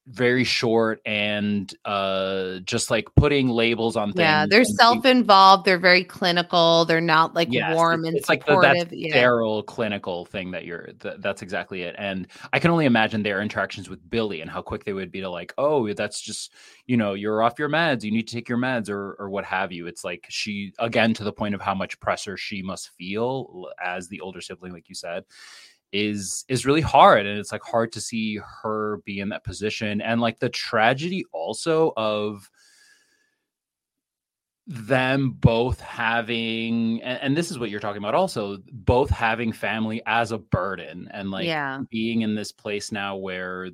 very 0.08 0.43
short 0.43 0.99
and 1.06 1.76
uh 1.86 2.58
just 2.60 2.89
like 2.89 3.08
putting 3.16 3.49
labels 3.49 3.95
on 3.95 4.12
things. 4.12 4.20
yeah 4.20 4.45
they're 4.49 4.64
self-involved 4.64 5.64
they're 5.64 5.78
very 5.78 6.04
clinical 6.04 6.86
they're 6.86 6.99
not 6.99 7.36
like 7.36 7.47
Yes, 7.52 7.76
warm 7.76 8.02
it's, 8.02 8.08
and 8.08 8.18
it's 8.18 8.30
like 8.30 8.43
the, 8.45 8.54
supportive 8.54 8.89
that 8.89 8.97
yeah 8.97 9.12
sterile 9.12 9.62
clinical 9.62 10.26
thing 10.26 10.49
that 10.52 10.66
you're 10.66 10.89
th- 10.99 11.16
that's 11.20 11.43
exactly 11.43 11.84
it 11.84 11.95
and 11.99 12.28
i 12.52 12.58
can 12.58 12.72
only 12.72 12.86
imagine 12.86 13.22
their 13.22 13.41
interactions 13.41 13.89
with 13.89 14.10
billy 14.10 14.41
and 14.41 14.49
how 14.49 14.62
quick 14.62 14.84
they 14.86 14.93
would 14.93 15.12
be 15.12 15.22
to 15.22 15.30
like 15.30 15.54
oh 15.60 15.93
that's 15.93 16.20
just 16.20 16.52
you 16.88 16.97
know 16.97 17.14
you're 17.14 17.43
off 17.43 17.60
your 17.60 17.70
meds 17.70 18.04
you 18.04 18.12
need 18.12 18.28
to 18.28 18.34
take 18.34 18.49
your 18.49 18.58
meds 18.58 18.89
or 18.89 19.16
or 19.20 19.30
what 19.30 19.45
have 19.45 19.72
you 19.72 19.86
it's 19.86 20.04
like 20.04 20.26
she 20.30 20.74
again 20.80 21.14
to 21.14 21.24
the 21.24 21.32
point 21.32 21.54
of 21.54 21.62
how 21.62 21.76
much 21.76 21.99
pressure 21.99 22.36
she 22.38 22.64
must 22.64 22.89
feel 22.97 23.70
as 23.84 24.08
the 24.08 24.20
older 24.20 24.41
sibling 24.41 24.74
like 24.74 24.89
you 24.89 24.95
said 24.95 25.24
is 25.91 26.45
is 26.47 26.65
really 26.65 26.81
hard 26.81 27.25
and 27.25 27.37
it's 27.37 27.51
like 27.51 27.63
hard 27.63 27.91
to 27.91 27.99
see 27.99 28.39
her 28.61 28.97
be 29.05 29.19
in 29.19 29.29
that 29.29 29.43
position 29.43 30.01
and 30.01 30.21
like 30.21 30.39
the 30.39 30.49
tragedy 30.49 31.25
also 31.33 31.91
of 31.97 32.49
them 34.67 35.31
both 35.31 35.81
having 35.81 37.01
and, 37.01 37.19
and 37.21 37.37
this 37.37 37.51
is 37.51 37.59
what 37.59 37.69
you're 37.69 37.79
talking 37.81 37.97
about 38.01 38.15
also 38.15 38.57
both 38.71 39.09
having 39.09 39.51
family 39.51 40.01
as 40.05 40.31
a 40.31 40.37
burden 40.37 41.09
and 41.11 41.29
like 41.29 41.45
Yeah. 41.47 41.81
being 41.89 42.21
in 42.21 42.35
this 42.35 42.53
place 42.53 42.91
now 42.91 43.17
where 43.17 43.69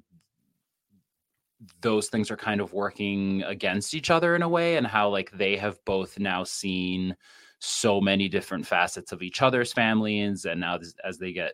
those 1.82 2.08
things 2.10 2.32
are 2.32 2.38
kind 2.38 2.62
of 2.62 2.74
working 2.74 3.44
against 3.44 3.94
each 3.94 4.10
other 4.10 4.36
in 4.36 4.42
a 4.42 4.50
way 4.50 4.78
and 4.78 4.88
how 4.88 5.10
like 5.10 5.30
they 5.32 5.56
have 5.58 5.84
both 5.86 6.18
now 6.18 6.44
seen 6.44 7.16
so 7.60 8.00
many 8.00 8.30
different 8.30 8.66
facets 8.66 9.12
of 9.12 9.22
each 9.22 9.42
other's 9.42 9.74
families 9.74 10.46
and 10.46 10.62
now 10.62 10.78
as, 10.78 10.96
as 11.04 11.18
they 11.18 11.32
get 11.32 11.54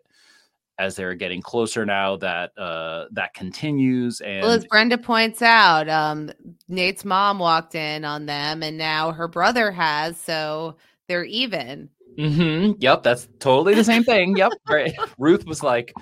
as 0.80 0.96
they're 0.96 1.14
getting 1.16 1.42
closer 1.42 1.86
now 1.86 2.16
that 2.18 2.52
uh 2.58 3.06
that 3.12 3.34
continues 3.34 4.22
and 4.22 4.42
Well, 4.42 4.52
as 4.52 4.66
Brenda 4.66 4.98
points 4.98 5.42
out, 5.42 5.88
um, 5.90 6.32
Nate's 6.68 7.06
mom 7.06 7.40
walked 7.40 7.76
in 7.76 8.04
on 8.06 8.26
them, 8.26 8.64
and 8.64 8.78
now 8.78 9.12
her 9.12 9.28
brother 9.28 9.72
has, 9.72 10.20
so 10.20 10.78
they're 11.08 11.26
even. 11.26 11.90
mm-hmm. 12.18 12.74
Yep, 12.80 13.04
that's 13.04 13.28
totally 13.40 13.76
the 13.76 13.84
same 13.84 14.04
thing. 14.04 14.36
Yep. 14.38 14.52
Right. 14.70 14.94
Ruth 15.20 15.46
was 15.46 15.62
like, 15.62 15.94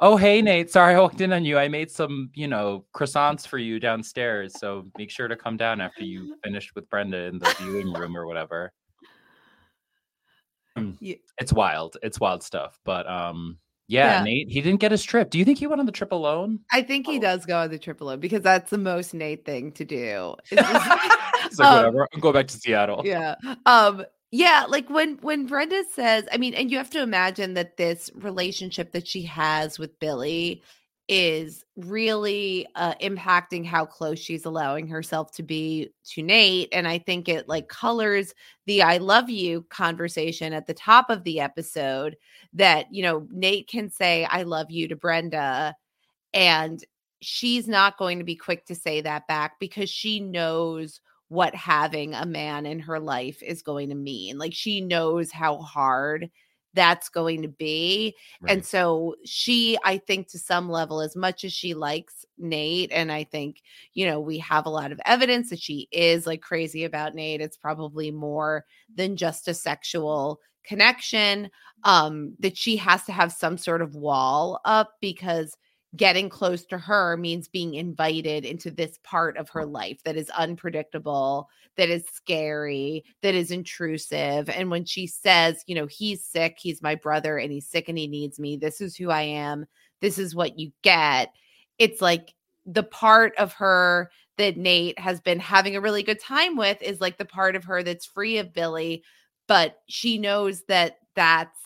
"Oh, 0.00 0.16
hey 0.16 0.42
Nate, 0.42 0.70
sorry 0.70 0.94
I 0.94 1.00
walked 1.00 1.20
in 1.22 1.32
on 1.32 1.44
you. 1.44 1.56
I 1.58 1.68
made 1.68 1.90
some, 1.90 2.30
you 2.34 2.48
know, 2.48 2.84
croissants 2.94 3.46
for 3.46 3.58
you 3.58 3.80
downstairs. 3.80 4.52
So 4.58 4.84
make 4.98 5.10
sure 5.10 5.28
to 5.28 5.36
come 5.36 5.56
down 5.56 5.80
after 5.80 6.04
you 6.04 6.36
finished 6.44 6.74
with 6.74 6.88
Brenda 6.90 7.18
in 7.24 7.38
the 7.38 7.54
viewing 7.60 7.92
room 7.92 8.16
or 8.16 8.26
whatever." 8.26 8.72
Yeah. 11.00 11.16
It's 11.38 11.52
wild. 11.52 11.96
It's 12.02 12.20
wild 12.20 12.42
stuff. 12.42 12.78
But 12.84 13.08
um, 13.08 13.58
yeah, 13.88 14.18
Yeah. 14.18 14.22
Nate, 14.24 14.48
he 14.48 14.60
didn't 14.60 14.80
get 14.80 14.92
his 14.92 15.02
trip. 15.02 15.30
Do 15.30 15.38
you 15.38 15.44
think 15.44 15.58
he 15.58 15.66
went 15.66 15.80
on 15.80 15.86
the 15.86 15.92
trip 15.92 16.12
alone? 16.12 16.60
I 16.70 16.82
think 16.82 17.06
he 17.06 17.18
does 17.18 17.44
go 17.46 17.58
on 17.58 17.70
the 17.70 17.78
trip 17.78 18.00
O 18.02 18.16
because 18.16 18.42
that's 18.42 18.70
the 18.70 18.78
most 18.78 19.14
Nate 19.14 19.44
thing 19.44 19.72
to 19.72 19.84
do. 19.84 20.34
It's 20.50 20.62
just- 20.62 21.00
He's 21.48 21.58
like, 21.58 21.68
Um, 21.68 21.76
whatever. 21.76 22.08
I'll 22.14 22.20
go 22.20 22.32
back 22.32 22.46
to 22.48 22.58
Seattle. 22.58 23.02
yeah 23.04 23.34
um 23.64 24.04
yeah 24.30 24.66
like 24.68 24.90
when 24.90 25.16
when 25.22 25.46
brenda 25.46 25.82
says 25.94 26.24
i 26.30 26.36
mean 26.36 26.52
and 26.52 26.70
you 26.70 26.76
have 26.76 26.90
to 26.90 27.00
imagine 27.00 27.54
that 27.54 27.78
this 27.78 28.10
relationship 28.14 28.92
that 28.92 29.08
she 29.08 29.22
has 29.22 29.78
with 29.78 29.98
billy 30.00 30.62
is 31.08 31.64
really 31.76 32.66
uh 32.74 32.94
impacting 32.96 33.64
how 33.64 33.86
close 33.86 34.18
she's 34.18 34.44
allowing 34.44 34.86
herself 34.86 35.32
to 35.32 35.42
be 35.42 35.88
to 36.04 36.22
nate 36.22 36.68
and 36.72 36.86
i 36.86 36.98
think 36.98 37.28
it 37.28 37.48
like 37.48 37.68
colors 37.68 38.34
the 38.66 38.82
i 38.82 38.98
love 38.98 39.30
you 39.30 39.62
conversation 39.70 40.52
at 40.52 40.66
the 40.66 40.74
top 40.74 41.08
of 41.08 41.24
the 41.24 41.40
episode 41.40 42.14
that 42.52 42.86
you 42.90 43.02
know 43.02 43.26
nate 43.30 43.66
can 43.68 43.88
say 43.88 44.24
i 44.26 44.42
love 44.42 44.70
you 44.70 44.86
to 44.86 44.96
brenda 44.96 45.74
and 46.34 46.84
she's 47.20 47.66
not 47.66 47.98
going 47.98 48.18
to 48.18 48.24
be 48.24 48.36
quick 48.36 48.64
to 48.66 48.74
say 48.74 49.00
that 49.00 49.26
back 49.26 49.58
because 49.58 49.90
she 49.90 50.20
knows 50.20 51.00
what 51.28 51.54
having 51.54 52.14
a 52.14 52.26
man 52.26 52.66
in 52.66 52.80
her 52.80 52.98
life 52.98 53.42
is 53.42 53.62
going 53.62 53.90
to 53.90 53.94
mean. 53.94 54.38
Like 54.38 54.54
she 54.54 54.80
knows 54.80 55.30
how 55.30 55.58
hard 55.58 56.30
that's 56.74 57.08
going 57.08 57.42
to 57.42 57.48
be. 57.48 58.14
And 58.46 58.64
so 58.64 59.16
she, 59.24 59.78
I 59.84 59.98
think, 59.98 60.28
to 60.28 60.38
some 60.38 60.68
level, 60.68 61.00
as 61.00 61.16
much 61.16 61.44
as 61.44 61.52
she 61.52 61.74
likes 61.74 62.24
Nate, 62.36 62.92
and 62.92 63.10
I 63.10 63.24
think, 63.24 63.62
you 63.94 64.06
know, 64.06 64.20
we 64.20 64.38
have 64.38 64.66
a 64.66 64.70
lot 64.70 64.92
of 64.92 65.00
evidence 65.04 65.50
that 65.50 65.60
she 65.60 65.88
is 65.90 66.26
like 66.26 66.40
crazy 66.40 66.84
about 66.84 67.14
Nate. 67.14 67.40
It's 67.40 67.56
probably 67.56 68.10
more 68.10 68.64
than 68.94 69.16
just 69.16 69.48
a 69.48 69.54
sexual 69.54 70.40
connection. 70.64 71.50
Um, 71.84 72.34
that 72.40 72.56
she 72.56 72.76
has 72.76 73.04
to 73.04 73.12
have 73.12 73.32
some 73.32 73.56
sort 73.56 73.82
of 73.82 73.94
wall 73.94 74.60
up 74.64 74.94
because 75.00 75.56
getting 75.96 76.28
close 76.28 76.64
to 76.66 76.78
her 76.78 77.16
means 77.16 77.48
being 77.48 77.74
invited 77.74 78.44
into 78.44 78.70
this 78.70 78.98
part 79.02 79.36
of 79.36 79.48
her 79.48 79.64
life 79.64 80.02
that 80.04 80.16
is 80.16 80.30
unpredictable, 80.30 81.48
that 81.76 81.88
is 81.88 82.04
scary, 82.12 83.04
that 83.22 83.34
is 83.34 83.50
intrusive. 83.50 84.50
And 84.50 84.70
when 84.70 84.84
she 84.84 85.06
says, 85.06 85.64
you 85.66 85.74
know, 85.74 85.86
he's 85.86 86.24
sick, 86.24 86.58
he's 86.60 86.82
my 86.82 86.94
brother, 86.94 87.38
and 87.38 87.50
he's 87.50 87.66
sick 87.66 87.88
and 87.88 87.96
he 87.96 88.06
needs 88.06 88.38
me, 88.38 88.56
this 88.56 88.80
is 88.80 88.96
who 88.96 89.10
I 89.10 89.22
am, 89.22 89.66
this 90.00 90.18
is 90.18 90.34
what 90.34 90.58
you 90.58 90.72
get. 90.82 91.32
It's 91.78 92.02
like 92.02 92.34
the 92.66 92.82
part 92.82 93.34
of 93.38 93.54
her 93.54 94.10
that 94.36 94.56
Nate 94.56 94.98
has 94.98 95.20
been 95.20 95.40
having 95.40 95.74
a 95.74 95.80
really 95.80 96.02
good 96.02 96.20
time 96.20 96.56
with 96.56 96.80
is 96.82 97.00
like 97.00 97.16
the 97.16 97.24
part 97.24 97.56
of 97.56 97.64
her 97.64 97.82
that's 97.82 98.06
free 98.06 98.38
of 98.38 98.52
Billy, 98.52 99.02
but 99.46 99.78
she 99.88 100.18
knows 100.18 100.62
that 100.68 100.98
that's 101.16 101.58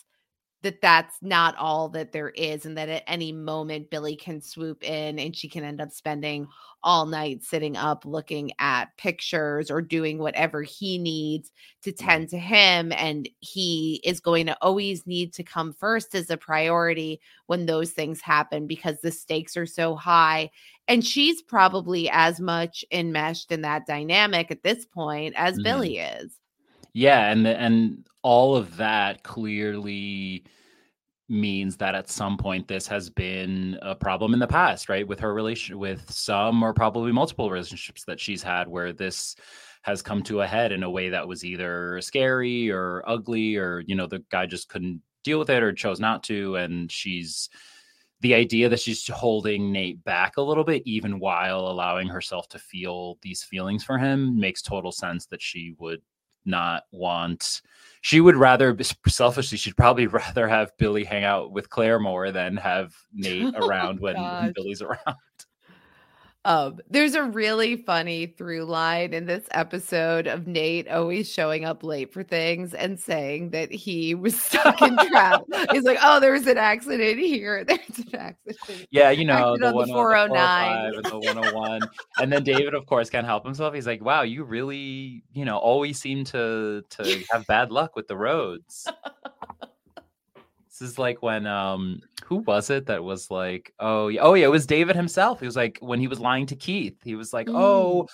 that 0.62 0.80
that's 0.80 1.16
not 1.22 1.56
all 1.56 1.88
that 1.90 2.12
there 2.12 2.30
is 2.30 2.64
and 2.66 2.76
that 2.78 2.88
at 2.88 3.02
any 3.06 3.32
moment 3.32 3.90
billy 3.90 4.16
can 4.16 4.40
swoop 4.40 4.82
in 4.84 5.18
and 5.18 5.36
she 5.36 5.48
can 5.48 5.64
end 5.64 5.80
up 5.80 5.90
spending 5.90 6.46
all 6.84 7.06
night 7.06 7.42
sitting 7.44 7.76
up 7.76 8.04
looking 8.04 8.50
at 8.58 8.96
pictures 8.96 9.70
or 9.70 9.80
doing 9.80 10.18
whatever 10.18 10.62
he 10.62 10.98
needs 10.98 11.50
to 11.82 11.92
tend 11.92 12.28
to 12.28 12.38
him 12.38 12.92
and 12.92 13.28
he 13.40 14.00
is 14.04 14.20
going 14.20 14.46
to 14.46 14.56
always 14.62 15.06
need 15.06 15.32
to 15.32 15.42
come 15.42 15.72
first 15.72 16.14
as 16.14 16.30
a 16.30 16.36
priority 16.36 17.20
when 17.46 17.66
those 17.66 17.90
things 17.90 18.20
happen 18.20 18.66
because 18.66 19.00
the 19.00 19.10
stakes 19.10 19.56
are 19.56 19.66
so 19.66 19.94
high 19.94 20.50
and 20.88 21.04
she's 21.06 21.42
probably 21.42 22.08
as 22.10 22.40
much 22.40 22.84
enmeshed 22.90 23.52
in 23.52 23.62
that 23.62 23.86
dynamic 23.86 24.50
at 24.50 24.62
this 24.62 24.84
point 24.86 25.34
as 25.36 25.58
Mhm. 25.58 25.62
billy 25.62 25.98
is 25.98 26.38
Yeah, 26.94 27.30
and 27.30 27.44
the- 27.46 27.58
and 27.58 28.06
all 28.22 28.56
of 28.56 28.76
that 28.76 29.22
clearly 29.22 30.44
means 31.28 31.76
that 31.78 31.94
at 31.94 32.10
some 32.10 32.36
point 32.38 32.68
this 32.68 32.86
has 32.88 33.10
been 33.10 33.78
a 33.82 33.94
problem 33.94 34.34
in 34.34 34.40
the 34.40 34.48
past, 34.48 34.88
right? 34.88 35.08
With 35.08 35.20
her 35.20 35.34
relation 35.34 35.78
with 35.78 36.10
some 36.10 36.62
or 36.62 36.74
probably 36.74 37.12
multiple 37.12 37.50
relationships 37.50 38.04
that 38.06 38.20
she's 38.20 38.42
had 38.42 38.68
where 38.68 38.92
this 38.92 39.36
has 39.82 40.02
come 40.02 40.22
to 40.24 40.42
a 40.42 40.46
head 40.46 40.72
in 40.72 40.82
a 40.84 40.90
way 40.90 41.10
that 41.10 41.28
was 41.28 41.44
either 41.44 42.00
scary 42.02 42.70
or 42.70 43.02
ugly 43.08 43.56
or 43.56 43.80
you 43.86 43.94
know 43.96 44.06
the 44.06 44.24
guy 44.30 44.46
just 44.46 44.68
couldn't 44.68 45.02
deal 45.24 45.38
with 45.40 45.50
it 45.50 45.62
or 45.62 45.72
chose 45.72 46.00
not 46.00 46.22
to 46.24 46.56
and 46.56 46.92
she's 46.92 47.48
the 48.20 48.34
idea 48.34 48.68
that 48.68 48.80
she's 48.80 49.06
holding 49.08 49.72
Nate 49.72 50.02
back 50.04 50.36
a 50.36 50.42
little 50.42 50.64
bit, 50.64 50.82
even 50.86 51.18
while 51.18 51.60
allowing 51.68 52.08
herself 52.08 52.48
to 52.50 52.58
feel 52.58 53.18
these 53.22 53.42
feelings 53.42 53.82
for 53.84 53.98
him, 53.98 54.38
makes 54.38 54.62
total 54.62 54.92
sense 54.92 55.26
that 55.26 55.42
she 55.42 55.74
would 55.78 56.00
not 56.44 56.84
want. 56.90 57.62
She 58.00 58.20
would 58.20 58.36
rather, 58.36 58.76
selfishly, 59.06 59.58
she'd 59.58 59.76
probably 59.76 60.06
rather 60.08 60.48
have 60.48 60.76
Billy 60.76 61.04
hang 61.04 61.24
out 61.24 61.52
with 61.52 61.70
Claire 61.70 61.98
more 61.98 62.32
than 62.32 62.56
have 62.56 62.94
Nate 63.12 63.54
oh 63.56 63.66
around 63.66 64.00
when, 64.00 64.14
when 64.14 64.22
gosh. 64.24 64.52
Billy's 64.54 64.82
around. 64.82 65.16
Um, 66.44 66.80
there's 66.90 67.14
a 67.14 67.22
really 67.22 67.76
funny 67.76 68.26
through 68.26 68.64
line 68.64 69.14
in 69.14 69.26
this 69.26 69.46
episode 69.52 70.26
of 70.26 70.48
Nate 70.48 70.88
always 70.88 71.30
showing 71.30 71.64
up 71.64 71.84
late 71.84 72.12
for 72.12 72.24
things 72.24 72.74
and 72.74 72.98
saying 72.98 73.50
that 73.50 73.70
he 73.70 74.14
was 74.16 74.40
stuck 74.40 74.82
in 74.82 74.96
traffic. 74.96 75.46
He's 75.72 75.84
like, 75.84 75.98
"Oh, 76.02 76.18
there 76.18 76.32
was 76.32 76.46
an 76.48 76.58
accident 76.58 77.18
here. 77.20 77.64
There's 77.68 77.98
an 77.98 78.16
accident." 78.16 78.88
Yeah, 78.90 79.10
you 79.10 79.24
know, 79.24 79.56
the 79.56 79.68
on 79.68 79.74
the 79.74 79.82
on 79.82 79.88
the 79.88 79.94
409. 79.94 80.94
and 80.94 81.04
the 81.04 81.18
101. 81.18 81.80
and 82.18 82.32
then 82.32 82.42
David, 82.42 82.74
of 82.74 82.86
course, 82.86 83.08
can't 83.08 83.26
help 83.26 83.44
himself. 83.44 83.72
He's 83.74 83.86
like, 83.86 84.02
wow, 84.04 84.22
you 84.22 84.42
really, 84.42 85.22
you 85.32 85.44
know, 85.44 85.58
always 85.58 86.00
seem 86.00 86.24
to 86.24 86.82
to 86.90 87.24
have 87.30 87.46
bad 87.46 87.70
luck 87.70 87.94
with 87.94 88.08
the 88.08 88.16
roads. 88.16 88.88
This 90.72 90.90
is 90.90 90.98
like 90.98 91.22
when 91.22 91.46
um 91.46 92.00
who 92.24 92.36
was 92.36 92.70
it 92.70 92.86
that 92.86 93.04
was 93.04 93.30
like, 93.30 93.74
oh 93.78 94.08
yeah, 94.08 94.22
oh 94.22 94.32
yeah, 94.34 94.46
it 94.46 94.50
was 94.50 94.64
David 94.66 94.96
himself. 94.96 95.40
He 95.40 95.46
was 95.46 95.56
like 95.56 95.78
when 95.82 96.00
he 96.00 96.08
was 96.08 96.18
lying 96.18 96.46
to 96.46 96.56
Keith, 96.56 96.96
he 97.04 97.14
was 97.14 97.32
like, 97.34 97.46
oh, 97.50 98.08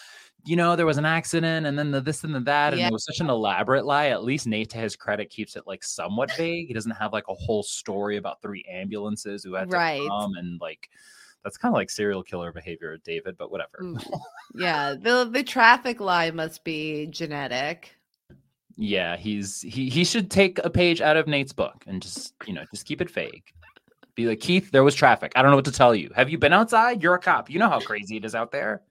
you 0.45 0.57
know, 0.57 0.75
there 0.75 0.87
was 0.87 0.99
an 0.99 1.05
accident 1.05 1.67
and 1.67 1.79
then 1.79 1.93
the 1.93 2.01
this 2.01 2.25
and 2.25 2.35
the 2.35 2.41
that, 2.41 2.73
and 2.73 2.81
Yeah. 2.81 2.89
it 2.89 2.93
was 2.93 3.05
such 3.05 3.21
an 3.21 3.31
elaborate 3.31 3.85
lie. 3.85 4.07
At 4.09 4.25
least 4.25 4.49
Nate, 4.49 4.71
to 4.71 4.79
his 4.79 4.97
credit, 4.97 5.31
keeps 5.31 5.55
it 5.55 5.69
like 5.69 5.85
somewhat 5.85 6.33
vague. 6.37 6.67
He 6.67 6.75
doesn't 6.75 6.91
have 6.93 7.13
like 7.13 7.29
a 7.29 7.35
whole 7.35 7.63
story 7.63 8.17
about 8.17 8.43
three 8.43 8.65
ambulances 8.69 9.45
who 9.45 9.55
had 9.55 9.71
to 9.71 9.77
Right. 9.77 10.09
come 10.09 10.35
and 10.35 10.61
like 10.61 10.89
that's 11.45 11.57
kind 11.57 11.73
of 11.73 11.77
like 11.77 11.91
serial 11.91 12.25
killer 12.25 12.51
behavior, 12.53 12.95
of 12.95 13.03
David, 13.05 13.37
but 13.39 13.51
whatever. 13.53 13.79
Mm. 13.83 14.05
Yeah, 14.55 14.95
the 15.01 15.29
the 15.31 15.45
traffic 15.45 16.01
lie 16.01 16.31
must 16.33 16.65
be 16.65 17.07
genetic. 17.07 17.95
Yeah, 18.81 19.17
he's 19.17 19.61
he 19.63 19.89
he 19.91 20.05
should 20.05 20.31
take 20.31 20.59
a 20.63 20.71
page 20.71 21.01
out 21.01 21.17
of 21.17 21.27
Nate's 21.27 21.53
book 21.53 21.83
and 21.89 22.01
just 22.01 22.33
you 22.47 22.55
know 22.55 22.63
just 22.71 22.87
keep 22.87 23.01
it 23.01 23.11
vague. 23.11 23.43
Be 24.15 24.27
like 24.27 24.39
Keith, 24.41 24.71
there 24.71 24.85
was 24.85 24.95
traffic. 24.95 25.33
I 25.35 25.43
don't 25.43 25.51
know 25.51 25.57
what 25.57 25.65
to 25.65 25.73
tell 25.73 25.95
you. 25.97 26.11
Have 26.15 26.31
you 26.31 26.39
been 26.39 26.53
outside? 26.53 27.03
You're 27.03 27.15
a 27.15 27.19
cop. 27.21 27.51
You 27.51 27.59
know 27.59 27.69
how 27.69 27.81
crazy 27.81 28.17
it 28.17 28.25
is 28.25 28.35
out 28.37 28.53
there. 28.53 28.83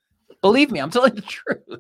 Believe 0.42 0.72
me, 0.72 0.80
I'm 0.80 0.90
telling 0.92 1.16
the 1.16 1.22
truth. 1.22 1.80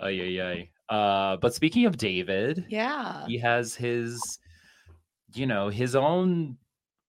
Ay, 0.00 0.20
ay, 0.20 0.40
ay. 0.42 0.94
Uh, 0.94 1.36
but 1.38 1.54
speaking 1.54 1.86
of 1.86 1.96
David, 1.96 2.66
Yeah. 2.68 3.24
he 3.26 3.38
has 3.38 3.74
his, 3.74 4.38
you 5.34 5.46
know, 5.46 5.68
his 5.68 5.96
own 5.96 6.56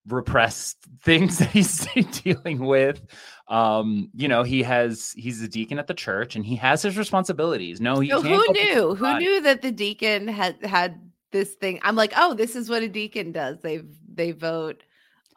repressed 0.08 0.78
things 1.04 1.38
that 1.40 1.50
he's 1.50 1.86
dealing 2.24 2.60
with. 2.60 3.02
Um, 3.50 4.10
you 4.14 4.28
know, 4.28 4.44
he 4.44 4.62
has 4.64 5.14
he's 5.16 5.42
a 5.42 5.48
deacon 5.48 5.80
at 5.80 5.88
the 5.88 5.94
church 5.94 6.36
and 6.36 6.46
he 6.46 6.56
has 6.58 6.82
his 6.82 6.98
responsibilities. 6.98 7.80
No, 7.80 8.00
he 8.00 8.10
So 8.10 8.22
can't 8.22 8.46
who 8.46 8.54
knew? 8.54 8.96
Who 8.96 9.18
knew 9.20 9.42
that 9.42 9.62
the 9.62 9.72
deacon 9.72 10.28
had 10.28 10.64
had 10.66 11.00
this 11.32 11.54
thing? 11.56 11.80
I'm 11.84 11.96
like, 11.96 12.14
oh, 12.18 12.34
this 12.34 12.56
is 12.56 12.70
what 12.70 12.84
a 12.84 12.90
deacon 12.90 13.32
does. 13.32 13.60
They 13.62 13.82
they 14.14 14.32
vote 14.32 14.84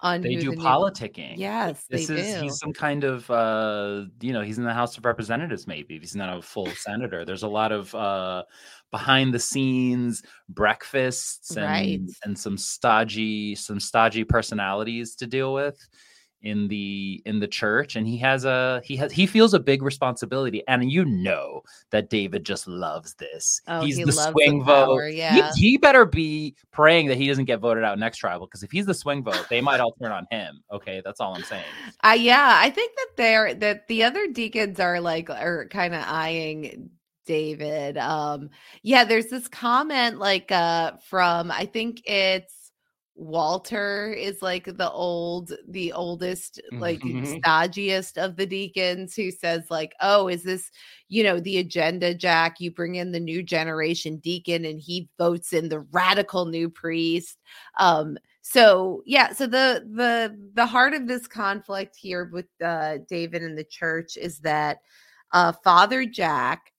on 0.03 0.23
They 0.23 0.35
do 0.37 0.51
the 0.51 0.57
new- 0.57 0.63
politicking. 0.63 1.35
Yes, 1.37 1.85
This 1.91 2.07
they 2.09 2.15
is 2.15 2.35
do. 2.37 2.43
he's 2.43 2.59
some 2.59 2.73
kind 2.73 3.05
of 3.05 3.31
uh 3.31 4.07
you 4.21 4.33
know, 4.33 4.41
he's 4.41 4.59
in 4.59 4.65
the 4.65 4.73
House 4.75 4.99
of 4.99 5.05
Representatives 5.05 5.67
maybe. 5.69 5.99
He's 5.99 6.17
not 6.17 6.37
a 6.37 6.43
full 6.43 6.67
senator. 6.69 7.25
There's 7.25 7.43
a 7.45 7.49
lot 7.49 7.71
of 7.71 7.95
uh 7.95 8.43
behind 8.91 9.33
the 9.33 9.39
scenes 9.39 10.23
breakfasts 10.49 11.57
and 11.57 11.65
Right. 11.67 12.01
and 12.25 12.37
some 12.37 12.57
stodgy 12.57 13.55
some 13.55 13.79
stodgy 13.79 14.25
personalities 14.25 15.15
to 15.17 15.27
deal 15.27 15.53
with 15.55 15.79
in 16.43 16.69
the 16.69 17.23
in 17.27 17.39
the 17.39 17.47
church 17.47 17.97
and 17.97 18.07
he 18.07 18.17
has 18.17 18.45
a 18.45 18.81
he 18.85 18.97
has 18.97 19.13
he 19.13 19.27
feels 19.27 19.53
a 19.53 19.61
big 19.61 19.83
responsibility 19.83 20.63
and 20.69 20.91
you 20.91 21.05
know 21.05 21.61
that 21.91 22.09
david 22.09 22.45
just 22.47 22.67
loves 22.67 23.13
this 23.15 23.61
Oh, 23.69 23.83
he's 23.83 23.99
he 23.99 24.05
the 24.05 24.13
loves 24.13 24.31
swing 24.33 24.61
the 24.61 24.65
vote 24.65 24.87
power, 24.87 25.07
He- 25.09 25.19
yeah. 25.19 25.51
he, 25.55 25.77
better 25.77 26.07
be 26.07 26.55
praying 26.73 27.09
that 27.09 27.19
he 27.19 27.27
doesn't 27.29 27.45
get 27.45 27.61
voted 27.61 27.85
out 27.85 27.99
next 27.99 28.17
tribal 28.19 28.47
because 28.47 28.63
if 28.63 28.71
he's 28.71 28.87
the 28.87 28.95
swing 28.95 29.23
vote 29.23 29.47
they 29.51 29.61
might 29.61 29.81
all 29.81 29.93
turn 30.03 30.13
on 30.13 30.27
him 30.31 30.63
okay 30.73 31.03
that's 31.05 31.21
all 31.21 31.35
i'm 31.35 31.43
saying 31.43 31.65
Uh, 32.03 32.17
yeah, 32.19 32.59
I 32.61 32.71
think 32.71 32.93
that 32.97 33.09
they're 33.17 33.55
that 33.55 33.87
the 33.89 34.05
other 34.05 34.27
deacons 34.29 34.81
are 34.81 35.01
like 35.01 35.29
are 35.29 35.67
kind 35.69 35.95
of 35.95 36.03
eyeing 36.07 36.91
David. 37.27 37.97
Um, 37.99 38.51
yeah, 38.83 39.05
there's 39.05 39.27
this 39.27 39.47
comment 39.47 40.19
like 40.19 40.51
uh 40.51 40.93
from 41.09 41.51
I 41.51 41.67
think 41.67 42.03
it's 42.05 42.60
Walter 43.21 44.15
is 44.15 44.41
like 44.41 44.65
the 44.65 44.91
old 44.91 45.53
the 45.69 45.93
oldest 45.93 46.59
like 46.79 47.01
Mhm. 47.03 47.43
stodgiest 47.45 48.17
of 48.17 48.35
the 48.37 48.47
deacons 48.47 49.15
who 49.15 49.31
says 49.31 49.65
like 49.69 49.93
oh 50.01 50.27
is 50.29 50.43
this 50.43 50.71
you 51.09 51.23
know 51.23 51.39
the 51.39 51.59
agenda 51.59 52.15
jack 52.15 52.61
you 52.61 52.71
bring 52.71 52.95
in 52.95 53.13
the 53.13 53.21
new 53.21 53.43
generation 53.43 54.17
deacon 54.17 54.65
and 54.65 54.81
he 54.81 55.07
votes 55.19 55.53
in 55.53 55.69
the 55.69 55.81
radical 55.93 56.47
new 56.47 56.71
priest 56.71 57.37
um 57.79 58.17
so 58.41 59.03
yeah 59.05 59.31
so 59.35 59.47
the 59.47 59.87
the 59.95 60.35
the 60.55 60.65
heart 60.67 60.95
of 60.95 61.07
this 61.07 61.27
conflict 61.27 61.95
here 61.97 62.31
with 62.33 62.47
uh 62.65 62.97
david 63.07 63.43
and 63.43 63.59
the 63.59 63.65
church 63.65 64.17
is 64.17 64.39
that 64.39 64.79
uh 65.33 65.53
father 65.63 66.07
jack 66.07 66.70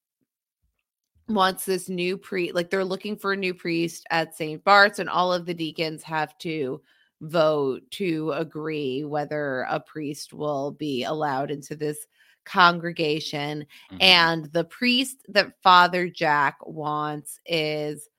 wants 1.33 1.65
this 1.65 1.89
new 1.89 2.17
priest 2.17 2.53
like 2.55 2.69
they're 2.69 2.85
looking 2.85 3.15
for 3.15 3.33
a 3.33 3.37
new 3.37 3.53
priest 3.53 4.05
at 4.11 4.35
st 4.35 4.63
bart's 4.63 4.99
and 4.99 5.09
all 5.09 5.31
of 5.33 5.45
the 5.45 5.53
deacons 5.53 6.03
have 6.03 6.37
to 6.37 6.81
vote 7.21 7.81
to 7.91 8.31
agree 8.31 9.03
whether 9.03 9.61
a 9.69 9.79
priest 9.79 10.33
will 10.33 10.71
be 10.71 11.03
allowed 11.03 11.51
into 11.51 11.75
this 11.75 12.07
congregation. 12.43 13.65
And 13.99 14.45
the 14.45 14.63
priest 14.63 15.17
that 15.29 15.53
father 15.61 16.09
jack 16.09 16.57
wants 16.65 17.39
is 17.45 18.09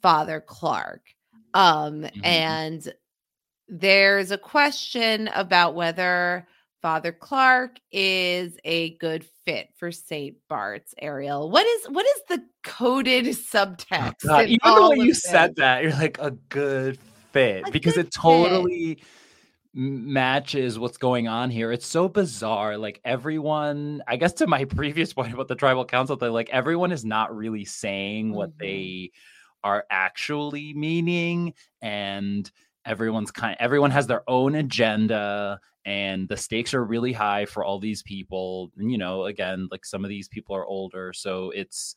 father 0.00 0.40
clark. 0.40 1.02
Um 1.54 2.06
and 2.22 2.92
there's 3.68 4.30
a 4.30 4.38
question 4.38 5.28
about 5.34 5.74
whether 5.74 6.46
father 6.82 7.12
clark 7.12 7.78
is 7.92 8.56
a 8.64 8.96
good 8.96 9.24
fit 9.44 9.68
for 9.76 9.92
st 9.92 10.36
bart's 10.48 10.94
ariel 10.98 11.50
what 11.50 11.66
is 11.66 11.86
what 11.86 12.06
is 12.06 12.22
the 12.28 12.42
coded 12.62 13.26
oh 13.26 13.30
subtext 13.30 14.26
God, 14.26 14.46
even 14.46 14.58
the 14.62 14.88
way 14.90 14.96
you 14.96 15.14
said 15.14 15.56
that 15.56 15.82
you're 15.82 15.92
like 15.92 16.18
a 16.18 16.30
good 16.30 16.98
fit 17.32 17.70
because 17.72 17.96
it 17.96 18.10
totally 18.10 19.02
m- 19.74 20.12
matches 20.12 20.78
what's 20.78 20.96
going 20.96 21.28
on 21.28 21.50
here. 21.50 21.70
It's 21.72 21.86
so 21.86 22.08
bizarre 22.08 22.76
like 22.76 23.00
everyone 23.04 24.02
i 24.06 24.16
guess 24.16 24.32
to 24.34 24.46
my 24.46 24.64
previous 24.76 25.12
point 25.12 25.32
about 25.32 25.48
the 25.48 25.54
tribal 25.54 25.84
council 25.84 26.16
thing 26.16 26.32
like 26.32 26.50
everyone 26.50 26.92
is 26.92 27.04
not 27.04 27.34
really 27.34 27.64
saying 27.64 28.32
what 28.32 28.50
mm-hmm. 28.50 28.62
they 28.62 29.10
are 29.62 29.84
actually 29.90 30.72
meaning 30.74 31.52
and 31.82 32.50
everyone's 32.86 33.30
kind 33.30 33.56
everyone 33.60 33.90
has 33.90 34.06
their 34.06 34.28
own 34.28 34.54
agenda 34.54 35.60
and 35.84 36.28
the 36.28 36.36
stakes 36.36 36.74
are 36.74 36.84
really 36.84 37.12
high 37.12 37.46
for 37.46 37.64
all 37.64 37.78
these 37.78 38.02
people 38.02 38.70
and 38.76 38.92
you 38.92 38.98
know 38.98 39.24
again 39.24 39.68
like 39.70 39.84
some 39.84 40.04
of 40.04 40.08
these 40.08 40.28
people 40.28 40.54
are 40.54 40.66
older 40.66 41.12
so 41.12 41.50
it's 41.50 41.96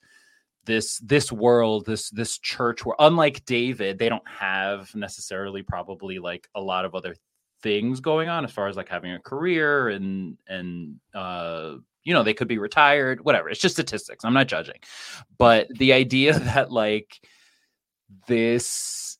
this 0.65 0.99
this 0.99 1.31
world 1.31 1.85
this 1.85 2.09
this 2.11 2.37
church 2.37 2.85
where 2.85 2.95
unlike 2.99 3.43
david 3.45 3.99
they 3.99 4.07
don't 4.07 4.27
have 4.27 4.93
necessarily 4.95 5.61
probably 5.61 6.19
like 6.19 6.47
a 6.55 6.61
lot 6.61 6.85
of 6.85 6.95
other 6.95 7.15
things 7.61 7.99
going 7.99 8.29
on 8.29 8.43
as 8.43 8.51
far 8.51 8.67
as 8.67 8.75
like 8.75 8.89
having 8.89 9.13
a 9.13 9.19
career 9.19 9.89
and 9.89 10.37
and 10.47 10.99
uh 11.15 11.75
you 12.03 12.13
know 12.13 12.23
they 12.23 12.33
could 12.33 12.47
be 12.47 12.57
retired 12.57 13.23
whatever 13.23 13.49
it's 13.49 13.61
just 13.61 13.75
statistics 13.75 14.25
i'm 14.25 14.33
not 14.33 14.47
judging. 14.47 14.79
But 15.37 15.67
the 15.69 15.93
idea 15.93 16.37
that 16.39 16.71
like 16.71 17.19
this 18.27 19.17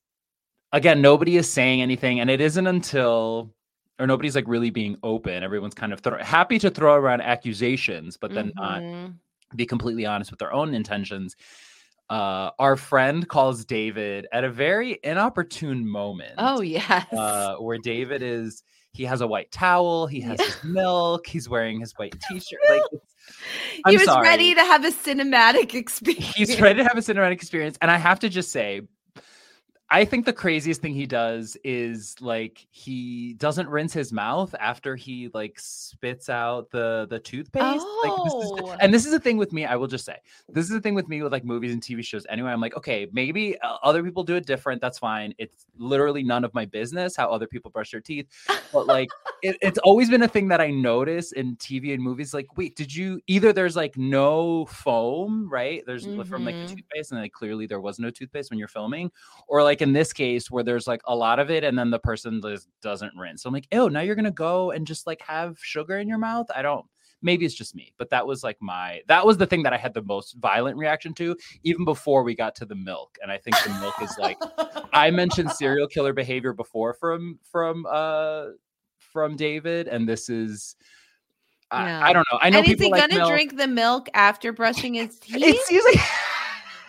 again 0.72 1.02
nobody 1.02 1.38
is 1.38 1.52
saying 1.52 1.82
anything 1.82 2.20
and 2.20 2.30
it 2.30 2.42
isn't 2.42 2.68
until 2.68 3.54
or 4.00 4.08
nobody's 4.08 4.36
like 4.36 4.48
really 4.48 4.70
being 4.70 4.98
open 5.04 5.44
everyone's 5.44 5.74
kind 5.74 5.94
of 5.94 6.04
happy 6.22 6.58
to 6.60 6.70
throw 6.70 6.94
around 6.96 7.22
accusations 7.22 8.18
but 8.18 8.34
then 8.34 8.52
not 8.56 8.82
Mhm. 8.82 9.14
be 9.56 9.66
completely 9.66 10.06
honest 10.06 10.32
with 10.32 10.40
their 10.40 10.52
own 10.54 10.74
intentions 10.74 11.36
uh 12.10 12.50
our 12.60 12.76
friend 12.76 13.28
calls 13.30 13.64
david 13.66 14.28
at 14.34 14.44
a 14.44 14.50
very 14.50 15.00
inopportune 15.04 15.88
moment 15.88 16.34
oh 16.38 16.62
yes 16.62 17.06
uh 17.14 17.56
where 17.56 17.78
david 17.78 18.22
is 18.22 18.64
he 18.92 19.06
has 19.06 19.22
a 19.22 19.28
white 19.28 19.50
towel 19.52 20.06
he 20.08 20.20
has 20.20 20.40
his 20.42 20.58
milk 20.64 21.26
he's 21.28 21.48
wearing 21.48 21.80
his 21.80 21.94
white 21.94 22.14
t-shirt 22.30 22.60
like 22.70 22.82
he 23.88 23.96
was 23.96 24.06
sorry. 24.06 24.22
ready 24.28 24.54
to 24.54 24.60
have 24.62 24.84
a 24.84 24.92
cinematic 24.92 25.74
experience 25.76 26.34
he's 26.36 26.60
ready 26.60 26.80
to 26.80 26.84
have 26.84 26.98
a 26.98 27.02
cinematic 27.02 27.32
experience 27.34 27.78
and 27.82 27.90
i 27.90 27.98
have 27.98 28.20
to 28.20 28.28
just 28.28 28.52
say 28.52 28.82
I 29.90 30.06
think 30.06 30.26
the 30.26 30.34
craziest 30.34 30.82
thing 30.82 30.96
he 30.96 31.06
does 31.06 31.56
is 31.64 32.16
like 32.20 32.66
he 32.72 33.34
doesn't 33.36 33.70
rinse 33.70 33.94
his 33.94 34.12
mouth 34.12 34.56
after 34.60 34.96
he 34.96 35.30
like 35.36 35.60
spits 35.60 36.30
out 36.30 36.72
the 36.72 37.06
the 37.12 37.20
toothpaste. 37.20 37.86
Like 38.04 38.14
this 38.24 38.34
is 38.34 38.52
Oh. 38.64 38.76
and 38.82 38.92
this 38.92 39.06
is 39.06 39.12
the 39.12 39.20
thing 39.20 39.38
with 39.38 39.54
me. 39.54 39.66
I 39.66 39.76
will 39.76 39.86
just 39.88 40.04
say 40.04 40.18
this 40.50 40.66
is 40.66 40.72
the 40.72 40.82
thing 40.82 40.96
with 40.96 41.08
me 41.10 41.22
with 41.22 41.32
like 41.32 41.46
movies 41.46 41.74
and 41.74 41.82
TV 41.82 42.04
shows. 42.04 42.26
Anyway, 42.28 42.50
I'm 42.50 42.60
like, 42.60 42.76
okay, 42.76 43.08
maybe 43.14 43.60
uh, 43.60 43.78
other 43.84 44.02
people 44.02 44.24
do 44.24 44.36
it 44.36 44.48
different. 44.48 44.82
That's 44.82 44.98
fine. 44.98 45.36
It's 45.38 45.68
literally 45.78 46.24
none 46.24 46.44
of 46.44 46.54
my 46.56 46.66
business 46.66 47.16
how 47.16 47.30
other 47.30 47.46
people 47.46 47.70
brush 47.70 47.92
their 47.92 48.02
teeth. 48.02 48.26
But 48.72 48.88
like, 48.88 49.10
it, 49.44 49.58
it's 49.62 49.78
always 49.80 50.10
been 50.10 50.24
a 50.24 50.28
thing 50.28 50.48
that 50.48 50.60
I 50.62 50.72
notice 50.72 51.34
in 51.34 51.56
TV 51.58 51.94
and 51.94 52.02
movies. 52.02 52.34
Like, 52.34 52.58
wait, 52.58 52.76
did 52.76 52.94
you 52.96 53.22
either 53.28 53.54
there's 53.54 53.76
like 53.76 53.96
no 53.96 54.66
foam, 54.66 55.48
right? 55.52 55.84
There's 55.86 56.06
from 56.28 56.46
like 56.46 56.56
the 56.56 56.66
Mhm. 56.66 56.70
toothpaste, 56.78 57.12
and 57.12 57.22
like 57.22 57.32
clearly 57.34 57.68
there 57.68 57.82
was 57.82 58.00
no 58.00 58.10
toothpaste 58.10 58.50
when 58.50 58.58
you're 58.58 58.68
filming, 58.68 59.12
or 59.48 59.62
like 59.62 59.83
in 59.84 59.94
this 59.94 60.12
case 60.12 60.50
where 60.50 60.64
there's 60.64 60.88
like 60.88 61.02
a 61.06 61.16
lot 61.16 61.38
of 61.38 61.52
it 61.52 61.64
and 61.64 61.78
then 61.78 61.92
the 61.92 62.00
person 62.00 62.42
just 62.42 62.68
doesn't 62.82 63.16
rinse. 63.16 63.44
So 63.44 63.50
I'm 63.50 63.54
like, 63.54 63.68
oh, 63.72 63.88
now 63.88 64.00
you're 64.02 64.16
gonna 64.16 64.32
go 64.32 64.72
and 64.72 64.88
just 64.88 65.06
like 65.06 65.22
have 65.22 65.60
sugar 65.62 66.00
in 66.00 66.08
your 66.08 66.18
mouth. 66.18 66.48
I 66.56 66.64
don't. 66.64 66.86
Maybe 67.22 67.46
it's 67.46 67.54
just 67.54 67.74
me, 67.76 67.94
but 67.98 68.10
that 68.10 68.26
was 68.26 68.44
like 68.44 68.58
my 68.60 69.02
that 69.08 69.26
was 69.26 69.38
the 69.38 69.46
thing 69.46 69.64
that 69.64 69.72
I 69.74 69.78
had 69.78 69.94
the 69.94 70.02
most 70.02 70.34
violent 70.40 70.76
reaction 70.78 71.14
to, 71.14 71.38
even 71.64 71.86
before 71.86 72.24
we 72.24 72.36
got 72.36 72.56
to 72.56 72.66
the 72.66 72.76
milk. 72.76 73.18
And 73.22 73.32
I 73.32 73.38
think 73.38 73.56
the 73.64 73.70
milk 73.80 73.94
is 74.02 74.18
like 74.18 74.38
I 74.92 75.12
mentioned 75.12 75.52
serial 75.52 75.88
killer 75.88 76.12
behavior 76.14 76.52
before 76.54 76.94
from 76.96 77.40
from 77.50 77.86
uh 77.90 78.48
from 78.98 79.36
David, 79.38 79.88
and 79.88 80.10
this 80.10 80.28
is 80.30 80.76
I, 81.72 81.86
Yeah. 81.88 82.06
I 82.06 82.14
don't 82.14 82.28
know. 82.32 82.40
I 82.42 82.50
know 82.50 82.58
and 82.60 82.68
is 82.68 82.74
people 82.74 82.86
he 82.88 82.92
like 82.92 83.02
gonna 83.02 83.20
milk. 83.22 83.30
drink 83.30 83.58
the 83.58 83.68
milk 83.68 84.10
after 84.14 84.52
brushing 84.52 84.96
his 84.96 85.18
teeth? 85.20 85.38
It's 85.38 85.72
usually 85.72 85.94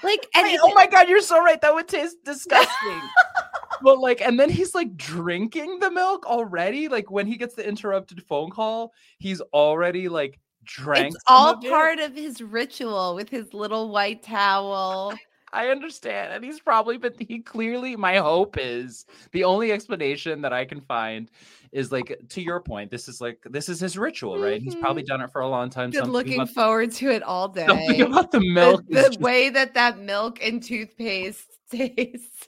like, 0.04 0.26
and 0.34 0.44
Wait, 0.44 0.58
oh 0.62 0.72
my 0.74 0.86
god, 0.86 1.08
you're 1.08 1.20
so 1.20 1.42
right. 1.42 1.60
That 1.60 1.74
would 1.74 1.88
taste 1.88 2.18
disgusting. 2.24 3.00
but 3.82 3.98
like, 3.98 4.20
and 4.20 4.38
then 4.38 4.50
he's 4.50 4.74
like 4.74 4.96
drinking 4.96 5.78
the 5.80 5.90
milk 5.90 6.26
already. 6.26 6.88
Like 6.88 7.10
when 7.10 7.26
he 7.26 7.36
gets 7.36 7.54
the 7.54 7.66
interrupted 7.66 8.22
phone 8.22 8.50
call, 8.50 8.92
he's 9.18 9.40
already 9.52 10.08
like 10.08 10.38
drank. 10.64 11.14
it's 11.14 11.24
all 11.26 11.54
of 11.54 11.64
it. 11.64 11.70
part 11.70 11.98
of 11.98 12.14
his 12.14 12.40
ritual 12.40 13.14
with 13.14 13.28
his 13.28 13.52
little 13.52 13.90
white 13.90 14.22
towel. 14.22 15.14
I 15.52 15.68
understand. 15.68 16.32
And 16.32 16.44
he's 16.44 16.58
probably 16.58 16.98
been, 16.98 17.14
he 17.18 17.38
clearly, 17.38 17.94
my 17.94 18.16
hope 18.16 18.56
is 18.58 19.06
the 19.30 19.44
only 19.44 19.70
explanation 19.70 20.42
that 20.42 20.52
I 20.52 20.64
can 20.64 20.80
find 20.80 21.30
is 21.74 21.90
like, 21.90 22.16
to 22.28 22.40
your 22.40 22.60
point, 22.60 22.90
this 22.90 23.08
is 23.08 23.20
like, 23.20 23.38
this 23.50 23.68
is 23.68 23.80
his 23.80 23.98
ritual, 23.98 24.38
right? 24.38 24.62
He's 24.62 24.76
probably 24.76 25.02
mm-hmm. 25.02 25.08
done 25.08 25.20
it 25.22 25.32
for 25.32 25.42
a 25.42 25.48
long 25.48 25.68
time. 25.68 25.92
Something 25.92 26.12
looking 26.12 26.40
about- 26.40 26.54
forwed 26.54 26.94
to 26.94 27.10
it 27.10 27.22
all 27.22 27.48
day. 27.48 27.66
Something 27.66 28.00
about 28.02 28.30
the 28.30 28.40
milk 28.40 28.84
The, 28.88 28.94
the 28.94 29.08
just- 29.08 29.20
way 29.20 29.50
that 29.50 29.74
that 29.74 29.98
milk 29.98 30.38
and 30.42 30.62
toothpaste 30.62 31.58
tastes. 31.70 32.46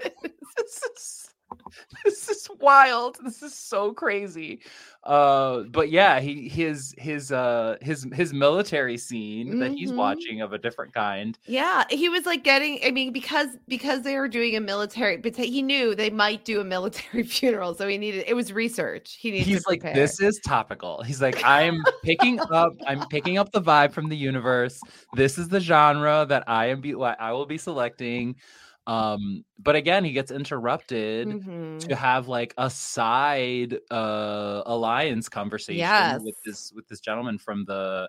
this 2.04 2.28
is 2.28 2.48
wild. 2.60 3.18
This 3.24 3.42
is 3.42 3.54
so 3.54 3.92
crazy. 3.92 4.60
Uh, 5.04 5.60
but 5.70 5.88
yeah, 5.90 6.18
he 6.18 6.48
his 6.48 6.92
his 6.98 7.30
uh 7.30 7.76
his 7.80 8.08
his 8.12 8.32
military 8.32 8.98
scene 8.98 9.60
that 9.60 9.70
he's 9.70 9.92
Mhm. 9.92 9.96
watching 9.96 10.40
of 10.40 10.52
a 10.52 10.58
different 10.58 10.92
kind. 10.94 11.38
Yeah, 11.46 11.84
he 11.90 12.08
was 12.08 12.26
like 12.26 12.42
getting. 12.42 12.80
I 12.84 12.90
mean, 12.90 13.12
because 13.12 13.50
because 13.68 14.02
they 14.02 14.16
were 14.16 14.26
doing 14.26 14.56
a 14.56 14.60
military, 14.60 15.16
but 15.16 15.36
he 15.36 15.62
knew 15.62 15.94
they 15.94 16.10
might 16.10 16.44
do 16.44 16.60
a 16.60 16.64
military 16.64 17.22
funeral, 17.36 17.74
so 17.74 17.86
he 17.86 17.98
needed. 17.98 18.24
It 18.26 18.34
was 18.34 18.52
research. 18.52 19.16
He 19.20 19.30
needed. 19.30 19.46
He's 19.46 19.66
like, 19.66 19.82
this 19.82 20.18
is 20.20 20.40
topical. 20.44 21.02
He's 21.04 21.22
like, 21.22 21.40
I'm 21.44 21.80
picking 22.02 22.40
up, 22.50 22.72
I'm 22.86 23.06
picking 23.08 23.38
up 23.38 23.52
the 23.52 23.62
vibe 23.62 23.92
from 23.92 24.08
the 24.08 24.16
universe. 24.16 24.80
This 25.14 25.38
is 25.38 25.48
the 25.48 25.60
genre 25.60 26.26
that 26.28 26.42
I 26.48 26.66
am 26.66 26.80
be 26.80 26.94
I 26.96 27.30
will 27.30 27.46
be 27.46 27.58
selecting. 27.58 28.34
Um, 28.86 29.44
but 29.58 29.74
again, 29.74 30.04
he 30.04 30.12
gets 30.12 30.30
interrupted 30.30 31.28
Mhm. 31.28 31.88
to 31.88 31.96
have 31.96 32.28
like 32.28 32.54
a 32.56 32.70
side 32.70 33.78
uh 33.90 34.62
alliance 34.66 35.28
conversation 35.28 35.78
Yes. 35.80 36.20
with 36.22 36.36
this 36.44 36.72
with 36.74 36.86
this 36.88 37.00
gentleman 37.00 37.36
from 37.38 37.64
the 37.64 38.08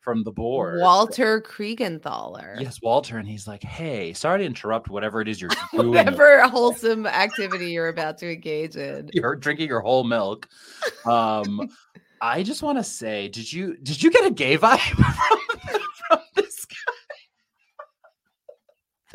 from 0.00 0.22
the 0.22 0.30
board. 0.32 0.80
Walter 0.80 1.40
Kriegenthaler. 1.40 2.60
Yes, 2.60 2.78
Walter, 2.82 3.18
and 3.18 3.28
he's 3.28 3.48
like, 3.48 3.62
"Hey, 3.64 4.12
sorry 4.12 4.38
to 4.40 4.44
interrupt 4.44 4.88
whatever 4.88 5.20
it 5.20 5.26
is 5.28 5.40
you're 5.40 5.50
doing. 5.72 5.88
Whatever 5.90 6.46
wholesome 6.48 7.06
activity 7.06 7.70
you're 7.70 7.88
about 7.88 8.18
to 8.18 8.32
engage 8.32 8.76
in. 8.76 9.10
You're 9.12 9.34
drinking 9.36 9.68
your 9.68 9.80
whole 9.80 10.04
milk." 10.04 10.48
Um, 11.06 11.68
I 12.20 12.42
just 12.44 12.62
want 12.62 12.78
to 12.78 12.84
say, 12.84 13.28
did 13.28 13.52
you 13.52 13.76
did 13.76 14.00
you 14.02 14.10
get 14.10 14.24
a 14.26 14.30
gay 14.30 14.56
vibe 14.58 14.78
from, 15.68 15.80
from 16.08 16.18
this 16.36 16.64
guy? 16.66 16.74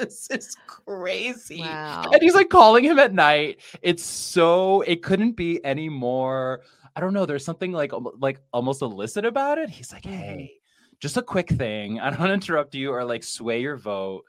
This 0.01 0.27
is 0.31 0.55
crazy. 0.65 1.61
Wow. 1.61 2.09
And 2.11 2.23
he's 2.23 2.33
like 2.33 2.49
calling 2.49 2.83
him 2.83 2.97
at 2.97 3.13
night. 3.13 3.61
It's 3.83 4.03
so 4.03 4.81
it 4.81 5.03
couldn't 5.03 5.33
be 5.33 5.63
any 5.63 5.89
more. 5.89 6.61
I 6.95 7.01
don't 7.01 7.13
know. 7.13 7.27
There's 7.27 7.45
something 7.45 7.71
like 7.71 7.91
like 8.17 8.39
almost 8.51 8.81
illicit 8.81 9.25
about 9.25 9.59
it. 9.59 9.69
He's 9.69 9.93
like, 9.93 10.03
mm-hmm. 10.03 10.15
hey, 10.15 10.53
just 10.99 11.17
a 11.17 11.21
quick 11.21 11.49
thing. 11.49 11.99
I 11.99 12.09
don't 12.09 12.19
want 12.19 12.29
to 12.31 12.33
interrupt 12.33 12.73
you 12.73 12.91
or 12.91 13.05
like 13.05 13.23
sway 13.23 13.61
your 13.61 13.77
vote. 13.77 14.23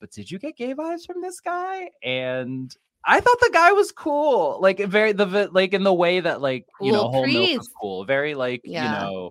But 0.00 0.10
did 0.10 0.28
you 0.28 0.40
get 0.40 0.56
gay 0.56 0.74
vibes 0.74 1.06
from 1.06 1.22
this 1.22 1.38
guy? 1.38 1.90
And 2.02 2.74
I 3.04 3.20
thought 3.20 3.40
the 3.40 3.50
guy 3.52 3.70
was 3.70 3.92
cool. 3.92 4.58
Like 4.60 4.80
very 4.80 5.12
the 5.12 5.48
like 5.52 5.72
in 5.72 5.84
the 5.84 5.94
way 5.94 6.18
that 6.18 6.40
like 6.40 6.66
you 6.80 6.90
know 6.90 7.10
whole 7.10 7.26
milk 7.26 7.62
cool. 7.80 8.04
Very 8.04 8.34
like 8.34 8.62
Yeah. 8.64 8.84
you 8.84 8.90
know 8.90 9.30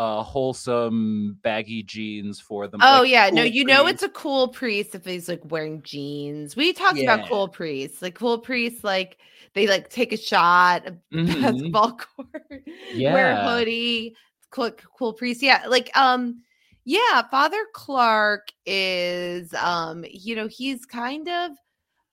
uh 0.00 0.22
wholesome 0.22 1.36
baggy 1.42 1.82
jeans 1.82 2.40
for 2.40 2.66
them. 2.66 2.80
Oh 2.82 3.02
like, 3.02 3.10
yeah, 3.10 3.28
no, 3.28 3.42
cool 3.42 3.52
you 3.52 3.66
know 3.66 3.86
it's 3.86 4.02
a 4.02 4.08
cool 4.08 4.48
priest 4.48 4.94
if 4.94 5.04
he's 5.04 5.28
like 5.28 5.42
wearing 5.44 5.82
jeans. 5.82 6.56
We 6.56 6.72
talked 6.72 6.96
Yeah. 6.98 7.14
about 7.16 7.28
cool 7.28 7.48
priests, 7.48 8.00
like 8.00 8.14
cool 8.14 8.38
priests, 8.38 8.82
like 8.82 9.18
they 9.54 9.66
like 9.66 9.90
take 9.90 10.14
a 10.14 10.16
shot 10.16 10.86
at 10.86 10.96
Mhm. 11.12 11.42
basketball 11.42 11.98
court, 11.98 12.62
wear 13.04 13.32
a 13.32 13.36
hoodie, 13.36 14.16
cool, 14.50 14.70
cool 14.98 15.12
priest. 15.12 15.42
Yeah, 15.42 15.64
like 15.68 15.94
um, 15.94 16.42
yeah, 16.86 17.22
Father 17.30 17.62
Clark 17.74 18.48
is 18.64 19.52
um, 19.54 20.02
you 20.10 20.34
know, 20.34 20.48
he's 20.48 20.86
kind 20.86 21.28
of 21.28 21.50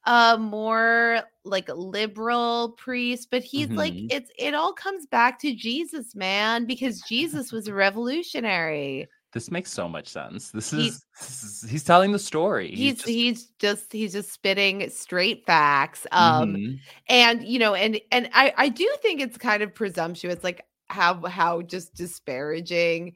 a 0.07 0.37
more 0.39 1.21
like 1.43 1.69
liberal 1.69 2.71
priest, 2.77 3.27
but 3.29 3.43
he's 3.43 3.69
like 3.69 3.93
Mhm. 3.93 4.07
it's 4.09 4.31
it 4.39 4.53
all 4.55 4.73
comes 4.73 5.05
back 5.05 5.37
to 5.41 5.53
Jesus, 5.53 6.15
man, 6.15 6.65
because 6.65 7.01
Jesus 7.01 7.51
was 7.51 7.67
a 7.67 7.73
revolutionary. 7.73 9.07
This 9.33 9.51
makes 9.51 9.71
so 9.71 9.87
much 9.89 10.07
sense. 10.07 10.49
This 10.51 10.71
He- 10.71 10.87
is, 10.87 11.05
this 11.19 11.43
is- 11.43 11.69
he's 11.69 11.83
telling 11.83 12.11
the 12.13 12.19
story. 12.19 12.73
he's 12.73 12.95
just- 12.95 13.07
he's 13.07 13.45
just 13.59 13.91
he's 13.93 14.13
just 14.13 14.31
spitting 14.31 14.89
straight 14.89 15.45
facts 15.45 16.07
um 16.11 16.55
Mhm. 16.55 16.79
and 17.09 17.43
you 17.47 17.59
know 17.59 17.75
and 17.75 17.99
and 18.11 18.29
i 18.33 18.53
i 18.57 18.69
do 18.69 18.87
think 19.01 19.19
it's 19.21 19.37
kind 19.37 19.61
of 19.61 19.75
presumptuous 19.75 20.43
like 20.43 20.61
how 20.87 21.21
how 21.27 21.61
just 21.61 21.93
disparaging 21.95 23.15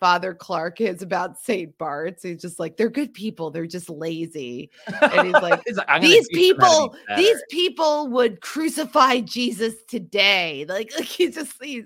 father 0.00 0.34
clark 0.34 0.80
is 0.80 1.02
about 1.02 1.38
saint 1.38 1.76
bart's 1.76 2.22
he's 2.22 2.40
just 2.40 2.58
like 2.58 2.76
they're 2.78 2.88
good 2.88 3.12
people 3.12 3.50
they're 3.50 3.66
just 3.66 3.90
lazy 3.90 4.70
and 5.02 5.26
he's 5.26 5.34
like 5.34 5.60
He's 5.66 5.76
like, 5.76 6.00
these 6.00 6.26
teach 6.28 6.56
them 6.56 6.60
how 6.60 6.88
to 6.88 6.88
people 6.88 6.96
be 7.08 7.22
these 7.22 7.42
people 7.50 8.08
would 8.08 8.40
crucify 8.40 9.20
jesus 9.20 9.74
today 9.86 10.64
like, 10.68 10.90
like 10.98 11.04
he's 11.04 11.34
just 11.34 11.52
he's 11.62 11.84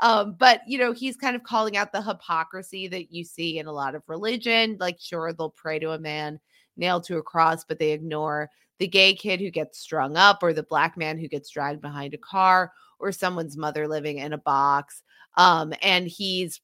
um 0.00 0.34
but 0.38 0.60
you 0.66 0.76
know 0.76 0.92
he's 0.92 1.16
kind 1.16 1.36
of 1.36 1.44
calling 1.44 1.76
out 1.76 1.92
the 1.92 2.02
hypocrisy 2.02 2.88
that 2.88 3.12
you 3.12 3.24
see 3.24 3.58
in 3.58 3.66
a 3.66 3.72
lot 3.72 3.94
of 3.94 4.02
religion 4.08 4.76
like 4.80 4.98
sure 5.00 5.32
they'll 5.32 5.50
pray 5.50 5.78
to 5.78 5.92
a 5.92 5.98
man 5.98 6.40
nailed 6.76 7.04
to 7.04 7.18
a 7.18 7.22
cross 7.22 7.64
but 7.64 7.78
they 7.78 7.92
ignore 7.92 8.50
the 8.80 8.88
gay 8.88 9.14
kid 9.14 9.40
who 9.40 9.50
gets 9.50 9.78
strung 9.78 10.16
up 10.16 10.42
or 10.42 10.52
the 10.52 10.64
black 10.64 10.96
man 10.96 11.16
who 11.16 11.28
gets 11.28 11.50
dragged 11.50 11.80
behind 11.80 12.12
a 12.12 12.18
car 12.18 12.72
or 12.98 13.12
someone's 13.12 13.56
mother 13.56 13.86
living 13.86 14.18
in 14.18 14.32
a 14.32 14.38
box 14.38 15.02
um 15.36 15.72
and 15.80 16.08
he's 16.08 16.60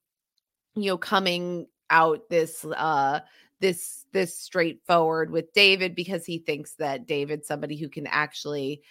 you 0.83 0.91
know 0.91 0.99
coming 0.99 1.67
out 1.91 2.29
this 2.29 2.65
uh 2.65 3.21
this 3.61 4.05
this 4.13 4.39
straightforward 4.39 5.31
with 5.31 5.53
David 5.53 5.95
because 5.95 6.25
he 6.25 6.39
thinks 6.39 6.75
that 6.75 7.07
David's 7.07 7.47
somebody 7.47 7.77
who 7.77 7.89
can 7.89 8.07
actually 8.07 8.83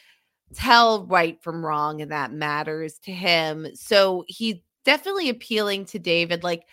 tell 0.53 1.05
right 1.05 1.41
from 1.41 1.65
wrong 1.65 2.01
and 2.01 2.11
that 2.11 2.31
matters 2.31 2.99
to 2.99 3.11
him. 3.11 3.67
So 3.73 4.25
he's 4.27 4.57
definitely 4.83 5.29
appealing 5.29 5.85
to 5.85 5.99
David 5.99 6.43
like 6.43 6.63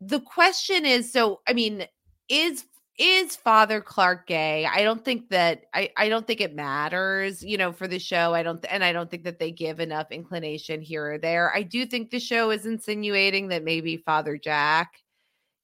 the 0.00 0.20
question 0.20 0.84
is 0.84 1.10
so 1.10 1.40
I 1.46 1.54
mean 1.54 1.86
is 2.28 2.64
is 2.98 3.36
Father 3.36 3.80
Clark 3.80 4.26
gay? 4.26 4.66
I 4.66 4.82
don't 4.82 5.04
think 5.04 5.28
that 5.30 5.64
I 5.74 5.90
I 5.96 6.08
don't 6.08 6.26
think 6.26 6.40
it 6.40 6.54
matters, 6.54 7.42
you 7.42 7.58
know, 7.58 7.72
for 7.72 7.86
the 7.88 7.98
show. 7.98 8.34
I 8.34 8.42
don't 8.42 8.64
and 8.70 8.82
I 8.84 8.92
don't 8.92 9.10
think 9.10 9.24
that 9.24 9.38
they 9.38 9.50
give 9.52 9.80
enough 9.80 10.10
inclination 10.10 10.80
here 10.80 11.12
or 11.12 11.18
there. 11.18 11.52
I 11.54 11.62
do 11.62 11.86
think 11.86 12.10
the 12.10 12.20
show 12.20 12.50
is 12.50 12.66
insinuating 12.66 13.48
that 13.48 13.64
maybe 13.64 13.98
Father 13.98 14.38
Jack 14.38 15.02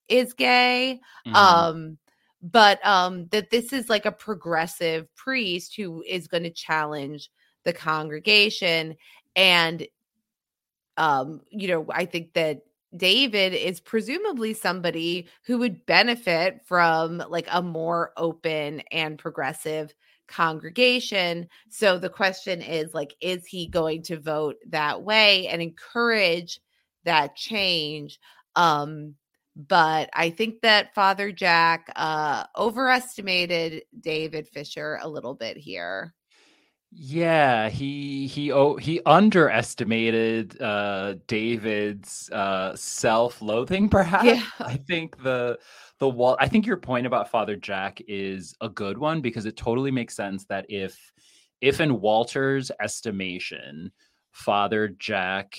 is 0.08 0.32
gay. 0.34 1.00
Mhm. 1.26 1.34
Um 1.34 1.98
but 2.42 2.84
um 2.84 3.28
that 3.28 3.50
this 3.50 3.72
is 3.72 3.88
like 3.88 4.04
a 4.04 4.12
progressive 4.12 5.14
priest 5.14 5.76
who 5.76 6.02
is 6.02 6.26
going 6.28 6.42
to 6.42 6.50
challenge 6.50 7.30
the 7.64 7.72
congregation 7.72 8.96
and 9.36 9.86
um 10.96 11.40
you 11.50 11.68
know 11.68 11.86
i 11.94 12.04
think 12.04 12.32
that 12.32 12.62
david 12.96 13.54
is 13.54 13.80
presumably 13.80 14.54
somebody 14.54 15.26
who 15.44 15.58
would 15.58 15.84
benefit 15.86 16.60
from 16.66 17.22
like 17.28 17.46
a 17.50 17.62
more 17.62 18.12
open 18.16 18.80
and 18.90 19.18
progressive 19.18 19.92
congregation. 20.28 21.46
So 21.68 21.98
the 21.98 22.08
question 22.08 22.62
is 22.62 22.94
like 22.94 23.14
is 23.20 23.46
he 23.46 23.66
going 23.68 24.02
to 24.04 24.18
vote 24.18 24.56
that 24.70 25.02
way 25.02 25.46
and 25.48 25.60
encourage 25.60 26.60
that 27.04 27.36
change? 27.36 28.18
Um 28.56 29.14
but 29.54 30.08
i 30.14 30.30
think 30.30 30.62
that 30.62 30.94
father 30.94 31.30
jack 31.30 31.92
uh 31.96 32.42
overestimated 32.56 33.82
david 34.00 34.48
fisher 34.48 34.98
a 35.02 35.08
little 35.08 35.34
bit 35.34 35.58
here 35.58 36.14
Yeah, 36.94 37.70
he 37.70 38.26
he 38.26 38.52
oh 38.52 38.76
he 38.76 39.00
underestimated 39.06 40.60
uh 40.60 41.14
David's 41.26 42.28
uh 42.30 42.76
self-loathing 42.76 43.88
perhaps. 43.88 44.24
Yeah. 44.26 44.42
I 44.60 44.76
think 44.76 45.22
the 45.22 45.58
the 45.98 46.08
wall 46.08 46.36
I 46.38 46.48
think 46.48 46.66
your 46.66 46.76
point 46.76 47.06
about 47.06 47.30
Father 47.30 47.56
Jack 47.56 48.02
is 48.08 48.54
a 48.60 48.68
good 48.68 48.98
one 48.98 49.22
because 49.22 49.46
it 49.46 49.56
totally 49.56 49.90
makes 49.90 50.14
sense 50.14 50.44
that 50.46 50.66
if 50.68 50.98
if 51.62 51.80
in 51.80 52.00
Walter's 52.00 52.70
estimation 52.80 53.90
Father 54.32 54.88
Jack 54.88 55.58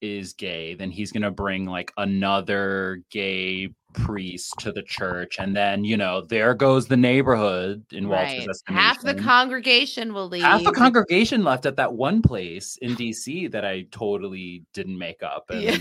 is 0.00 0.34
gay, 0.34 0.74
then 0.74 0.90
he's 0.90 1.10
going 1.12 1.22
to 1.22 1.30
bring 1.32 1.66
like 1.66 1.92
another 1.96 3.02
gay 3.10 3.70
priest 3.92 4.58
to 4.60 4.72
the 4.72 4.82
church 4.82 5.38
and 5.38 5.56
then, 5.56 5.84
you 5.84 5.96
know, 5.96 6.22
there 6.22 6.54
goes 6.54 6.86
the 6.88 6.96
neighborhood 6.96 7.84
in 7.92 8.08
Walter's 8.08 8.46
estimation. 8.48 8.90
half 8.90 9.02
the 9.02 9.14
congregation 9.14 10.12
will 10.14 10.28
leave 10.28 10.46
Half 10.46 10.64
the 10.64 10.72
congregation 10.72 11.44
left 11.44 11.66
at 11.66 11.76
that 11.76 11.92
one 11.92 12.22
place 12.22 12.78
in 12.80 12.94
DC 12.96 13.46
that 13.48 13.64
I 13.64 13.82
totally 13.90 14.64
didn't 14.72 14.96
make 14.98 15.22
up 15.22 15.50
and 15.50 15.66
Yeah. 15.66 15.76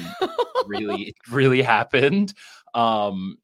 really 0.61 1.15
really 1.27 1.61
happened. 1.61 2.33
Um 2.73 3.37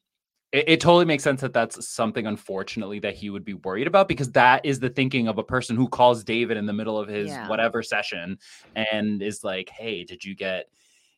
it, 0.52 0.64
it 0.68 0.80
totally 0.80 1.04
makes 1.06 1.24
sense 1.24 1.40
that 1.42 1.52
that's 1.54 1.88
something 1.88 2.26
unfortunately 2.26 3.00
that 3.00 3.16
he 3.16 3.30
would 3.30 3.44
be 3.44 3.54
worried 3.54 3.86
about 3.88 4.08
because 4.08 4.32
that 4.32 4.64
is 4.66 4.80
the 4.80 4.90
thinking 4.90 5.28
of 5.28 5.38
a 5.38 5.44
person 5.44 5.76
who 5.76 5.88
calls 5.88 6.24
David 6.24 6.56
in 6.58 6.66
the 6.66 6.72
middle 6.74 6.98
of 6.98 7.08
his 7.08 7.28
Yeah. 7.28 7.46
whatever 7.46 7.82
session 7.82 8.38
and 8.74 9.22
is 9.22 9.44
like, 9.44 9.70
"Hey, 9.70 10.04
did 10.04 10.24
you 10.24 10.34
get 10.36 10.66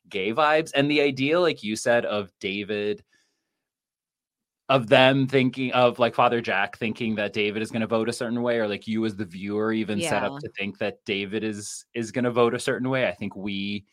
gay 0.09 0.33
vibes?" 0.33 0.73
And 0.75 0.91
the 0.91 1.01
idea 1.03 1.41
like 1.41 1.63
you 1.65 1.77
said 1.77 2.05
of 2.07 2.33
David 2.41 3.05
of 4.69 4.89
them 4.89 5.27
thinking 5.27 5.73
of 5.73 5.99
like 5.99 6.15
Father 6.15 6.41
Jack 6.41 6.77
thinking 6.77 7.15
that 7.15 7.33
David 7.33 7.63
is 7.63 7.71
going 7.71 7.81
to 7.81 7.87
vote 7.87 8.09
a 8.09 8.13
certain 8.13 8.43
way, 8.43 8.59
or 8.59 8.69
like 8.69 8.87
you 8.87 9.05
as 9.07 9.17
the 9.17 9.25
viewer 9.25 9.73
even 9.73 10.01
set 10.01 10.23
up 10.23 10.39
to 10.41 10.49
think 10.59 10.79
that 10.79 11.05
David 11.07 11.43
is 11.43 11.85
is 11.95 12.13
going 12.13 12.25
to 12.25 12.31
vote 12.31 12.55
a 12.55 12.59
certain 12.59 12.91
way. 12.91 13.09
I 13.09 13.13
think 13.13 13.35
we 13.35 13.85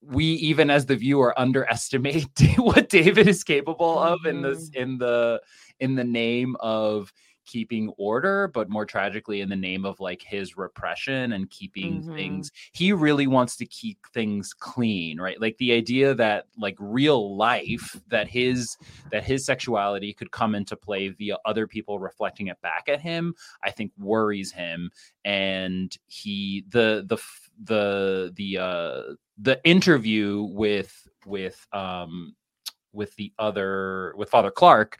we 0.00 0.24
even 0.24 0.70
as 0.70 0.86
the 0.86 0.96
viewer 0.96 1.38
underestimate 1.38 2.28
what 2.58 2.88
David 2.88 3.26
is 3.26 3.42
capable 3.42 3.98
of 3.98 4.24
in 4.26 4.42
this 4.42 4.70
mm-hmm. 4.70 4.82
in 4.82 4.98
the 4.98 5.40
in 5.80 5.94
the 5.96 6.04
name 6.04 6.56
of 6.60 7.12
keeping 7.46 7.88
order, 7.96 8.48
but 8.48 8.68
more 8.68 8.84
tragically 8.84 9.40
in 9.40 9.48
the 9.48 9.56
name 9.56 9.86
of 9.86 9.98
like 10.00 10.22
his 10.22 10.56
repression 10.56 11.32
and 11.32 11.48
keeping 11.50 12.02
Mhm. 12.02 12.14
things. 12.14 12.52
He 12.72 12.92
really 12.92 13.26
wants 13.26 13.56
to 13.56 13.66
keep 13.66 13.98
things 14.12 14.52
clean, 14.52 15.20
right? 15.20 15.40
Like 15.40 15.56
the 15.58 15.72
idea 15.72 16.14
that 16.14 16.46
like 16.58 16.76
real 16.78 17.36
life, 17.36 17.96
that 18.08 18.28
his 18.28 18.76
that 19.10 19.24
his 19.24 19.46
sexuality 19.46 20.12
could 20.12 20.30
come 20.30 20.54
into 20.54 20.76
play 20.76 21.08
via 21.08 21.38
other 21.44 21.66
people 21.66 21.98
reflecting 21.98 22.48
it 22.48 22.60
back 22.60 22.88
at 22.88 23.00
him, 23.00 23.34
I 23.62 23.70
think 23.70 23.92
worries 23.96 24.52
him. 24.52 24.90
And 25.24 25.96
he 26.06 26.64
the 26.68 27.04
the 27.06 27.18
the 27.64 28.32
the 28.34 28.58
uh 28.58 29.02
the 29.38 29.60
interview 29.64 30.42
with 30.42 31.08
with 31.24 31.66
um 31.72 32.34
with 32.92 33.14
the 33.16 33.32
other 33.38 34.14
with 34.16 34.30
Father 34.30 34.50
Clark, 34.50 34.98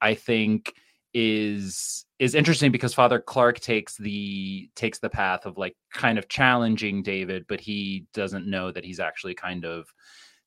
I 0.00 0.14
think 0.14 0.74
is 1.14 2.04
is 2.18 2.34
interesting 2.34 2.72
because 2.72 2.94
Father 2.94 3.20
Clark 3.20 3.60
takes 3.60 3.96
the 3.96 4.68
takes 4.74 4.98
the 4.98 5.08
path 5.08 5.46
of 5.46 5.56
like 5.56 5.76
kind 5.92 6.18
of 6.18 6.28
challenging 6.28 7.02
David, 7.02 7.44
but 7.48 7.60
he 7.60 8.06
doesn't 8.12 8.46
know 8.46 8.72
that 8.72 8.84
he's 8.84 9.00
actually 9.00 9.34
kind 9.34 9.64
of 9.64 9.92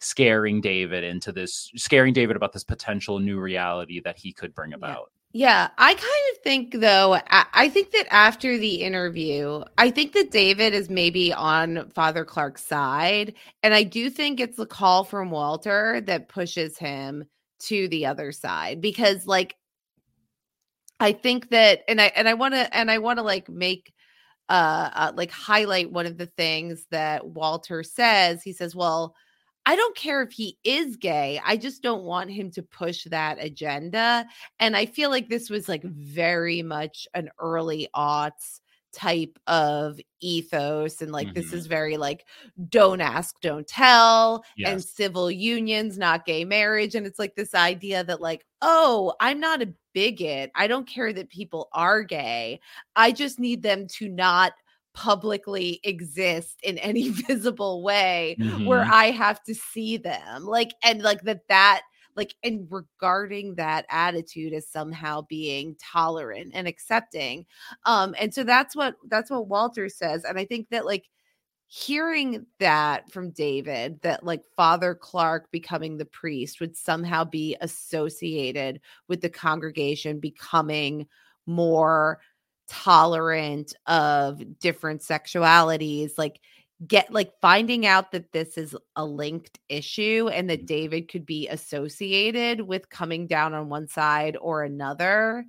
scaring 0.01 0.61
David 0.61 1.03
into 1.03 1.31
this, 1.31 1.71
scaring 1.75 2.13
David 2.13 2.35
about 2.35 2.51
this 2.51 2.63
potential 2.63 3.19
new 3.19 3.39
reality 3.39 4.01
that 4.01 4.17
he 4.17 4.33
could 4.33 4.53
bring 4.53 4.73
about. 4.73 5.11
Yeah, 5.33 5.69
I 5.77 5.93
kind 5.93 6.03
of 6.33 6.43
think 6.43 6.73
though, 6.73 7.13
I, 7.13 7.45
I 7.53 7.69
think 7.69 7.91
that 7.91 8.07
after 8.11 8.57
the 8.57 8.81
interview, 8.83 9.63
I 9.77 9.89
think 9.89 10.11
that 10.13 10.31
David 10.31 10.73
is 10.73 10.89
maybe 10.89 11.31
on 11.31 11.89
Father 11.91 12.25
Clark's 12.25 12.65
side. 12.65 13.35
And 13.63 13.73
I 13.73 13.83
do 13.83 14.09
think 14.09 14.39
it's 14.39 14.57
the 14.57 14.65
call 14.65 15.05
from 15.05 15.31
Walter 15.31 16.01
that 16.01 16.27
pushes 16.27 16.77
him 16.77 17.23
to 17.59 17.87
the 17.87 18.07
other 18.07 18.31
side 18.31 18.81
because 18.81 19.25
like 19.25 19.55
I 21.01 21.13
think 21.13 21.49
that 21.49 21.81
and 21.87 21.99
I 21.99 22.11
and 22.15 22.29
I 22.29 22.35
want 22.35 22.53
to 22.53 22.75
and 22.75 22.91
I 22.91 22.99
want 22.99 23.17
to 23.17 23.23
like 23.23 23.49
make 23.49 23.93
uh, 24.49 24.89
uh 24.93 25.11
like 25.15 25.31
highlight 25.31 25.91
one 25.91 26.05
of 26.05 26.17
the 26.17 26.27
things 26.27 26.85
that 26.91 27.25
Walter 27.25 27.83
says. 27.83 28.43
He 28.43 28.53
says, 28.53 28.75
"Well, 28.75 29.15
I 29.65 29.75
don't 29.75 29.95
care 29.97 30.21
if 30.21 30.31
he 30.31 30.57
is 30.63 30.97
gay. 30.97 31.41
I 31.43 31.57
just 31.57 31.81
don't 31.81 32.03
want 32.03 32.31
him 32.31 32.51
to 32.51 32.63
push 32.63 33.05
that 33.05 33.43
agenda." 33.43 34.27
And 34.59 34.77
I 34.77 34.85
feel 34.85 35.09
like 35.09 35.27
this 35.27 35.49
was 35.49 35.67
like 35.67 35.83
very 35.83 36.61
much 36.61 37.07
an 37.15 37.29
early 37.39 37.89
aughts 37.95 38.60
type 38.93 39.37
of 39.47 39.99
ethos 40.19 41.01
and 41.01 41.11
like 41.11 41.27
mm-hmm. 41.27 41.35
this 41.35 41.53
is 41.53 41.67
very 41.67 41.97
like 41.97 42.25
don't 42.69 43.01
ask 43.01 43.39
don't 43.41 43.67
tell 43.67 44.43
yes. 44.57 44.69
and 44.69 44.83
civil 44.83 45.31
unions 45.31 45.97
not 45.97 46.25
gay 46.25 46.43
marriage 46.43 46.95
and 46.95 47.07
it's 47.07 47.19
like 47.19 47.35
this 47.35 47.55
idea 47.55 48.03
that 48.03 48.21
like 48.21 48.45
oh 48.61 49.13
i'm 49.19 49.39
not 49.39 49.61
a 49.61 49.73
bigot 49.93 50.51
i 50.55 50.67
don't 50.67 50.87
care 50.87 51.13
that 51.13 51.29
people 51.29 51.69
are 51.73 52.03
gay 52.03 52.59
i 52.95 53.11
just 53.11 53.39
need 53.39 53.63
them 53.63 53.87
to 53.87 54.09
not 54.09 54.53
publicly 54.93 55.79
exist 55.83 56.59
in 56.63 56.77
any 56.79 57.09
visible 57.27 57.81
way 57.81 58.35
mm-hmm. 58.39 58.65
where 58.65 58.85
i 58.91 59.05
have 59.05 59.41
to 59.43 59.55
see 59.55 59.97
them 59.97 60.45
like 60.45 60.73
and 60.83 61.01
like 61.01 61.21
that 61.21 61.47
that 61.47 61.81
like 62.15 62.35
and 62.43 62.67
regarding 62.69 63.55
that 63.55 63.85
attitude 63.89 64.53
as 64.53 64.67
somehow 64.67 65.21
being 65.21 65.75
tolerant 65.81 66.51
and 66.53 66.67
accepting 66.67 67.45
um 67.85 68.15
and 68.19 68.33
so 68.33 68.43
that's 68.43 68.75
what 68.75 68.95
that's 69.09 69.29
what 69.29 69.47
walter 69.47 69.89
says 69.89 70.23
and 70.23 70.37
i 70.37 70.45
think 70.45 70.67
that 70.69 70.85
like 70.85 71.09
hearing 71.67 72.45
that 72.59 73.09
from 73.11 73.31
david 73.31 73.99
that 74.01 74.25
like 74.25 74.43
father 74.55 74.93
clark 74.93 75.49
becoming 75.51 75.97
the 75.97 76.05
priest 76.05 76.59
would 76.59 76.75
somehow 76.75 77.23
be 77.23 77.55
associated 77.61 78.81
with 79.07 79.21
the 79.21 79.29
congregation 79.29 80.19
becoming 80.19 81.07
more 81.45 82.19
tolerant 82.67 83.73
of 83.87 84.41
different 84.59 85.01
sexualities 85.01 86.17
like 86.17 86.39
get 86.87 87.11
like 87.11 87.31
finding 87.41 87.85
out 87.85 88.11
that 88.11 88.31
this 88.31 88.57
is 88.57 88.75
a 88.95 89.05
linked 89.05 89.59
issue 89.69 90.29
and 90.33 90.49
that 90.49 90.59
mm-hmm. 90.59 90.65
David 90.65 91.09
could 91.09 91.25
be 91.25 91.47
associated 91.47 92.61
with 92.61 92.89
coming 92.89 93.27
down 93.27 93.53
on 93.53 93.69
one 93.69 93.87
side 93.87 94.37
or 94.39 94.63
another 94.63 95.45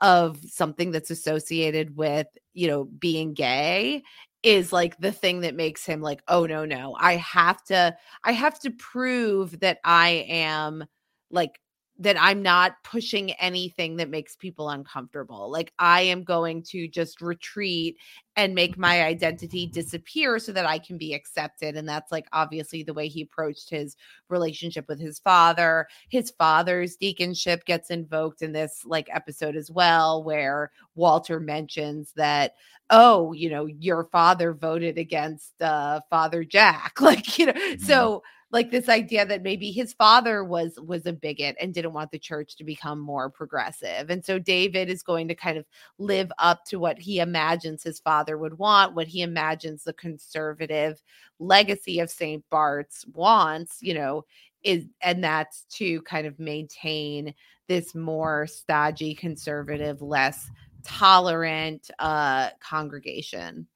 of 0.00 0.38
something 0.48 0.90
that's 0.90 1.10
associated 1.10 1.96
with, 1.96 2.26
you 2.54 2.66
know, 2.66 2.84
being 2.84 3.34
gay 3.34 4.02
is 4.42 4.72
like 4.72 4.96
the 4.98 5.12
thing 5.12 5.40
that 5.40 5.54
makes 5.54 5.84
him 5.84 6.00
like, 6.00 6.22
oh 6.26 6.46
no, 6.46 6.64
no, 6.64 6.96
I 6.98 7.16
have 7.16 7.62
to, 7.64 7.94
I 8.24 8.32
have 8.32 8.58
to 8.60 8.70
prove 8.70 9.60
that 9.60 9.78
I 9.84 10.24
am 10.28 10.86
like 11.30 11.60
that 12.00 12.16
I'm 12.18 12.42
not 12.42 12.82
pushing 12.82 13.32
anything 13.32 13.96
that 13.96 14.08
makes 14.08 14.34
people 14.34 14.70
uncomfortable. 14.70 15.50
Like 15.50 15.70
I 15.78 16.00
am 16.00 16.24
going 16.24 16.62
to 16.70 16.88
just 16.88 17.20
retreat 17.20 17.98
and 18.36 18.54
make 18.54 18.78
my 18.78 19.04
identity 19.04 19.66
disappear 19.66 20.38
so 20.38 20.50
that 20.52 20.64
I 20.64 20.78
can 20.78 20.96
be 20.96 21.12
accepted. 21.12 21.76
And 21.76 21.86
that's 21.86 22.10
like 22.10 22.26
obviously 22.32 22.82
the 22.82 22.94
way 22.94 23.06
he 23.06 23.20
approached 23.20 23.68
his 23.68 23.98
relationship 24.30 24.88
with 24.88 24.98
his 24.98 25.18
father. 25.18 25.86
His 26.08 26.30
father's 26.30 26.96
deaconship 26.96 27.66
gets 27.66 27.90
invoked 27.90 28.40
in 28.40 28.52
this 28.52 28.82
like 28.86 29.08
episode 29.12 29.54
as 29.54 29.70
well, 29.70 30.24
where 30.24 30.70
Walter 30.94 31.38
mentions 31.38 32.12
that, 32.16 32.54
oh, 32.88 33.34
you 33.34 33.50
know, 33.50 33.66
your 33.66 34.04
father 34.04 34.54
voted 34.54 34.96
against 34.96 35.60
uh 35.60 36.00
Father 36.08 36.44
Jack. 36.44 36.94
Like, 37.00 37.38
you 37.38 37.46
know, 37.46 37.52
mm-hmm. 37.52 37.84
so 37.84 38.22
like 38.52 38.70
this 38.70 38.88
idea 38.88 39.24
that 39.26 39.42
maybe 39.42 39.70
his 39.70 39.92
father 39.92 40.42
was 40.42 40.78
was 40.80 41.06
a 41.06 41.12
bigot 41.12 41.56
and 41.60 41.72
didn't 41.72 41.92
want 41.92 42.10
the 42.10 42.18
church 42.18 42.56
to 42.56 42.64
become 42.64 42.98
more 42.98 43.30
progressive. 43.30 44.10
And 44.10 44.24
so 44.24 44.38
david 44.38 44.90
is 44.90 45.02
going 45.02 45.28
to 45.28 45.34
kind 45.34 45.58
of 45.58 45.64
live 45.98 46.32
up 46.38 46.64
to 46.66 46.78
what 46.78 46.98
he 46.98 47.20
imagines 47.20 47.82
his 47.82 48.00
father 48.00 48.38
would 48.38 48.58
want 48.58 48.94
what 48.94 49.06
he 49.06 49.22
imagines 49.22 49.84
the 49.84 49.92
conservative 49.92 51.02
legacy 51.38 52.00
of 52.00 52.10
st 52.10 52.44
bart's 52.50 53.06
wants 53.14 53.78
you 53.80 53.94
know 53.94 54.24
is 54.62 54.84
and 55.02 55.24
that's 55.24 55.64
to 55.70 56.02
kind 56.02 56.26
of 56.26 56.38
maintain 56.38 57.34
this 57.68 57.94
more 57.94 58.46
stodgy 58.46 59.14
conservative 59.14 60.02
less 60.02 60.50
tolerant 60.84 61.90
uh 61.98 62.50
congregation 62.60 63.66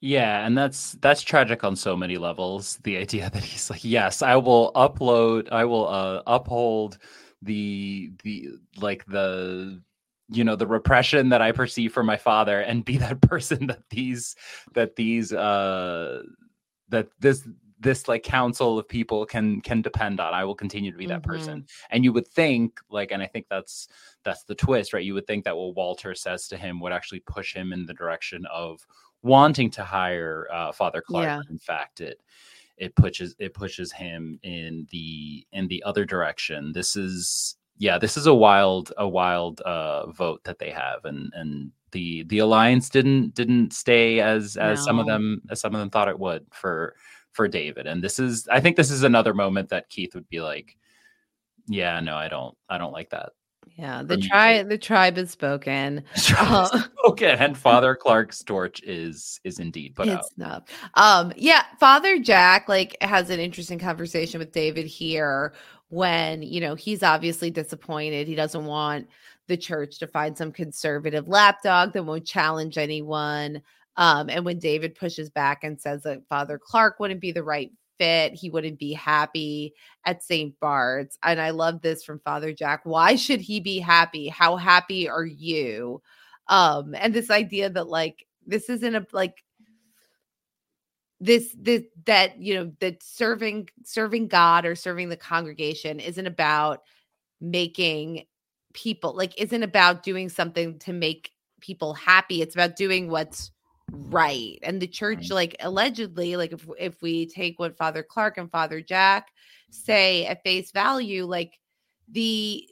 yeah, 0.00 0.46
and 0.46 0.56
that's 0.56 0.92
that's 1.00 1.22
tragic 1.22 1.64
on 1.64 1.74
so 1.76 1.96
many 1.96 2.16
levels. 2.16 2.78
The 2.84 2.96
idea 2.96 3.30
that 3.34 3.42
he's 3.42 3.70
like, 3.70 3.84
yes, 3.84 4.22
I 4.22 4.36
will 4.36 4.72
upload, 4.74 5.50
I 5.50 5.64
will 5.64 5.88
uh, 5.88 6.22
uphold 6.26 6.98
the 7.42 8.12
the 8.22 8.50
like 8.76 9.04
the 9.06 9.80
you 10.30 10.44
know 10.44 10.56
the 10.56 10.66
repression 10.66 11.30
that 11.30 11.42
I 11.42 11.52
perceive 11.52 11.92
from 11.92 12.06
my 12.06 12.16
father 12.16 12.60
and 12.60 12.84
be 12.84 12.98
that 12.98 13.20
person 13.22 13.66
that 13.68 13.82
these 13.90 14.36
that 14.74 14.96
these 14.96 15.32
uh 15.32 16.22
that 16.88 17.08
this 17.20 17.46
this 17.80 18.08
like 18.08 18.22
council 18.22 18.78
of 18.78 18.88
people 18.88 19.24
can 19.24 19.60
can 19.60 19.80
depend 19.80 20.20
on 20.20 20.34
i 20.34 20.44
will 20.44 20.54
continue 20.54 20.90
to 20.90 20.98
be 20.98 21.06
that 21.06 21.22
mm-hmm. 21.22 21.30
person 21.30 21.66
and 21.90 22.04
you 22.04 22.12
would 22.12 22.26
think 22.26 22.80
like 22.90 23.12
and 23.12 23.22
i 23.22 23.26
think 23.26 23.46
that's 23.48 23.88
that's 24.24 24.44
the 24.44 24.54
twist 24.54 24.92
right 24.92 25.04
you 25.04 25.14
would 25.14 25.26
think 25.26 25.44
that 25.44 25.56
what 25.56 25.76
walter 25.76 26.14
says 26.14 26.48
to 26.48 26.56
him 26.56 26.80
would 26.80 26.92
actually 26.92 27.20
push 27.20 27.54
him 27.54 27.72
in 27.72 27.86
the 27.86 27.94
direction 27.94 28.44
of 28.52 28.84
wanting 29.22 29.70
to 29.70 29.84
hire 29.84 30.46
uh, 30.52 30.72
Father 30.72 31.00
Clark. 31.00 31.24
Yeah. 31.24 31.40
In 31.50 31.58
fact, 31.58 32.00
it 32.00 32.20
it 32.76 32.94
pushes 32.94 33.34
it 33.38 33.54
pushes 33.54 33.92
him 33.92 34.38
in 34.42 34.86
the 34.90 35.46
in 35.52 35.68
the 35.68 35.82
other 35.84 36.04
direction. 36.04 36.72
This 36.72 36.96
is 36.96 37.56
yeah, 37.76 37.98
this 37.98 38.16
is 38.16 38.26
a 38.26 38.34
wild 38.34 38.92
a 38.98 39.08
wild 39.08 39.60
uh, 39.60 40.10
vote 40.10 40.42
that 40.44 40.58
they 40.58 40.70
have, 40.70 41.04
and 41.04 41.32
and 41.34 41.70
the 41.92 42.24
the 42.24 42.38
alliance 42.38 42.88
didn't 42.88 43.34
didn't 43.34 43.72
stay 43.72 44.20
as 44.20 44.56
as 44.56 44.80
no. 44.80 44.84
some 44.84 44.98
of 44.98 45.06
them 45.06 45.42
as 45.50 45.60
some 45.60 45.74
of 45.74 45.80
them 45.80 45.90
thought 45.90 46.08
it 46.08 46.18
would 46.18 46.46
for 46.50 46.94
for 47.32 47.48
David. 47.48 47.86
And 47.86 48.02
this 48.02 48.18
is 48.18 48.48
I 48.48 48.60
think 48.60 48.76
this 48.76 48.90
is 48.90 49.02
another 49.02 49.34
moment 49.34 49.68
that 49.70 49.88
Keith 49.88 50.14
would 50.14 50.28
be 50.28 50.40
like, 50.40 50.76
yeah, 51.68 52.00
no, 52.00 52.16
I 52.16 52.28
don't 52.28 52.56
I 52.68 52.78
don't 52.78 52.92
like 52.92 53.10
that. 53.10 53.30
Yeah, 53.78 54.02
the 54.02 54.16
tribe 54.16 54.68
the 54.68 54.76
tribe 54.76 55.18
is 55.18 55.30
spoken. 55.30 56.02
Uh, 56.36 56.66
spoken, 56.98 57.36
and 57.38 57.56
Father 57.56 57.94
Clark's 57.94 58.42
torch 58.42 58.82
is 58.82 59.40
is 59.44 59.60
indeed 59.60 59.94
put 59.94 60.08
it's 60.08 60.16
out. 60.16 60.24
Not. 60.36 60.68
Um, 60.94 61.32
yeah, 61.36 61.62
Father 61.78 62.18
Jack 62.18 62.68
like 62.68 62.96
has 63.00 63.30
an 63.30 63.38
interesting 63.38 63.78
conversation 63.78 64.40
with 64.40 64.50
David 64.50 64.86
here 64.86 65.54
when 65.90 66.42
you 66.42 66.60
know 66.60 66.74
he's 66.74 67.04
obviously 67.04 67.50
disappointed. 67.50 68.26
He 68.26 68.34
doesn't 68.34 68.64
want 68.64 69.06
the 69.46 69.56
church 69.56 69.98
to 70.00 70.08
find 70.08 70.36
some 70.36 70.50
conservative 70.50 71.28
lapdog 71.28 71.92
that 71.92 72.02
won't 72.02 72.26
challenge 72.26 72.78
anyone. 72.78 73.62
Um, 73.96 74.28
and 74.28 74.44
when 74.44 74.58
David 74.58 74.96
pushes 74.96 75.30
back 75.30 75.62
and 75.62 75.80
says 75.80 76.02
that 76.02 76.26
Father 76.28 76.58
Clark 76.58 76.98
wouldn't 76.98 77.20
be 77.20 77.32
the 77.32 77.44
right 77.44 77.70
fit. 77.98 78.34
He 78.34 78.50
wouldn't 78.50 78.78
be 78.78 78.92
happy 78.92 79.74
at 80.04 80.22
St. 80.22 80.58
Bart's. 80.60 81.18
And 81.22 81.40
I 81.40 81.50
love 81.50 81.82
this 81.82 82.04
from 82.04 82.20
Father 82.20 82.52
Jack. 82.52 82.80
Why 82.84 83.16
should 83.16 83.40
he 83.40 83.60
be 83.60 83.78
happy? 83.78 84.28
How 84.28 84.56
happy 84.56 85.08
are 85.08 85.26
you? 85.26 86.00
Um, 86.48 86.94
and 86.94 87.12
this 87.12 87.30
idea 87.30 87.68
that 87.70 87.88
like 87.88 88.26
this 88.46 88.70
isn't 88.70 88.94
a 88.94 89.06
like 89.12 89.44
this 91.20 91.54
this 91.58 91.82
that 92.06 92.40
you 92.40 92.54
know 92.54 92.72
that 92.80 93.02
serving 93.02 93.68
serving 93.84 94.28
God 94.28 94.64
or 94.64 94.74
serving 94.74 95.08
the 95.08 95.16
congregation 95.16 96.00
isn't 96.00 96.26
about 96.26 96.82
making 97.40 98.24
people 98.72 99.14
like 99.14 99.38
isn't 99.40 99.62
about 99.62 100.02
doing 100.02 100.28
something 100.28 100.78
to 100.80 100.92
make 100.92 101.32
people 101.60 101.94
happy. 101.94 102.40
It's 102.40 102.54
about 102.54 102.76
doing 102.76 103.10
what's 103.10 103.50
right 103.92 104.58
and 104.62 104.80
the 104.80 104.86
church 104.86 105.30
like 105.30 105.56
allegedly 105.60 106.36
like 106.36 106.52
if 106.52 106.66
if 106.78 107.00
we 107.02 107.26
take 107.26 107.58
what 107.58 107.76
father 107.76 108.02
clark 108.02 108.38
and 108.38 108.50
father 108.50 108.80
jack 108.80 109.28
say 109.70 110.26
at 110.26 110.42
face 110.42 110.70
value 110.72 111.24
like 111.24 111.58
the 112.10 112.66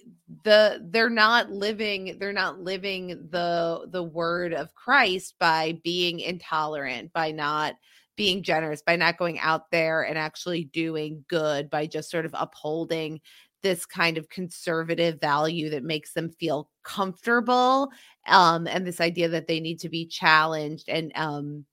the 0.45 0.81
they're 0.91 1.11
not 1.11 1.51
living 1.51 2.17
they're 2.19 2.33
not 2.33 2.61
living 2.61 3.09
the 3.31 3.87
the 3.91 4.03
word 4.03 4.53
of 4.53 4.75
christ 4.75 5.35
by 5.39 5.79
being 5.85 6.21
intolerant 6.21 7.13
by 7.13 7.31
not 7.31 7.75
being 8.17 8.43
generous 8.43 8.83
by 8.83 8.97
not 8.97 9.19
going 9.19 9.39
out 9.41 9.71
there 9.71 10.03
and 10.03 10.17
actually 10.17 10.65
doing 10.65 11.25
good 11.29 11.69
by 11.69 11.87
just 11.87 12.11
sort 12.11 12.25
of 12.25 12.35
upholding 12.35 13.21
this 13.63 13.87
kind 13.87 14.19
of 14.19 14.29
conservative 14.29 15.21
value 15.21 15.71
that 15.71 15.83
makes 15.83 16.13
them 16.13 16.31
feel 16.31 16.71
comfortable 16.83 17.91
um, 18.29 18.67
and 18.67 18.87
this 18.87 19.01
idea 19.01 19.29
that 19.29 19.47
they 19.47 19.61
need 19.61 19.81
to 19.81 19.89
be 19.89 20.07
challenged 20.07 20.89
and 20.89 21.13
um, 21.17 21.65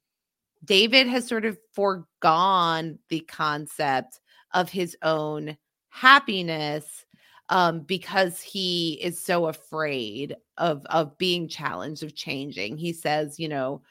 david 0.64 1.06
has 1.06 1.26
sort 1.26 1.44
of 1.44 1.58
foregone 1.74 2.98
the 3.08 3.20
concept 3.20 4.20
of 4.52 4.68
his 4.70 4.96
own 5.02 5.56
happiness 5.88 7.04
um 7.50 7.80
because 7.80 8.40
he 8.40 8.98
is 9.02 9.20
so 9.20 9.46
afraid 9.46 10.34
of 10.58 10.84
of 10.86 11.16
being 11.18 11.48
challenged 11.48 12.02
of 12.02 12.14
changing. 12.14 12.76
He 12.76 12.92
says 12.92 13.38
you 13.38 13.48
know 13.48 13.82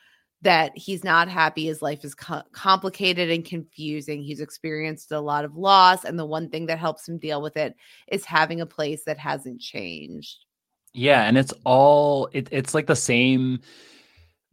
that 0.43 0.77
he's 0.77 1.03
not 1.03 1.29
happy 1.29 1.65
his 1.65 1.81
life 1.81 2.05
is 2.05 2.15
co- 2.15 2.43
complicated 2.53 3.31
and 3.31 3.45
confusing 3.45 4.23
he's 4.23 4.41
experienced 4.41 5.11
a 5.11 5.19
lot 5.19 5.45
of 5.45 5.57
loss 5.57 6.05
and 6.05 6.19
the 6.19 6.25
one 6.25 6.49
thing 6.49 6.67
that 6.67 6.79
helps 6.79 7.07
him 7.07 7.17
deal 7.19 7.41
with 7.41 7.57
it 7.57 7.75
is 8.09 8.25
having 8.25 8.61
a 8.61 8.65
place 8.67 9.03
that 9.05 9.17
hasn't 9.19 9.61
changed 9.61 10.45
Yeah, 10.93 11.23
and 11.23 11.37
it's 11.37 11.53
all 11.65 12.29
it, 12.33 12.49
it's 12.51 12.73
like 12.73 12.87
the 12.87 12.95
same 12.95 13.61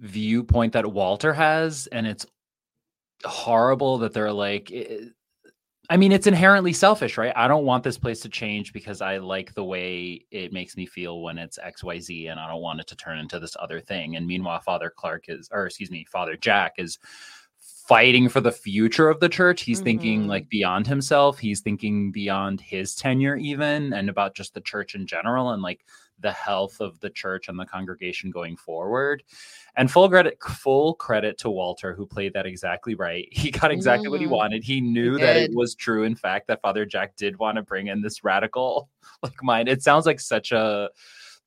viewpoint 0.00 0.72
that 0.74 0.92
Walter 0.92 1.32
has, 1.34 1.86
and 1.88 2.06
it's 2.06 2.26
horrible 3.24 3.98
that 3.98 4.12
they're 4.14 4.32
like. 4.32 4.70
it- 4.70 5.14
I 5.90 5.96
mean, 5.96 6.12
it's 6.12 6.28
inherently 6.28 6.72
selfish, 6.72 7.18
right? 7.18 7.32
I 7.34 7.48
don't 7.48 7.64
want 7.64 7.82
this 7.82 7.98
place 7.98 8.20
to 8.20 8.28
change 8.28 8.72
because 8.72 9.00
I 9.00 9.18
like 9.18 9.54
the 9.54 9.64
way 9.64 10.24
it 10.30 10.52
makes 10.52 10.76
me 10.76 10.86
feel 10.86 11.20
when 11.20 11.36
it's 11.36 11.58
X, 11.58 11.82
Y, 11.82 11.98
Z, 11.98 12.28
and 12.28 12.38
I 12.38 12.46
don't 12.46 12.62
want 12.62 12.78
it 12.78 12.86
to 12.86 12.96
turn 12.96 13.18
into 13.18 13.40
this 13.40 13.56
other 13.58 13.80
thing. 13.80 14.14
And 14.14 14.24
meanwhile, 14.24 14.60
Father 14.60 14.92
Clark 14.96 15.24
is, 15.26 15.48
or 15.50 15.66
excuse 15.66 15.90
me, 15.90 16.06
Father 16.08 16.36
Jack 16.36 16.74
is 16.78 17.00
fighting 17.58 18.28
for 18.28 18.40
the 18.40 18.52
future 18.52 19.08
of 19.08 19.18
the 19.18 19.28
church. 19.28 19.62
He's 19.62 19.80
thinking 19.80 20.20
mm-hmm. 20.20 20.30
like 20.30 20.48
beyond 20.48 20.86
himself. 20.86 21.40
He's 21.40 21.60
thinking 21.60 22.12
beyond 22.12 22.60
his 22.60 22.94
tenure, 22.94 23.34
even, 23.34 23.92
and 23.92 24.08
about 24.08 24.36
just 24.36 24.54
the 24.54 24.60
church 24.60 24.94
in 24.94 25.08
general 25.08 25.50
and 25.50 25.60
like 25.60 25.84
the 26.20 26.32
health 26.32 26.80
of 26.80 26.98
the 27.00 27.10
church 27.10 27.48
and 27.48 27.58
the 27.58 27.64
congregation 27.64 28.30
going 28.30 28.56
forward. 28.56 29.22
And 29.76 29.90
full 29.90 30.08
credit, 30.08 30.42
full 30.42 30.94
credit 30.94 31.38
to 31.38 31.50
Walter, 31.50 31.94
who 31.94 32.06
played 32.06 32.32
that 32.34 32.46
exactly 32.46 32.94
right. 32.94 33.28
He 33.32 33.50
got 33.50 33.70
exactly 33.70 34.10
what 34.10 34.20
he 34.20 34.26
Mm. 34.26 34.30
wanted. 34.30 34.64
He 34.64 34.80
knew 34.80 35.18
that 35.18 35.36
it 35.36 35.54
was 35.54 35.74
true, 35.74 36.04
in 36.04 36.14
fact, 36.16 36.46
that 36.48 36.60
Father 36.60 36.84
Jack 36.84 37.16
did 37.16 37.38
want 37.38 37.56
to 37.56 37.62
bring 37.62 37.86
in 37.88 38.02
this 38.02 38.22
radical 38.24 38.88
like 39.22 39.42
mind. 39.42 39.68
It 39.68 39.82
sounds 39.82 40.06
like 40.06 40.20
such 40.20 40.52
a 40.52 40.90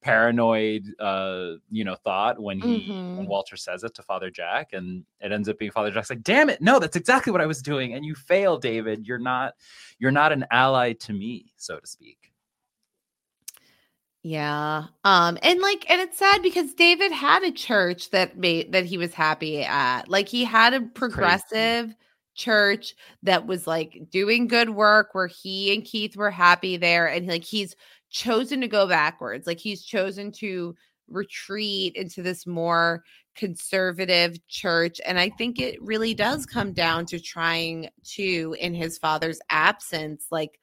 paranoid 0.01 0.85
uh 0.99 1.51
you 1.71 1.85
know 1.85 1.95
thought 1.95 2.37
when 2.37 2.59
he 2.59 2.93
when 3.13 3.25
Mhm. 3.25 3.29
walter 3.29 3.55
says 3.55 3.85
it 3.85 3.93
to 3.93 4.03
father 4.03 4.29
jack 4.29 4.73
and 4.73 5.05
it 5.21 5.31
ends 5.31 5.47
up 5.47 5.57
being 5.57 5.71
father 5.71 5.91
jack's 5.91 6.09
like 6.09 6.21
damn 6.23 6.49
it 6.49 6.61
no 6.61 6.77
that's 6.77 6.97
exactly 6.97 7.31
what 7.31 7.39
i 7.39 7.45
was 7.45 7.61
doing 7.61 7.93
and 7.93 8.03
you 8.03 8.13
fail 8.13 8.57
david 8.57 9.07
you're 9.07 9.17
not 9.17 9.53
you're 9.99 10.11
not 10.11 10.33
an 10.33 10.45
ally 10.51 10.91
to 10.91 11.13
me 11.13 11.53
so 11.55 11.79
to 11.79 11.87
speak 11.87 12.22
Yeah. 14.23 14.85
Um 15.03 15.37
and 15.43 15.59
like 15.59 15.89
and 15.89 15.99
it's 16.01 16.17
sad 16.17 16.41
because 16.41 16.73
David 16.73 17.11
had 17.11 17.43
a 17.43 17.51
church 17.51 18.09
that 18.11 18.37
made 18.37 18.71
that 18.71 18.85
he 18.85 18.97
was 18.97 19.13
happy 19.13 19.63
at. 19.63 20.07
Like 20.07 20.29
he 20.29 20.45
had 20.45 20.73
a 20.73 20.81
progressive 20.81 21.93
church 22.35 22.95
that 23.23 23.45
was 23.45 23.67
like 23.67 24.09
doing 24.09 24.47
good 24.47 24.69
work 24.69 25.09
where 25.13 25.27
he 25.27 25.73
and 25.73 25.83
Keith 25.83 26.15
were 26.15 26.31
happy 26.31 26.77
there 26.77 27.07
and 27.07 27.27
like 27.27 27.43
he's 27.43 27.75
chosen 28.09 28.61
to 28.61 28.67
go 28.67 28.87
backwards. 28.87 29.45
Like 29.45 29.59
he's 29.59 29.83
chosen 29.83 30.31
to 30.33 30.73
retreat 31.09 31.95
into 31.95 32.21
this 32.23 32.47
more 32.47 33.03
conservative 33.35 34.37
church 34.47 35.01
and 35.05 35.19
I 35.19 35.29
think 35.29 35.59
it 35.59 35.81
really 35.81 36.13
does 36.13 36.45
come 36.45 36.71
down 36.71 37.05
to 37.07 37.19
trying 37.19 37.89
to 38.13 38.55
in 38.59 38.73
his 38.73 38.97
father's 38.97 39.39
absence 39.49 40.27
like 40.31 40.59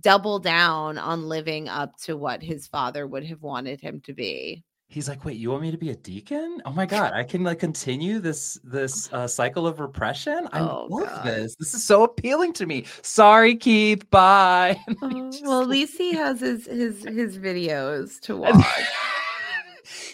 double 0.00 0.38
down 0.38 0.98
on 0.98 1.28
living 1.28 1.68
up 1.68 1.96
to 1.98 2.16
what 2.16 2.42
his 2.42 2.66
father 2.66 3.06
would 3.06 3.24
have 3.24 3.42
wanted 3.42 3.80
him 3.80 4.00
to 4.02 4.12
be. 4.12 4.62
he's 4.88 5.08
like 5.08 5.24
wait 5.24 5.36
you 5.36 5.50
want 5.50 5.62
me 5.62 5.70
to 5.70 5.76
be 5.78 5.90
a 5.90 5.96
deacon 5.96 6.60
oh 6.64 6.72
my 6.72 6.86
god 6.94 7.12
i 7.12 7.22
can 7.22 7.42
like 7.44 7.58
continue 7.58 8.18
this 8.20 8.58
this 8.64 9.12
uh, 9.12 9.26
cycle 9.26 9.66
of 9.66 9.80
repression 9.80 10.48
i 10.52 10.60
Oh, 10.60 10.86
love 10.90 11.08
God. 11.08 11.24
this 11.26 11.54
this 11.56 11.74
is 11.74 11.84
so 11.84 12.04
appealing 12.04 12.52
to 12.54 12.64
me 12.66 12.84
sorry 13.02 13.54
keith 13.56 14.08
bye 14.10 14.78
Oh, 15.02 15.30
well, 15.42 15.62
at 15.62 15.68
least 15.68 15.96
he 15.98 16.12
has 16.14 16.40
his 16.40 16.66
his 16.66 17.04
his 17.04 17.38
videos 17.38 18.18
to 18.20 18.36
watch. 18.44 18.54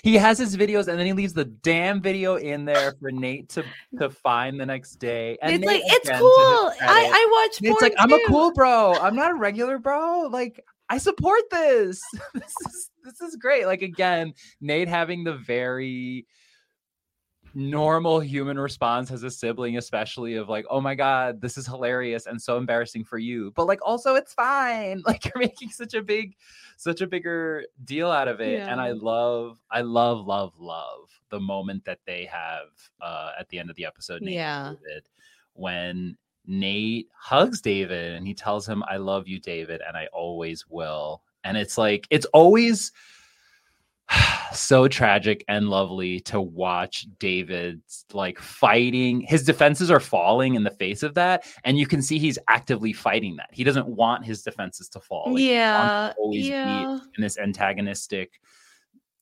He 0.04 0.16
has 0.16 0.36
his 0.36 0.54
videos 0.54 0.86
and 0.86 0.98
then 0.98 1.06
he 1.06 1.14
leaves 1.14 1.32
the 1.32 1.46
damn 1.46 2.02
video 2.02 2.36
in 2.36 2.66
there 2.66 2.92
for 3.00 3.10
Nate 3.10 3.48
to 3.48 3.64
to 3.98 4.10
find 4.10 4.60
the 4.60 4.66
next 4.66 4.96
day. 4.96 5.38
And 5.40 5.54
it's 5.54 5.64
like 5.64 5.80
it's 5.82 6.10
cool. 6.10 6.72
I 6.82 7.08
I 7.10 7.28
watch. 7.32 7.62
Porn 7.62 7.78
like, 7.80 7.94
I'm 7.98 8.12
a 8.12 8.20
cool 8.28 8.52
bro. 8.52 8.92
I'm 8.92 9.16
not 9.16 9.30
a 9.30 9.34
regular 9.34 9.78
bro. 9.78 10.28
Like, 10.30 10.62
I 10.90 10.98
support 10.98 11.44
this. 11.50 12.02
this 12.34 12.52
is 12.66 12.90
this 13.02 13.20
is 13.22 13.36
great. 13.36 13.64
Like 13.64 13.80
again, 13.80 14.34
Nate 14.60 14.88
having 14.88 15.24
the 15.24 15.38
very 15.38 16.26
normal 17.54 18.20
human 18.20 18.58
response 18.58 19.10
as 19.10 19.22
a 19.22 19.30
sibling, 19.30 19.76
especially 19.78 20.34
of 20.34 20.48
like, 20.48 20.66
oh 20.68 20.80
my 20.80 20.94
God, 20.94 21.40
this 21.40 21.56
is 21.56 21.66
hilarious 21.66 22.26
and 22.26 22.40
so 22.40 22.56
embarrassing 22.56 23.04
for 23.04 23.18
you. 23.18 23.52
But 23.54 23.66
like 23.66 23.80
also 23.82 24.14
it's 24.14 24.34
fine. 24.34 25.02
Like 25.06 25.24
you're 25.26 25.38
making 25.38 25.70
such 25.70 25.94
a 25.94 26.02
big, 26.02 26.34
such 26.76 27.00
a 27.00 27.06
bigger 27.06 27.64
deal 27.84 28.10
out 28.10 28.26
of 28.26 28.40
it. 28.40 28.60
And 28.60 28.80
I 28.80 28.92
love, 28.92 29.58
I 29.70 29.82
love, 29.82 30.26
love, 30.26 30.54
love 30.58 31.10
the 31.28 31.38
moment 31.38 31.84
that 31.84 32.00
they 32.06 32.24
have 32.24 32.68
uh 33.00 33.32
at 33.38 33.48
the 33.48 33.58
end 33.58 33.70
of 33.70 33.76
the 33.76 33.84
episode, 33.84 34.22
Nate 34.22 34.34
Yeah. 34.34 34.74
David, 34.82 35.08
when 35.52 36.16
Nate 36.46 37.08
hugs 37.16 37.60
David 37.60 38.14
and 38.14 38.26
he 38.26 38.34
tells 38.34 38.66
him, 38.66 38.82
I 38.88 38.96
love 38.96 39.28
you, 39.28 39.38
David, 39.40 39.80
and 39.86 39.96
I 39.96 40.06
always 40.12 40.66
will. 40.68 41.22
And 41.44 41.56
it's 41.56 41.78
like, 41.78 42.06
it's 42.10 42.26
always 42.26 42.92
so 44.52 44.88
tragic 44.88 45.44
and 45.48 45.68
lovely 45.68 46.20
to 46.20 46.40
watch 46.40 47.06
David's 47.18 48.04
like 48.12 48.38
fighting. 48.38 49.20
His 49.20 49.44
defenses 49.44 49.90
are 49.90 50.00
falling 50.00 50.54
in 50.54 50.64
the 50.64 50.70
face 50.70 51.02
of 51.02 51.14
that. 51.14 51.44
And 51.64 51.78
you 51.78 51.86
can 51.86 52.02
see 52.02 52.18
he's 52.18 52.38
actively 52.48 52.92
fighting 52.92 53.36
that. 53.36 53.50
He 53.52 53.64
doesn't 53.64 53.88
want 53.88 54.24
his 54.24 54.42
defenses 54.42 54.88
to 54.90 55.00
fall. 55.00 55.32
Like, 55.32 55.42
Yeah, 55.42 56.12
always 56.18 56.48
yeah. 56.48 56.98
be 57.00 57.08
in 57.16 57.22
this 57.22 57.38
antagonistic, 57.38 58.40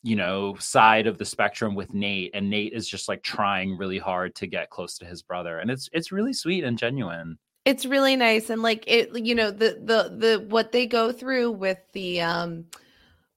you 0.03 0.17
know, 0.17 0.57
side 0.57 1.07
of 1.07 1.19
the 1.19 1.25
spectrum 1.25 1.75
with 1.75 1.95
Nate. 1.95 2.33
And 2.35 2.51
Nate 2.51 2.73
is 2.73 2.89
just 2.89 3.09
like 3.09 3.23
trying 3.23 3.77
really 3.77 3.99
hard 3.99 4.35
to 4.37 4.47
get 4.47 4.71
close 4.71 4.99
to 4.99 5.05
his 5.07 5.23
brother. 5.23 5.59
And 5.59 5.71
it's 5.71 5.89
it's 5.93 6.13
really 6.13 6.33
sweet 6.33 6.65
and 6.65 6.77
genuine. 6.79 7.39
It's 7.65 7.87
really 7.87 8.17
nice 8.17 8.51
and 8.51 8.61
like 8.61 8.83
it 8.89 9.17
you 9.25 9.37
know 9.37 9.53
the 9.53 9.79
the 9.85 10.17
the 10.17 10.47
what 10.49 10.73
they 10.73 10.85
go 10.85 11.13
through 11.13 11.53
with 11.53 11.79
the 11.93 12.21
um 12.21 12.65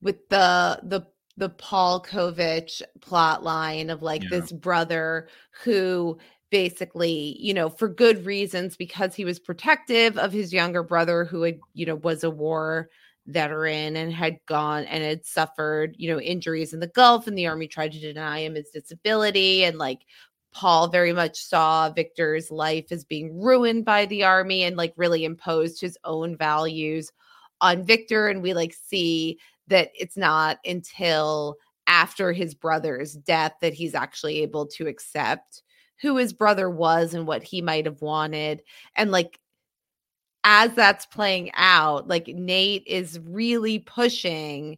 with 0.01 0.27
the 0.29 0.79
the 0.81 1.05
the 1.37 1.49
Paul 1.49 2.01
Kovitch 2.01 2.81
plot 3.01 3.43
line 3.43 3.89
of 3.89 4.01
like 4.01 4.23
Yeah. 4.23 4.29
this 4.29 4.51
brother 4.51 5.27
who 5.63 6.17
basically, 6.51 7.35
you 7.39 7.53
know, 7.53 7.69
for 7.69 7.89
good 7.89 8.25
reasons 8.25 8.77
because 8.77 9.13
he 9.15 9.25
was 9.25 9.39
protective 9.39 10.17
of 10.17 10.31
his 10.31 10.53
younger 10.53 10.83
brother 10.83 11.25
who 11.25 11.41
had, 11.41 11.61
you 11.73 11.85
know, 11.85 11.95
was 11.95 12.23
a 12.23 12.29
war 12.29 12.89
veteran 13.27 13.95
and 13.95 14.13
had 14.13 14.37
gone 14.47 14.83
and 14.85 15.03
had 15.03 15.25
suffered, 15.25 15.95
you 15.97 16.09
know, 16.11 16.19
injuries 16.21 16.73
in 16.73 16.79
the 16.79 16.87
Gulf 16.87 17.27
and 17.27 17.37
the 17.37 17.47
army 17.47 17.67
tried 17.67 17.91
to 17.93 17.99
deny 17.99 18.39
him 18.39 18.55
his 18.55 18.69
disability 18.69 19.63
and 19.65 19.77
like 19.77 20.01
Paul 20.53 20.87
very 20.87 21.11
much 21.11 21.37
saw 21.43 21.89
Victor's 21.89 22.49
life 22.51 22.85
as 22.91 23.03
being 23.03 23.37
ruined 23.41 23.83
by 23.83 24.05
the 24.05 24.23
army 24.23 24.63
and 24.63 24.77
like 24.77 24.93
really 24.95 25.25
imposed 25.25 25.81
his 25.81 25.97
own 26.05 26.37
values 26.37 27.11
on 27.61 27.83
Victor. 27.83 28.27
And 28.29 28.41
we 28.41 28.53
like 28.53 28.73
see 28.73 29.39
that 29.67 29.91
it's 29.95 30.17
not 30.17 30.59
until 30.65 31.57
after 31.87 32.31
his 32.31 32.53
brother's 32.53 33.13
death 33.13 33.53
that 33.61 33.73
he's 33.73 33.95
actually 33.95 34.41
able 34.41 34.65
to 34.65 34.87
accept 34.87 35.61
who 36.01 36.17
his 36.17 36.33
brother 36.33 36.69
was 36.69 37.13
and 37.13 37.27
what 37.27 37.43
he 37.43 37.61
might 37.61 37.85
have 37.85 38.01
wanted. 38.01 38.61
And 38.95 39.11
like, 39.11 39.39
as 40.43 40.73
that's 40.73 41.05
playing 41.05 41.51
out, 41.55 42.07
like 42.07 42.27
Nate 42.27 42.83
is 42.85 43.19
really 43.23 43.79
pushing, 43.79 44.77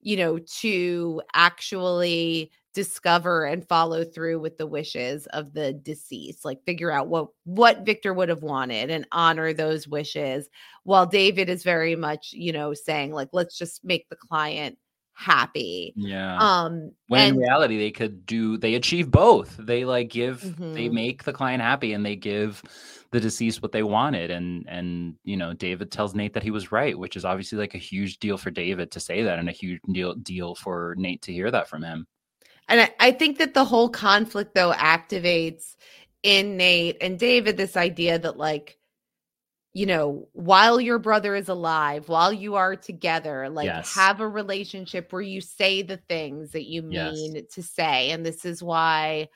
you 0.00 0.16
know, 0.16 0.38
to 0.38 1.20
actually 1.34 2.50
discover 2.74 3.44
and 3.44 3.66
follow 3.68 4.04
through 4.04 4.40
with 4.40 4.56
the 4.58 4.66
wishes 4.66 5.26
of 5.28 5.52
the 5.52 5.72
deceased 5.72 6.44
like 6.44 6.64
figure 6.64 6.90
out 6.90 7.08
what 7.08 7.28
what 7.44 7.84
Victor 7.84 8.14
would 8.14 8.28
have 8.28 8.42
wanted 8.42 8.90
and 8.90 9.06
honor 9.12 9.52
those 9.52 9.86
wishes 9.86 10.48
while 10.84 11.04
David 11.06 11.48
is 11.48 11.62
very 11.62 11.96
much 11.96 12.32
you 12.32 12.52
know 12.52 12.72
saying 12.74 13.12
like 13.12 13.28
let's 13.32 13.58
just 13.58 13.84
make 13.84 14.08
the 14.08 14.16
client 14.16 14.78
happy 15.14 15.92
Yeah. 15.96 16.38
um 16.38 16.92
when 17.08 17.28
in 17.28 17.36
reality 17.36 17.76
they 17.76 17.90
could 17.90 18.24
do 18.24 18.56
they 18.56 18.74
achieve 18.74 19.10
both 19.10 19.54
they 19.58 19.84
like 19.84 20.08
give 20.08 20.40
they 20.72 20.88
Mhm. 20.88 20.92
make 20.92 21.24
the 21.24 21.32
client 21.34 21.62
happy 21.62 21.92
and 21.92 22.04
they 22.06 22.16
give 22.16 22.62
the 23.10 23.20
deceased 23.20 23.60
what 23.60 23.72
they 23.72 23.82
wanted 23.82 24.30
and 24.30 24.64
and 24.68 25.16
you 25.22 25.36
know 25.36 25.52
david 25.52 25.92
tells 25.92 26.14
nate 26.14 26.32
that 26.32 26.42
he 26.42 26.50
was 26.50 26.72
right 26.72 26.98
which 26.98 27.14
is 27.14 27.26
obviously 27.26 27.58
like 27.58 27.74
a 27.74 27.78
huge 27.78 28.18
deal 28.18 28.38
for 28.38 28.50
david 28.50 28.90
to 28.90 29.00
say 29.00 29.22
that 29.22 29.38
and 29.38 29.50
a 29.50 29.52
huge 29.52 29.80
deal 29.92 30.14
deal 30.14 30.54
for 30.54 30.94
nate 30.96 31.20
to 31.20 31.32
hear 31.32 31.50
that 31.50 31.68
from 31.68 31.82
him 31.82 32.06
And 32.72 32.80
I, 32.80 32.94
I 32.98 33.12
think 33.12 33.38
that 33.38 33.52
the 33.54 33.64
whole 33.66 33.90
conflict 33.90 34.54
though 34.54 34.72
activates 34.72 35.76
in 36.22 36.56
Nate 36.56 36.96
and 37.02 37.18
David 37.18 37.56
this 37.58 37.76
idea 37.76 38.18
that 38.18 38.38
like 38.38 38.78
you 39.74 39.86
know, 39.86 40.28
while 40.32 40.78
your 40.80 40.98
brother 40.98 41.34
is 41.34 41.48
alive, 41.48 42.08
while 42.10 42.30
you 42.32 42.56
are 42.56 42.76
together, 42.76 43.48
like 43.48 43.66
Yes. 43.68 43.94
have 43.94 44.20
a 44.20 44.28
relationship 44.28 45.12
where 45.12 45.22
you 45.22 45.40
say 45.40 45.80
the 45.80 45.96
things 46.08 46.50
that 46.52 46.68
you 46.68 46.82
Yes. 46.82 47.12
mean 47.12 47.46
to 47.52 47.62
say. 47.62 48.10
And 48.10 48.24
this 48.24 48.44
is 48.44 48.62
why 48.62 49.28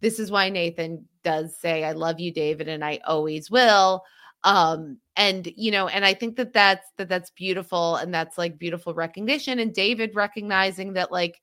this 0.00 0.18
is 0.18 0.30
why 0.30 0.48
Nathan 0.48 1.06
does 1.24 1.56
say, 1.58 1.84
I 1.84 1.92
love 1.92 2.20
you, 2.20 2.32
David, 2.32 2.68
and 2.68 2.84
I 2.84 3.00
always 3.06 3.50
will. 3.50 4.02
Um, 4.44 4.98
and 5.16 5.52
you 5.54 5.70
know 5.70 5.86
and 5.88 6.04
i 6.04 6.14
think 6.14 6.36
that 6.36 6.52
that's 6.54 6.86
that 6.96 7.08
that's 7.08 7.30
beautiful 7.30 7.96
and 7.96 8.14
that's 8.14 8.38
like 8.38 8.58
beautiful 8.58 8.94
recognition 8.94 9.58
and 9.58 9.74
david 9.74 10.14
recognizing 10.14 10.94
that 10.94 11.12
like 11.12 11.42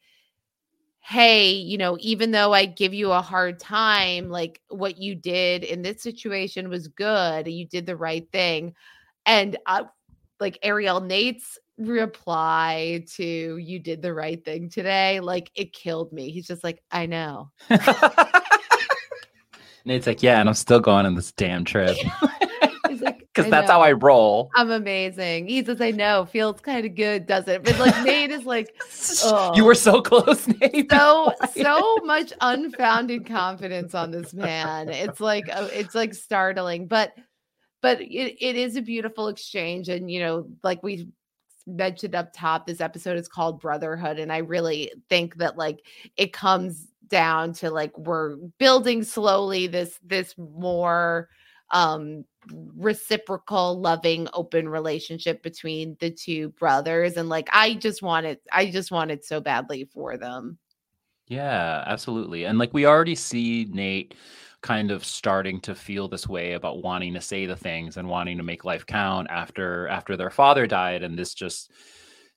hey 1.08 1.52
you 1.52 1.78
know 1.78 1.98
even 2.02 2.32
though 2.32 2.54
i 2.54 2.66
give 2.66 2.94
you 2.94 3.14
a 3.14 3.22
hard 3.22 3.58
time 3.60 4.28
like 4.28 4.60
what 4.68 4.98
you 4.98 5.16
did 5.16 5.64
in 5.64 5.82
this 5.82 6.04
situation 6.04 6.68
was 6.68 6.90
good 6.90 7.48
you 7.48 7.66
did 7.66 7.86
the 7.86 7.96
right 7.96 8.30
thing 8.34 8.74
and 9.26 9.56
uh, 9.68 9.84
like 10.42 10.60
ariel 10.64 11.00
nate's 11.00 11.58
reply 11.78 13.06
to 13.10 13.56
you 13.56 13.80
did 13.80 14.02
the 14.02 14.14
right 14.14 14.44
thing 14.44 14.70
today 14.70 15.22
like 15.22 15.50
it 15.56 15.72
killed 15.72 16.12
me 16.12 16.30
he's 16.30 16.48
just 16.48 16.64
like 16.64 16.84
i 16.92 17.06
know. 17.06 17.50
Nate's 19.88 20.06
like, 20.06 20.22
yeah, 20.22 20.42
and 20.42 20.50
I'm 20.50 20.56
still 20.56 20.82
going 20.82 21.06
on 21.06 21.16
this 21.16 21.32
damn 21.32 21.64
trip 21.64 21.96
because 23.38 23.51
that's 23.51 23.69
how 23.69 23.81
I 23.81 23.91
roll. 23.91 24.49
i'm 24.55 24.72
amazing. 24.72 25.47
He 25.47 25.64
says 25.64 25.81
i 25.81 25.91
know. 25.91 26.26
Feels 26.26 26.59
kind 26.61 26.85
of 26.85 26.95
good 26.95 27.26
does 27.26 27.47
it? 27.47 27.64
But 27.64 27.77
like 27.80 28.03
nate 28.03 28.31
is 28.31 28.45
like 28.45 28.76
oh. 29.23 29.53
You 29.55 29.65
were 29.65 29.76
so 29.76 30.01
close, 30.01 30.47
Nate. 30.61 30.91
so 30.91 31.34
so 31.55 31.97
much 32.03 32.34
unfounded 32.41 33.26
confidence 33.26 33.93
on 33.93 34.11
this 34.11 34.34
man. 34.34 34.89
It's 34.89 35.19
like 35.19 35.45
uh, 35.51 35.69
it's 35.72 35.95
like 35.95 36.14
startling. 36.14 36.88
But 36.88 37.14
but 37.81 38.01
it, 38.01 38.38
it 38.39 38.55
is 38.55 38.76
a 38.76 38.81
beautiful 38.81 39.27
exchange. 39.27 39.89
And 39.89 40.09
you 40.09 40.19
know 40.19 40.47
like 40.64 40.84
we 40.84 41.09
mentioned 41.65 42.15
up 42.15 42.31
top 42.34 42.65
this 42.65 42.81
episode 42.81 43.18
is 43.18 43.27
called 43.27 43.59
brotherhood. 43.59 44.19
And 44.19 44.31
i 44.31 44.38
really 44.38 44.91
think 45.09 45.35
that 45.38 45.57
like 45.57 45.80
it 46.15 46.34
comes 46.34 46.88
down 47.07 47.53
to 47.53 47.69
like 47.69 47.97
we're 47.97 48.35
building 48.57 49.03
slowly 49.03 49.68
this 49.68 49.99
this 50.03 50.35
more 50.38 51.30
um 51.72 52.23
reciprocal 52.76 53.80
loving 53.80 54.27
open 54.34 54.69
relationship 54.69 55.44
between 55.44 55.98
the 55.99 56.10
two 56.10 56.49
brothers 56.52 57.18
and 57.18 57.27
like 57.27 57.49
i 57.52 57.73
just 57.73 58.02
wanted 58.02 58.39
i 58.52 58.65
just 58.65 58.91
wanted 58.91 59.23
so 59.23 59.41
badly 59.41 59.84
for 59.94 60.18
them 60.18 60.57
Yeah, 61.27 61.84
absolutely. 61.85 62.45
And 62.45 62.57
like 62.57 62.73
we 62.73 62.85
already 62.85 63.15
see 63.15 63.68
Nate 63.69 64.15
kind 64.61 64.91
of 64.91 65.03
starting 65.06 65.60
to 65.61 65.76
feel 65.76 66.07
this 66.07 66.27
way 66.27 66.53
about 66.53 66.81
wanting 66.81 67.14
to 67.14 67.22
say 67.22 67.45
the 67.45 67.56
things 67.56 67.98
and 67.98 68.07
wanting 68.07 68.38
to 68.38 68.44
make 68.44 68.65
life 68.65 68.85
count 68.85 69.27
after 69.30 69.88
after 69.89 70.18
their 70.18 70.30
father 70.30 70.65
died 70.65 71.03
and 71.03 71.18
this 71.18 71.34
just 71.34 71.72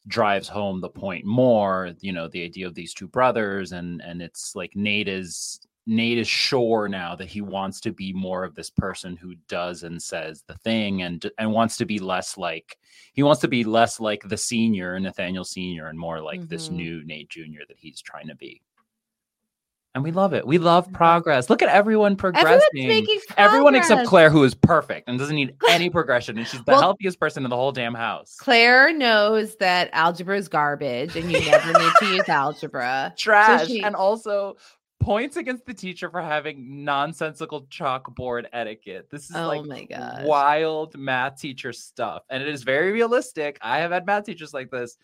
drives 0.08 0.48
home 0.48 0.80
the 0.80 0.88
point 0.88 1.24
more, 1.24 1.92
you 2.00 2.12
know, 2.12 2.28
the 2.28 2.42
idea 2.44 2.66
of 2.66 2.74
these 2.74 2.92
two 2.92 3.06
brothers 3.06 3.72
and 3.72 4.02
and 4.02 4.20
it's 4.20 4.56
like 4.56 4.74
Nate 4.74 5.08
is 5.08 5.60
Nate 5.86 6.18
is 6.18 6.28
sure 6.28 6.88
now 6.88 7.16
that 7.16 7.28
he 7.28 7.40
wants 7.40 7.80
to 7.80 7.92
be 7.92 8.12
more 8.12 8.44
of 8.44 8.54
this 8.54 8.70
person 8.70 9.16
who 9.16 9.34
does 9.48 9.82
and 9.82 10.00
says 10.00 10.44
the 10.46 10.54
thing 10.58 11.02
and 11.02 11.28
and 11.38 11.52
wants 11.52 11.76
to 11.78 11.84
be 11.86 11.98
less 11.98 12.36
like 12.38 12.76
he 13.14 13.22
wants 13.22 13.40
to 13.40 13.48
be 13.48 13.64
less 13.64 13.98
like 13.98 14.22
the 14.28 14.36
senior 14.36 15.00
Nathaniel 15.00 15.44
senior 15.44 15.86
and 15.88 15.98
more 15.98 16.20
like 16.20 16.48
this 16.48 16.68
Mhm. 16.68 16.72
new 16.72 17.04
Nate 17.04 17.28
junior 17.30 17.62
that 17.66 17.78
he's 17.78 18.00
trying 18.00 18.28
to 18.28 18.34
be. 18.36 18.62
And 19.92 20.04
we 20.04 20.12
love 20.12 20.34
it. 20.34 20.46
We 20.46 20.58
love 20.58 20.92
progress. 20.92 21.50
Look 21.50 21.62
at 21.62 21.68
everyone 21.68 22.14
progressing. 22.14 22.60
Everyone 23.36 23.74
except. 23.74 24.06
Claire, 24.06 24.30
who 24.30 24.44
is 24.44 24.54
perfect 24.54 25.08
and 25.08 25.18
doesn't 25.18 25.34
need 25.34 25.56
any 25.68 25.90
progression. 25.90 26.38
And 26.38 26.46
she's 26.46 26.62
the 26.62 26.70
Well- 26.72 26.80
healthiest 26.80 27.18
person 27.18 27.42
in 27.42 27.50
the 27.50 27.56
whole 27.56 27.72
damn 27.72 27.94
house. 27.94 28.36
Claire 28.38 28.92
knows 28.92 29.56
that 29.56 29.90
algebra 29.92 30.36
is 30.36 30.46
garbage 30.46 31.16
and 31.16 31.32
you 31.32 31.40
never 31.40 31.72
need 31.76 31.92
to 31.98 32.06
use 32.14 32.28
algebra. 32.28 33.12
So 33.16 33.20
Trash. 33.20 33.66
she- 33.66 33.82
and 33.82 33.96
also 33.96 34.56
points 35.00 35.36
against 35.36 35.66
the 35.66 35.74
teacher 35.74 36.10
for 36.10 36.20
having 36.22 36.84
nonsensical 36.84 37.62
chalkboard 37.64 38.44
etiquette. 38.52 39.08
This 39.10 39.30
is 39.30 39.36
Oh 39.36 39.48
like 39.48 39.64
my 39.64 39.84
gosh. 39.84 40.24
wild 40.26 40.96
math 40.96 41.40
teacher 41.40 41.72
stuff. 41.72 42.22
And 42.30 42.42
it 42.42 42.48
is 42.48 42.62
very 42.62 42.92
realistic. 42.92 43.58
I 43.62 43.78
have 43.78 43.90
had 43.90 44.06
math 44.06 44.26
teachers 44.26 44.52
like 44.54 44.70
this, 44.70 44.98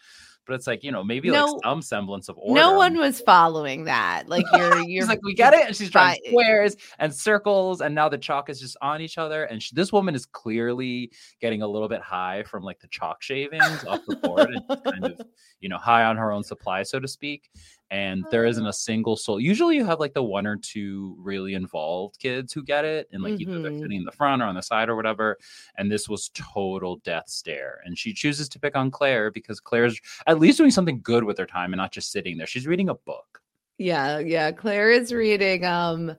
but 0.46 0.54
it's 0.54 0.66
like, 0.68 0.84
you 0.84 0.92
know, 0.92 1.02
maybe 1.02 1.28
No- 1.30 1.46
like 1.46 1.62
some 1.64 1.82
semblance 1.82 2.28
of 2.28 2.38
order. 2.38 2.60
no 2.60 2.74
one 2.74 2.96
was 2.98 3.20
following 3.22 3.84
that. 3.84 4.28
Like 4.28 4.44
you're 4.56 4.78
you're 4.82 5.06
like, 5.06 5.18
we 5.24 5.34
get 5.34 5.54
it. 5.54 5.66
And 5.66 5.74
she's 5.74 5.90
drawing 5.90 6.18
squares 6.26 6.76
and 7.00 7.12
circles. 7.12 7.80
And 7.80 7.94
now 7.94 8.08
the 8.08 8.18
chalk 8.18 8.48
is 8.50 8.60
just 8.60 8.76
on 8.82 9.00
each 9.00 9.18
other. 9.18 9.44
And 9.44 9.60
she, 9.62 9.74
this 9.74 9.92
woman 9.92 10.14
is 10.14 10.24
clearly 10.26 11.10
getting 11.40 11.62
a 11.62 11.66
little 11.66 11.88
bit 11.88 12.00
high 12.02 12.44
from 12.44 12.62
like 12.62 12.78
the 12.80 12.88
chalk 12.88 13.22
shavings 13.22 13.84
off 13.86 14.02
the 14.06 14.16
board 14.16 14.50
and 14.50 14.84
kind 14.84 15.04
of, 15.06 15.20
you 15.60 15.68
know, 15.68 15.78
high 15.78 16.04
on 16.04 16.16
her 16.16 16.30
own 16.30 16.44
supply, 16.44 16.82
so 16.84 17.00
to 17.00 17.08
speak. 17.08 17.50
And 17.90 18.24
there 18.32 18.44
isn't 18.44 18.66
a 18.66 18.72
single 18.72 19.16
soul. 19.16 19.38
Usually 19.38 19.76
you 19.76 19.84
have 19.84 20.00
like 20.00 20.12
the 20.12 20.22
one 20.22 20.44
or 20.46 20.56
two 20.56 21.14
really 21.18 21.54
involved 21.54 22.18
kids 22.18 22.52
who 22.52 22.64
get 22.64 22.84
it. 22.84 23.08
And 23.12 23.22
like 23.22 23.40
either 23.40 23.60
they're 23.62 23.70
Mhm. 23.70 23.80
sitting 23.80 23.98
in 23.98 24.04
the 24.04 24.10
front 24.10 24.42
or 24.42 24.46
on 24.46 24.56
the 24.56 24.60
side 24.62 24.88
or 24.88 24.96
whatever. 24.96 25.38
And 25.78 25.90
this 25.90 26.08
was 26.08 26.30
total 26.34 26.96
death 27.04 27.28
stare. 27.28 27.80
And 27.84 27.96
she 27.96 28.12
chooses 28.12 28.48
to 28.50 28.58
pick 28.58 28.74
on 28.76 28.90
Claire 28.90 29.30
because 29.30 29.60
Claire's 29.60 30.00
at 30.26 30.40
least 30.40 30.58
doing 30.58 30.72
something 30.72 31.00
good 31.02 31.22
with 31.22 31.38
her 31.38 31.46
time 31.46 31.72
and 31.72 31.78
not 31.78 31.92
just 31.92 32.10
sitting 32.10 32.36
there. 32.38 32.46
She's 32.48 32.66
reading 32.66 32.88
a 32.88 32.94
book. 32.94 33.40
Yeah, 33.78 34.18
yeah. 34.18 34.50
Claire 34.50 34.90
is 34.90 35.12
reading 35.12 35.64
um 35.64 36.16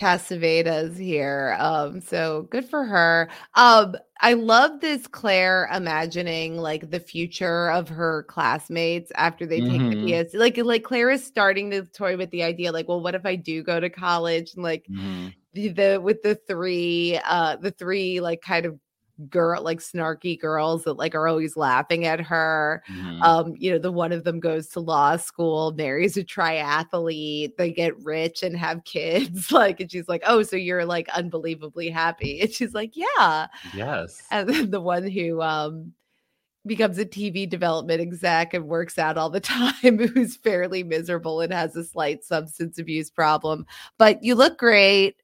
Casavedas 0.00 0.96
here. 0.96 1.56
Um, 1.58 2.00
so 2.00 2.48
good 2.50 2.64
for 2.64 2.84
her. 2.84 3.28
Um, 3.54 3.96
I 4.22 4.32
love 4.32 4.80
this 4.80 5.06
Claire 5.06 5.68
imagining 5.74 6.56
like 6.56 6.90
the 6.90 7.00
future 7.00 7.70
of 7.70 7.88
her 7.90 8.22
classmates 8.24 9.12
after 9.16 9.44
they 9.46 9.60
take 9.60 9.82
Mhm. 9.82 9.90
the 9.90 9.96
PS. 9.96 10.32
Like, 10.34 10.56
like 10.56 10.84
Claire 10.84 11.10
is 11.10 11.24
starting 11.24 11.70
to 11.72 11.82
toy 11.84 12.16
with 12.16 12.30
the 12.30 12.42
idea, 12.42 12.72
like, 12.72 12.88
well, 12.88 13.02
what 13.02 13.14
if 13.14 13.26
I 13.26 13.36
do 13.36 13.62
go 13.62 13.78
to 13.78 13.90
college? 13.90 14.52
And 14.54 14.62
like 14.64 14.88
Mhm. 14.88 15.34
the, 15.54 15.68
the 15.70 16.00
with 16.02 16.22
the 16.22 16.36
three, 16.48 17.20
uh, 17.26 17.56
the 17.56 17.72
three 17.72 18.20
like 18.20 18.40
kind 18.42 18.66
of 18.66 18.78
girl 19.28 19.62
like 19.62 19.80
snarky 19.80 20.38
girls 20.40 20.84
that 20.84 20.94
like 20.94 21.14
are 21.14 21.28
always 21.28 21.56
laughing 21.56 22.06
at 22.06 22.20
her. 22.20 22.82
Mhm. 22.90 23.22
um 23.22 23.54
you 23.58 23.70
know 23.70 23.78
the 23.78 23.92
one 23.92 24.12
of 24.12 24.24
them 24.24 24.40
goes 24.40 24.68
to 24.68 24.80
law 24.80 25.16
school 25.16 25.72
marries 25.72 26.16
a 26.16 26.24
triathlete 26.24 27.56
they 27.56 27.70
get 27.70 27.98
rich 28.02 28.42
and 28.42 28.56
have 28.56 28.84
kids 28.84 29.52
like 29.52 29.80
and 29.80 29.90
she's 29.90 30.08
like 30.08 30.22
oh 30.26 30.42
so 30.42 30.56
you're 30.56 30.84
like 30.84 31.08
unbelievably 31.10 31.90
happy. 31.90 32.40
And 32.40 32.52
she's 32.52 32.74
like 32.74 32.92
yeah. 32.96 33.46
Yes. 33.74 34.22
and 34.30 34.48
then 34.48 34.70
the 34.70 34.80
one 34.80 35.06
who 35.06 35.40
um 35.42 35.92
becomes 36.66 36.98
a 36.98 37.06
tv 37.06 37.48
development 37.48 38.02
exec 38.02 38.52
and 38.52 38.66
works 38.68 38.98
out 38.98 39.16
all 39.16 39.30
the 39.30 39.40
time 39.40 39.72
who's 40.08 40.36
fairly 40.36 40.82
miserable 40.82 41.40
and 41.40 41.52
has 41.54 41.74
a 41.74 41.82
slight 41.82 42.22
substance 42.22 42.78
abuse 42.78 43.10
problem. 43.10 43.64
But 43.96 44.22
you 44.22 44.34
look 44.34 44.58
great 44.58 45.16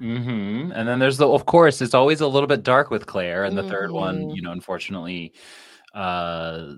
hmm 0.00 0.72
And 0.74 0.88
then 0.88 0.98
there's 0.98 1.18
the, 1.18 1.28
of 1.28 1.46
course, 1.46 1.80
it's 1.82 1.94
always 1.94 2.20
a 2.20 2.26
little 2.26 2.46
bit 2.46 2.62
dark 2.62 2.90
with 2.90 3.06
Claire, 3.06 3.44
and 3.44 3.56
the 3.56 3.62
third 3.62 3.92
one, 3.92 4.28
Mhm. 4.28 4.34
you 4.34 4.42
know, 4.42 4.52
unfortunately, 4.52 5.34
uh, 5.94 6.74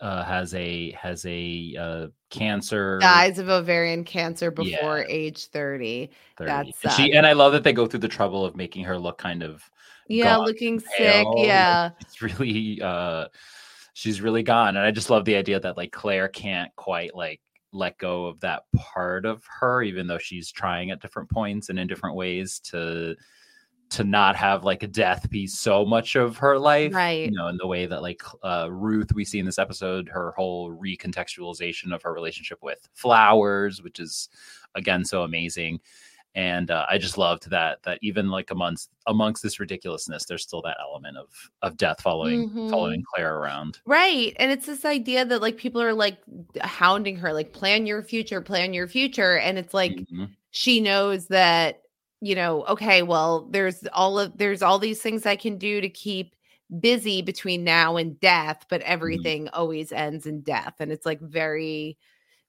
uh, 0.00 0.24
has 0.24 0.54
a 0.54 0.92
has 0.92 1.24
a 1.26 1.74
uh, 1.78 2.06
cancer. 2.30 2.98
dies 3.00 3.38
of 3.38 3.48
ovarian 3.48 4.04
cancer 4.04 4.50
before 4.50 4.98
Yeah. 4.98 5.04
age 5.08 5.46
30 5.46 6.10
30. 6.36 6.50
that 6.50 6.66
And 6.82 6.92
she 6.92 7.12
and 7.14 7.26
I 7.26 7.32
love 7.32 7.52
that 7.52 7.64
they 7.64 7.72
go 7.72 7.86
through 7.86 8.00
the 8.00 8.08
trouble 8.08 8.44
of 8.44 8.56
making 8.56 8.84
her 8.84 8.98
look 8.98 9.18
kind 9.18 9.42
of 9.42 9.62
yeah 10.08 10.36
looking 10.36 10.74
and 10.74 10.82
sick 10.82 11.26
yeah 11.36 11.90
It's 12.00 12.20
really 12.22 12.80
uh 12.82 13.28
she's 13.94 14.20
really 14.20 14.42
gone. 14.42 14.76
And 14.76 14.84
I 14.84 14.90
just 14.90 15.08
love 15.10 15.24
the 15.24 15.36
idea 15.36 15.58
that 15.60 15.76
like 15.78 15.92
Claire 15.92 16.28
can't 16.28 16.74
quite 16.76 17.14
like 17.14 17.40
let 17.76 17.98
go 17.98 18.26
of 18.26 18.40
that 18.40 18.64
part 18.74 19.26
of 19.26 19.44
her, 19.60 19.82
even 19.82 20.06
though 20.06 20.18
she's 20.18 20.50
trying 20.50 20.90
at 20.90 21.00
different 21.00 21.30
points 21.30 21.68
and 21.68 21.78
in 21.78 21.86
different 21.86 22.16
ways 22.16 22.58
to 22.60 23.16
to 23.88 24.02
not 24.02 24.34
have 24.34 24.64
like 24.64 24.82
a 24.82 24.88
death 24.88 25.30
be 25.30 25.46
so 25.46 25.84
much 25.84 26.16
of 26.16 26.36
her 26.38 26.58
life. 26.58 26.92
Right. 26.92 27.30
You 27.30 27.36
know, 27.36 27.46
in 27.48 27.56
the 27.56 27.66
way 27.66 27.86
that 27.86 28.02
like 28.02 28.22
uh 28.42 28.68
Ruth 28.70 29.12
we 29.14 29.24
see 29.24 29.38
in 29.38 29.46
this 29.46 29.58
episode, 29.58 30.08
her 30.08 30.32
whole 30.32 30.76
recontextualization 30.76 31.94
of 31.94 32.02
her 32.02 32.12
relationship 32.12 32.58
with 32.62 32.88
flowers, 32.94 33.82
which 33.82 34.00
is 34.00 34.28
again 34.74 35.04
so 35.04 35.22
amazing 35.22 35.80
and 36.36 36.70
uh, 36.70 36.86
I 36.88 36.98
just 36.98 37.18
loved 37.18 37.50
that 37.50 37.82
that 37.82 37.98
even 38.02 38.28
like 38.30 38.50
amongst 38.52 38.90
amongst 39.06 39.42
this 39.42 39.58
ridiculousness, 39.58 40.26
there's 40.26 40.42
still 40.42 40.62
that 40.62 40.76
element 40.80 41.16
of 41.16 41.28
of 41.62 41.76
death 41.76 42.00
following 42.02 42.46
Mhm. 42.46 42.70
following 42.70 43.02
Claire 43.14 43.36
around. 43.38 43.80
Right. 43.86 44.34
And 44.38 44.52
it's 44.52 44.66
this 44.66 44.84
idea 44.84 45.24
that 45.24 45.40
like 45.42 45.56
people 45.56 45.80
are 45.82 45.94
like 45.94 46.18
hounding 46.60 47.16
her, 47.16 47.32
like 47.32 47.52
plan 47.52 47.86
your 47.86 48.02
future, 48.02 48.40
plan 48.42 48.74
your 48.74 48.86
future. 48.88 49.38
And 49.38 49.58
it's 49.58 49.74
like 49.74 50.04
Mhm. 50.12 50.30
she 50.50 50.80
knows 50.80 51.28
that, 51.28 51.82
you 52.20 52.34
know, 52.34 52.64
okay, 52.66 53.02
well, 53.02 53.46
there's 53.50 53.86
all 53.92 54.18
of 54.18 54.36
there's 54.38 54.62
all 54.62 54.78
these 54.78 55.00
things 55.02 55.24
I 55.26 55.36
can 55.36 55.56
do 55.58 55.80
to 55.80 55.88
keep 55.88 56.34
busy 56.80 57.22
between 57.22 57.64
now 57.64 57.96
and 57.96 58.18
death, 58.20 58.66
but 58.68 58.82
everything 58.82 59.48
always 59.50 59.92
ends 59.92 60.26
in 60.26 60.42
death. 60.42 60.74
And 60.80 60.90
it's 60.92 61.06
like 61.06 61.20
very, 61.20 61.96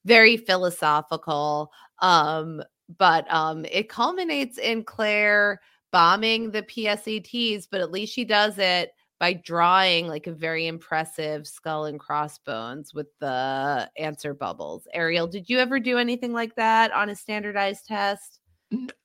very 0.06 0.38
philosophical. 0.38 1.72
Um, 2.00 2.64
but 2.98 3.32
um 3.34 3.66
it 3.66 3.90
culminates 3.90 4.58
in 4.58 4.84
Claire 4.84 5.60
bombing 5.92 6.52
the 6.52 6.64
PSATs, 6.64 7.68
but 7.70 7.82
at 7.82 7.92
least 7.92 8.14
she 8.14 8.26
does 8.26 8.58
it 8.58 8.92
by 9.20 9.34
drawing 9.34 10.08
like 10.08 10.28
a 10.28 10.32
very 10.32 10.68
impressive 10.68 11.48
skull 11.48 11.86
and 11.86 12.00
crossbones 12.00 12.94
with 12.94 13.08
the 13.20 13.90
answer 13.98 14.34
bubbles. 14.34 14.88
Ariel, 14.94 15.28
did 15.28 15.50
you 15.50 15.60
ever 15.60 15.80
do 15.80 15.98
anything 15.98 16.34
like 16.34 16.56
that 16.56 16.92
on 16.92 17.10
a 17.10 17.16
standardized 17.16 17.88
test? 17.88 18.40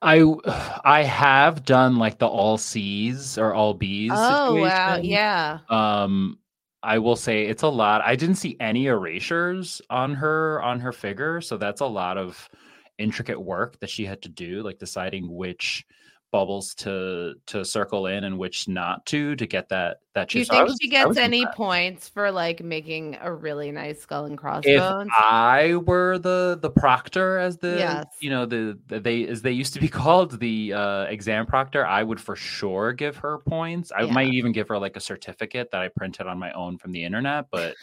I 0.00 0.24
I 0.84 1.02
have 1.02 1.64
done 1.64 1.96
like 1.96 2.18
the 2.18 2.26
all 2.26 2.58
C's 2.58 3.38
or 3.38 3.54
all 3.54 3.74
B's. 3.74 4.12
Oh 4.14 4.56
wow, 4.56 4.96
yeah. 4.96 5.60
Um, 5.68 6.38
I 6.82 6.98
will 6.98 7.16
say 7.16 7.46
it's 7.46 7.62
a 7.62 7.68
lot. 7.68 8.02
I 8.04 8.16
didn't 8.16 8.36
see 8.36 8.56
any 8.60 8.86
erasures 8.86 9.80
on 9.88 10.14
her 10.14 10.60
on 10.62 10.80
her 10.80 10.92
figure, 10.92 11.40
so 11.40 11.56
that's 11.56 11.80
a 11.80 11.86
lot 11.86 12.18
of 12.18 12.48
intricate 13.02 13.40
work 13.40 13.78
that 13.80 13.90
she 13.90 14.04
had 14.04 14.22
to 14.22 14.28
do, 14.28 14.62
like 14.62 14.78
deciding 14.78 15.32
which 15.34 15.84
bubbles 16.32 16.74
to 16.76 17.34
to 17.46 17.64
circle 17.64 18.06
in 18.06 18.24
and 18.24 18.38
which 18.38 18.66
not 18.66 19.04
to 19.06 19.36
to 19.36 19.46
get 19.46 19.68
that 19.68 19.98
that 20.14 20.28
Do 20.28 20.38
you 20.40 20.44
shape. 20.44 20.52
So 20.52 20.54
I 20.54 20.58
think 20.60 20.68
was- 20.68 20.78
she 20.82 20.88
gets 20.90 21.16
any 21.16 21.38
impressed. 21.40 21.56
points 21.56 22.08
for 22.10 22.30
like 22.30 22.62
making 22.62 23.16
a 23.22 23.32
really 23.32 23.70
nice 23.72 24.00
skull 24.00 24.24
and 24.26 24.36
crossbones? 24.36 24.66
if 24.74 24.78
crossbones? 24.80 25.10
I 25.18 25.76
were 25.76 26.18
the 26.18 26.58
the 26.60 26.68
proctor, 26.70 27.38
as 27.38 27.56
the 27.58 27.76
Yes. 27.78 28.04
you 28.20 28.28
know 28.28 28.44
the, 28.44 28.78
the 28.88 29.00
they 29.00 29.26
as 29.28 29.40
they 29.42 29.52
used 29.52 29.72
to 29.74 29.80
be 29.80 29.88
called, 30.00 30.38
the 30.40 30.72
uh, 30.74 31.02
exam 31.04 31.46
proctor, 31.46 31.86
I 31.86 32.02
would 32.02 32.20
for 32.20 32.36
sure 32.36 32.92
give 32.92 33.16
her 33.18 33.38
points. 33.38 33.90
I 33.96 34.02
Yeah. 34.02 34.12
might 34.12 34.28
even 34.34 34.52
give 34.52 34.68
her 34.68 34.78
like 34.78 34.96
a 34.96 35.00
certificate 35.00 35.70
that 35.70 35.80
I 35.80 35.88
printed 35.88 36.26
on 36.26 36.38
my 36.38 36.52
own 36.52 36.76
from 36.78 36.92
the 36.92 37.02
internet, 37.04 37.46
but 37.50 37.74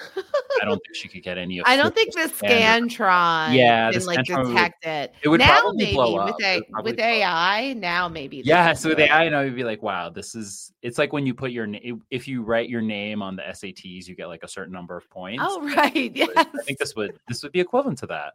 I 0.62 0.66
don't 0.66 0.78
think 0.84 0.96
she 0.96 1.08
could 1.08 1.24
get 1.24 1.38
any. 1.40 1.60
Of 1.60 1.66
I 1.68 1.78
don't 1.78 1.96
think 1.96 2.14
the. 2.14 2.30
Scantron 2.30 3.56
Yeah, 3.56 3.92
the 3.92 3.98
can 4.00 4.08
like 4.08 4.20
Scantron 4.20 4.44
would- 4.46 4.48
detect 4.54 4.86
it. 4.86 5.14
it 5.24 5.30
would 5.30 5.40
now 5.40 5.60
probably 5.62 5.86
maybe 5.86 5.96
blow 5.96 6.14
with 6.26 6.34
up. 6.34 6.40
It 6.40 6.64
a, 6.78 6.82
with 6.84 6.96
blow 6.98 7.06
up. 7.06 7.10
AI 7.10 7.74
now 7.74 8.08
maybe. 8.08 8.39
Yeah, 8.46 8.74
so 8.74 8.90
the 8.90 9.06
it. 9.06 9.12
I 9.12 9.30
know 9.30 9.42
you'd 9.42 9.56
be 9.56 9.64
like, 9.64 9.82
wow, 9.82 10.10
this 10.10 10.36
is 10.36 10.74
it's 10.82 10.98
like 10.98 11.14
when 11.14 11.26
you 11.26 11.34
put 11.34 11.52
your 11.52 11.68
name 11.68 12.02
if 12.10 12.28
you 12.28 12.44
write 12.44 12.70
your 12.70 12.82
name 12.82 13.22
on 13.22 13.36
the 13.36 13.44
SATs, 13.44 14.08
you 14.08 14.16
get 14.16 14.28
like 14.28 14.44
a 14.44 14.48
certain 14.48 14.74
number 14.74 14.96
of 14.98 15.10
points. 15.10 15.44
Oh 15.46 15.62
right, 15.76 16.12
yes. 16.16 16.30
I 16.36 16.46
think 16.66 16.80
this 16.80 16.96
would 16.96 17.20
this 17.28 17.44
would 17.44 17.52
be 17.52 17.60
equivalent 17.60 17.98
to 18.00 18.08
that. 18.08 18.34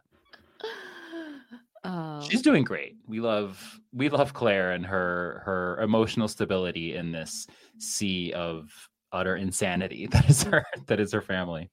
Oh. 1.87 2.19
She's 2.27 2.41
doing 2.41 2.63
great. 2.63 2.95
We 3.05 3.19
love 3.19 3.79
we 3.93 4.09
love 4.09 4.33
Claire 4.33 4.71
and 4.71 4.83
her 4.87 5.43
her 5.45 5.79
emotional 5.83 6.27
stability 6.27 6.95
in 6.95 7.11
this 7.11 7.45
sea 7.77 8.33
of 8.33 8.71
utter 9.11 9.35
insanity 9.35 10.07
that 10.11 10.27
is 10.27 10.41
her 10.41 10.65
that 10.87 10.99
is 10.99 11.11
her 11.11 11.21
family. 11.21 11.69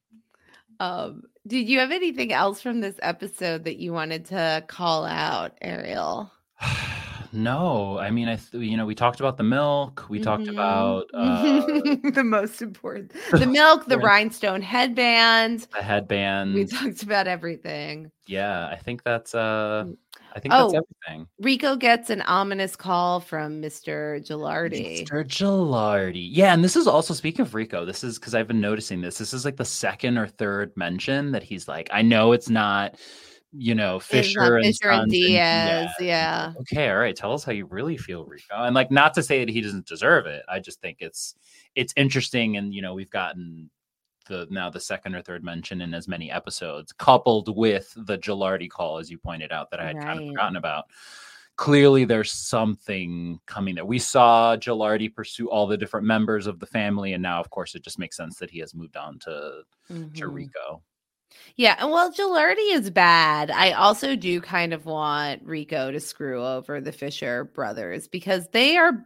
Um, 0.80 1.22
did 1.46 1.66
you 1.66 1.78
have 1.78 1.92
anything 1.92 2.30
else 2.30 2.60
from 2.60 2.82
this 2.82 2.96
episode 3.00 3.64
that 3.64 3.78
you 3.78 3.94
wanted 3.94 4.26
to 4.26 4.62
call 4.66 5.06
out, 5.06 5.56
Ariel? 5.62 6.30
No, 7.32 7.98
I 7.98 8.10
mean 8.10 8.28
I 8.28 8.36
th- 8.36 8.62
you 8.62 8.76
know 8.76 8.84
we 8.86 8.94
talked 8.94 9.20
about 9.20 9.36
the 9.38 9.42
milk. 9.42 10.04
We 10.08 10.20
talked 10.20 10.44
Mhm. 10.44 10.52
about 10.52 11.06
uh, 11.14 11.62
the 12.12 12.22
most 12.24 12.60
important, 12.60 13.12
the 13.30 13.46
milk, 13.46 13.86
the 13.86 13.98
rhinestone 13.98 14.60
headband. 14.62 15.66
the 15.74 15.82
headband. 15.82 16.54
We 16.54 16.66
talked 16.66 17.02
about 17.02 17.26
everything. 17.26 18.10
yeah, 18.26 18.66
I 18.66 18.76
think 18.76 19.02
that's 19.02 19.34
uh 19.34 19.84
I 20.34 20.40
think 20.40 20.52
that's 20.52 20.72
Oh. 20.74 20.82
everything. 21.08 21.26
Rico 21.40 21.76
gets 21.76 22.08
an 22.08 22.22
ominous 22.22 22.74
call 22.74 23.20
from 23.20 23.60
Mr. 23.60 24.18
Gilardi. 24.26 25.02
Mr. 25.06 25.24
Gilardi. 25.26 26.26
Yeah, 26.30 26.54
and 26.54 26.64
this 26.64 26.74
is 26.74 26.86
also 26.86 27.12
speaking 27.12 27.42
of 27.42 27.54
Rico. 27.54 27.84
This 27.84 28.02
is 28.02 28.18
because 28.18 28.34
I've 28.34 28.48
been 28.48 28.60
noticing 28.60 29.02
this. 29.02 29.18
This 29.18 29.34
is 29.34 29.44
like 29.44 29.56
the 29.56 29.64
second 29.66 30.16
or 30.16 30.26
third 30.26 30.72
mention 30.74 31.32
that 31.32 31.42
he's 31.42 31.68
like, 31.68 31.90
I 31.92 32.00
know 32.00 32.32
it's 32.32 32.48
not, 32.48 32.94
you 33.52 33.74
know, 33.74 34.00
Fisher 34.00 34.56
and 34.56 34.64
Fisher 34.64 34.90
and 34.90 35.10
Diaz. 35.10 35.90
yeah. 36.00 36.04
Yeah. 36.04 36.52
Okay, 36.60 36.88
all 36.90 36.96
right. 36.98 37.14
Tell 37.14 37.32
us 37.32 37.44
how 37.44 37.52
you 37.52 37.66
really 37.66 37.96
feel, 37.96 38.24
Rico. 38.24 38.54
And 38.54 38.74
like, 38.74 38.90
not 38.90 39.14
to 39.14 39.22
say 39.22 39.44
that 39.44 39.52
he 39.52 39.60
doesn't 39.60 39.86
deserve 39.86 40.26
it. 40.26 40.42
I 40.48 40.58
just 40.58 40.80
think 40.80 40.98
it's 41.00 41.34
it's 41.74 41.92
interesting, 41.96 42.56
and 42.56 42.74
you 42.74 42.82
know, 42.82 42.94
we've 42.94 43.10
gotten 43.10 43.70
the 44.28 44.46
now 44.50 44.70
the 44.70 44.80
second 44.80 45.14
or 45.14 45.22
third 45.22 45.42
mention 45.44 45.80
in 45.80 45.92
as 45.94 46.06
many 46.08 46.30
episodes, 46.30 46.92
coupled 46.92 47.54
with 47.56 47.92
the 47.96 48.16
Gilardi 48.18 48.70
call, 48.70 48.98
as 48.98 49.10
you 49.10 49.18
pointed 49.18 49.52
out, 49.52 49.70
that 49.70 49.80
I 49.80 49.86
had 49.86 50.00
kind 50.00 50.20
of 50.20 50.28
forgotten 50.28 50.56
about 50.56 50.84
clearly 51.56 52.04
there's 52.06 52.32
something 52.32 53.38
coming 53.46 53.74
there. 53.74 53.84
We 53.84 53.98
saw 53.98 54.56
Gilardi 54.56 55.14
pursue 55.14 55.50
all 55.50 55.66
the 55.66 55.76
different 55.76 56.06
members 56.06 56.46
of 56.46 56.58
the 56.58 56.66
family, 56.66 57.12
and 57.12 57.22
now, 57.22 57.40
of 57.40 57.50
course, 57.50 57.74
it 57.74 57.82
just 57.84 57.98
makes 57.98 58.16
sense 58.16 58.36
that 58.38 58.50
he 58.50 58.58
has 58.60 58.74
moved 58.74 58.96
on 58.96 59.18
to 59.20 59.62
to 59.88 59.94
Mhm. 59.94 60.32
Rico. 60.32 60.82
Yeah, 61.56 61.76
and 61.78 61.90
well, 61.90 62.12
Gilardi 62.12 62.72
is 62.72 62.90
bad. 62.90 63.50
I 63.50 63.72
also 63.72 64.16
do 64.16 64.40
kind 64.40 64.72
of 64.72 64.86
want 64.86 65.42
Rico 65.44 65.90
to 65.90 66.00
screw 66.00 66.44
over 66.44 66.80
the 66.80 66.92
Fisher 66.92 67.44
brothers 67.44 68.08
because 68.08 68.48
they 68.52 68.76
are 68.76 69.04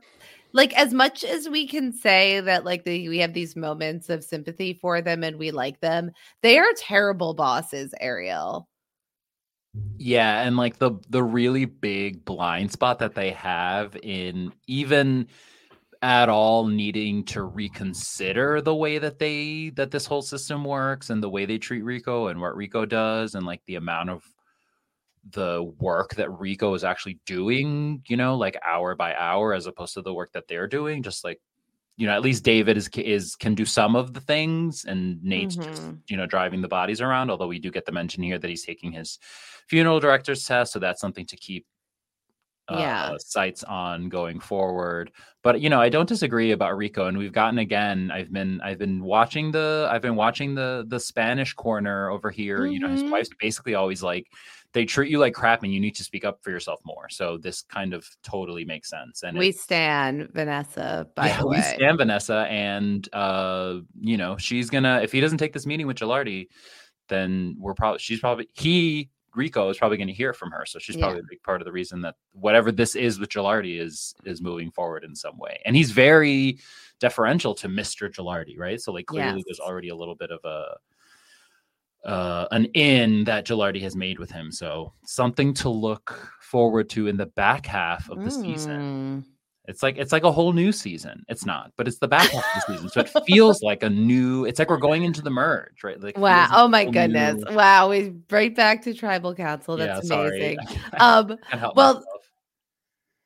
like 0.52 0.72
as 0.74 0.94
much 0.94 1.24
as 1.24 1.48
we 1.48 1.66
can 1.66 1.92
say 1.92 2.40
that 2.40 2.64
like 2.64 2.84
the, 2.84 3.08
we 3.08 3.18
have 3.18 3.34
these 3.34 3.56
moments 3.56 4.08
of 4.08 4.24
sympathy 4.24 4.74
for 4.74 5.00
them 5.02 5.22
and 5.22 5.36
we 5.36 5.50
like 5.50 5.80
them, 5.80 6.10
they 6.42 6.58
are 6.58 6.72
terrible 6.78 7.34
bosses, 7.34 7.92
Ariel. 8.00 8.68
Yeah, 9.98 10.42
and 10.42 10.56
like 10.56 10.78
the 10.78 10.92
the 11.10 11.22
really 11.22 11.66
big 11.66 12.24
blind 12.24 12.72
spot 12.72 12.98
that 13.00 13.14
they 13.14 13.32
have 13.32 13.96
in 14.02 14.52
even 14.66 15.28
at 16.06 16.28
all 16.28 16.68
needing 16.68 17.24
to 17.24 17.42
reconsider 17.42 18.60
the 18.60 18.74
way 18.74 18.96
that 18.96 19.18
they 19.18 19.70
that 19.70 19.90
this 19.90 20.06
whole 20.06 20.22
system 20.22 20.64
works 20.64 21.10
and 21.10 21.20
the 21.20 21.28
way 21.28 21.44
they 21.46 21.58
treat 21.58 21.82
Rico 21.82 22.28
and 22.28 22.40
what 22.40 22.54
Rico 22.56 22.86
does 22.86 23.34
and 23.34 23.44
like 23.44 23.60
the 23.66 23.74
amount 23.74 24.10
of 24.10 24.22
the 25.32 25.64
work 25.80 26.14
that 26.14 26.30
Rico 26.30 26.74
is 26.74 26.84
actually 26.84 27.18
doing, 27.26 28.02
you 28.08 28.16
know, 28.16 28.36
like 28.36 28.56
hour 28.64 28.94
by 28.94 29.14
hour 29.16 29.52
as 29.52 29.66
opposed 29.66 29.94
to 29.94 30.02
the 30.02 30.14
work 30.14 30.30
that 30.32 30.46
they're 30.48 30.68
doing 30.68 31.02
just 31.02 31.24
like 31.24 31.40
you 31.98 32.06
know, 32.06 32.14
at 32.14 32.22
least 32.22 32.44
David 32.44 32.76
is 32.76 32.88
is 32.94 33.34
can 33.36 33.54
do 33.54 33.64
some 33.64 33.96
of 33.96 34.14
the 34.14 34.20
things 34.20 34.84
and 34.84 35.22
Nate's 35.24 35.56
just, 35.56 35.82
Mhm. 35.82 36.00
you 36.08 36.16
know, 36.16 36.26
driving 36.26 36.62
the 36.62 36.68
bodies 36.68 37.00
around, 37.00 37.30
although 37.30 37.48
we 37.48 37.58
do 37.58 37.70
get 37.70 37.86
the 37.86 37.92
mention 37.92 38.22
here 38.22 38.38
that 38.38 38.48
he's 38.50 38.64
taking 38.64 38.92
his 38.92 39.18
funeral 39.68 39.98
director's 40.00 40.44
test, 40.44 40.72
so 40.72 40.78
that's 40.78 41.00
something 41.00 41.26
to 41.26 41.36
keep 41.36 41.66
uh, 42.68 42.76
Yeah. 42.78 43.14
sights 43.18 43.62
on 43.64 44.08
going 44.08 44.40
forward. 44.40 45.12
But 45.42 45.60
you 45.60 45.70
know, 45.70 45.80
I 45.80 45.88
don't 45.88 46.08
disagree 46.08 46.50
about 46.52 46.76
Rico, 46.76 47.06
and 47.06 47.16
we've 47.16 47.32
gotten 47.32 47.58
again. 47.60 48.10
I've 48.12 48.32
been 48.32 48.60
I've 48.62 48.78
been 48.78 49.02
watching 49.02 49.52
the 49.52 49.88
I've 49.90 50.02
been 50.02 50.16
watching 50.16 50.54
the 50.54 50.84
the 50.88 50.98
Spanish 50.98 51.52
corner 51.52 52.10
over 52.10 52.30
here. 52.30 52.66
You 52.66 52.80
know, 52.80 52.88
his 52.88 53.02
Mhm. 53.04 53.10
wife's 53.12 53.30
basically 53.38 53.74
always 53.76 54.02
like 54.02 54.26
they 54.72 54.84
treat 54.84 55.10
you 55.10 55.18
like 55.20 55.32
crap, 55.32 55.62
and 55.62 55.72
you 55.72 55.78
need 55.80 55.94
to 55.94 56.04
speak 56.04 56.24
up 56.24 56.38
for 56.42 56.50
yourself 56.50 56.80
more. 56.84 57.08
So 57.08 57.38
this 57.38 57.62
kind 57.62 57.94
of 57.94 58.04
totally 58.24 58.64
makes 58.64 58.90
sense. 58.90 59.22
And 59.22 59.38
we 59.38 59.48
it's- 59.50 59.62
stand 59.62 60.28
Vanessa, 60.34 61.06
by 61.14 61.28
yeah, 61.28 61.40
the 61.40 61.46
we 61.46 61.60
stand 61.62 61.98
Vanessa, 61.98 62.46
and 62.50 63.08
uh, 63.14 63.76
you 64.00 64.16
know, 64.16 64.36
she's 64.36 64.68
gonna 64.68 65.00
if 65.02 65.12
he 65.12 65.20
doesn't 65.20 65.38
take 65.38 65.52
this 65.52 65.64
meeting 65.66 65.86
with 65.86 65.96
Gilardi, 65.98 66.48
then 67.08 67.54
we're 67.60 67.74
probably 67.74 68.00
she's 68.00 68.18
probably 68.18 68.48
he 68.54 69.08
Rico 69.36 69.68
is 69.68 69.78
probably 69.78 69.98
gonna 69.98 70.12
hear 70.12 70.32
from 70.32 70.50
her. 70.50 70.64
So 70.66 70.78
she's 70.78 70.96
Yeah. 70.96 71.02
probably 71.02 71.20
a 71.20 71.26
big 71.28 71.42
part 71.42 71.60
of 71.60 71.66
the 71.66 71.72
reason 71.72 72.00
that 72.00 72.16
whatever 72.32 72.72
this 72.72 72.96
is 72.96 73.20
with 73.20 73.28
Gilardi 73.28 73.78
is 73.80 74.14
is 74.24 74.40
moving 74.40 74.70
forward 74.70 75.04
in 75.04 75.14
some 75.14 75.38
way. 75.38 75.60
And 75.64 75.76
he's 75.76 75.90
very 75.90 76.58
deferential 76.98 77.54
to 77.56 77.68
Mr. 77.68 78.10
Gilardi, 78.10 78.58
right? 78.58 78.80
So 78.80 78.92
like 78.92 79.06
clearly 79.06 79.42
there's 79.46 79.60
already 79.60 79.90
a 79.90 79.94
little 79.96 80.14
bit 80.16 80.30
of 80.30 80.40
a 80.44 80.76
uh, 82.08 82.46
an 82.52 82.66
in 82.66 83.24
that 83.24 83.44
Gilardi 83.46 83.80
has 83.82 83.96
made 83.96 84.18
with 84.18 84.30
him. 84.30 84.52
So 84.52 84.92
something 85.04 85.52
to 85.54 85.68
look 85.68 86.32
forward 86.40 86.88
to 86.90 87.08
in 87.08 87.16
the 87.16 87.26
back 87.26 87.66
half 87.66 88.08
of 88.10 88.18
the 88.24 88.30
season. 88.30 89.24
It's 89.68 89.82
like 89.82 89.96
it's 89.98 90.12
like 90.12 90.22
a 90.24 90.30
whole 90.32 90.52
new 90.52 90.70
season. 90.72 91.24
It's 91.28 91.44
not, 91.44 91.72
but 91.76 91.88
it's 91.88 91.98
the 91.98 92.06
back 92.08 92.30
half 92.30 92.44
of 92.56 92.62
the 92.68 92.72
season, 92.74 92.88
so 92.88 93.00
it 93.00 93.24
feels 93.26 93.62
like 93.62 93.82
a 93.82 93.90
new. 93.90 94.44
It's 94.44 94.58
like 94.58 94.70
we're 94.70 94.76
going 94.78 95.02
into 95.04 95.22
the 95.22 95.30
merge, 95.30 95.82
right? 95.82 96.00
Like 96.00 96.16
Wow. 96.16 96.48
Oh 96.52 96.68
my 96.68 96.84
goodness. 96.84 97.42
new- 97.48 97.54
Wow. 97.56 97.90
We 97.90 98.14
right 98.30 98.54
back 98.54 98.82
to 98.82 98.94
tribal 98.94 99.34
council. 99.34 99.78
Yeah, 99.78 99.86
That's 99.94 100.08
sorry. 100.08 100.54
amazing. 100.54 100.58
Um 101.00 101.38
well 101.74 101.94
myself. 101.94 102.04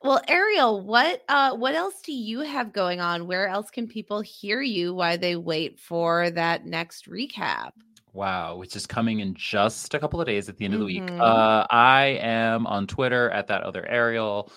well, 0.02 0.20
Ariel, 0.28 0.80
what 0.80 1.22
uh 1.28 1.54
what 1.56 1.74
else 1.74 2.00
do 2.02 2.12
you 2.12 2.40
have 2.40 2.72
going 2.72 3.00
on? 3.00 3.26
Where 3.26 3.46
else 3.48 3.70
can 3.70 3.86
people 3.86 4.22
hear 4.22 4.62
you 4.62 4.94
while 4.94 5.18
they 5.18 5.36
wait 5.36 5.78
for 5.78 6.30
that 6.30 6.64
next 6.64 7.06
recap? 7.08 7.72
Wow, 8.12 8.56
which 8.56 8.74
is 8.74 8.86
coming 8.86 9.20
in 9.20 9.34
just 9.34 9.94
a 9.94 9.98
couple 10.00 10.20
of 10.20 10.26
days 10.26 10.48
at 10.48 10.56
the 10.56 10.64
end 10.64 10.74
of 10.74 10.80
the 10.80 10.86
week. 10.86 11.02
Mhm. 11.04 11.20
Uh, 11.20 11.64
I 11.70 12.18
am 12.20 12.66
on 12.66 12.86
Twitter 12.88 13.30
at 13.30 13.46
that 13.48 13.62
other 13.62 13.86
Ariel, 13.86 14.50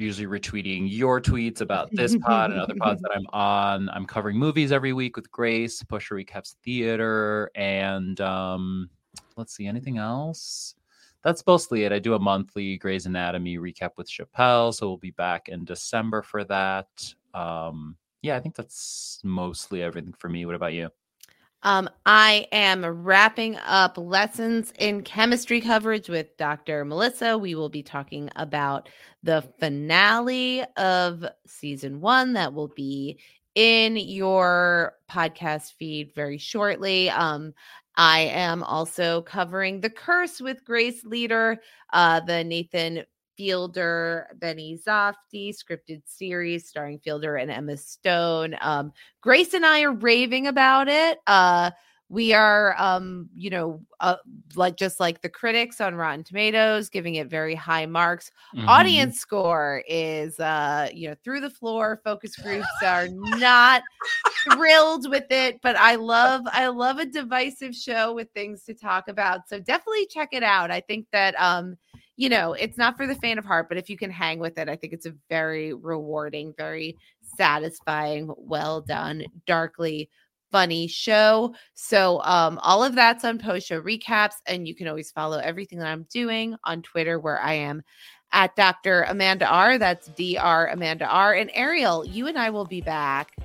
usually 0.00 0.26
retweeting 0.26 0.88
your 0.90 1.20
tweets 1.20 1.60
about 1.60 1.90
this 1.92 2.16
pod 2.16 2.50
and 2.50 2.60
other 2.60 2.74
pods 2.74 3.02
that 3.02 3.10
I'm 3.14 3.26
on. 3.32 3.88
I'm 3.90 4.06
covering 4.06 4.36
movies 4.36 4.72
every 4.72 4.92
week 4.92 5.16
with 5.16 5.30
Grace, 5.30 5.82
Post 5.82 6.06
Show 6.06 6.16
Recaps 6.16 6.56
Theater, 6.64 7.50
and 7.54 8.20
um, 8.20 8.90
let's 9.36 9.54
see, 9.54 9.66
anything 9.66 9.98
else? 9.98 10.74
That's 11.22 11.46
mostly 11.46 11.84
it. 11.84 11.92
I 11.92 11.98
do 11.98 12.14
a 12.14 12.18
monthly 12.18 12.78
Grey's 12.78 13.06
Anatomy 13.06 13.58
recap 13.58 13.90
with 13.96 14.10
Chappelle, 14.10 14.72
so 14.72 14.88
we'll 14.88 14.96
be 14.96 15.10
back 15.10 15.48
in 15.48 15.64
December 15.64 16.22
for 16.22 16.44
that. 16.44 16.88
Um, 17.34 17.96
yeah, 18.22 18.36
I 18.36 18.40
think 18.40 18.54
that's 18.54 19.20
mostly 19.22 19.82
everything 19.82 20.14
for 20.18 20.28
me. 20.28 20.46
What 20.46 20.54
about 20.54 20.72
you? 20.72 20.88
Um, 21.62 21.90
I 22.06 22.46
am 22.52 22.84
wrapping 22.84 23.56
up 23.66 23.98
lessons 23.98 24.72
in 24.78 25.02
chemistry 25.02 25.60
coverage 25.60 26.08
with 26.08 26.36
Dr. 26.38 26.84
Melissa. 26.84 27.36
We 27.36 27.54
will 27.54 27.68
be 27.68 27.82
talking 27.82 28.30
about 28.36 28.88
the 29.22 29.42
finale 29.58 30.64
of 30.78 31.24
season 31.46 32.00
one 32.00 32.32
that 32.32 32.54
will 32.54 32.68
be 32.68 33.18
in 33.54 33.96
your 33.96 34.94
podcast 35.10 35.74
feed 35.74 36.14
very 36.14 36.38
shortly. 36.38 37.10
Um, 37.10 37.52
I 37.96 38.20
am 38.20 38.62
also 38.62 39.20
covering 39.22 39.82
The 39.82 39.90
Curse 39.90 40.40
with 40.40 40.64
Grace 40.64 41.04
Leader, 41.04 41.60
uh, 41.92 42.20
the 42.20 42.42
Nathan 42.42 43.04
Fielder, 43.40 44.26
Benny 44.34 44.78
Safdie, 44.86 45.54
scripted 45.56 46.02
series 46.04 46.68
starring 46.68 46.98
Fielder 46.98 47.36
and 47.36 47.50
Emma 47.50 47.74
Stone. 47.74 48.54
Um, 48.60 48.92
Grace 49.22 49.54
and 49.54 49.64
I 49.64 49.80
are 49.80 49.92
raving 49.94 50.46
about 50.46 50.88
it. 50.88 51.20
Uh, 51.26 51.70
we 52.10 52.32
are 52.34 52.74
um 52.76 53.30
you 53.36 53.48
know 53.48 53.80
uh, 54.00 54.16
like 54.56 54.76
just 54.76 54.98
like 54.98 55.22
the 55.22 55.28
critics 55.28 55.80
on 55.80 55.94
rotten 55.94 56.24
tomatoes 56.24 56.88
giving 56.88 57.14
it 57.14 57.28
very 57.28 57.54
high 57.54 57.86
marks 57.86 58.32
Mhm. 58.52 58.66
audience 58.68 59.20
score 59.20 59.84
is 59.88 60.38
uh 60.40 60.88
you 60.92 61.08
know 61.08 61.14
through 61.22 61.40
the 61.40 61.48
floor 61.48 62.00
focus 62.02 62.34
groups 62.34 62.66
are 62.82 63.06
not 63.38 63.82
thrilled 64.50 65.08
with 65.08 65.30
it 65.30 65.60
but 65.62 65.76
i 65.76 65.94
love 65.94 66.42
i 66.46 66.66
love 66.66 66.98
a 66.98 67.06
divisive 67.06 67.76
show 67.76 68.12
with 68.12 68.28
things 68.34 68.64
to 68.64 68.74
talk 68.74 69.06
about 69.06 69.48
so 69.48 69.60
definitely 69.60 70.06
check 70.06 70.30
it 70.32 70.42
out 70.42 70.68
i 70.72 70.80
think 70.80 71.06
that 71.12 71.40
um 71.40 71.76
you 72.20 72.28
know 72.28 72.52
it's 72.52 72.76
not 72.76 72.98
for 72.98 73.06
the 73.06 73.14
faint 73.14 73.38
of 73.38 73.46
heart 73.46 73.66
but 73.68 73.78
if 73.78 73.88
you 73.88 73.96
can 73.96 74.10
hang 74.10 74.38
with 74.38 74.58
it 74.58 74.68
i 74.68 74.76
think 74.76 74.92
it's 74.92 75.06
a 75.06 75.14
very 75.30 75.72
rewarding 75.72 76.52
very 76.56 76.94
satisfying 77.36 78.30
well 78.36 78.82
done 78.82 79.24
darkly 79.46 80.08
funny 80.50 80.88
show. 80.88 81.54
So 81.74 82.20
um 82.22 82.58
all 82.62 82.82
of 82.82 82.94
that's 82.94 83.24
on 83.24 83.38
post 83.38 83.68
show 83.68 83.80
recaps 83.80 84.34
and 84.46 84.66
you 84.66 84.74
can 84.74 84.88
always 84.88 85.12
follow 85.12 85.38
everything 85.38 85.78
that 85.78 85.86
I'm 85.86 86.06
doing 86.12 86.56
on 86.64 86.82
Twitter 86.82 87.20
where 87.20 87.40
I 87.40 87.54
am 87.54 87.82
at 88.32 88.56
Dr. 88.56 89.02
Amanda 89.02 89.46
R. 89.46 89.78
That's 89.78 90.08
Dr. 90.08 90.66
Amanda 90.66 91.06
R. 91.06 91.34
And 91.34 91.50
Ariel, 91.54 92.04
you 92.04 92.26
and 92.26 92.36
I 92.36 92.50
will 92.50 92.64
be 92.64 92.80
back 92.80 93.36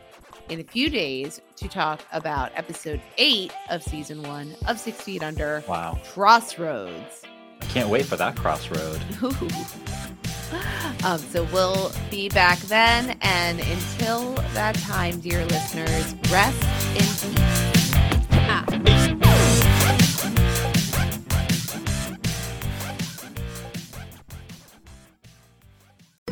in 0.49 0.59
a 0.59 0.63
few 0.63 0.89
days 0.89 1.41
to 1.57 1.67
talk 1.67 2.01
about 2.11 2.51
episode 2.55 3.01
8 3.17 3.51
of 3.69 3.83
season 3.83 4.23
1 4.23 4.55
of 4.67 4.79
6 4.79 5.01
Feet 5.01 5.23
Under. 5.23 5.63
Wow. 5.67 5.99
Crossroads. 6.05 7.23
I 7.65 7.67
can't 7.67 7.89
wait 7.89 8.05
for 8.05 8.15
that 8.17 8.35
crossroad. 8.35 9.01
Um, 11.03 11.19
so 11.19 11.43
we'll 11.51 11.91
be 12.09 12.29
back 12.29 12.57
then. 12.59 13.17
And 13.21 13.59
until 13.59 14.33
that 14.53 14.75
time, 14.75 15.19
dear 15.19 15.45
listeners, 15.45 16.15
rest 16.31 16.63
in 16.95 17.33
peace. 17.35 17.91
Ah. 18.31 19.04